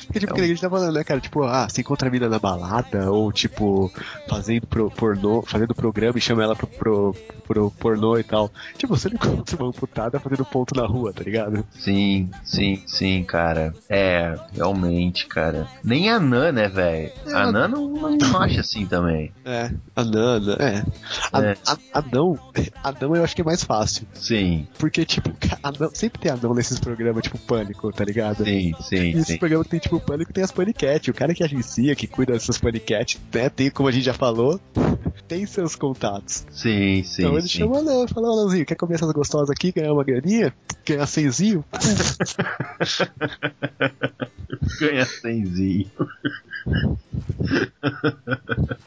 Porque, 0.05 0.19
tipo, 0.19 0.33
que 0.33 0.41
a 0.41 0.47
gente 0.47 0.61
tá 0.61 0.69
falando, 0.69 0.93
né, 0.93 1.03
cara? 1.03 1.19
Tipo, 1.19 1.43
ah, 1.43 1.67
você 1.67 1.81
encontra 1.81 2.07
a 2.07 2.11
mina 2.11 2.29
na 2.29 2.39
balada, 2.39 3.11
ou 3.11 3.31
tipo, 3.31 3.91
fazendo 4.29 4.67
pro, 4.67 4.89
pornô, 4.91 5.41
fazendo 5.41 5.73
programa 5.73 6.17
e 6.17 6.21
chama 6.21 6.43
ela 6.43 6.55
pro, 6.55 6.67
pro, 6.67 7.15
pro 7.47 7.71
pornô 7.71 8.17
e 8.17 8.23
tal. 8.23 8.51
Tipo, 8.77 8.95
você 8.95 9.09
não 9.09 9.15
encontra 9.15 9.57
uma 9.57 9.69
amputada 9.69 10.19
fazendo 10.19 10.45
ponto 10.45 10.75
na 10.75 10.85
rua, 10.85 11.11
tá 11.13 11.23
ligado? 11.23 11.65
Sim, 11.71 12.29
sim, 12.43 12.81
sim, 12.91 13.23
cara. 13.23 13.73
É, 13.89 14.35
realmente, 14.53 15.25
cara. 15.27 15.67
Nem 15.83 16.09
a 16.09 16.19
Nan, 16.19 16.51
né, 16.51 16.67
velho? 16.67 17.11
A 17.33 17.51
Nan 17.51 17.67
não, 17.67 17.89
não, 17.89 18.37
acha 18.41 18.61
assim 18.61 18.85
também. 18.85 19.31
É, 19.45 19.71
a 19.95 20.03
Nana, 20.03 20.53
é. 20.59 20.83
A, 21.31 21.41
É. 21.43 21.57
a, 21.65 21.99
anão, 21.99 22.37
anão 22.83 23.15
eu 23.15 23.23
acho 23.23 23.35
que 23.35 23.41
é 23.41 23.45
mais 23.45 23.63
fácil. 23.63 24.05
Sim, 24.13 24.67
Porque, 24.77 25.05
tipo, 25.05 25.29
anão, 25.63 25.89
sempre 25.93 26.19
tem 26.21 26.31
anão 26.31 26.53
nesses 26.53 26.79
programas, 26.79 27.23
tipo, 27.23 27.37
pânico, 27.39 27.91
tá 27.91 28.03
ligado? 28.03 28.43
sim, 28.43 28.73
sim, 28.81 28.95
E 28.95 29.17
esse 29.17 29.33
sim. 29.33 29.37
programa 29.37 29.63
que 29.63 29.69
tem 29.71 29.79
tipo 29.79 29.99
pânico 29.99 30.33
tem 30.33 30.43
as 30.43 30.51
paniquete. 30.51 31.09
O 31.11 31.13
cara 31.13 31.33
que 31.33 31.43
agencia, 31.43 31.95
que 31.95 32.07
cuida 32.07 32.33
dessas 32.33 32.57
paniquete, 32.57 33.19
né? 33.33 33.49
Tem, 33.49 33.69
como 33.71 33.87
a 33.89 33.91
gente 33.91 34.05
já 34.05 34.13
falou, 34.13 34.59
tem 35.27 35.45
seus 35.45 35.75
contatos. 35.75 36.45
Sim, 36.51 37.03
sim. 37.03 37.21
então 37.23 37.33
ele 37.37 37.43
sim. 37.43 37.59
chama 37.59 37.75
o 37.75 37.79
Anão, 37.79 38.07
fala, 38.07 38.29
ô 38.29 38.33
Anãozinho, 38.33 38.65
quer 38.65 38.75
comer 38.75 38.95
essas 38.95 39.11
gostosas 39.11 39.49
aqui, 39.49 39.71
ganhar 39.71 39.93
uma 39.93 40.03
graninha? 40.03 40.53
Ganhar 40.85 41.05
cenzinho? 41.07 41.63
Ganha 44.79 45.05
cenzinho. 45.05 45.89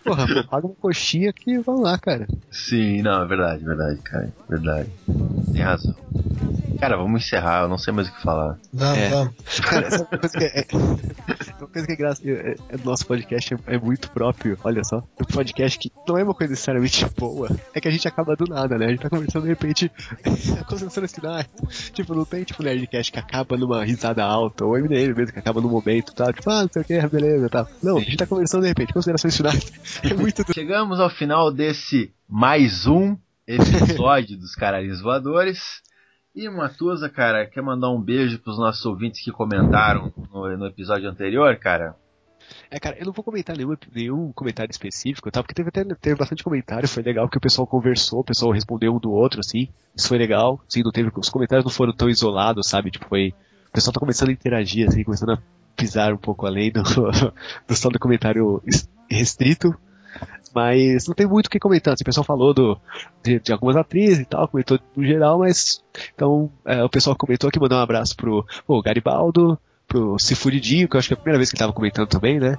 Porra, 0.05 0.27
paga 0.45 0.67
uma 0.67 0.75
coxinha 0.77 1.33
que 1.33 1.59
vamos 1.59 1.83
lá, 1.83 1.99
cara. 1.99 2.27
Sim, 2.51 3.03
não, 3.03 3.23
é 3.23 3.27
verdade, 3.27 3.65
verdade, 3.65 4.01
cara. 4.03 4.33
Verdade. 4.49 4.91
Tem 5.53 5.63
razão. 5.63 5.95
Cara, 6.79 6.97
vamos 6.97 7.23
encerrar, 7.25 7.63
eu 7.63 7.69
não 7.69 7.79
sei 7.79 7.93
mais 7.93 8.09
o 8.09 8.13
que 8.15 8.23
falar. 8.23 8.59
Vamos, 8.73 8.99
É. 8.99 9.09
vamos. 9.09 9.35
Cara, 9.61 9.87
essa 9.87 9.99
uma 10.05 10.19
coisa 10.19 10.39
que 10.39 10.45
é. 10.45 10.67
Uma 11.59 11.69
coisa 11.69 11.87
que 11.87 11.93
é 11.93 11.95
engraçada. 11.95 12.31
É, 12.31 12.55
é, 12.69 12.77
nosso 12.85 13.07
podcast 13.07 13.55
é, 13.55 13.59
é 13.75 13.79
muito 13.79 14.11
próprio, 14.11 14.59
olha 14.63 14.85
só. 14.85 14.99
Um 15.21 15.25
podcast 15.25 15.79
que 15.79 15.91
não 16.07 16.19
é 16.19 16.23
uma 16.23 16.35
coisa 16.35 16.51
necessariamente 16.53 17.07
boa, 17.19 17.49
é 17.75 17.81
que 17.81 17.89
a 17.89 17.91
gente 17.91 18.07
acaba 18.07 18.37
do 18.37 18.45
nada, 18.47 18.77
né? 18.77 18.87
A 18.87 18.91
gente 18.91 19.01
tá 19.01 19.09
conversando 19.11 19.43
de 19.43 19.49
repente. 19.49 19.91
conversando 20.69 21.05
assim, 21.05 21.21
ah, 21.25 21.45
tipo, 21.93 22.15
não 22.15 22.25
tem 22.25 22.45
tipo 22.45 22.63
Nerdcast 22.63 23.11
que 23.13 23.19
acaba 23.19 23.57
numa 23.57 23.84
risada 23.85 24.25
alta, 24.25 24.65
ou 24.65 24.79
MDM 24.79 25.15
mesmo 25.15 25.33
que 25.33 25.39
acaba 25.39 25.61
num 25.61 25.69
momento, 25.69 26.15
tá? 26.15 26.33
Tipo, 26.33 26.51
ah, 26.51 26.63
não 26.63 26.71
sei 26.73 26.83
o 26.83 26.85
que, 26.85 27.07
beleza, 27.09 27.49
tá. 27.49 27.67
Não, 27.83 27.99
a 27.99 28.01
gente 28.01 28.17
tá 28.17 28.27
conversando 28.27 28.63
de 28.63 28.69
repente, 28.69 28.93
considerações 28.93 29.37
finais. 29.37 29.73
É 30.03 30.15
muito. 30.15 30.45
Chegamos 30.53 31.01
ao 31.01 31.11
final 31.11 31.53
desse 31.53 32.13
mais 32.29 32.87
um 32.87 33.17
episódio 33.47 34.37
dos 34.37 34.55
Caralhinhos 34.55 35.01
Voadores. 35.01 35.83
E 36.35 36.49
Matusa, 36.49 37.09
cara, 37.09 37.47
quer 37.47 37.63
mandar 37.63 37.91
um 37.91 38.03
beijo 38.03 38.41
pros 38.41 38.59
nossos 38.59 38.85
ouvintes 38.85 39.23
que 39.23 39.31
comentaram 39.31 40.13
no, 40.33 40.57
no 40.57 40.67
episódio 40.67 41.09
anterior, 41.09 41.57
cara? 41.57 41.95
É, 42.71 42.79
cara, 42.79 42.97
eu 42.99 43.07
não 43.07 43.13
vou 43.13 43.25
comentar 43.25 43.57
nenhum, 43.57 43.77
nenhum 43.95 44.33
comentário 44.33 44.71
específico, 44.71 45.31
tá? 45.31 45.43
Porque 45.43 45.55
teve 45.55 45.69
até 45.69 45.85
teve 45.95 46.17
bastante 46.17 46.43
comentário, 46.43 46.89
foi 46.89 47.03
legal 47.03 47.29
que 47.29 47.39
o 47.39 47.41
pessoal 47.41 47.67
conversou, 47.67 48.21
o 48.21 48.25
pessoal 48.25 48.53
respondeu 48.53 48.95
um 48.95 48.99
do 48.99 49.13
outro, 49.13 49.41
assim. 49.41 49.69
Isso 49.97 50.09
foi 50.09 50.19
legal. 50.19 50.61
Sim, 50.69 50.83
não 50.83 50.91
teve, 50.91 51.11
os 51.15 51.29
comentários 51.29 51.65
não 51.65 51.73
foram 51.73 51.93
tão 51.93 52.09
isolados, 52.09 52.69
sabe? 52.69 52.91
Tipo, 52.91 53.09
foi. 53.09 53.33
O 53.75 53.79
pessoal 53.83 53.93
tá 53.93 53.99
começando 53.99 54.29
a 54.29 54.33
interagir, 54.33 54.87
assim, 54.89 55.03
começando 55.03 55.31
a 55.33 55.39
pisar 55.75 56.13
um 56.13 56.17
pouco 56.17 56.47
além 56.47 56.71
do, 56.71 56.81
do 57.67 57.75
só 57.75 57.89
do 57.89 57.99
comentário 57.99 58.63
es- 58.65 58.89
restrito. 59.11 59.75
Mas 60.55 61.09
não 61.09 61.15
tem 61.17 61.27
muito 61.27 61.47
o 61.47 61.51
que 61.51 61.59
comentar. 61.59 61.93
Assim, 61.95 62.03
o 62.03 62.05
pessoal 62.05 62.23
falou 62.25 62.55
do, 62.55 62.79
de, 63.25 63.41
de 63.41 63.53
algumas 63.53 63.75
atrizes 63.75 64.21
e 64.21 64.25
tal, 64.25 64.47
comentou 64.47 64.79
no 64.97 65.05
geral, 65.05 65.41
mas. 65.41 65.83
Então, 66.15 66.49
é, 66.65 66.85
o 66.85 66.89
pessoal 66.89 67.17
comentou 67.17 67.49
aqui, 67.49 67.59
mandou 67.59 67.77
um 67.77 67.81
abraço 67.81 68.15
pro 68.17 68.47
pô, 68.65 68.81
Garibaldo, 68.81 69.59
pro 69.89 70.17
Cifuridinho, 70.21 70.89
que 70.89 70.95
eu 70.95 71.01
acho 71.01 71.09
que 71.09 71.15
é 71.15 71.17
a 71.17 71.19
primeira 71.19 71.39
vez 71.39 71.51
que 71.51 71.57
ele 71.57 71.59
tava 71.59 71.73
comentando 71.73 72.07
também, 72.07 72.39
né? 72.39 72.57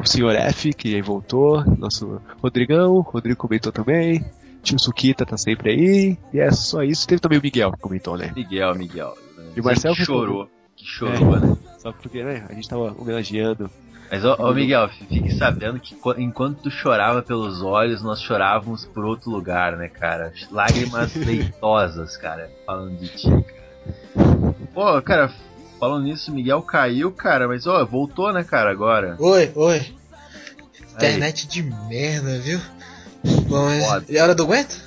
O 0.00 0.06
Sr. 0.06 0.36
F, 0.36 0.72
que 0.72 0.94
aí 0.94 1.02
voltou, 1.02 1.64
nosso 1.76 2.22
Rodrigão, 2.40 3.00
Rodrigo 3.00 3.36
comentou 3.36 3.72
também, 3.72 4.24
tio 4.62 4.78
Suquita 4.78 5.26
tá 5.26 5.36
sempre 5.36 5.72
aí, 5.72 6.16
e 6.32 6.38
é 6.38 6.52
só 6.52 6.84
isso. 6.84 7.04
Teve 7.08 7.20
também 7.20 7.40
o 7.40 7.42
Miguel 7.42 7.72
que 7.72 7.80
comentou, 7.80 8.16
né? 8.16 8.30
Miguel, 8.36 8.76
Miguel. 8.76 9.16
E 9.56 9.60
o 9.60 9.64
Marcelo 9.64 9.96
que 9.96 10.04
chorou. 10.04 10.48
Que 10.76 10.84
chorou, 10.84 11.36
É. 11.36 11.40
né? 11.40 11.56
Só 11.78 11.90
porque, 11.92 12.22
né, 12.22 12.44
a 12.48 12.52
gente 12.52 12.68
tava 12.68 12.94
homenageando. 12.98 13.70
Mas, 14.10 14.24
ô, 14.24 14.34
ô, 14.38 14.52
Miguel, 14.54 14.88
fique 14.88 15.34
sabendo 15.34 15.80
que 15.80 15.96
enquanto 16.18 16.62
tu 16.62 16.70
chorava 16.70 17.22
pelos 17.22 17.60
olhos, 17.62 18.02
nós 18.02 18.20
chorávamos 18.22 18.84
por 18.84 19.04
outro 19.04 19.30
lugar, 19.30 19.76
né, 19.76 19.88
cara? 19.88 20.32
Lágrimas 20.50 21.14
leitosas, 21.16 22.16
cara, 22.16 22.48
falando 22.64 22.96
de 22.98 23.08
ti, 23.08 23.28
cara. 23.28 23.66
Pô, 24.72 25.02
cara, 25.02 25.32
falando 25.80 26.04
nisso, 26.04 26.32
Miguel 26.32 26.62
caiu, 26.62 27.10
cara, 27.10 27.48
mas, 27.48 27.66
ó, 27.66 27.84
voltou, 27.84 28.32
né, 28.32 28.44
cara, 28.44 28.70
agora. 28.70 29.16
Oi, 29.18 29.50
oi. 29.56 29.78
Aí, 29.78 29.94
Internet 30.94 31.48
de 31.48 31.62
merda, 31.62 32.38
viu? 32.38 32.60
Bom. 33.48 33.68
E 34.08 34.18
a 34.18 34.22
hora 34.22 34.34
do 34.34 34.44
aguento? 34.44 34.80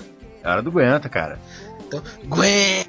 é 0.43 0.49
hora 0.49 0.61
do 0.61 0.69
aguenta, 0.69 1.09
cara. 1.09 1.37
Então, 1.87 2.01
Gwen! 2.25 2.85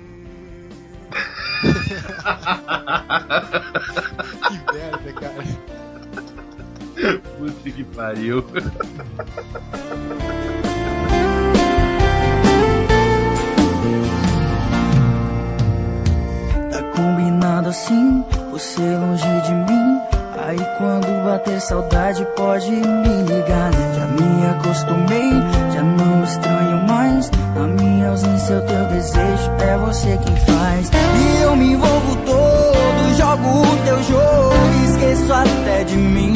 Que 4.49 4.57
merda, 4.73 5.13
cara. 5.21 5.45
Puta 7.39 7.71
que 7.71 7.85
pariu. 7.85 8.43
Tá 16.71 16.83
combinado 16.95 17.69
assim, 17.71 18.25
você 18.53 18.97
longe 18.97 19.41
de 19.43 19.55
mim. 19.55 20.20
Aí 20.51 20.59
quando 20.79 21.25
bater 21.25 21.61
saudade 21.61 22.27
pode 22.37 22.73
me 22.73 23.23
ligar. 23.23 23.71
Já 23.95 24.05
me 24.07 24.47
acostumei, 24.49 25.31
já 25.73 25.81
não 25.81 26.25
estranho 26.25 26.89
mais. 26.89 27.31
A 27.55 27.69
minha 27.69 28.09
ausência, 28.09 28.59
o 28.59 28.63
teu 28.63 28.85
desejo, 28.87 29.51
é 29.61 29.79
você 29.79 30.19
quem 30.19 30.37
faz. 30.53 30.91
E 30.91 31.43
eu 31.43 31.55
me 31.55 31.75
envolvo 31.75 32.17
todo, 32.27 33.17
jogo 33.17 33.63
o 33.63 33.77
teu 33.85 34.03
jogo, 34.03 34.57
esqueço 34.87 35.33
até 35.33 35.85
de 35.85 35.97
mim. 35.97 36.35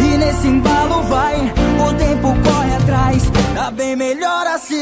E 0.00 0.16
nesse 0.16 0.48
embalo 0.48 1.04
vai, 1.04 1.36
o 1.36 1.94
tempo 1.94 2.34
corre 2.42 2.74
atrás, 2.74 3.22
tá 3.54 3.70
bem 3.70 3.94
melhor 3.94 4.48
assim. 4.48 4.74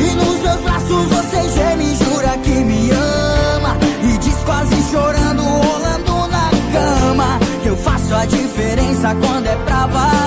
E 0.00 0.14
nos 0.14 0.40
meus 0.40 0.60
braços 0.62 1.04
você 1.08 1.46
geme, 1.50 1.94
jura 1.94 2.38
que 2.38 2.64
me 2.64 2.90
ama. 2.90 3.17
Quase 4.48 4.82
chorando, 4.90 5.42
rolando 5.42 6.28
na 6.28 6.50
cama. 6.72 7.38
Eu 7.66 7.76
faço 7.76 8.14
a 8.14 8.24
diferença 8.24 9.14
quando 9.14 9.46
é 9.46 9.56
pra 9.56 9.86
valer. 9.86 10.17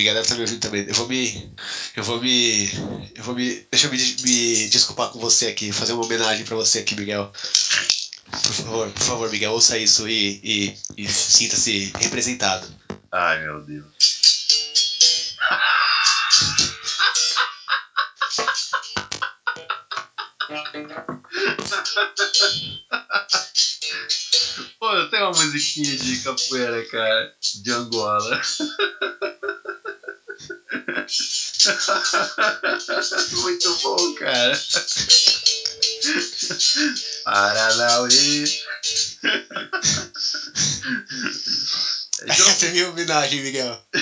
Miguel 0.00 0.14
deve 0.14 0.24
estar 0.24 0.34
me 0.34 0.40
ouvindo 0.40 0.60
também. 0.60 0.84
Eu 0.86 0.94
vou 0.94 1.06
me. 1.06 1.52
Eu 1.94 2.02
vou 2.02 2.18
me. 2.18 2.70
Eu 3.14 3.22
vou 3.22 3.34
me. 3.34 3.62
Deixa 3.70 3.86
eu 3.86 3.90
me, 3.90 3.98
me 3.98 4.68
desculpar 4.68 5.08
com 5.08 5.18
você 5.18 5.46
aqui, 5.46 5.70
fazer 5.72 5.92
uma 5.92 6.04
homenagem 6.04 6.42
pra 6.42 6.56
você 6.56 6.78
aqui, 6.78 6.94
Miguel. 6.94 7.30
Por 8.42 8.54
favor, 8.54 8.90
por 8.90 9.02
favor, 9.02 9.30
Miguel, 9.30 9.52
ouça 9.52 9.76
isso 9.76 10.08
e, 10.08 10.40
e, 10.42 10.72
e 10.96 11.06
sinta-se 11.06 11.92
representado. 11.98 12.66
Ai, 13.12 13.40
meu 13.40 13.60
Deus. 13.60 13.90
Pô, 24.78 25.04
tem 25.10 25.20
uma 25.20 25.30
musiquinha 25.32 25.94
de 25.94 26.16
capoeira, 26.22 26.82
cara, 26.86 27.30
de 27.62 27.70
Angola. 27.70 28.40
Muito 33.32 33.78
bom, 33.82 34.14
cara. 34.14 34.58
Paranauê. 37.24 38.46
Jogo, 42.20 42.22
Essa 42.50 42.66
é 42.66 42.72
minha 42.72 42.90
homenagem, 42.90 43.42
Miguel. 43.42 43.82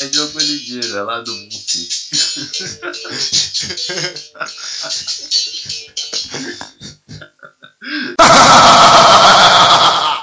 é 0.00 0.12
jogo 0.12 0.38
ligeiro, 0.38 0.96
é 0.96 1.02
lá 1.02 1.20
do 1.20 1.34
Mufi. 1.34 1.88